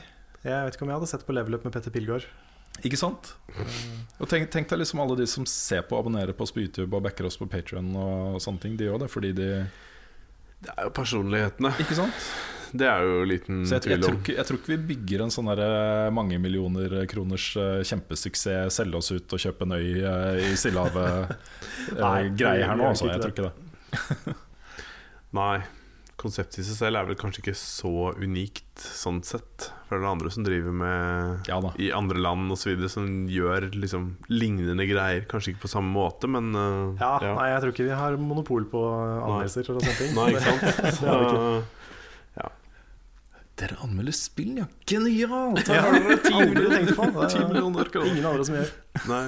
jeg 0.44 0.66
vet 0.66 0.74
ikke 0.76 0.84
om 0.86 0.90
jeg 0.92 0.98
hadde 1.00 1.10
sett 1.10 1.24
på 1.26 1.34
Level 1.36 1.54
Up 1.56 1.64
med 1.66 1.72
Petter 1.74 1.92
Pilgaard. 1.94 2.24
Ikke 2.84 2.98
sant? 3.00 3.30
Og 4.20 4.28
tenk, 4.28 4.50
tenk 4.52 4.68
deg 4.68 4.78
liksom 4.82 5.00
alle 5.00 5.16
de 5.18 5.26
som 5.30 5.46
ser 5.48 5.82
på 5.88 5.96
abonnerer 5.96 6.34
på 6.36 6.42
oss 6.44 6.52
på 6.52 6.60
YouTube 6.60 6.96
og 6.96 7.02
backer 7.06 7.24
oss 7.28 7.38
på 7.40 7.48
Patreon 7.48 7.88
og 7.96 8.36
sånne 8.44 8.60
ting. 8.62 8.72
De 8.76 8.84
gjør 8.88 8.98
det 9.04 9.10
fordi 9.12 9.30
de 9.36 9.48
Det 10.60 10.70
er 10.74 10.82
jo 10.84 10.90
personlighetene. 10.96 11.70
Ikke 11.80 11.94
sant? 11.96 12.14
Det 12.76 12.86
er 12.90 13.00
jo 13.06 13.24
liten 13.28 13.64
Så 13.64 13.74
jeg, 13.76 13.78
jeg, 13.78 13.84
tvil 13.86 14.00
tror 14.02 14.12
om. 14.12 14.16
ikke, 14.20 14.34
jeg 14.36 14.44
tror 14.48 14.58
ikke 14.60 14.72
vi 14.74 14.86
bygger 14.90 15.18
en 15.24 15.32
sånn 15.32 15.50
der, 15.52 15.60
eh, 15.64 16.10
mange 16.12 16.36
millioner 16.42 16.88
kroners 17.08 17.46
eh, 17.62 17.82
kjempesuksess, 17.86 18.74
selge 18.80 18.96
oss 19.00 19.10
ut 19.14 19.28
og 19.32 19.38
kjøpe 19.40 19.62
en 19.68 19.74
øy 19.78 19.88
eh, 20.02 20.50
i 20.50 20.52
Stillehavet-greie 20.60 22.64
her 22.68 22.76
nå. 22.76 22.84
Altså. 22.90 23.04
Jeg 23.12 23.20
tror 23.22 23.32
ikke 23.32 23.48
det. 23.48 23.54
Nei. 25.40 25.58
Konseptet 26.16 26.62
i 26.62 26.64
seg 26.64 26.78
selv 26.78 26.96
er 26.96 27.08
vel 27.10 27.18
kanskje 27.20 27.42
ikke 27.42 27.52
så 27.60 27.90
unikt 28.16 28.80
sånn 28.80 29.18
sett. 29.26 29.66
For 29.86 30.00
det 30.00 30.06
er 30.06 30.14
andre 30.14 30.30
som 30.32 30.46
driver 30.46 30.72
med 30.72 31.50
Ja 31.50 31.58
da. 31.60 31.74
i 31.76 31.90
andre 31.92 32.22
land 32.24 32.54
osv. 32.54 32.86
som 32.88 33.26
gjør 33.28 33.68
liksom 33.76 34.08
lignende 34.32 34.88
greier. 34.88 35.26
Kanskje 35.28 35.52
ikke 35.52 35.66
på 35.66 35.72
samme 35.74 35.92
måte, 35.92 36.30
men 36.32 36.56
uh, 36.56 36.96
Ja, 37.02 37.18
Nei, 37.20 37.50
jeg 37.52 37.60
tror 37.62 37.74
ikke 37.74 37.88
vi 37.90 37.98
har 38.00 38.16
monopol 38.16 38.64
på 38.72 38.80
anmeldelser 38.96 39.68
eller 39.68 39.84
sånne 39.84 39.98
ting. 40.00 40.16
Nei, 40.16 40.28
ikke 40.32 40.46
sant? 40.48 40.96
Så, 41.02 41.18
vi 41.20 41.76
Dere 43.56 43.78
anmelder 43.80 44.12
spill, 44.12 44.58
ja! 44.60 44.66
Genialt! 44.84 45.62
det 45.64 45.72
Her 45.72 45.86
har 45.86 45.94
dere 45.96 46.16
ti 46.20 46.32
aldri 46.36 46.50
millioner, 46.50 46.74
tenkt 46.76 46.98
på. 46.98 47.06
Det 47.14 47.22
er 47.22 47.30
10 47.38 47.46
millioner 47.48 47.88
kroner. 47.94 48.10
Ingen 48.10 48.26
andre 48.28 48.44
som 48.44 48.56
gjør. 48.58 48.72
nei. 49.08 49.22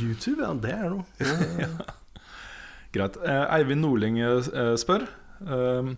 YouTube, 0.00 0.40
ja, 0.42 0.48
det 0.64 0.72
er 0.74 0.88
noe. 0.96 1.04
Greit. 2.94 3.18
Eh, 3.20 3.46
Eivind 3.58 3.84
Nordling 3.84 4.20
eh, 4.22 4.74
spør. 4.80 5.08
Um, 5.44 5.96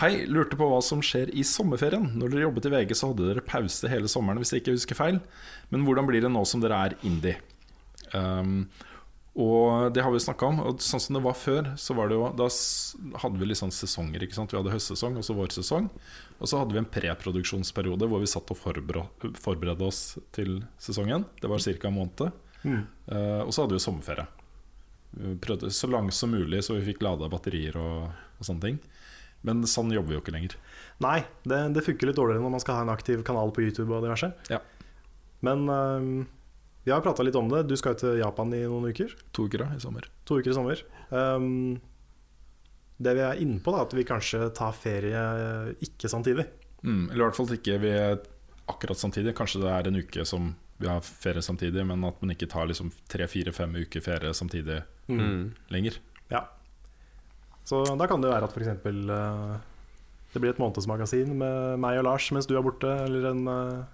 Hei, 0.00 0.22
lurte 0.30 0.56
på 0.56 0.64
hva 0.70 0.78
som 0.84 1.02
skjer 1.04 1.32
i 1.36 1.42
sommerferien. 1.44 2.06
Når 2.16 2.30
dere 2.32 2.44
jobbet 2.46 2.68
i 2.68 2.70
VG, 2.72 2.94
så 2.96 3.10
hadde 3.10 3.26
dere 3.26 3.42
pause 3.44 3.90
hele 3.90 4.08
sommeren, 4.08 4.38
hvis 4.40 4.54
jeg 4.54 4.62
ikke 4.62 4.76
husker 4.78 4.96
feil. 4.96 5.18
Men 5.68 5.82
hvordan 5.84 6.06
blir 6.08 6.22
det 6.24 6.30
nå 6.32 6.44
som 6.48 6.62
dere 6.62 6.78
er 6.86 6.94
indie? 7.04 7.34
Um, 8.14 8.70
og 9.40 9.92
det 9.94 10.02
har 10.02 10.14
vi 10.14 10.22
snakka 10.22 10.48
om. 10.48 10.62
Og 10.70 10.80
sånn 10.82 11.02
som 11.04 11.18
det 11.18 11.22
var 11.26 11.36
før, 11.38 11.68
så 11.78 11.94
var 11.98 12.08
det 12.08 12.16
jo 12.16 12.30
Da 12.38 12.48
hadde 13.22 13.42
vi 13.42 13.50
litt 13.50 13.60
sånn 13.60 13.74
sesonger. 13.74 14.24
ikke 14.24 14.38
sant? 14.38 14.54
Vi 14.54 14.58
hadde 14.58 14.72
høstsesong 14.72 15.20
og 15.20 15.26
så 15.26 15.36
vårsesong. 15.36 15.90
Og 16.40 16.50
så 16.50 16.62
hadde 16.62 16.74
vi 16.74 16.82
en 16.82 16.90
preproduksjonsperiode 16.96 18.08
hvor 18.10 18.24
vi 18.24 18.30
satt 18.30 18.50
og 18.50 18.58
forberedte, 18.58 19.86
oss 19.86 20.18
til 20.32 20.62
sesongen. 20.80 21.28
Det 21.42 21.50
var 21.50 21.60
ca. 21.60 21.88
en 21.88 21.98
måned. 22.00 22.32
Eh, 22.64 23.42
og 23.44 23.52
så 23.52 23.66
hadde 23.66 23.76
vi 23.76 23.84
sommerferie. 23.84 24.26
Vi 25.10 25.36
prøvde 25.42 25.72
så 25.74 25.90
langt 25.90 26.14
som 26.14 26.32
mulig, 26.32 26.62
så 26.64 26.76
vi 26.78 26.86
fikk 26.92 27.02
lada 27.02 27.28
batterier 27.32 27.76
og, 27.80 28.10
og 28.38 28.46
sånne 28.46 28.66
ting. 28.66 28.80
Men 29.46 29.62
sånn 29.68 29.92
jobber 29.94 30.12
vi 30.12 30.18
jo 30.18 30.22
ikke 30.22 30.34
lenger. 30.34 30.56
Nei, 31.00 31.22
det, 31.48 31.62
det 31.74 31.84
funker 31.86 32.10
litt 32.10 32.18
dårligere 32.18 32.44
når 32.44 32.54
man 32.54 32.62
skal 32.62 32.78
ha 32.78 32.84
en 32.84 32.92
aktiv 32.92 33.24
kanal 33.26 33.52
på 33.56 33.64
YouTube 33.64 33.94
og 33.96 34.04
diverse. 34.04 34.30
Ja. 34.52 34.60
Men 35.46 35.64
øhm, 35.72 36.10
vi 36.84 36.92
har 36.92 37.04
prata 37.04 37.24
litt 37.24 37.38
om 37.40 37.48
det. 37.52 37.64
Du 37.68 37.76
skal 37.80 37.96
jo 37.96 38.02
til 38.02 38.20
Japan 38.20 38.52
i 38.56 38.64
noen 38.68 38.92
uker. 38.92 39.14
To 39.36 39.48
uker 39.48 39.64
da, 39.64 39.70
i 39.76 39.82
sommer. 39.82 40.08
To 40.28 40.40
uker 40.40 40.52
i 40.52 40.56
sommer. 40.56 40.82
Um, 41.08 41.78
det 43.00 43.16
vi 43.16 43.24
er 43.24 43.40
inne 43.40 43.60
på, 43.64 43.72
da, 43.72 43.86
at 43.86 43.96
vi 43.96 44.04
kanskje 44.08 44.50
tar 44.56 44.76
ferie 44.76 45.20
ikke 45.86 46.10
samtidig. 46.12 46.44
Mm, 46.84 47.10
eller 47.10 47.22
i 47.22 47.26
hvert 47.26 47.38
fall 47.38 47.54
ikke 47.56 47.78
vi 47.80 47.94
akkurat 48.70 49.00
samtidig. 49.00 49.34
Kanskje 49.36 49.62
det 49.64 49.72
er 49.72 49.88
en 49.88 50.00
uke 50.00 50.26
som 50.28 50.52
vi 50.80 50.88
har 50.88 51.00
ferie 51.04 51.42
samtidig, 51.44 51.84
men 51.86 52.02
at 52.08 52.20
man 52.22 52.30
ikke 52.34 52.48
tar 52.48 52.66
liksom 52.70 52.90
tre-fire-fem 53.12 53.74
uker 53.84 54.00
ferie 54.04 54.32
samtidig 54.34 54.82
Mm. 55.10 55.52
lenger. 55.70 55.98
Ja. 56.30 56.44
Så 57.64 57.82
da 57.98 58.06
kan 58.06 58.20
det 58.22 58.28
jo 58.30 58.34
være 58.34 58.46
at 58.48 58.54
f.eks. 58.54 58.86
Uh, 58.86 59.58
det 60.32 60.40
blir 60.40 60.50
et 60.54 60.58
månedsmagasin 60.62 61.32
med 61.36 61.78
meg 61.82 61.98
og 61.98 62.04
Lars 62.06 62.28
mens 62.30 62.46
du 62.46 62.54
er 62.56 62.62
borte, 62.62 62.86
eller 62.86 63.30
en, 63.32 63.40
øh, 63.50 63.84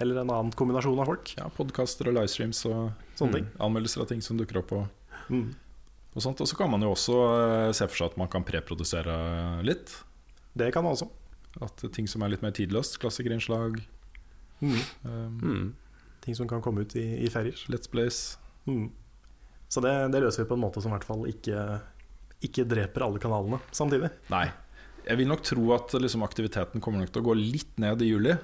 eller 0.00 0.20
en 0.22 0.30
annen 0.32 0.52
kombinasjon 0.56 0.98
av 1.02 1.06
folk. 1.10 1.34
Ja, 1.36 1.48
Podkaster 1.52 2.08
og 2.08 2.14
livestreams 2.16 2.62
og 2.70 2.92
Sånne 3.18 3.32
ting. 3.34 3.46
anmeldelser 3.60 4.00
av 4.00 4.08
ting 4.08 4.22
som 4.24 4.38
dukker 4.38 4.58
opp. 4.62 4.72
Og, 4.72 4.88
Mm. 5.28 5.54
og 6.14 6.22
sånt 6.22 6.40
Og 6.40 6.46
så 6.48 6.56
kan 6.56 6.70
man 6.70 6.80
jo 6.80 6.92
også 6.94 7.68
eh, 7.68 7.72
se 7.72 7.86
for 7.88 7.94
seg 7.96 8.06
at 8.12 8.16
man 8.16 8.28
kan 8.28 8.42
preprodusere 8.44 9.62
litt. 9.64 10.02
Det 10.56 10.72
kan 10.72 10.82
man 10.82 10.92
også. 10.94 11.10
At 11.60 11.92
ting 11.92 12.06
som 12.08 12.22
er 12.22 12.28
litt 12.30 12.42
mer 12.42 12.52
tidløst, 12.52 12.98
klassikerinnslag, 12.98 13.82
Mm. 14.62 14.80
um, 15.04 15.40
Mm. 15.42 15.74
Ting 16.26 16.34
som 16.34 16.48
kan 16.50 16.62
komme 16.62 16.82
ut 16.82 16.96
i, 16.98 17.04
i 17.22 17.28
ferier. 17.30 17.58
Let's 17.70 17.86
Plays. 17.90 18.38
Mm. 18.66 18.88
Så 19.70 19.82
det, 19.82 19.92
det 20.10 20.22
løser 20.24 20.42
vi 20.42 20.48
på 20.50 20.56
en 20.56 20.64
måte 20.64 20.82
som 20.82 20.90
i 20.90 20.96
hvert 20.96 21.06
fall 21.06 21.22
ikke, 21.30 21.60
ikke 22.46 22.64
dreper 22.66 23.04
alle 23.06 23.22
kanalene 23.22 23.60
samtidig. 23.74 24.10
Nei. 24.32 24.48
Jeg 25.06 25.20
vil 25.20 25.30
nok 25.30 25.44
tro 25.46 25.68
at 25.76 25.94
liksom, 25.94 26.24
aktiviteten 26.26 26.82
kommer 26.82 27.04
nok 27.04 27.12
til 27.14 27.22
å 27.22 27.28
gå 27.28 27.36
litt 27.38 27.78
ned 27.78 28.02
i 28.02 28.10
juli. 28.10 28.34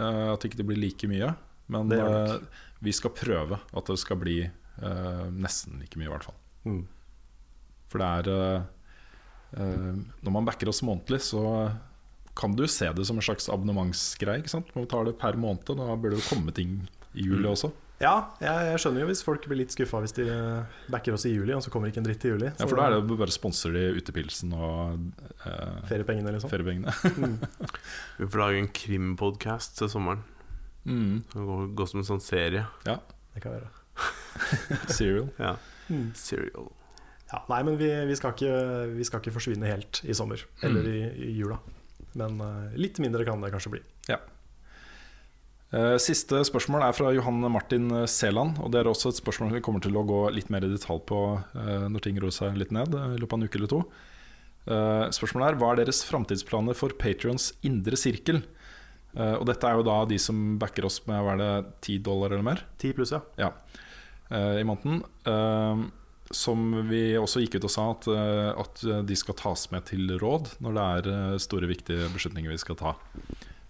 Uh, 0.00 0.32
At 0.32 0.44
ikke 0.48 0.62
det 0.62 0.68
blir 0.70 0.80
like 0.80 1.08
mye. 1.10 1.34
Men 1.68 1.92
eh, 1.92 2.38
vi 2.80 2.94
skal 2.96 3.12
prøve 3.12 3.58
at 3.60 3.90
det 3.90 3.98
skal 4.00 4.16
bli 4.16 4.38
uh, 4.40 5.26
nesten 5.28 5.82
like 5.82 6.00
mye, 6.00 6.08
i 6.08 6.12
hvert 6.14 6.24
fall. 6.24 6.38
Mm. 6.64 6.86
For 7.92 8.00
det 8.00 8.08
er 8.08 8.64
Når 9.52 10.32
man 10.32 10.48
backer 10.48 10.72
oss 10.72 10.80
månedlig, 10.80 11.20
så 11.28 11.42
kan 12.38 12.56
du 12.56 12.64
se 12.68 12.88
det 12.96 13.04
som 13.04 13.20
en 13.20 13.24
slags 13.24 13.50
abonnementsgreie. 13.52 14.48
Man 14.72 14.88
tar 14.88 15.04
det 15.08 15.18
per 15.20 15.36
måned. 15.36 15.68
Da 15.68 15.92
bør 15.92 16.14
det 16.14 16.22
jo 16.22 16.28
komme 16.30 16.56
ting 16.56 16.78
i 17.14 17.28
juli 17.28 17.48
også. 17.48 17.70
Ja, 17.98 18.12
jeg, 18.38 18.66
jeg 18.68 18.80
skjønner 18.82 19.02
jo 19.02 19.08
hvis 19.08 19.24
folk 19.26 19.46
blir 19.50 19.58
litt 19.58 19.74
skuffa 19.74 19.98
hvis 20.04 20.14
de 20.14 20.24
backer 20.92 21.16
oss 21.16 21.24
i 21.26 21.32
juli, 21.32 21.50
og 21.56 21.64
så 21.64 21.72
kommer 21.74 21.90
ikke 21.90 21.98
en 22.02 22.06
dritt 22.06 22.26
i 22.28 22.30
juli. 22.30 22.46
Ja, 22.52 22.66
For 22.68 22.78
da 22.78 22.86
er 22.86 22.94
det 22.94 23.00
jo 23.00 23.18
bare 23.18 23.34
sponser 23.34 23.74
de 23.74 23.84
utepilsen 23.98 24.54
og 24.54 25.00
eh, 25.42 25.80
feriepengene, 25.90 26.36
liksom. 26.36 26.52
feriepengene. 26.52 26.94
Vi 28.20 28.28
får 28.30 28.42
lage 28.44 28.62
en 28.62 28.70
krimpodkast 28.80 29.80
til 29.80 29.90
sommeren. 29.90 30.22
mm, 30.86 31.24
går, 31.34 31.66
går 31.74 31.90
som 31.90 32.04
en 32.04 32.10
sånn 32.14 32.22
serie. 32.24 32.66
ja. 32.86 33.00
Det 33.34 33.42
kan 33.44 33.54
være. 33.54 33.68
Serial. 34.98 35.28
Ja. 35.38 35.52
Serial. 36.18 36.70
Ja, 37.28 37.42
nei, 37.50 37.60
men 37.66 37.76
vi, 37.78 37.90
vi, 38.08 38.16
skal 38.16 38.32
ikke, 38.32 38.54
vi 38.96 39.04
skal 39.06 39.20
ikke 39.20 39.34
forsvinne 39.34 39.68
helt 39.68 40.00
i 40.08 40.16
sommer, 40.16 40.42
eller 40.64 40.88
i, 40.88 41.00
i 41.28 41.34
jula. 41.36 41.58
Men 42.18 42.40
uh, 42.40 42.72
litt 42.78 42.98
mindre 43.04 43.26
kan 43.28 43.42
det 43.44 43.52
kanskje 43.52 43.74
bli. 43.76 43.82
Eh, 44.08 44.22
Siste 46.00 46.38
spørsmål 46.48 46.80
er 46.86 46.94
fra 46.96 47.10
Johan 47.12 47.42
Martin 47.52 47.90
Seland. 48.08 48.56
Og 48.64 48.70
Det 48.72 48.80
er 48.80 48.88
også 48.88 49.10
et 49.12 49.18
spørsmål 49.20 49.50
vi 49.52 49.60
kommer 49.60 49.82
til 49.84 49.96
å 50.00 50.04
gå 50.08 50.20
litt 50.32 50.48
mer 50.48 50.64
i 50.64 50.70
detalj 50.72 51.02
på 51.10 51.18
eh, 51.36 51.88
når 51.92 52.00
ting 52.06 52.16
roer 52.22 52.32
seg 52.32 52.56
litt 52.56 52.72
ned. 52.72 52.94
eh, 52.96 53.16
I 53.16 53.20
løpet 53.20 53.34
av 53.36 53.42
en 53.42 53.48
uke 53.48 53.60
eller 53.60 53.74
to 53.74 53.82
Eh, 54.68 55.04
Spørsmålet 55.16 55.48
er 55.48 55.56
Hva 55.56 55.68
er 55.72 55.78
deres 55.80 56.02
framtidsplaner 56.04 56.76
for 56.76 56.92
Patrions 57.00 57.54
indre 57.64 57.96
sirkel? 57.96 58.42
Eh, 59.16 59.34
Og 59.38 59.46
Dette 59.48 59.64
er 59.64 59.78
jo 59.78 59.84
da 59.86 60.02
de 60.04 60.18
som 60.20 60.58
backer 60.60 60.84
oss 60.84 60.98
med 61.08 61.22
hva 61.24 61.32
er 61.36 61.40
det, 61.40 61.52
10 61.86 62.02
dollar 62.04 62.34
eller 62.34 62.44
mer 62.44 62.60
Ti 62.76 62.90
pluss, 62.92 63.12
ja. 63.16 63.22
ja, 63.40 63.48
eh, 64.30 64.58
i 64.60 64.66
måneden. 64.68 65.00
Eh, 65.24 65.86
Som 66.36 66.66
vi 66.90 67.14
også 67.16 67.40
gikk 67.40 67.56
ut 67.56 67.64
og 67.64 67.72
sa 67.72 67.86
at, 67.94 68.08
eh, 68.12 68.50
at 68.60 68.84
de 69.08 69.16
skal 69.16 69.38
tas 69.40 69.70
med 69.72 69.86
til 69.88 70.04
råd 70.20 70.50
når 70.60 70.76
det 70.76 70.84
er 70.98 71.12
eh, 71.14 71.38
store, 71.40 71.68
viktige 71.70 72.10
beslutninger 72.12 72.52
vi 72.52 72.60
skal 72.60 72.76
ta. 72.76 72.92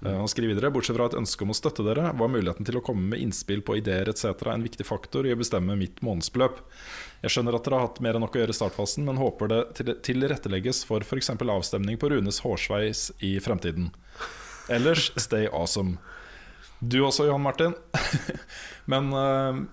Eh, 0.04 0.16
Han 0.16 0.28
skriver 0.28 0.54
videre 0.54 0.70
Bortsett 0.70 0.96
fra 0.96 1.08
et 1.08 1.16
ønske 1.18 1.44
om 1.44 1.52
å 1.52 1.56
støtte 1.56 1.84
dere, 1.86 2.12
var 2.14 2.30
muligheten 2.30 2.66
til 2.66 2.78
å 2.78 2.84
komme 2.84 3.10
med 3.12 3.22
innspill 3.22 3.62
på 3.66 3.78
ideer 3.80 4.10
etc. 4.10 4.30
en 4.46 4.66
viktig 4.66 4.86
faktor 4.86 5.26
i 5.26 5.34
å 5.34 5.38
bestemme 5.38 5.76
mitt 5.78 6.02
månedsbeløp. 6.06 6.60
Jeg 7.24 7.34
skjønner 7.34 7.58
at 7.58 7.66
dere 7.66 7.80
har 7.80 7.88
hatt 7.88 8.02
mer 8.04 8.18
enn 8.18 8.22
nok 8.22 8.36
å 8.36 8.42
gjøre 8.42 8.54
i 8.54 8.60
startfasen, 8.60 9.08
men 9.08 9.18
håper 9.18 9.50
det 9.50 9.96
tilrettelegges 10.06 10.84
for 10.86 11.02
f.eks. 11.02 11.32
avstemning 11.34 11.98
på 11.98 12.12
Runes 12.12 12.42
hårsveis 12.44 13.08
i 13.26 13.38
fremtiden. 13.42 13.90
Ellers 14.70 15.10
stay 15.18 15.48
awesome. 15.48 15.98
Du 16.78 17.00
også, 17.02 17.26
Johan 17.26 17.42
Martin. 17.42 17.74
men 18.92 19.10
uh, 19.10 19.64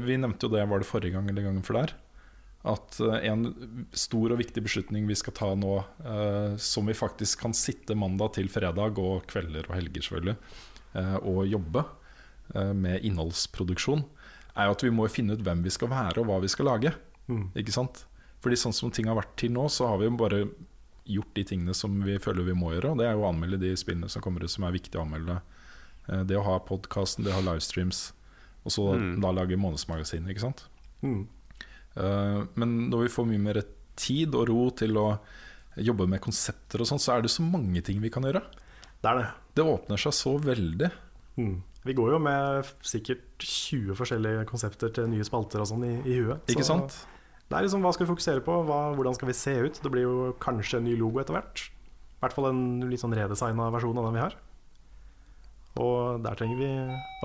vi 0.00 0.16
nevnte 0.16 0.46
jo 0.46 0.54
det, 0.54 0.64
var 0.70 0.80
det 0.80 0.88
forrige 0.88 1.18
gang 1.18 1.28
eller 1.28 1.50
gangen 1.50 1.66
for 1.66 1.76
der? 1.76 1.92
At 2.68 2.98
eh, 3.00 3.22
en 3.30 3.86
stor 3.96 4.34
og 4.34 4.40
viktig 4.42 4.62
beslutning 4.66 5.06
vi 5.08 5.16
skal 5.16 5.32
ta 5.38 5.48
nå, 5.56 5.76
eh, 6.04 6.56
som 6.60 6.86
vi 6.90 6.96
faktisk 6.96 7.40
kan 7.46 7.54
sitte 7.56 7.96
mandag 7.96 8.34
til 8.36 8.50
fredag 8.52 8.98
og 9.00 9.24
kvelder 9.30 9.64
og 9.70 9.76
helger 9.78 10.04
selvfølgelig, 10.04 10.36
eh, 11.00 11.16
og 11.22 11.46
jobbe 11.48 11.84
eh, 12.54 12.72
med 12.76 13.00
innholdsproduksjon, 13.08 14.04
er 14.56 14.66
jo 14.68 14.74
at 14.76 14.84
vi 14.84 14.90
må 14.92 15.06
finne 15.08 15.38
ut 15.38 15.44
hvem 15.46 15.62
vi 15.64 15.72
skal 15.72 15.88
være 15.88 16.20
og 16.20 16.26
hva 16.28 16.40
vi 16.42 16.50
skal 16.52 16.68
lage. 16.68 16.92
Ikke 17.56 17.72
sant? 17.72 18.04
Fordi 18.42 18.56
sånn 18.58 18.74
som 18.74 18.90
ting 18.90 19.06
har 19.08 19.16
vært 19.16 19.36
til 19.38 19.52
nå, 19.54 19.68
så 19.70 19.86
har 19.88 19.98
vi 20.00 20.08
jo 20.08 20.16
bare 20.18 20.42
gjort 21.10 21.32
de 21.34 21.44
tingene 21.46 21.74
som 21.74 21.96
vi 22.04 22.18
føler 22.22 22.44
vi 22.46 22.54
må 22.58 22.72
gjøre. 22.74 22.92
Og 22.92 22.98
det 23.00 23.06
er 23.08 23.14
jo 23.16 23.22
å 23.24 23.28
anmelde 23.30 23.58
de 23.62 23.70
spillene 23.78 24.08
som 24.10 24.22
kommer 24.24 24.44
ut 24.44 24.50
som 24.52 24.64
er 24.68 24.74
viktig 24.76 24.98
å 24.98 25.04
anmelde. 25.06 25.40
Eh, 26.08 26.24
Det 26.28 26.36
å 26.36 26.44
ha 26.44 26.58
podkasten, 26.60 27.24
det 27.24 27.32
å 27.32 27.38
ha 27.40 27.44
livestreams, 27.54 28.10
og 28.66 28.72
så 28.74 28.84
da 29.22 29.30
lage 29.32 29.56
månedsmagasin. 29.56 30.28
Ikke 30.28 30.44
sant? 30.44 30.66
Mm. 31.00 31.24
Eh, 31.96 32.40
Men 32.54 32.90
når 32.90 33.06
vi 33.06 33.14
får 33.14 33.28
mye 33.30 33.44
mer 33.48 33.62
tid 33.96 34.34
og 34.34 34.48
ro 34.48 34.70
til 34.70 34.96
å 34.96 35.08
jobbe 35.80 36.06
med 36.10 36.20
konsepter 36.20 36.82
og 36.82 36.88
sånn, 36.88 37.00
så 37.02 37.16
er 37.16 37.22
det 37.22 37.30
så 37.32 37.44
mange 37.46 37.82
ting 37.82 38.00
vi 38.02 38.10
kan 38.12 38.24
gjøre. 38.26 38.42
Det 39.00 39.10
er 39.10 39.20
det. 39.20 39.28
Det 39.56 39.64
åpner 39.64 40.00
seg 40.00 40.12
så 40.16 40.34
veldig. 40.40 40.90
Mm. 41.40 41.62
Vi 41.84 41.94
går 41.96 42.12
jo 42.12 42.18
med 42.20 42.68
sikkert 42.84 43.40
20 43.40 43.96
forskjellige 43.96 44.44
konsepter 44.50 44.92
til 44.92 45.08
nye 45.08 45.24
spalter 45.24 45.62
og 45.62 45.70
sånn 45.70 45.86
i, 45.88 45.94
i 46.04 46.18
huet. 46.20 46.50
Ikke 46.52 46.66
sant? 46.66 46.98
Det 47.48 47.56
er 47.56 47.64
liksom 47.64 47.82
hva 47.82 47.90
skal 47.96 48.06
vi 48.06 48.12
fokusere 48.12 48.42
på, 48.46 48.58
hva, 48.68 48.80
hvordan 48.94 49.16
skal 49.16 49.30
vi 49.30 49.34
se 49.38 49.54
ut? 49.64 49.80
Det 49.82 49.90
blir 49.90 50.04
jo 50.04 50.34
kanskje 50.42 50.78
en 50.78 50.86
ny 50.86 50.92
logo 51.00 51.22
etter 51.22 51.34
hvert. 51.34 51.64
I 52.20 52.20
hvert 52.22 52.36
fall 52.36 52.50
en 52.50 52.62
litt 52.90 53.00
sånn 53.00 53.16
redesigna 53.16 53.70
versjon 53.72 53.98
av 53.98 54.06
den 54.10 54.18
vi 54.18 54.22
har. 54.22 54.36
Og 55.80 56.20
der 56.22 56.36
trenger 56.38 56.60
vi 56.60 56.68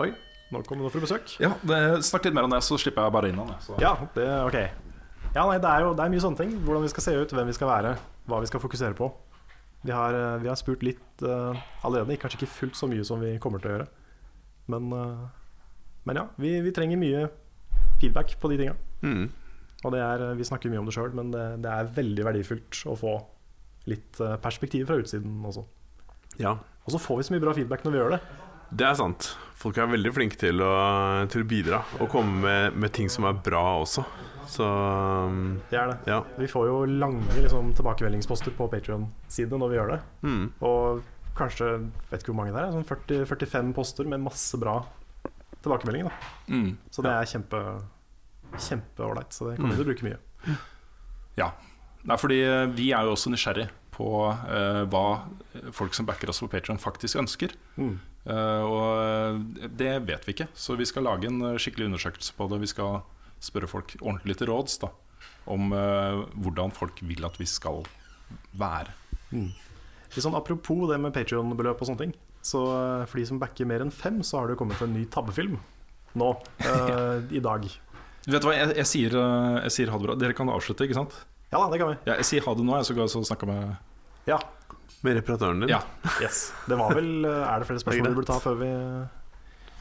Oi, 0.06 0.10
nå 0.56 0.64
kommer 0.66 0.88
du 0.88 0.94
for 0.94 1.04
besøk. 1.04 1.36
Ja, 1.44 1.54
det, 1.68 1.80
Snakk 2.08 2.26
litt 2.28 2.36
mer 2.38 2.48
om 2.48 2.56
det, 2.56 2.64
så 2.66 2.80
slipper 2.82 3.08
jeg 3.08 3.16
bare 3.16 3.32
inn 3.32 3.40
han. 3.44 3.54
Ja, 3.84 3.94
det, 4.16 4.26
ok. 4.48 4.58
Ja, 5.36 5.44
nei, 5.44 5.60
det 5.60 5.68
er 5.68 5.84
jo 5.84 5.94
det 5.98 6.06
er 6.06 6.12
mye 6.14 6.24
sånne 6.24 6.40
ting. 6.40 6.56
Hvordan 6.64 6.86
vi 6.86 6.92
skal 6.94 7.04
se 7.04 7.14
ut, 7.20 7.36
hvem 7.36 7.50
vi 7.52 7.56
skal 7.58 7.72
være, 7.72 7.96
hva 8.32 8.40
vi 8.40 8.50
skal 8.50 8.64
fokusere 8.64 8.96
på. 8.98 9.10
Vi 9.86 9.94
har, 9.94 10.16
eh, 10.18 10.42
vi 10.42 10.50
har 10.50 10.58
spurt 10.58 10.84
litt 10.84 11.24
uh, 11.28 11.54
allerede, 11.86 12.18
kanskje 12.18 12.40
ikke 12.42 12.54
fullt 12.56 12.78
så 12.80 12.88
mye 12.90 13.04
som 13.06 13.22
vi 13.22 13.36
kommer 13.42 13.62
til 13.62 13.70
å 13.70 13.74
gjøre. 13.76 13.88
Men, 14.74 14.88
uh, 14.96 15.26
men 16.08 16.22
ja, 16.22 16.24
vi, 16.42 16.56
vi 16.66 16.74
trenger 16.74 17.02
mye 17.02 17.28
feedback 18.02 18.34
på 18.42 18.50
de 18.50 18.62
tinga. 18.64 18.74
Mm. 19.04 19.28
Og 19.86 19.98
er, 20.00 20.24
vi 20.40 20.48
snakker 20.48 20.72
mye 20.74 20.82
om 20.82 20.90
det 20.90 20.96
sjøl, 20.96 21.14
men 21.14 21.30
det, 21.36 21.44
det 21.62 21.70
er 21.70 21.92
veldig 22.00 22.26
verdifullt 22.32 22.82
å 22.90 22.96
få 22.98 23.20
litt 23.92 24.18
uh, 24.24 24.40
perspektiv 24.42 24.88
fra 24.90 24.98
utsiden 25.04 25.44
også. 25.46 25.68
Ja, 26.42 26.58
Og 26.86 26.96
så 26.96 27.00
får 27.00 27.20
vi 27.20 27.28
så 27.28 27.36
mye 27.36 27.44
bra 27.44 27.54
feedback 27.56 27.86
når 27.86 27.94
vi 27.94 28.02
gjør 28.02 28.16
det. 28.16 28.24
Det 28.70 28.88
er 28.88 28.96
sant. 29.00 29.32
Folk 29.60 29.80
er 29.82 29.90
veldig 29.90 30.12
flinke 30.14 30.38
til 30.40 30.62
å, 30.62 30.74
til 31.32 31.46
å 31.46 31.50
bidra 31.50 31.82
og 32.00 32.10
komme 32.12 32.42
med, 32.44 32.78
med 32.78 32.94
ting 32.94 33.10
som 33.12 33.28
er 33.30 33.38
bra 33.46 33.64
også. 33.82 34.04
Så 34.50 34.66
um, 34.66 35.58
Det 35.72 35.80
er 35.80 35.90
det. 35.90 35.98
ja. 36.12 36.20
Vi 36.38 36.48
får 36.50 36.68
jo 36.70 36.76
lange 36.86 37.40
liksom, 37.40 37.72
tilbakemeldingsposter 37.78 38.54
på 38.58 38.68
Patrion-siden 38.70 39.62
når 39.62 39.72
vi 39.72 39.80
gjør 39.80 39.94
det. 39.96 40.00
Mm. 40.28 40.44
Og 40.70 41.02
kanskje, 41.36 41.72
vet 42.12 42.22
ikke 42.22 42.32
hvor 42.32 42.40
mange 42.44 42.54
det 42.56 42.62
er, 42.62 42.76
sånn 42.76 42.88
40, 42.88 43.26
45 43.32 43.74
poster 43.76 44.08
med 44.12 44.24
masse 44.24 44.60
bra 44.62 44.78
tilbakemeldinger. 45.66 46.12
Da. 46.12 46.54
Mm. 46.54 46.76
Så 46.94 47.06
det 47.06 47.14
er 47.16 47.32
kjempe 47.34 47.64
kjempeålreit. 48.56 49.34
Så 49.34 49.50
det 49.50 49.58
kommer 49.60 49.74
vi 49.74 49.82
til 49.82 49.88
å 49.88 49.90
bruke 49.90 50.08
mye. 50.08 50.58
Ja. 51.40 51.50
Nei, 52.06 52.20
fordi 52.22 52.38
eh, 52.46 52.68
vi 52.78 52.92
er 52.94 53.08
jo 53.08 53.16
også 53.16 53.32
nysgjerrig 53.34 53.66
på 53.96 54.10
uh, 54.30 54.84
hva 54.92 55.06
folk 55.74 55.96
som 55.96 56.06
backer 56.08 56.30
oss 56.30 56.42
på 56.44 56.50
Patreon 56.52 56.80
faktisk 56.80 57.18
ønsker. 57.20 57.56
Mm. 57.80 57.98
Eh, 58.26 58.64
og 58.66 58.86
eh, 59.06 59.68
det 59.70 59.92
vet 60.08 60.26
vi 60.26 60.34
ikke, 60.34 60.48
så 60.58 60.78
vi 60.80 60.88
skal 60.90 61.06
lage 61.06 61.30
en 61.30 61.44
eh, 61.52 61.60
skikkelig 61.62 61.92
undersøkelse 61.92 62.34
på 62.38 62.48
det. 62.50 62.62
Vi 62.64 62.72
skal 62.72 63.04
spørre 63.44 63.70
folk 63.70 63.94
ordentlig 64.00 64.38
til 64.40 64.50
råds 64.50 64.80
da, 64.82 64.90
om 65.52 65.70
hvordan 65.70 66.72
folk 66.74 66.98
vil 67.06 67.28
at 67.28 67.36
vi 67.38 67.46
skal 67.46 67.84
være. 68.58 68.96
Mm. 69.30 69.52
sånn 70.16 70.38
apropos 70.38 70.88
det 70.90 70.98
med 71.04 71.14
Patrion-beløp 71.14 71.84
og 71.84 71.90
sånne 71.92 72.08
ting. 72.08 72.16
Så 72.46 72.62
for 73.06 73.20
de 73.20 73.26
som 73.30 73.42
backer 73.42 73.68
mer 73.70 73.84
enn 73.84 73.94
fem, 73.94 74.24
så 74.26 74.40
har 74.40 74.48
det 74.48 74.56
jo 74.56 74.64
kommet 74.64 74.82
en 74.82 74.96
ny 74.96 75.04
tabbefilm 75.12 75.60
nå 76.18 76.32
eh, 76.72 77.38
i 77.38 77.44
dag. 77.44 77.68
Vet 78.26 78.42
du 78.42 78.50
hva, 78.50 78.56
jeg, 78.58 78.74
jeg, 78.80 78.90
sier, 78.90 79.20
jeg 79.68 79.76
sier 79.76 79.94
ha 79.94 80.02
det 80.02 80.08
bra. 80.08 80.18
Dere 80.18 80.38
kan 80.38 80.50
avslutte, 80.50 80.88
ikke 80.88 80.98
sant? 80.98 81.20
Ja 81.52 81.62
da, 81.62 81.70
det 81.70 81.84
kan 81.84 81.92
vi. 81.92 82.00
Ja, 82.08 82.16
jeg 82.18 82.26
sier 82.32 82.48
ha 82.48 82.56
det 82.58 82.66
nå, 82.66 82.80
jeg, 82.80 82.88
så 82.88 82.98
jeg 82.98 83.06
og 83.06 83.30
snakker 83.30 83.52
med 83.52 83.76
Ja, 84.26 84.40
Med 85.06 85.20
reparatøren 85.20 85.62
din? 85.64 85.70
Ja. 85.70 85.82
yes. 86.24 86.50
Det 86.70 86.78
var 86.80 86.96
vel 86.98 87.26
eh, 87.28 87.42
Er 87.46 87.62
det 87.62 87.70
flere 87.70 87.82
spørsmål 87.84 88.10
vi 88.10 88.18
burde 88.18 88.30
ta 88.32 88.38
før 88.42 88.56
vi 88.62 88.70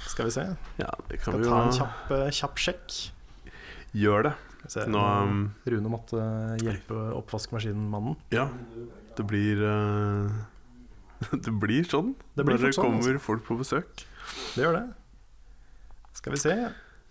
Skal 0.05 0.29
vi 0.29 0.35
se. 0.37 0.45
Ja, 0.81 0.91
det 1.09 1.21
kan 1.23 1.33
Skal 1.33 1.41
vi 1.45 1.49
ta 1.49 1.61
en 1.65 1.77
kjapp, 1.79 2.11
eh, 2.17 2.27
kjapp 2.41 2.61
sjekk? 2.61 2.99
Gjør 3.95 4.29
det. 4.29 4.35
Se. 4.73 4.87
Nå, 4.89 5.01
um, 5.01 5.41
Rune 5.69 5.91
måtte 5.93 6.17
hjelpe 6.17 6.65
hjelpe 6.65 7.01
oppvaskmaskinmannen. 7.19 8.17
Ja, 8.33 8.47
det 9.17 9.27
blir 9.29 9.61
eh, 9.69 10.39
Det 11.45 11.53
blir 11.61 11.85
sånn 11.89 12.15
Det 12.35 12.47
blir 12.47 12.57
når 12.59 12.71
det 12.71 12.77
sånn, 12.79 12.97
kommer 12.97 13.21
folk 13.23 13.45
på 13.47 13.59
besøk. 13.61 14.07
Det 14.57 14.65
gjør 14.65 14.79
det. 14.81 14.87
Skal 16.17 16.35
vi 16.35 16.41
se. 16.41 16.55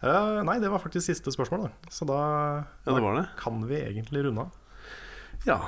uh, 0.04 0.42
nei, 0.48 0.58
det 0.64 0.72
var 0.74 0.82
faktisk 0.82 1.06
siste 1.12 1.34
spørsmål, 1.34 1.68
da. 1.68 1.94
Så 1.94 2.08
da, 2.10 2.20
Ja, 2.88 2.96
det 2.98 3.06
var 3.06 3.22
det. 3.22 3.28
kan 3.40 3.62
vi 3.70 3.80
egentlig 3.84 4.26
runde 4.26 4.48
av. 4.48 4.60
Ja. 5.46 5.60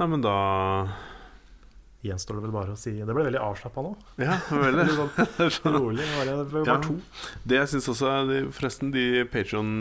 Nei, 0.00 0.06
men 0.08 0.22
da 0.24 0.34
Gjenstår 2.02 2.38
det 2.38 2.42
vel 2.46 2.52
bare 2.54 2.72
å 2.72 2.78
si 2.80 2.94
Det 2.96 3.12
ble 3.12 3.26
veldig 3.26 3.40
avslappa 3.44 3.82
nå. 3.84 3.90
Ja, 4.22 4.38
veldig. 4.48 4.86
Sånn 5.58 5.74
rolig. 5.82 6.06
Bare, 6.16 6.36
bare 6.48 6.64
Ja. 6.70 6.78
to. 6.80 6.94
Det 7.44 7.58
jeg 7.58 7.68
synes 7.74 7.90
også 7.92 8.08
er 8.14 8.30
de, 8.30 8.38
Forresten, 8.56 8.90
de 8.94 9.04
Patreon 9.28 9.74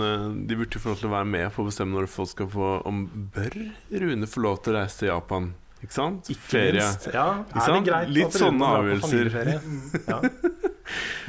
De 0.49 0.57
burde 0.59 0.75
jo 0.75 0.83
få 0.83 0.91
lov 0.91 0.99
til 0.99 1.07
å 1.07 1.13
være 1.15 1.29
med 1.31 1.47
på 1.55 1.63
å 1.63 1.69
bestemme 1.69 1.95
når 1.95 2.09
folk 2.11 2.33
skal 2.33 2.51
få 2.51 2.73
Om 2.89 3.05
bør 3.35 3.55
Rune 4.03 4.27
få 4.27 4.43
lov 4.43 4.59
til 4.65 4.75
å 4.75 4.81
reise 4.81 4.99
til 5.05 5.13
Japan? 5.13 5.51
Ikke 5.79 5.95
sant? 5.95 6.27
Ferie. 6.43 6.83
Minst. 6.83 7.05
Ja, 7.15 7.27
Ikke 7.55 7.61
er 7.63 7.75
det 7.77 7.83
greit 7.87 8.09
Litt 8.17 8.33
at 8.33 8.41
sånne 8.41 8.71
avgjørelser. 8.81 9.29
Ja. 10.11 10.17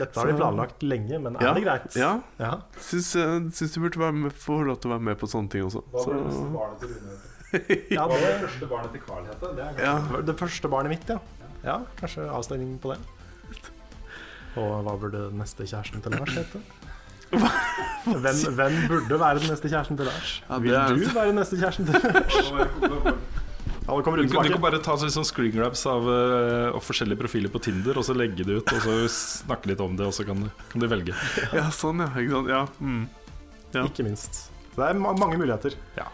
Dette 0.00 0.16
har 0.16 0.26
de 0.26 0.34
planlagt 0.40 0.82
lenge, 0.82 1.18
men 1.22 1.36
er 1.36 1.44
Ja, 1.44 1.52
det 1.54 1.62
greit? 1.62 1.94
Ja. 2.00 2.10
Ja. 2.40 2.54
Syns, 2.82 3.12
eh, 3.20 3.36
syns 3.54 3.76
du 3.76 3.82
burde 3.84 4.00
være 4.00 4.30
få 4.34 4.56
lov 4.66 4.80
til 4.80 4.90
å 4.90 4.94
være 4.96 5.04
med 5.12 5.20
på 5.20 5.28
sånne 5.30 5.52
ting 5.52 5.66
også. 5.68 5.84
Så, 6.02 6.16
Ja, 7.90 8.04
det, 8.06 8.18
første 8.44 8.66
barnet 8.70 8.92
til 8.94 9.02
Carl 9.06 9.24
hete? 9.26 9.48
Det 9.56 9.64
er 9.66 9.80
ja. 9.84 9.94
det 10.28 10.36
første 10.38 10.68
barnet 10.70 10.92
mitt, 10.94 11.08
ja. 11.10 11.18
Ja, 11.64 11.78
Kanskje 11.98 12.28
avstemning 12.30 12.76
på 12.80 12.92
det. 12.94 13.00
Og 14.60 14.80
hva 14.86 14.94
burde 14.98 15.26
neste 15.36 15.66
kjæresten 15.68 16.02
til 16.04 16.14
Lars 16.16 16.36
hete? 16.38 16.60
Hvem, 17.30 18.38
hvem 18.58 18.78
burde 18.90 19.18
være 19.20 19.38
den 19.42 19.52
neste 19.52 19.68
kjæresten 19.70 19.98
til 20.00 20.08
Lars? 20.08 20.30
Ja, 20.48 20.58
Vil 20.58 20.74
er- 20.74 20.94
du 20.96 21.10
være 21.14 21.28
den 21.30 21.38
neste 21.38 21.58
kjæresten 21.60 21.86
til 21.86 22.00
Lars? 22.02 22.38
Alle 23.90 24.02
kommer 24.06 24.20
Du 24.20 24.22
rundt 24.22 24.46
du 24.46 24.52
kan 24.54 24.62
bare 24.62 24.78
ta 24.82 24.94
sånn 25.00 25.24
screen 25.26 25.50
grabs 25.54 25.82
av 25.90 26.06
eh, 26.06 26.68
og 26.76 26.82
forskjellige 26.86 27.18
profiler 27.18 27.50
på 27.50 27.58
Tinder, 27.64 27.98
og 27.98 28.04
så 28.06 28.14
legge 28.14 28.44
det 28.46 28.60
ut, 28.60 28.72
og 28.76 28.82
så 28.84 28.96
snakke 29.10 29.72
litt 29.72 29.80
om 29.82 29.96
det, 29.98 30.06
og 30.06 30.14
så 30.14 30.26
kan, 30.28 30.44
du- 30.46 30.50
kan 30.70 30.84
du 30.84 30.86
velge. 30.90 31.14
Ja, 31.56 31.66
sånn, 31.74 32.02
ja. 32.04 32.10
Ikke 32.22 32.36
sant? 32.36 32.48
Ja. 32.52 32.60
Mm. 32.78 33.08
ja. 33.74 33.84
Ikke 33.88 34.06
minst. 34.06 34.44
Så 34.70 34.76
det 34.78 34.90
er 34.92 35.00
ma 35.02 35.12
mange 35.18 35.38
muligheter. 35.40 35.74
Ja. 35.98 36.06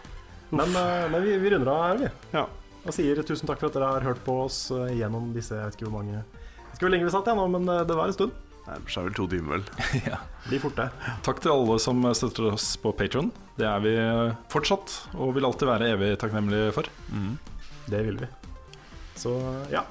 Men, 0.49 0.71
eh, 0.75 1.09
men 1.11 1.23
vi, 1.23 1.37
vi 1.41 1.49
runder 1.51 1.71
av 1.73 1.83
her, 1.83 1.97
vi. 2.05 2.09
ja. 2.37 2.45
Og 2.87 2.93
sier 2.95 3.19
tusen 3.27 3.49
takk 3.49 3.59
for 3.59 3.67
at 3.67 3.75
dere 3.75 3.87
har 3.97 4.05
hørt 4.05 4.21
på 4.23 4.33
oss 4.45 4.69
eh, 4.71 4.93
gjennom 4.95 5.33
disse 5.35 5.51
Jeg 5.57 5.65
vet 5.65 5.75
ikke 5.75 5.89
hvor 5.89 5.97
mange 5.97 6.13
Jeg 6.13 6.23
vet 6.23 6.77
ikke 6.77 6.85
hvor 6.85 6.93
lenge 6.93 7.07
vi 7.09 7.11
satt 7.11 7.27
igjen 7.27 7.41
nå, 7.41 7.47
men 7.57 7.67
eh, 7.73 7.81
det 7.89 7.97
var 7.99 8.07
en 8.07 8.15
stund. 8.15 8.37
Nærmer 8.67 8.93
seg 8.93 9.07
vel 9.09 9.17
to 9.17 9.25
timer, 9.31 9.57
vel. 9.57 10.15
Blir 10.47 10.63
fort 10.63 10.79
det. 10.79 10.87
Takk 11.27 11.41
til 11.43 11.51
alle 11.51 11.77
som 11.83 12.07
støtter 12.15 12.47
oss 12.53 12.69
på 12.83 12.93
Patron. 12.95 13.29
Det 13.59 13.67
er 13.67 13.83
vi 13.83 13.93
fortsatt, 14.51 14.95
og 15.15 15.33
vil 15.35 15.47
alltid 15.47 15.67
være 15.71 15.91
evig 15.95 16.09
takknemlige 16.19 16.73
for. 16.75 16.87
Det 17.87 18.03
vil 18.07 18.19
vi. 18.23 18.27
Så 19.19 19.35
ja. 19.71 19.85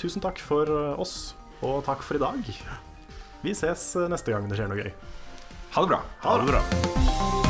Tusen 0.00 0.24
takk 0.24 0.40
for 0.40 0.68
oss, 0.96 1.34
og 1.60 1.84
takk 1.88 2.00
for 2.04 2.16
i 2.16 2.24
dag. 2.24 2.40
Vi 3.44 3.56
ses 3.56 3.84
neste 4.12 4.32
gang 4.32 4.48
det 4.48 4.60
skjer 4.60 4.72
noe 4.72 4.80
gøy. 4.80 4.92
Ha 5.76 5.84
det 5.84 5.92
bra. 5.92 6.02
Ha 6.24 6.40
det 6.40 6.50
bra. 6.54 7.49